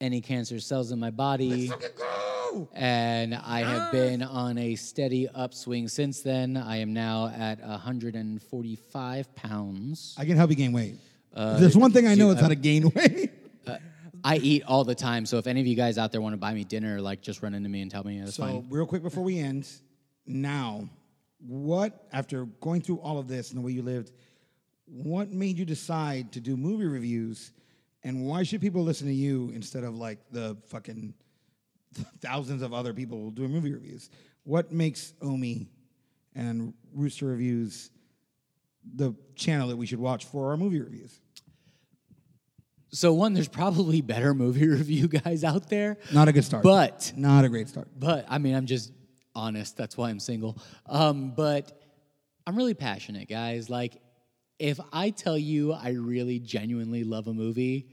any 0.00 0.20
cancer 0.20 0.60
cells 0.60 0.90
in 0.92 0.98
my 0.98 1.10
body. 1.10 1.68
Go! 1.68 2.68
And 2.72 3.34
I 3.34 3.60
have 3.60 3.90
been 3.92 4.22
on 4.22 4.58
a 4.58 4.74
steady 4.76 5.28
upswing 5.28 5.88
since 5.88 6.20
then. 6.22 6.56
I 6.56 6.76
am 6.78 6.92
now 6.92 7.28
at 7.28 7.60
145 7.60 9.34
pounds. 9.34 10.14
I 10.18 10.24
can 10.24 10.36
help 10.36 10.50
you 10.50 10.56
gain 10.56 10.72
weight. 10.72 10.96
Uh, 11.34 11.58
There's 11.58 11.76
one 11.76 11.90
thing 11.92 12.06
I 12.06 12.14
know, 12.14 12.30
it's 12.30 12.40
how 12.40 12.48
to 12.48 12.54
gain 12.54 12.90
weight. 12.94 13.30
I 14.26 14.36
eat 14.36 14.62
all 14.66 14.84
the 14.84 14.94
time, 14.94 15.26
so 15.26 15.36
if 15.36 15.46
any 15.46 15.60
of 15.60 15.66
you 15.66 15.74
guys 15.74 15.98
out 15.98 16.10
there 16.10 16.20
want 16.22 16.32
to 16.32 16.38
buy 16.38 16.54
me 16.54 16.64
dinner, 16.64 16.98
like 16.98 17.20
just 17.20 17.42
run 17.42 17.52
into 17.52 17.68
me 17.68 17.82
and 17.82 17.90
tell 17.90 18.02
me. 18.04 18.20
That's 18.20 18.36
So, 18.36 18.42
fine. 18.44 18.66
real 18.70 18.86
quick 18.86 19.02
before 19.02 19.22
we 19.22 19.38
end, 19.38 19.68
now, 20.26 20.88
what, 21.46 22.06
after 22.10 22.46
going 22.46 22.80
through 22.80 23.00
all 23.00 23.18
of 23.18 23.28
this 23.28 23.50
and 23.50 23.58
the 23.58 23.62
way 23.66 23.72
you 23.72 23.82
lived, 23.82 24.12
what 25.02 25.30
made 25.32 25.58
you 25.58 25.64
decide 25.64 26.32
to 26.32 26.40
do 26.40 26.56
movie 26.56 26.86
reviews? 26.86 27.52
And 28.04 28.26
why 28.26 28.44
should 28.44 28.60
people 28.60 28.82
listen 28.82 29.08
to 29.08 29.12
you 29.14 29.50
instead 29.54 29.82
of 29.82 29.96
like 29.96 30.18
the 30.30 30.56
fucking 30.68 31.14
thousands 32.20 32.62
of 32.62 32.72
other 32.72 32.94
people 32.94 33.30
doing 33.30 33.50
movie 33.50 33.72
reviews? 33.72 34.08
What 34.44 34.70
makes 34.70 35.12
Omi 35.20 35.68
and 36.34 36.74
Rooster 36.92 37.26
Reviews 37.26 37.90
the 38.94 39.14
channel 39.34 39.68
that 39.68 39.76
we 39.76 39.86
should 39.86 39.98
watch 39.98 40.26
for 40.26 40.50
our 40.50 40.56
movie 40.56 40.80
reviews? 40.80 41.18
So 42.90 43.12
one, 43.12 43.32
there's 43.32 43.48
probably 43.48 44.00
better 44.00 44.32
movie 44.34 44.68
review 44.68 45.08
guys 45.08 45.42
out 45.42 45.68
there. 45.68 45.96
Not 46.12 46.28
a 46.28 46.32
good 46.32 46.44
start. 46.44 46.62
But 46.62 47.12
not 47.16 47.44
a 47.44 47.48
great 47.48 47.68
start. 47.68 47.88
but 47.98 48.26
I 48.28 48.38
mean, 48.38 48.54
I'm 48.54 48.66
just 48.66 48.92
honest. 49.34 49.76
That's 49.76 49.96
why 49.96 50.10
I'm 50.10 50.20
single. 50.20 50.56
Um, 50.86 51.32
but 51.34 51.80
I'm 52.46 52.54
really 52.54 52.74
passionate, 52.74 53.28
guys. 53.28 53.68
Like, 53.68 53.96
if 54.58 54.78
I 54.92 55.10
tell 55.10 55.38
you 55.38 55.72
I 55.72 55.90
really 55.90 56.38
genuinely 56.38 57.04
love 57.04 57.26
a 57.26 57.34
movie, 57.34 57.88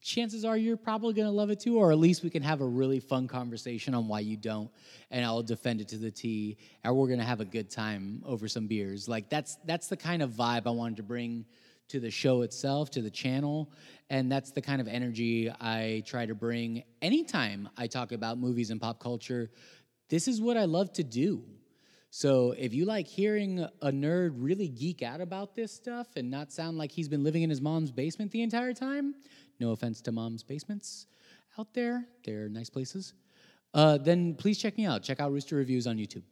chances 0.00 0.44
are 0.44 0.56
you're 0.56 0.76
probably 0.76 1.12
gonna 1.12 1.30
love 1.30 1.50
it 1.50 1.60
too, 1.60 1.78
or 1.78 1.92
at 1.92 1.98
least 1.98 2.22
we 2.22 2.30
can 2.30 2.42
have 2.42 2.60
a 2.60 2.66
really 2.66 3.00
fun 3.00 3.28
conversation 3.28 3.94
on 3.94 4.08
why 4.08 4.20
you 4.20 4.36
don't, 4.36 4.70
and 5.10 5.24
I'll 5.24 5.42
defend 5.42 5.80
it 5.80 5.88
to 5.88 5.98
the 5.98 6.10
T, 6.10 6.56
and 6.84 6.96
we're 6.96 7.08
gonna 7.08 7.24
have 7.24 7.40
a 7.40 7.44
good 7.44 7.70
time 7.70 8.22
over 8.24 8.48
some 8.48 8.66
beers. 8.66 9.08
Like 9.08 9.28
that's 9.28 9.58
that's 9.64 9.88
the 9.88 9.96
kind 9.96 10.22
of 10.22 10.30
vibe 10.30 10.66
I 10.66 10.70
wanted 10.70 10.96
to 10.98 11.02
bring 11.02 11.44
to 11.88 12.00
the 12.00 12.10
show 12.10 12.42
itself, 12.42 12.90
to 12.90 13.02
the 13.02 13.10
channel, 13.10 13.72
and 14.10 14.30
that's 14.30 14.50
the 14.50 14.60
kind 14.60 14.80
of 14.80 14.88
energy 14.88 15.50
I 15.60 16.02
try 16.06 16.26
to 16.26 16.34
bring 16.34 16.84
anytime 17.00 17.68
I 17.76 17.86
talk 17.86 18.12
about 18.12 18.38
movies 18.38 18.70
and 18.70 18.80
pop 18.80 19.00
culture. 19.00 19.50
This 20.08 20.28
is 20.28 20.40
what 20.40 20.56
I 20.56 20.64
love 20.64 20.92
to 20.94 21.04
do. 21.04 21.44
So 22.10 22.54
if 22.56 22.72
you 22.72 22.86
like 22.86 23.06
hearing 23.06 23.66
a 23.82 23.90
nerd 23.90 24.32
really 24.36 24.68
geek 24.68 25.02
out 25.02 25.20
about 25.20 25.54
this 25.54 25.72
stuff 25.72 26.08
and 26.16 26.30
not 26.30 26.52
sound 26.52 26.78
like 26.78 26.90
he's 26.90 27.08
been 27.08 27.22
living 27.22 27.42
in 27.42 27.50
his 27.50 27.60
mom's 27.60 27.90
basement 27.90 28.30
the 28.30 28.42
entire 28.42 28.72
time, 28.72 29.14
no 29.60 29.72
offense 29.72 30.00
to 30.02 30.12
mom's 30.12 30.42
basements 30.42 31.06
out 31.58 31.74
there, 31.74 32.06
they're 32.24 32.48
nice 32.48 32.70
places. 32.70 33.12
Uh, 33.74 33.98
then 33.98 34.34
please 34.34 34.58
check 34.58 34.76
me 34.78 34.86
out. 34.86 35.02
Check 35.02 35.20
out 35.20 35.30
Rooster 35.32 35.56
Reviews 35.56 35.86
on 35.86 35.96
YouTube. 35.98 36.22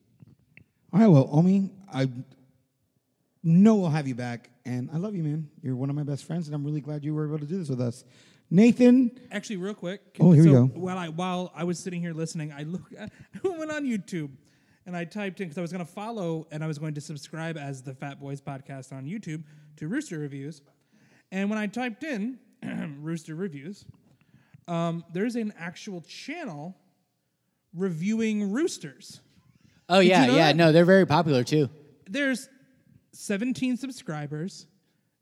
All 0.92 1.00
right, 1.00 1.08
well, 1.08 1.28
Omi, 1.30 1.70
I 1.92 2.08
know 3.42 3.74
we'll 3.74 3.90
have 3.90 4.08
you 4.08 4.14
back, 4.14 4.50
and 4.64 4.88
I 4.92 4.96
love 4.96 5.14
you, 5.14 5.22
man. 5.22 5.50
You're 5.60 5.76
one 5.76 5.90
of 5.90 5.96
my 5.96 6.04
best 6.04 6.24
friends, 6.24 6.46
and 6.46 6.54
I'm 6.54 6.64
really 6.64 6.80
glad 6.80 7.04
you 7.04 7.14
were 7.14 7.26
able 7.26 7.38
to 7.38 7.44
do 7.44 7.58
this 7.58 7.68
with 7.68 7.80
us. 7.80 8.04
Nathan, 8.50 9.10
Actually, 9.30 9.56
real 9.56 9.74
quick. 9.74 10.00
Oh, 10.20 10.32
here 10.32 10.44
we 10.44 10.50
so 10.50 10.66
go. 10.66 10.80
While 10.80 10.96
I 10.96 11.08
while 11.08 11.52
I 11.54 11.64
was 11.64 11.80
sitting 11.80 12.00
here 12.00 12.12
listening, 12.12 12.52
I 12.52 12.62
look 12.62 12.82
I 13.00 13.08
went 13.42 13.72
on 13.72 13.84
YouTube 13.84 14.30
and 14.86 14.96
I 14.96 15.04
typed 15.04 15.40
in 15.40 15.48
because 15.48 15.58
I 15.58 15.62
was 15.62 15.72
going 15.72 15.84
to 15.84 15.90
follow 15.90 16.46
and 16.50 16.62
I 16.62 16.66
was 16.66 16.78
going 16.78 16.94
to 16.94 17.00
subscribe 17.00 17.58
as 17.58 17.82
the 17.82 17.92
Fat 17.92 18.20
Boys 18.20 18.40
podcast 18.40 18.92
on 18.92 19.04
YouTube 19.04 19.42
to 19.76 19.88
Rooster 19.88 20.18
Reviews. 20.18 20.62
And 21.32 21.50
when 21.50 21.58
I 21.58 21.66
typed 21.66 22.04
in 22.04 22.38
Rooster 23.00 23.34
Reviews, 23.34 23.84
um, 24.68 25.04
there's 25.12 25.36
an 25.36 25.52
actual 25.58 26.00
channel 26.02 26.76
reviewing 27.74 28.52
roosters. 28.52 29.20
Oh 29.88 30.00
yeah, 30.00 30.22
you 30.22 30.26
know 30.28 30.36
yeah, 30.36 30.46
that? 30.46 30.56
no, 30.56 30.72
they're 30.72 30.84
very 30.84 31.06
popular 31.06 31.44
too. 31.44 31.68
There's 32.08 32.48
17 33.12 33.76
subscribers. 33.76 34.66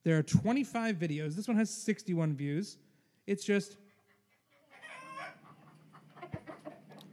There 0.04 0.18
are 0.18 0.22
25 0.22 0.96
videos. 0.96 1.34
This 1.34 1.48
one 1.48 1.56
has 1.56 1.70
61 1.70 2.34
views. 2.34 2.76
It's 3.26 3.44
just 3.44 3.78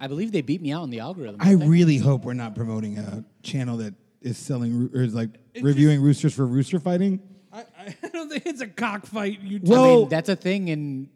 I 0.01 0.07
believe 0.07 0.31
they 0.31 0.41
beat 0.41 0.61
me 0.63 0.71
out 0.71 0.83
in 0.83 0.89
the 0.89 0.99
algorithm. 0.99 1.37
I 1.39 1.51
really 1.53 1.97
hope 1.97 2.25
we're 2.25 2.33
not 2.33 2.55
promoting 2.55 2.97
a 2.97 3.23
channel 3.43 3.77
that 3.77 3.93
is 4.19 4.35
selling 4.35 4.75
roo- 4.75 4.91
or 4.95 5.03
is 5.03 5.13
like 5.13 5.29
reviewing 5.61 6.01
roosters 6.01 6.33
for 6.33 6.45
rooster 6.45 6.79
fighting. 6.79 7.21
I, 7.53 7.65
I 7.77 7.95
don't 8.11 8.27
think 8.27 8.47
it's 8.47 8.61
a 8.61 8.67
cockfight. 8.67 9.41
You 9.41 9.59
Well- 9.61 9.83
I 9.83 9.95
mean, 9.97 10.09
that's 10.09 10.29
a 10.29 10.35
thing 10.35 10.69
in 10.69 11.09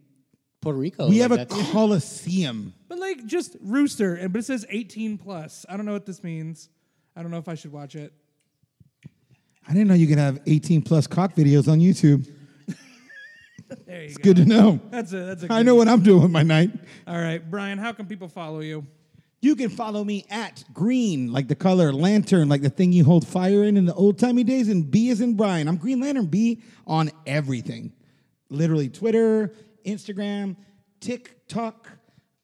Puerto 0.61 0.77
Rico. 0.77 1.09
We 1.09 1.25
like, 1.25 1.39
have 1.39 1.51
a 1.51 1.63
coliseum. 1.71 2.73
But 2.87 2.99
like 2.99 3.25
just 3.25 3.57
rooster, 3.59 4.13
and 4.13 4.31
but 4.31 4.39
it 4.39 4.45
says 4.45 4.67
18 4.69 5.17
plus. 5.17 5.65
I 5.67 5.77
don't 5.77 5.87
know 5.87 5.93
what 5.93 6.05
this 6.05 6.23
means. 6.23 6.69
I 7.15 7.23
don't 7.23 7.31
know 7.31 7.37
if 7.39 7.47
I 7.49 7.55
should 7.55 7.71
watch 7.71 7.95
it. 7.95 8.13
I 9.67 9.73
didn't 9.73 9.87
know 9.87 9.95
you 9.95 10.05
could 10.05 10.19
have 10.19 10.41
18 10.45 10.83
plus 10.83 11.07
cock 11.07 11.33
videos 11.33 11.67
on 11.67 11.79
YouTube. 11.79 12.31
There 13.85 14.01
you 14.01 14.05
It's 14.07 14.17
go. 14.17 14.23
good 14.23 14.37
to 14.37 14.45
know. 14.45 14.79
That's 14.91 15.11
a 15.13 15.17
that's 15.25 15.43
a. 15.43 15.51
I 15.53 15.57
good- 15.59 15.65
know 15.67 15.75
what 15.75 15.87
I'm 15.87 16.01
doing 16.03 16.21
with 16.23 16.31
my 16.31 16.43
night. 16.43 16.71
All 17.07 17.19
right, 17.19 17.39
Brian. 17.49 17.77
How 17.77 17.91
can 17.93 18.05
people 18.05 18.27
follow 18.27 18.59
you? 18.59 18.85
You 19.41 19.55
can 19.55 19.69
follow 19.69 20.03
me 20.03 20.25
at 20.31 20.63
green, 20.73 21.31
like 21.31 21.47
the 21.47 21.55
color, 21.55 21.93
lantern, 21.93 22.49
like 22.49 22.61
the 22.63 22.69
thing 22.69 22.91
you 22.91 23.03
hold 23.03 23.27
fire 23.27 23.63
in 23.63 23.77
in 23.77 23.85
the 23.85 23.93
old 23.93 24.17
timey 24.17 24.43
days, 24.43 24.69
and 24.69 24.89
B 24.89 25.09
is 25.09 25.21
in 25.21 25.35
Brian. 25.35 25.67
I'm 25.67 25.77
Green 25.77 25.99
Lantern 25.99 26.25
B 26.25 26.61
on 26.87 27.11
everything. 27.27 27.93
Literally 28.49 28.89
Twitter, 28.89 29.53
Instagram, 29.85 30.55
TikTok, 30.99 31.87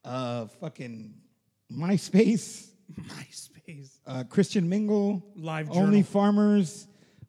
uh, 0.04 0.46
fucking 0.60 1.14
MySpace, 1.72 2.68
MySpace. 3.00 3.98
uh, 4.06 4.22
Christian 4.24 4.68
Mingle, 4.68 5.24
Live 5.34 5.70
Only 5.70 5.80
Journal. 5.80 6.02
Farmers, 6.04 6.86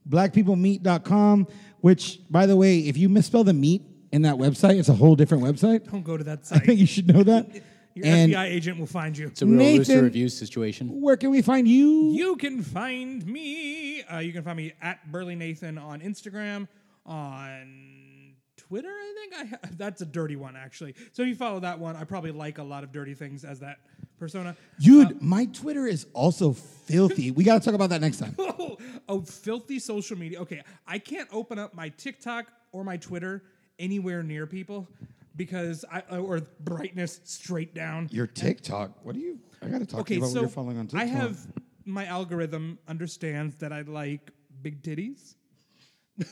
blackpeoplemeet.com, 0.07 1.47
which, 1.83 2.21
by 2.29 2.45
the 2.45 2.55
way, 2.55 2.79
if 2.79 2.95
you 2.95 3.09
misspell 3.09 3.43
the 3.43 3.51
meat 3.53 3.81
in 4.13 4.21
that 4.21 4.35
website, 4.35 4.79
it's 4.79 4.87
a 4.87 4.93
whole 4.93 5.17
different 5.17 5.43
website. 5.43 5.91
Don't 5.91 6.01
go 6.01 6.15
to 6.15 6.23
that 6.23 6.39
I 6.51 6.59
think 6.59 6.79
you 6.79 6.85
should 6.85 7.13
know 7.13 7.23
that. 7.23 7.45
Your 7.93 8.05
and 8.07 8.31
FBI 8.31 8.45
agent 8.45 8.79
will 8.79 8.87
find 8.87 9.15
you. 9.17 9.27
It's 9.27 9.41
a 9.41 9.45
real 9.45 9.59
Rooster 9.59 9.91
Nathan- 9.93 10.03
Review 10.05 10.29
situation. 10.29 11.01
where 11.01 11.17
can 11.17 11.29
we 11.29 11.41
find 11.41 11.67
you? 11.67 12.13
You 12.13 12.37
can 12.37 12.63
find 12.63 13.23
me. 13.25 14.01
Uh, 14.03 14.19
you 14.19 14.31
can 14.31 14.43
find 14.43 14.55
me 14.55 14.71
at 14.81 15.11
Burley 15.11 15.35
Nathan 15.35 15.77
on 15.77 15.99
Instagram, 15.99 16.69
on 17.05 18.33
Twitter. 18.55 18.87
I 18.87 19.13
think 19.19 19.33
I 19.41 19.45
ha- 19.49 19.69
that's 19.77 20.01
a 20.01 20.05
dirty 20.05 20.37
one 20.37 20.55
actually. 20.55 20.95
So 21.11 21.21
if 21.23 21.27
you 21.27 21.35
follow 21.35 21.59
that 21.59 21.79
one, 21.79 21.97
I 21.97 22.05
probably 22.05 22.31
like 22.31 22.59
a 22.59 22.63
lot 22.63 22.85
of 22.85 22.93
dirty 22.93 23.13
things 23.13 23.43
as 23.43 23.59
that 23.59 23.79
persona. 24.23 24.55
Dude, 24.79 25.07
uh, 25.07 25.13
my 25.19 25.45
Twitter 25.45 25.85
is 25.85 26.07
also 26.13 26.53
filthy. 26.53 27.31
we 27.31 27.43
got 27.43 27.61
to 27.61 27.65
talk 27.65 27.75
about 27.75 27.89
that 27.89 27.99
next 27.99 28.19
time. 28.19 28.35
Oh, 28.39 28.77
oh, 29.09 29.21
filthy 29.21 29.79
social 29.79 30.17
media. 30.17 30.39
Okay, 30.41 30.61
I 30.87 30.97
can't 30.97 31.27
open 31.31 31.59
up 31.59 31.73
my 31.73 31.89
TikTok 31.89 32.47
or 32.71 32.85
my 32.85 32.95
Twitter 32.95 33.43
anywhere 33.79 34.23
near 34.23 34.47
people 34.47 34.87
because 35.35 35.83
I 35.91 36.03
uh, 36.09 36.19
or 36.19 36.41
brightness 36.61 37.19
straight 37.25 37.75
down. 37.75 38.07
Your 38.11 38.27
TikTok. 38.27 39.03
What 39.03 39.15
do 39.15 39.21
you? 39.21 39.39
I 39.61 39.67
got 39.67 39.79
to 39.79 39.85
talk 39.85 39.89
to 39.89 39.97
Okay, 40.01 40.15
you 40.15 40.21
about 40.21 40.29
so 40.29 40.35
what 40.35 40.41
you're 40.41 40.49
following 40.49 40.77
on 40.77 40.87
TikTok. 40.87 41.01
I 41.01 41.05
have 41.05 41.37
my 41.85 42.05
algorithm 42.05 42.79
understands 42.87 43.55
that 43.57 43.73
I 43.73 43.81
like 43.81 44.31
big 44.61 44.81
titties. 44.81 45.35
if, 46.17 46.27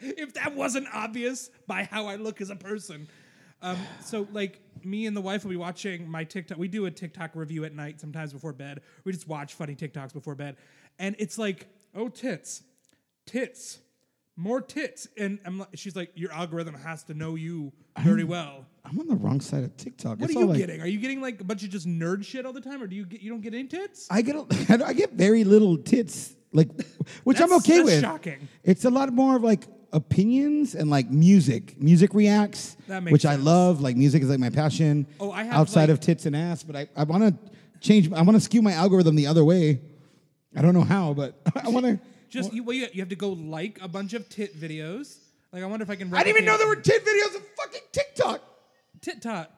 if 0.00 0.34
that 0.34 0.54
wasn't 0.54 0.86
obvious 0.92 1.50
by 1.66 1.82
how 1.84 2.06
I 2.06 2.14
look 2.14 2.40
as 2.40 2.50
a 2.50 2.56
person. 2.56 3.08
Um, 3.64 3.78
so 4.04 4.28
like 4.32 4.60
me 4.84 5.06
and 5.06 5.16
the 5.16 5.20
wife 5.22 5.42
will 5.44 5.50
be 5.50 5.56
watching 5.56 6.08
my 6.08 6.22
TikTok. 6.24 6.58
We 6.58 6.68
do 6.68 6.84
a 6.86 6.90
TikTok 6.90 7.30
review 7.34 7.64
at 7.64 7.74
night 7.74 7.98
sometimes 8.00 8.32
before 8.32 8.52
bed. 8.52 8.82
We 9.04 9.12
just 9.12 9.26
watch 9.26 9.54
funny 9.54 9.74
TikToks 9.74 10.12
before 10.12 10.34
bed. 10.34 10.56
and 10.98 11.16
it's 11.18 11.38
like, 11.38 11.66
oh 11.94 12.08
tits, 12.08 12.62
tits, 13.26 13.78
more 14.36 14.60
tits, 14.60 15.06
and 15.16 15.38
I'm 15.46 15.58
like, 15.60 15.68
she's 15.74 15.94
like, 15.96 16.10
your 16.14 16.32
algorithm 16.32 16.74
has 16.74 17.04
to 17.04 17.14
know 17.14 17.36
you 17.36 17.72
very 18.00 18.24
well. 18.24 18.66
I'm 18.84 18.98
on 18.98 19.06
the 19.06 19.14
wrong 19.14 19.40
side 19.40 19.64
of 19.64 19.76
TikTok. 19.76 20.18
What 20.20 20.28
It's 20.28 20.36
are 20.36 20.40
you 20.40 20.46
like- 20.46 20.58
getting? 20.58 20.80
Are 20.82 20.86
you 20.86 20.98
getting 20.98 21.20
like 21.22 21.40
a 21.40 21.44
bunch 21.44 21.62
of 21.62 21.70
just 21.70 21.86
nerd 21.86 22.24
shit 22.24 22.44
all 22.44 22.52
the 22.52 22.60
time, 22.60 22.82
or 22.82 22.86
do 22.86 22.96
you 22.96 23.06
get 23.06 23.22
you 23.22 23.30
don't 23.30 23.40
get 23.40 23.54
any 23.54 23.66
tits? 23.68 24.08
I 24.10 24.20
get 24.22 24.36
a, 24.36 24.84
I 24.86 24.92
get 24.92 25.12
very 25.12 25.44
little 25.44 25.78
tits, 25.78 26.34
like 26.52 26.68
which 27.22 27.40
I'm 27.40 27.52
okay 27.54 27.82
with. 27.82 28.00
shocking. 28.02 28.46
It's 28.62 28.84
a 28.84 28.90
lot 28.90 29.10
more 29.12 29.36
of 29.36 29.42
like 29.44 29.66
opinions 29.94 30.74
and 30.74 30.90
like 30.90 31.08
music. 31.10 31.80
Music 31.80 32.12
reacts, 32.12 32.76
That 32.88 33.02
makes 33.02 33.12
which 33.12 33.24
I 33.24 33.36
love. 33.36 33.80
Like 33.80 33.96
music 33.96 34.22
is 34.22 34.28
like 34.28 34.40
my 34.40 34.50
passion. 34.50 35.06
Oh, 35.18 35.30
I 35.30 35.44
have, 35.44 35.54
outside 35.54 35.82
like- 35.82 35.90
of 35.90 36.00
tits 36.00 36.26
and 36.26 36.36
ass, 36.36 36.62
but 36.62 36.76
I, 36.76 36.88
I 36.96 37.04
want 37.04 37.22
to 37.22 37.50
change. 37.80 38.12
I 38.12 38.20
want 38.22 38.36
to 38.36 38.40
skew 38.40 38.60
my 38.60 38.72
algorithm 38.72 39.14
the 39.16 39.26
other 39.26 39.44
way. 39.44 39.80
I 40.56 40.62
don't 40.62 40.74
know 40.74 40.84
how, 40.84 41.14
but 41.14 41.40
I 41.64 41.68
want 41.70 41.86
to. 41.86 41.98
Just 42.28 42.52
you, 42.52 42.64
well, 42.64 42.74
you, 42.74 42.88
have 42.98 43.08
to 43.08 43.16
go 43.16 43.30
like 43.30 43.78
a 43.80 43.88
bunch 43.88 44.12
of 44.12 44.28
tit 44.28 44.60
videos. 44.60 45.18
Like 45.52 45.62
I 45.62 45.66
wonder 45.66 45.84
if 45.84 45.90
I 45.90 45.94
can. 45.94 46.12
I 46.12 46.24
didn't 46.24 46.36
even 46.36 46.44
know 46.44 46.58
there 46.58 46.66
were 46.66 46.76
tit 46.76 47.04
videos 47.04 47.36
of 47.36 47.42
fucking 47.56 47.80
TikTok. 47.92 48.42
tit 49.00 49.22
tot. 49.22 49.52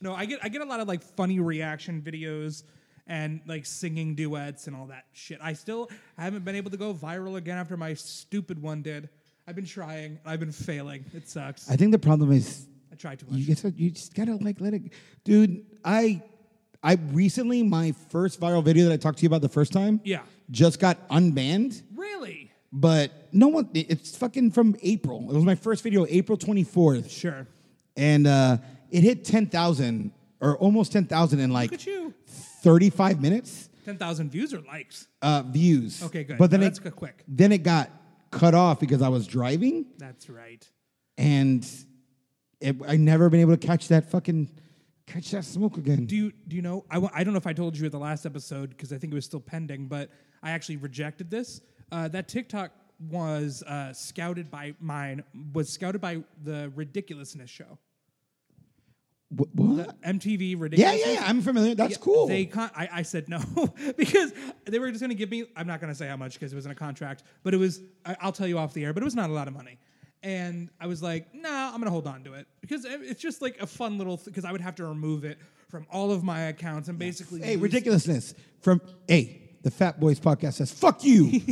No, 0.00 0.14
I 0.14 0.24
get 0.24 0.38
I 0.42 0.48
get 0.48 0.62
a 0.62 0.64
lot 0.64 0.80
of 0.80 0.88
like 0.88 1.02
funny 1.02 1.40
reaction 1.40 2.00
videos 2.00 2.62
and 3.08 3.40
like 3.46 3.66
singing 3.66 4.14
duets 4.14 4.68
and 4.68 4.76
all 4.76 4.86
that 4.86 5.04
shit. 5.12 5.38
I 5.42 5.52
still 5.54 5.90
haven't 6.16 6.44
been 6.44 6.54
able 6.54 6.70
to 6.70 6.76
go 6.76 6.94
viral 6.94 7.36
again 7.36 7.58
after 7.58 7.76
my 7.76 7.94
stupid 7.94 8.62
one 8.62 8.82
did. 8.82 9.08
I've 9.46 9.56
been 9.56 9.66
trying. 9.66 10.18
I've 10.24 10.40
been 10.40 10.52
failing. 10.52 11.04
It 11.14 11.28
sucks. 11.28 11.70
I, 11.70 11.76
think 11.76 11.92
the 11.92 11.98
problem 11.98 12.30
is 12.32 12.66
I 12.92 12.94
tried 12.94 13.18
too 13.18 13.26
much. 13.28 13.38
you 13.40 13.46
just 13.46 13.64
you 13.76 13.90
just 13.90 14.14
gotta 14.14 14.36
like 14.36 14.60
let 14.60 14.74
it, 14.74 14.82
dude. 15.24 15.64
I 15.84 16.22
I 16.82 16.94
recently 17.12 17.62
my 17.62 17.92
first 18.10 18.40
viral 18.40 18.64
video 18.64 18.84
that 18.86 18.92
I 18.92 18.96
talked 18.96 19.18
to 19.18 19.22
you 19.22 19.28
about 19.28 19.42
the 19.42 19.48
first 19.48 19.72
time. 19.72 20.00
Yeah. 20.04 20.22
just 20.50 20.80
got 20.80 21.08
unbanned. 21.08 21.82
really? 21.94 22.50
But 22.74 23.12
no 23.32 23.48
one, 23.48 23.68
it's 23.74 24.16
fucking 24.16 24.52
from 24.52 24.76
April. 24.82 25.28
It 25.30 25.34
was 25.34 25.44
my 25.44 25.54
first 25.54 25.82
video, 25.82 26.06
April 26.08 26.38
24th. 26.38 27.10
Sure. 27.10 27.46
And 27.98 28.26
uh, 28.26 28.56
it 28.90 29.02
hit 29.02 29.26
10,000 29.26 30.10
or 30.40 30.56
almost 30.56 30.90
10,000 30.92 31.38
in 31.38 31.50
like 31.52 31.70
Look 31.70 31.80
at 31.80 31.86
you. 31.86 32.14
35 32.26 33.20
minutes 33.20 33.68
Ten 33.84 33.98
thousand 33.98 34.30
views 34.30 34.54
or 34.54 34.60
likes? 34.60 35.08
uh, 35.22 35.42
views. 35.42 36.02
Okay, 36.04 36.22
good. 36.24 36.38
But 36.38 36.50
then 36.50 36.60
No, 36.60 36.66
it, 36.66 36.74
that's 36.82 36.94
quick. 36.94 37.24
Then 37.26 37.50
it 37.50 37.64
got 37.64 37.90
cut 38.32 38.54
off 38.54 38.80
because 38.80 39.02
I 39.02 39.08
was 39.08 39.26
driving 39.26 39.86
That's 39.98 40.28
right. 40.28 40.66
and 41.16 41.64
it, 42.60 42.76
I 42.86 42.96
never 42.96 43.28
been 43.28 43.40
able 43.40 43.56
to 43.56 43.66
catch 43.66 43.88
that 43.88 44.10
fucking, 44.10 44.50
catch 45.06 45.30
that 45.32 45.44
smoke 45.44 45.76
again. 45.76 46.06
Do 46.06 46.16
you 46.16 46.32
do 46.48 46.56
you 46.56 46.62
know? 46.62 46.84
I, 46.90 46.98
I 47.12 47.24
don't 47.24 47.32
know 47.34 47.38
if 47.38 47.46
I 47.46 47.52
told 47.52 47.76
you 47.76 47.86
at 47.86 47.92
the 47.92 47.98
last 47.98 48.24
episode 48.26 48.70
because 48.70 48.92
I 48.92 48.98
think 48.98 49.12
it 49.12 49.14
was 49.16 49.24
still 49.24 49.40
pending, 49.40 49.86
but 49.86 50.10
I 50.42 50.50
actually 50.52 50.76
rejected 50.76 51.30
this. 51.30 51.60
Uh, 51.90 52.08
that 52.08 52.28
TikTok 52.28 52.70
was 53.10 53.62
uh, 53.64 53.92
scouted 53.92 54.50
by 54.50 54.74
mine 54.80 55.24
was 55.52 55.68
scouted 55.68 56.00
by 56.00 56.22
the 56.44 56.72
Ridiculousness 56.76 57.50
show, 57.50 57.78
Wh- 59.34 59.56
what? 59.56 60.02
the 60.02 60.08
MTV 60.08 60.60
ridiculous. 60.60 60.78
yeah, 61.00 61.06
yeah, 61.06 61.20
yeah. 61.20 61.24
I'm 61.28 61.40
familiar. 61.42 61.74
That's 61.74 61.92
Yeah, 61.92 61.98
cool. 62.02 62.26
They 62.28 62.44
con- 62.46 62.70
I, 62.76 62.88
I 62.92 63.02
said 63.02 63.28
no 63.28 63.40
because 63.96 64.32
they 64.66 64.78
were 64.78 64.88
just 64.90 65.00
going 65.00 65.10
to 65.10 65.14
give 65.16 65.30
me. 65.30 65.44
I'm 65.56 65.66
not 65.66 65.80
going 65.80 65.92
to 65.92 65.94
say 65.96 66.06
how 66.08 66.16
much 66.16 66.34
because 66.34 66.52
it 66.52 66.56
was 66.56 66.66
in 66.66 66.72
a 66.72 66.74
contract, 66.76 67.22
but 67.42 67.54
it 67.54 67.56
was. 67.58 67.80
I, 68.04 68.16
I'll 68.20 68.32
tell 68.32 68.46
you 68.46 68.58
off 68.58 68.74
the 68.74 68.84
air, 68.84 68.92
but 68.92 69.02
it 69.02 69.04
was 69.06 69.14
not 69.16 69.30
a 69.30 69.32
lot 69.32 69.48
of 69.48 69.54
money. 69.54 69.78
And 70.24 70.70
I 70.80 70.86
was 70.86 71.02
like, 71.02 71.34
nah, 71.34 71.48
I'm 71.66 71.72
going 71.80 71.84
to 71.84 71.90
hold 71.90 72.06
on 72.06 72.22
to 72.24 72.34
it 72.34 72.46
because 72.60 72.84
it- 72.84 73.00
it's 73.02 73.20
just 73.20 73.42
like 73.42 73.60
a 73.60 73.66
fun 73.66 73.98
little. 73.98 74.20
Because 74.24 74.44
I 74.44 74.52
would 74.52 74.60
have 74.60 74.76
to 74.76 74.86
remove 74.86 75.24
it 75.24 75.38
from 75.68 75.86
all 75.90 76.10
of 76.12 76.22
my 76.22 76.42
accounts 76.42 76.88
and 76.88 76.98
basically. 76.98 77.40
hey, 77.40 77.54
lose- 77.54 77.62
ridiculousness 77.62 78.34
from, 78.60 78.80
hey, 79.08 79.38
the 79.62 79.70
Fat 79.70 79.98
Boys 79.98 80.20
podcast 80.20 80.54
says, 80.54 80.70
fuck 80.72 81.02
you. 81.04 81.40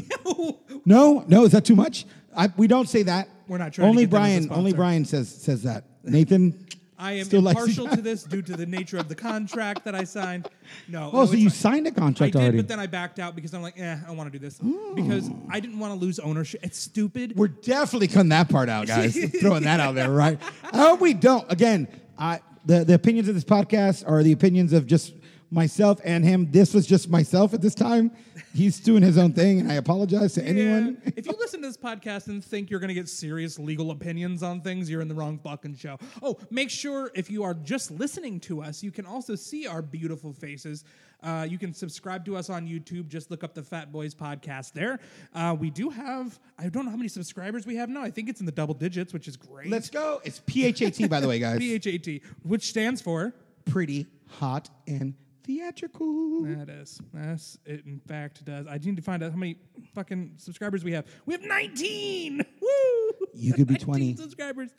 No, 0.87 1.25
no, 1.29 1.45
is 1.45 1.53
that 1.53 1.65
too 1.65 1.77
much? 1.77 2.07
I, 2.35 2.49
we 2.57 2.67
don't 2.67 2.89
say 2.89 3.03
that. 3.03 3.29
We're 3.49 3.59
not 3.59 3.73
trying 3.73 3.87
to 3.87 3.89
Only 3.91 4.05
get 4.07 4.11
them 4.13 4.23
as 4.23 4.45
a 4.45 4.49
Brian. 4.49 4.59
Only 4.59 4.71
sponsor. 4.71 4.77
Brian 4.77 5.05
says 5.05 5.29
says 5.29 5.63
that. 5.65 5.85
Nathan. 6.05 6.67
I 7.01 7.13
am 7.13 7.25
still 7.25 7.49
impartial 7.49 7.89
to 7.89 8.03
this 8.03 8.23
due 8.23 8.43
to 8.43 8.57
the 8.57 8.67
nature 8.67 8.99
of 8.99 9.09
the 9.09 9.15
contract 9.15 9.85
that 9.85 9.95
I 9.95 10.05
signed. 10.05 10.49
No. 10.87 11.11
Oh, 11.13 11.21
no, 11.21 11.27
so 11.27 11.33
you 11.33 11.49
signed 11.49 11.87
a 11.87 11.91
contract 11.91 12.35
did, 12.35 12.43
already? 12.43 12.59
but 12.59 12.69
then 12.69 12.79
I 12.79 12.87
backed 12.87 13.19
out 13.19 13.35
because 13.35 13.55
I'm 13.55 13.63
like, 13.63 13.81
eh, 13.81 13.97
I 14.07 14.11
want 14.13 14.31
to 14.31 14.39
do 14.39 14.45
this 14.45 14.61
because 14.95 15.31
I 15.49 15.61
didn't 15.61 15.79
want 15.79 15.95
to 15.95 15.99
lose 15.99 16.19
ownership. 16.19 16.61
It's 16.63 16.79
stupid. 16.79 17.35
We're 17.37 17.49
definitely 17.49 18.09
cutting 18.09 18.29
that 18.29 18.51
part 18.51 18.69
out, 18.69 18.87
guys. 18.87 19.17
Throwing 19.41 19.63
that 19.65 19.81
out 19.81 19.95
there, 19.95 20.11
right? 20.11 20.39
I 20.73 20.77
hope 20.77 21.01
we 21.01 21.15
don't. 21.15 21.51
Again, 21.51 21.89
I 22.19 22.41
the 22.67 22.85
the 22.85 22.95
opinions 22.95 23.29
of 23.29 23.35
this 23.35 23.45
podcast 23.45 24.09
are 24.09 24.23
the 24.23 24.33
opinions 24.33 24.75
of 24.75 24.87
just 24.87 25.15
myself 25.51 26.01
and 26.05 26.25
him. 26.25 26.51
This 26.51 26.73
was 26.75 26.87
just 26.87 27.09
myself 27.09 27.55
at 27.55 27.61
this 27.61 27.75
time. 27.75 28.11
He's 28.55 28.81
doing 28.81 29.03
his 29.03 29.19
own 29.19 29.33
thing, 29.33 29.61
and 29.61 29.71
I 29.71 29.75
apologize 29.75 30.35
to 30.35 30.45
anyone. 30.45 31.01
Yeah. 31.05 31.13
if 31.17 31.27
you 31.27 31.33
listen 31.39 31.63
to 31.63 31.69
this 31.69 31.77
podcast 31.77 32.29
and 32.29 32.45
think 32.45 32.71
you're 32.71 32.81
going 32.81 32.89
to 32.89 32.95
get 32.95 33.09
serious 33.09 33.59
legal 33.59 33.91
opinions 33.91 34.43
on 34.43 34.61
things, 34.61 34.91
you're 34.91 35.01
in 35.01 35.09
the 35.09 35.15
wrong 35.15 35.39
fucking 35.39 35.77
show. 35.77 35.99
Oh, 36.23 36.39
make 36.51 36.71
sure 36.71 37.11
if 37.15 37.31
you 37.31 37.45
are 37.45 37.55
just 37.55 37.91
listening 37.91 38.41
to 38.41 38.63
us, 38.63 38.83
you 38.83 38.91
can 38.91 39.07
also 39.07 39.35
see 39.35 39.67
our 39.67 39.83
beautiful 39.83 40.33
faces. 40.33 40.85
Uh, 41.23 41.47
you 41.49 41.59
can 41.59 41.75
subscribe 41.75 42.25
to 42.25 42.37
us 42.37 42.49
on 42.49 42.67
YouTube. 42.67 43.09
Just 43.09 43.31
look 43.31 43.45
up 43.45 43.55
the 43.55 43.63
Fat 43.63 43.93
Boys 43.93 44.15
podcast 44.15 44.73
there. 44.73 44.99
Uh, 45.35 45.55
we 45.59 45.71
do 45.71 45.91
have, 45.91 46.39
I 46.59 46.69
don't 46.69 46.85
know 46.87 46.91
how 46.91 46.97
many 46.97 47.09
subscribers 47.09 47.67
we 47.67 47.77
have 47.77 47.89
now. 47.89 48.03
I 48.03 48.11
think 48.11 48.29
it's 48.29 48.41
in 48.41 48.47
the 48.47 48.53
double 48.53 48.75
digits, 48.75 49.13
which 49.13 49.29
is 49.29 49.37
great. 49.37 49.71
Let's 49.71 49.91
go. 49.91 50.21
It's 50.25 50.41
PHAT, 50.41 51.09
by 51.09 51.21
the 51.21 51.29
way, 51.29 51.39
guys. 51.39 51.59
PHAT, 51.85 52.23
which 52.43 52.69
stands 52.69 53.01
for. 53.01 53.35
Pretty 53.67 54.07
hot 54.27 54.71
and 54.89 55.15
theatrical. 55.45 56.43
That 56.43 56.69
is. 56.69 57.01
That's 57.13 57.59
it. 57.67 57.85
In 57.87 58.01
fact, 58.01 58.45
does. 58.45 58.67
I 58.67 58.79
need 58.79 58.97
to 58.97 59.03
find 59.03 59.23
out 59.23 59.31
how 59.33 59.37
many 59.37 59.57
fucking 59.95 60.35
subscribers 60.37 60.85
we 60.85 60.93
have. 60.93 61.07
We 61.27 61.35
have 61.35 61.43
19. 61.45 62.45
Woo! 62.61 63.27
You 63.35 63.53
could 63.55 63.67
be 63.67 63.75
20. 63.79 64.17
subscribers. 64.17 64.71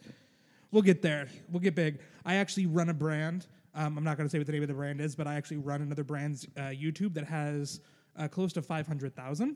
We'll 0.72 0.82
get 0.84 1.02
there. 1.02 1.28
We'll 1.52 1.60
get 1.60 1.76
big. 1.76 2.00
I 2.26 2.36
actually 2.36 2.66
run 2.66 2.90
a 2.90 2.94
brand. 2.94 3.48
Um, 3.76 3.98
I'm 3.98 4.04
not 4.04 4.18
going 4.18 4.28
to 4.28 4.32
say 4.32 4.38
what 4.38 4.48
the 4.48 4.54
name 4.54 4.62
of 4.62 4.68
the 4.68 4.74
brand 4.74 5.02
is, 5.02 5.16
but 5.16 5.28
I 5.28 5.36
actually 5.36 5.58
run 5.58 5.82
another 5.82 6.04
brand's 6.04 6.46
uh, 6.58 6.62
YouTube 6.62 7.14
that 7.16 7.26
has 7.26 7.82
uh, 8.18 8.28
close 8.28 8.54
to 8.54 8.62
500,000. 8.62 9.56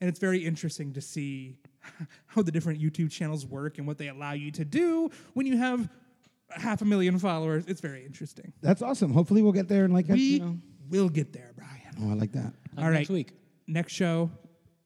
And 0.00 0.08
it's 0.10 0.18
very 0.18 0.44
interesting 0.44 0.92
to 0.92 1.00
see 1.00 1.56
how 2.26 2.42
the 2.42 2.50
different 2.52 2.80
YouTube 2.80 3.10
channels 3.10 3.46
work 3.46 3.78
and 3.78 3.86
what 3.86 3.98
they 3.98 4.08
allow 4.08 4.32
you 4.32 4.50
to 4.52 4.64
do 4.64 5.10
when 5.34 5.46
you 5.46 5.56
have 5.56 5.88
half 6.54 6.82
a 6.82 6.84
million 6.84 7.18
followers. 7.18 7.64
It's 7.66 7.80
very 7.80 8.04
interesting. 8.04 8.52
That's 8.62 8.82
awesome. 8.82 9.12
Hopefully, 9.12 9.42
we'll 9.42 9.52
get 9.52 9.68
there. 9.68 9.84
And 9.84 9.92
like, 9.94 10.08
We 10.08 10.20
you 10.20 10.40
know, 10.40 10.58
will 10.88 11.08
get 11.08 11.32
there, 11.32 11.52
Brian. 11.56 11.94
oh, 12.02 12.10
I 12.10 12.14
like 12.14 12.32
that. 12.32 12.52
All 12.78 12.84
right. 12.84 12.94
next 12.94 13.10
week. 13.10 13.32
Next 13.66 13.92
show, 13.92 14.30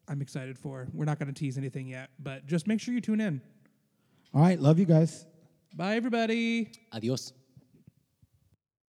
I'm 0.09 0.21
excited 0.23 0.59
for. 0.59 0.87
We're 0.93 1.05
not 1.05 1.19
going 1.19 1.33
to 1.33 1.39
tease 1.39 1.59
anything 1.59 1.89
yet, 1.89 2.11
but 2.19 2.47
just 2.47 2.67
make 2.67 2.81
sure 2.81 2.95
you 2.95 3.01
tune 3.01 3.21
in. 3.21 3.41
All 4.35 4.41
right, 4.43 4.61
love 4.61 4.79
you 4.79 4.85
guys. 4.85 5.27
Bye, 5.75 5.97
everybody. 5.97 6.71
Adios. 6.93 7.33